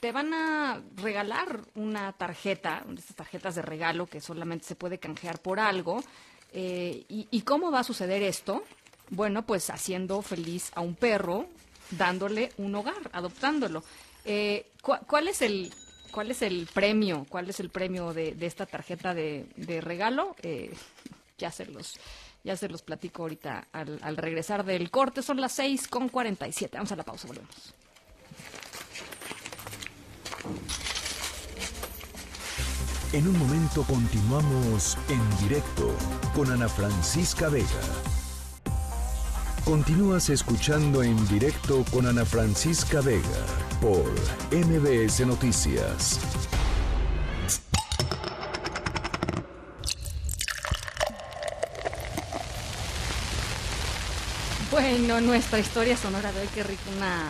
te 0.01 0.11
van 0.11 0.33
a 0.33 0.81
regalar 0.97 1.61
una 1.75 2.11
tarjeta, 2.11 2.83
estas 2.93 3.15
tarjetas 3.15 3.55
de 3.55 3.61
regalo 3.61 4.05
que 4.05 4.19
solamente 4.19 4.65
se 4.65 4.75
puede 4.75 4.97
canjear 4.97 5.39
por 5.39 5.61
algo. 5.61 6.03
Eh, 6.51 7.05
¿Y 7.07 7.41
cómo 7.43 7.71
va 7.71 7.79
a 7.79 7.83
suceder 7.85 8.21
esto? 8.21 8.65
Bueno, 9.11 9.45
pues 9.45 9.69
haciendo 9.69 10.21
feliz 10.21 10.73
a 10.75 10.81
un 10.81 10.95
perro, 10.95 11.47
dándole 11.91 12.51
un 12.57 12.76
hogar, 12.76 13.10
adoptándolo. 13.11 13.84
Eh, 14.26 14.68
¿cu- 14.81 14.97
¿Cuál 15.07 15.27
es 15.27 15.41
el 15.41 15.73
cuál 16.11 16.31
es 16.31 16.41
el 16.43 16.68
premio? 16.73 17.26
¿Cuál 17.30 17.49
es 17.49 17.60
el 17.60 17.69
premio 17.69 18.14
de, 18.14 18.35
esta 18.41 18.65
tarjeta 18.65 19.14
de, 19.14 19.47
de 19.55 19.81
regalo? 19.81 20.35
Eh, 20.43 20.73
ya 21.38 21.51
se 21.51 21.65
los 21.65 21.95
ya 22.43 22.55
se 22.57 22.68
los 22.69 22.81
platico 22.81 23.23
ahorita 23.23 23.68
al, 23.72 23.99
al 24.01 24.18
regresar 24.18 24.65
del 24.65 24.91
corte. 24.91 25.22
Son 25.22 25.39
las 25.39 25.53
6 25.53 25.88
con 25.88 26.10
47. 26.10 26.77
Vamos 26.77 26.91
a 26.91 26.95
la 26.97 27.03
pausa, 27.03 27.27
volvemos. 27.27 27.73
En 33.14 33.27
un 33.27 33.38
momento 33.38 33.84
continuamos 33.84 34.97
en 35.07 35.38
directo 35.47 35.95
con 36.35 36.51
Ana 36.51 36.68
Francisca 36.68 37.47
Vega. 37.47 37.68
Continúas 39.65 40.30
escuchando 40.30 41.03
en 41.03 41.15
directo 41.30 41.85
con 41.90 42.06
Ana 42.06 42.26
Francisca 42.26 42.99
Vega 42.99 43.22
por 43.80 44.11
MBS 44.52 45.26
Noticias. 45.26 46.19
Bueno, 54.69 55.22
nuestra 55.22 55.60
historia 55.60 55.95
sonora 55.95 56.34
de 56.34 56.41
hoy, 56.41 56.49
qué 56.53 56.64
rico, 56.64 56.81
una... 56.98 57.30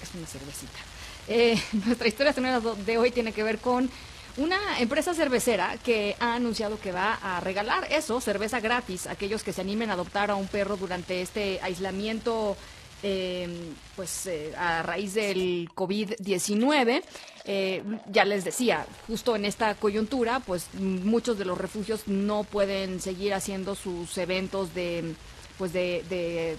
Es 0.00 0.14
una 0.14 0.28
cervecita. 0.28 0.78
Eh, 1.26 1.60
nuestra 1.86 2.06
historia 2.06 2.32
sonora 2.32 2.60
de 2.60 2.98
hoy 2.98 3.10
tiene 3.10 3.32
que 3.32 3.42
ver 3.42 3.58
con 3.58 3.90
una 4.36 4.80
empresa 4.80 5.14
cervecera 5.14 5.76
que 5.84 6.16
ha 6.18 6.34
anunciado 6.34 6.80
que 6.80 6.92
va 6.92 7.14
a 7.14 7.40
regalar 7.40 7.86
eso, 7.92 8.20
cerveza 8.20 8.60
gratis, 8.60 9.06
a 9.06 9.12
aquellos 9.12 9.42
que 9.42 9.52
se 9.52 9.60
animen 9.60 9.90
a 9.90 9.94
adoptar 9.94 10.30
a 10.30 10.34
un 10.34 10.48
perro 10.48 10.76
durante 10.76 11.22
este 11.22 11.60
aislamiento, 11.62 12.56
eh, 13.02 13.70
pues 13.94 14.26
eh, 14.26 14.52
a 14.56 14.82
raíz 14.82 15.14
del 15.14 15.68
COVID-19. 15.74 17.02
Eh, 17.46 17.82
ya 18.10 18.24
les 18.24 18.44
decía, 18.44 18.86
justo 19.06 19.36
en 19.36 19.44
esta 19.44 19.74
coyuntura, 19.74 20.40
pues 20.40 20.72
muchos 20.74 21.38
de 21.38 21.44
los 21.44 21.58
refugios 21.58 22.08
no 22.08 22.42
pueden 22.44 23.00
seguir 23.00 23.34
haciendo 23.34 23.74
sus 23.74 24.16
eventos 24.18 24.74
de, 24.74 25.14
pues 25.58 25.72
de, 25.72 26.02
de, 26.08 26.56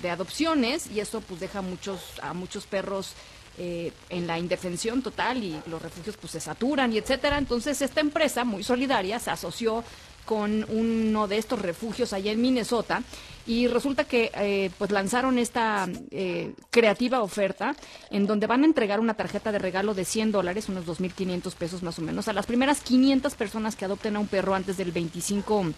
de 0.00 0.10
adopciones 0.10 0.86
y 0.86 1.00
eso 1.00 1.20
pues 1.20 1.40
deja 1.40 1.60
muchos 1.60 2.00
a 2.22 2.32
muchos 2.32 2.66
perros 2.66 3.14
eh, 3.58 3.92
en 4.08 4.26
la 4.26 4.38
indefensión 4.38 5.02
total 5.02 5.42
y 5.42 5.60
los 5.66 5.82
refugios 5.82 6.16
pues 6.16 6.32
se 6.32 6.40
saturan 6.40 6.92
y 6.92 6.98
etcétera. 6.98 7.38
Entonces 7.38 7.82
esta 7.82 8.00
empresa 8.00 8.44
muy 8.44 8.62
solidaria 8.62 9.18
se 9.18 9.30
asoció 9.30 9.84
con 10.24 10.66
uno 10.68 11.26
de 11.26 11.38
estos 11.38 11.60
refugios 11.62 12.12
allá 12.12 12.30
en 12.32 12.40
Minnesota 12.42 13.02
y 13.46 13.66
resulta 13.66 14.04
que 14.04 14.30
eh, 14.34 14.70
pues 14.76 14.90
lanzaron 14.90 15.38
esta 15.38 15.88
eh, 16.10 16.52
creativa 16.70 17.22
oferta 17.22 17.74
en 18.10 18.26
donde 18.26 18.46
van 18.46 18.62
a 18.62 18.66
entregar 18.66 19.00
una 19.00 19.14
tarjeta 19.14 19.50
de 19.50 19.58
regalo 19.58 19.94
de 19.94 20.04
100 20.04 20.32
dólares, 20.32 20.68
unos 20.68 20.84
2.500 20.84 21.54
pesos 21.54 21.82
más 21.82 21.98
o 21.98 22.02
menos, 22.02 22.28
a 22.28 22.34
las 22.34 22.44
primeras 22.44 22.82
500 22.82 23.34
personas 23.36 23.74
que 23.74 23.86
adopten 23.86 24.16
a 24.16 24.18
un 24.18 24.28
perro 24.28 24.54
antes 24.54 24.76
del 24.76 24.92
25 24.92 25.72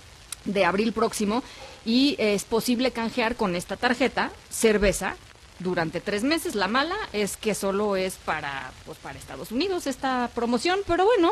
de 0.46 0.64
abril 0.64 0.92
próximo 0.92 1.44
y 1.84 2.16
es 2.18 2.42
posible 2.44 2.90
canjear 2.90 3.36
con 3.36 3.54
esta 3.54 3.76
tarjeta 3.76 4.32
cerveza 4.50 5.16
durante 5.60 6.00
tres 6.00 6.24
meses. 6.24 6.54
La 6.54 6.68
mala 6.68 6.96
es 7.12 7.36
que 7.36 7.54
solo 7.54 7.96
es 7.96 8.16
para, 8.16 8.72
pues, 8.84 8.98
para 8.98 9.18
Estados 9.18 9.52
Unidos 9.52 9.86
esta 9.86 10.30
promoción, 10.34 10.80
pero 10.86 11.04
bueno, 11.04 11.30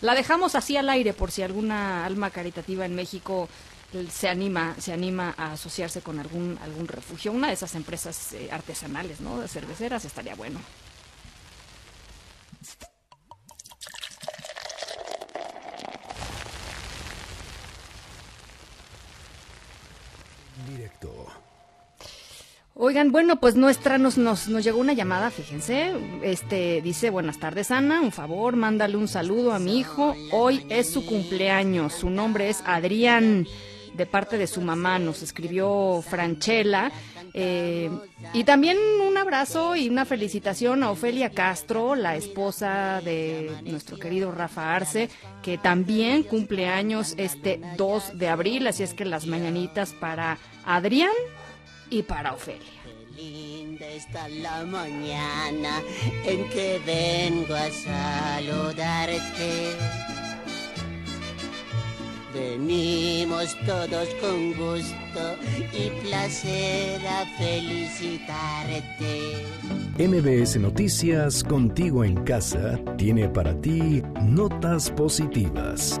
la 0.00 0.14
dejamos 0.14 0.54
así 0.54 0.76
al 0.76 0.88
aire 0.88 1.12
por 1.12 1.30
si 1.30 1.42
alguna 1.42 2.04
alma 2.04 2.30
caritativa 2.30 2.84
en 2.84 2.94
México 2.94 3.48
se 4.10 4.28
anima, 4.28 4.76
se 4.78 4.92
anima 4.92 5.34
a 5.36 5.52
asociarse 5.52 6.00
con 6.00 6.18
algún, 6.20 6.58
algún 6.62 6.86
refugio. 6.86 7.32
Una 7.32 7.48
de 7.48 7.54
esas 7.54 7.74
empresas 7.74 8.32
eh, 8.34 8.48
artesanales, 8.52 9.20
¿no? 9.20 9.40
De 9.40 9.48
cerveceras 9.48 10.04
estaría 10.04 10.34
bueno. 10.34 10.60
Directo. 20.68 21.49
Oigan, 22.82 23.12
bueno, 23.12 23.36
pues 23.36 23.56
nuestra 23.56 23.98
nos, 23.98 24.16
nos, 24.16 24.48
nos 24.48 24.64
llegó 24.64 24.80
una 24.80 24.94
llamada, 24.94 25.30
fíjense. 25.30 25.92
Este 26.22 26.80
dice, 26.80 27.10
buenas 27.10 27.38
tardes, 27.38 27.70
Ana. 27.70 28.00
Un 28.00 28.10
favor, 28.10 28.56
mándale 28.56 28.96
un 28.96 29.06
saludo 29.06 29.52
a 29.52 29.58
mi 29.58 29.78
hijo. 29.78 30.16
Hoy 30.32 30.64
es 30.70 30.90
su 30.90 31.04
cumpleaños. 31.04 31.92
Su 31.92 32.08
nombre 32.08 32.48
es 32.48 32.62
Adrián, 32.64 33.46
de 33.92 34.06
parte 34.06 34.38
de 34.38 34.46
su 34.46 34.62
mamá. 34.62 34.98
Nos 34.98 35.20
escribió 35.20 36.00
Franchela. 36.00 36.90
Eh, 37.34 37.90
y 38.32 38.44
también 38.44 38.78
un 39.06 39.18
abrazo 39.18 39.76
y 39.76 39.90
una 39.90 40.06
felicitación 40.06 40.82
a 40.82 40.90
Ofelia 40.90 41.28
Castro, 41.28 41.94
la 41.94 42.16
esposa 42.16 43.02
de 43.04 43.50
nuestro 43.64 43.98
querido 43.98 44.32
Rafa 44.32 44.74
Arce, 44.74 45.10
que 45.42 45.58
también 45.58 46.22
cumple 46.22 46.66
años 46.66 47.12
este 47.18 47.60
2 47.76 48.16
de 48.16 48.28
abril. 48.28 48.66
Así 48.66 48.82
es 48.82 48.94
que 48.94 49.04
las 49.04 49.26
mañanitas 49.26 49.92
para 49.92 50.38
Adrián 50.64 51.12
y 51.90 52.02
para 52.02 52.32
Ofelia. 52.32 52.80
Linda 53.16 53.86
está 53.86 54.28
la 54.28 54.64
mañana 54.64 55.80
en 56.24 56.48
que 56.48 56.80
vengo 56.86 57.54
a 57.54 57.70
saludarte. 57.70 59.76
Venimos 62.32 63.56
todos 63.66 64.08
con 64.20 64.54
gusto 64.54 65.36
y 65.72 65.90
placer 66.06 67.04
a 67.06 67.26
felicitarte. 67.36 69.44
MBS 69.98 70.56
Noticias 70.56 71.44
Contigo 71.44 72.04
en 72.04 72.24
Casa 72.24 72.80
tiene 72.96 73.28
para 73.28 73.60
ti 73.60 74.02
notas 74.22 74.90
positivas. 74.92 76.00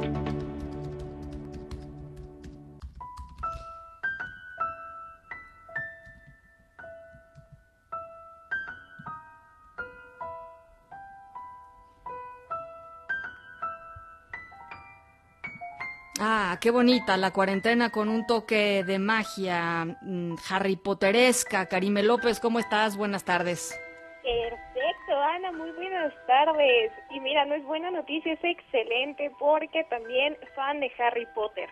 Qué 16.60 16.70
bonita 16.70 17.16
la 17.16 17.32
cuarentena 17.32 17.90
con 17.90 18.08
un 18.08 18.26
toque 18.26 18.84
de 18.84 18.98
magia 18.98 19.96
mm, 20.02 20.34
Harry 20.50 20.76
Potteresca. 20.76 21.66
Karime 21.66 22.02
López, 22.02 22.38
¿cómo 22.38 22.58
estás? 22.58 22.96
Buenas 22.96 23.24
tardes. 23.24 23.80
Perfecto, 24.22 25.18
Ana, 25.18 25.52
muy 25.52 25.70
buenas 25.72 26.12
tardes. 26.26 26.92
Y 27.10 27.20
mira, 27.20 27.46
no 27.46 27.54
es 27.54 27.64
buena 27.64 27.90
noticia, 27.90 28.34
es 28.34 28.44
excelente 28.44 29.32
porque 29.38 29.84
también 29.84 30.36
fan 30.54 30.80
de 30.80 30.92
Harry 30.98 31.26
Potter. 31.34 31.68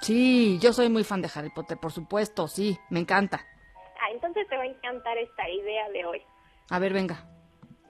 Sí, 0.00 0.58
yo 0.60 0.72
soy 0.72 0.88
muy 0.88 1.04
fan 1.04 1.22
de 1.22 1.30
Harry 1.34 1.50
Potter, 1.50 1.78
por 1.80 1.92
supuesto, 1.92 2.48
sí, 2.48 2.76
me 2.90 3.00
encanta. 3.00 3.40
Ah, 4.00 4.10
entonces 4.12 4.46
te 4.48 4.56
va 4.56 4.64
a 4.64 4.66
encantar 4.66 5.16
esta 5.16 5.48
idea 5.48 5.88
de 5.90 6.04
hoy. 6.04 6.22
A 6.68 6.78
ver, 6.78 6.92
venga. 6.92 7.24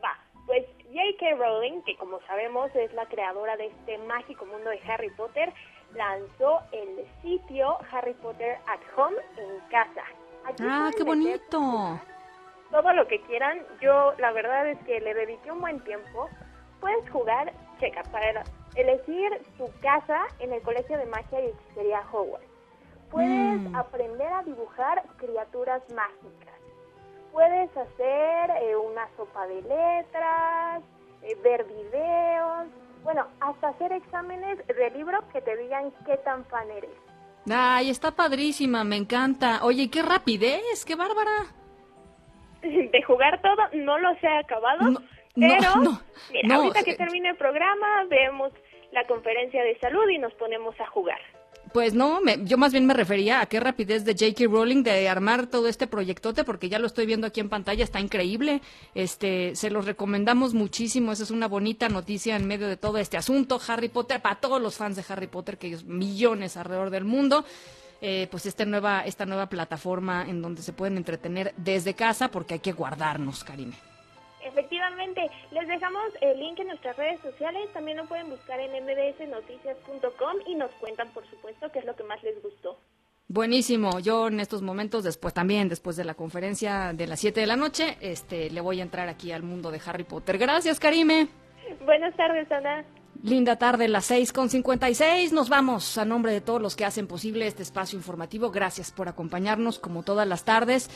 Va, 0.04 0.16
pues 0.46 0.64
J.K. 0.84 1.34
Rowling, 1.36 1.82
que 1.82 1.96
como 1.96 2.20
sabemos 2.26 2.70
es 2.76 2.92
la 2.94 3.06
creadora 3.06 3.56
de 3.56 3.66
este 3.66 3.98
mágico 3.98 4.46
mundo 4.46 4.70
de 4.70 4.80
Harry 4.86 5.10
Potter, 5.10 5.52
lanzó 5.96 6.60
el 6.72 7.06
sitio 7.22 7.76
Harry 7.90 8.14
Potter 8.14 8.58
at 8.66 8.80
Home 8.96 9.16
en 9.36 9.60
casa. 9.70 10.02
Aquí 10.44 10.62
Ah, 10.66 10.90
qué 10.96 11.02
bonito. 11.02 11.98
Todo 12.70 12.92
lo 12.92 13.06
que 13.08 13.20
quieran. 13.22 13.62
Yo 13.80 14.12
la 14.18 14.32
verdad 14.32 14.68
es 14.68 14.78
que 14.84 15.00
le 15.00 15.14
dediqué 15.14 15.50
un 15.52 15.60
buen 15.60 15.80
tiempo. 15.84 16.28
Puedes 16.80 17.08
jugar, 17.10 17.52
checa, 17.80 18.02
para 18.12 18.44
elegir 18.74 19.40
tu 19.56 19.66
casa 19.80 20.26
en 20.38 20.52
el 20.52 20.60
Colegio 20.62 20.98
de 20.98 21.06
Magia 21.06 21.40
y 21.40 21.46
Hechicería 21.46 22.02
Hogwarts. 22.12 22.46
Puedes 23.10 23.60
Mm. 23.70 23.76
aprender 23.76 24.32
a 24.32 24.42
dibujar 24.42 25.02
criaturas 25.16 25.80
mágicas. 25.94 26.54
Puedes 27.32 27.70
hacer 27.76 28.50
eh, 28.62 28.76
una 28.76 29.08
sopa 29.16 29.46
de 29.46 29.62
letras, 29.62 30.82
eh, 31.22 31.34
ver 31.42 31.64
videos, 31.64 32.66
bueno, 33.06 33.24
hasta 33.38 33.68
hacer 33.68 33.92
exámenes 33.92 34.58
de 34.66 34.90
libro 34.90 35.22
que 35.32 35.40
te 35.40 35.56
digan 35.56 35.92
qué 36.04 36.16
tan 36.18 36.44
fan 36.46 36.68
eres. 36.72 36.90
Ay, 37.48 37.88
está 37.88 38.10
padrísima, 38.10 38.82
me 38.82 38.96
encanta. 38.96 39.60
Oye, 39.62 39.88
qué 39.88 40.02
rapidez, 40.02 40.84
qué 40.84 40.96
bárbara. 40.96 41.54
De 42.62 43.02
jugar 43.06 43.40
todo, 43.40 43.62
no 43.74 43.96
los 43.98 44.20
he 44.24 44.38
acabado, 44.38 44.78
pero 44.80 44.90
no, 44.90 46.00
mira, 46.32 46.48
no, 46.48 46.54
ahorita 46.56 46.82
que 46.82 46.90
eh, 46.90 46.96
termine 46.96 47.28
el 47.28 47.36
programa 47.36 48.04
vemos 48.08 48.52
la 48.90 49.04
conferencia 49.04 49.62
de 49.62 49.78
salud 49.78 50.08
y 50.08 50.18
nos 50.18 50.34
ponemos 50.34 50.74
a 50.80 50.86
jugar. 50.88 51.20
Pues 51.76 51.92
no, 51.92 52.22
me- 52.22 52.42
yo 52.42 52.56
más 52.56 52.72
bien 52.72 52.86
me 52.86 52.94
refería 52.94 53.42
a 53.42 53.44
qué 53.44 53.60
rapidez 53.60 54.02
de 54.06 54.12
J.K. 54.14 54.50
Rowling 54.50 54.82
de 54.82 55.10
armar 55.10 55.46
todo 55.46 55.68
este 55.68 55.86
proyectote, 55.86 56.42
porque 56.42 56.70
ya 56.70 56.78
lo 56.78 56.86
estoy 56.86 57.04
viendo 57.04 57.26
aquí 57.26 57.40
en 57.40 57.50
pantalla, 57.50 57.84
está 57.84 58.00
increíble. 58.00 58.62
Este, 58.94 59.54
se 59.54 59.68
los 59.68 59.84
recomendamos 59.84 60.54
muchísimo, 60.54 61.12
esa 61.12 61.24
es 61.24 61.30
una 61.30 61.48
bonita 61.48 61.90
noticia 61.90 62.34
en 62.34 62.46
medio 62.46 62.66
de 62.66 62.78
todo 62.78 62.96
este 62.96 63.18
asunto. 63.18 63.60
Harry 63.68 63.90
Potter, 63.90 64.22
para 64.22 64.36
todos 64.36 64.58
los 64.58 64.74
fans 64.76 64.96
de 64.96 65.04
Harry 65.06 65.26
Potter, 65.26 65.58
que 65.58 65.66
hay 65.66 65.84
millones 65.84 66.56
alrededor 66.56 66.88
del 66.88 67.04
mundo. 67.04 67.44
eh, 68.00 68.26
pues 68.30 68.46
esta 68.46 68.64
nueva, 68.64 69.00
esta 69.02 69.26
nueva 69.26 69.50
plataforma 69.50 70.24
en 70.26 70.40
donde 70.40 70.62
se 70.62 70.72
pueden 70.72 70.96
entretener 70.96 71.52
desde 71.58 71.92
casa, 71.92 72.28
porque 72.28 72.54
hay 72.54 72.60
que 72.60 72.72
guardarnos, 72.72 73.44
Karime. 73.44 73.74
Efectivamente, 74.46 75.30
les 75.50 75.66
dejamos 75.66 76.04
el 76.20 76.38
link 76.38 76.58
en 76.60 76.68
nuestras 76.68 76.96
redes 76.96 77.20
sociales, 77.20 77.72
también 77.72 77.96
lo 77.96 78.06
pueden 78.06 78.30
buscar 78.30 78.60
en 78.60 78.72
mbsnoticias.com 78.84 80.36
y 80.46 80.54
nos 80.54 80.70
cuentan, 80.72 81.08
por 81.10 81.28
supuesto, 81.28 81.70
qué 81.72 81.80
es 81.80 81.84
lo 81.84 81.96
que 81.96 82.04
más 82.04 82.22
les 82.22 82.40
gustó. 82.42 82.78
Buenísimo. 83.28 83.98
Yo 83.98 84.28
en 84.28 84.38
estos 84.38 84.62
momentos, 84.62 85.02
después 85.02 85.34
también, 85.34 85.68
después 85.68 85.96
de 85.96 86.04
la 86.04 86.14
conferencia 86.14 86.92
de 86.94 87.08
las 87.08 87.18
7 87.18 87.40
de 87.40 87.46
la 87.46 87.56
noche, 87.56 87.96
este, 88.00 88.50
le 88.50 88.60
voy 88.60 88.78
a 88.78 88.84
entrar 88.84 89.08
aquí 89.08 89.32
al 89.32 89.42
mundo 89.42 89.72
de 89.72 89.80
Harry 89.84 90.04
Potter. 90.04 90.38
Gracias, 90.38 90.78
Karime. 90.78 91.28
Buenas 91.84 92.14
tardes, 92.16 92.50
Ana. 92.52 92.84
Linda 93.22 93.56
tarde, 93.56 93.88
las 93.88 94.04
6 94.04 94.32
con 94.32 94.48
56. 94.48 95.32
Nos 95.32 95.48
vamos 95.48 95.98
a 95.98 96.04
nombre 96.04 96.32
de 96.32 96.40
todos 96.40 96.62
los 96.62 96.76
que 96.76 96.84
hacen 96.84 97.08
posible 97.08 97.48
este 97.48 97.64
espacio 97.64 97.98
informativo. 97.98 98.52
Gracias 98.52 98.92
por 98.92 99.08
acompañarnos 99.08 99.80
como 99.80 100.04
todas 100.04 100.28
las 100.28 100.44
tardes. 100.44 100.88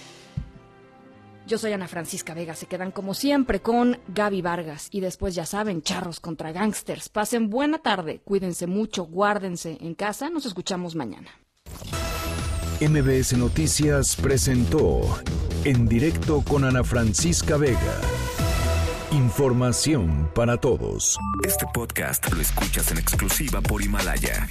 Yo 1.50 1.58
soy 1.58 1.72
Ana 1.72 1.88
Francisca 1.88 2.32
Vega. 2.32 2.54
Se 2.54 2.66
quedan 2.66 2.92
como 2.92 3.12
siempre 3.12 3.60
con 3.60 3.98
Gaby 4.06 4.40
Vargas. 4.40 4.86
Y 4.92 5.00
después, 5.00 5.34
ya 5.34 5.44
saben, 5.44 5.82
charros 5.82 6.20
contra 6.20 6.52
gangsters. 6.52 7.08
Pasen 7.08 7.50
buena 7.50 7.78
tarde. 7.78 8.20
Cuídense 8.22 8.68
mucho. 8.68 9.02
Guárdense 9.02 9.76
en 9.80 9.96
casa. 9.96 10.30
Nos 10.30 10.46
escuchamos 10.46 10.94
mañana. 10.94 11.28
MBS 12.80 13.36
Noticias 13.36 14.14
presentó 14.14 15.00
En 15.64 15.88
directo 15.88 16.44
con 16.48 16.64
Ana 16.64 16.84
Francisca 16.84 17.56
Vega. 17.56 18.00
Información 19.10 20.30
para 20.32 20.56
todos. 20.56 21.18
Este 21.44 21.66
podcast 21.74 22.32
lo 22.32 22.40
escuchas 22.40 22.92
en 22.92 22.98
exclusiva 22.98 23.60
por 23.60 23.82
Himalaya. 23.82 24.46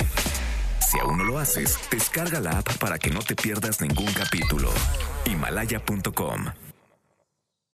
Si 0.85 0.99
aún 0.99 1.19
no 1.19 1.23
lo 1.23 1.39
haces, 1.39 1.79
descarga 1.89 2.41
la 2.41 2.59
app 2.59 2.77
para 2.77 2.99
que 2.99 3.09
no 3.09 3.21
te 3.21 3.37
pierdas 3.37 3.79
ningún 3.79 4.11
capítulo. 4.11 4.69
Himalaya.com 5.23 6.68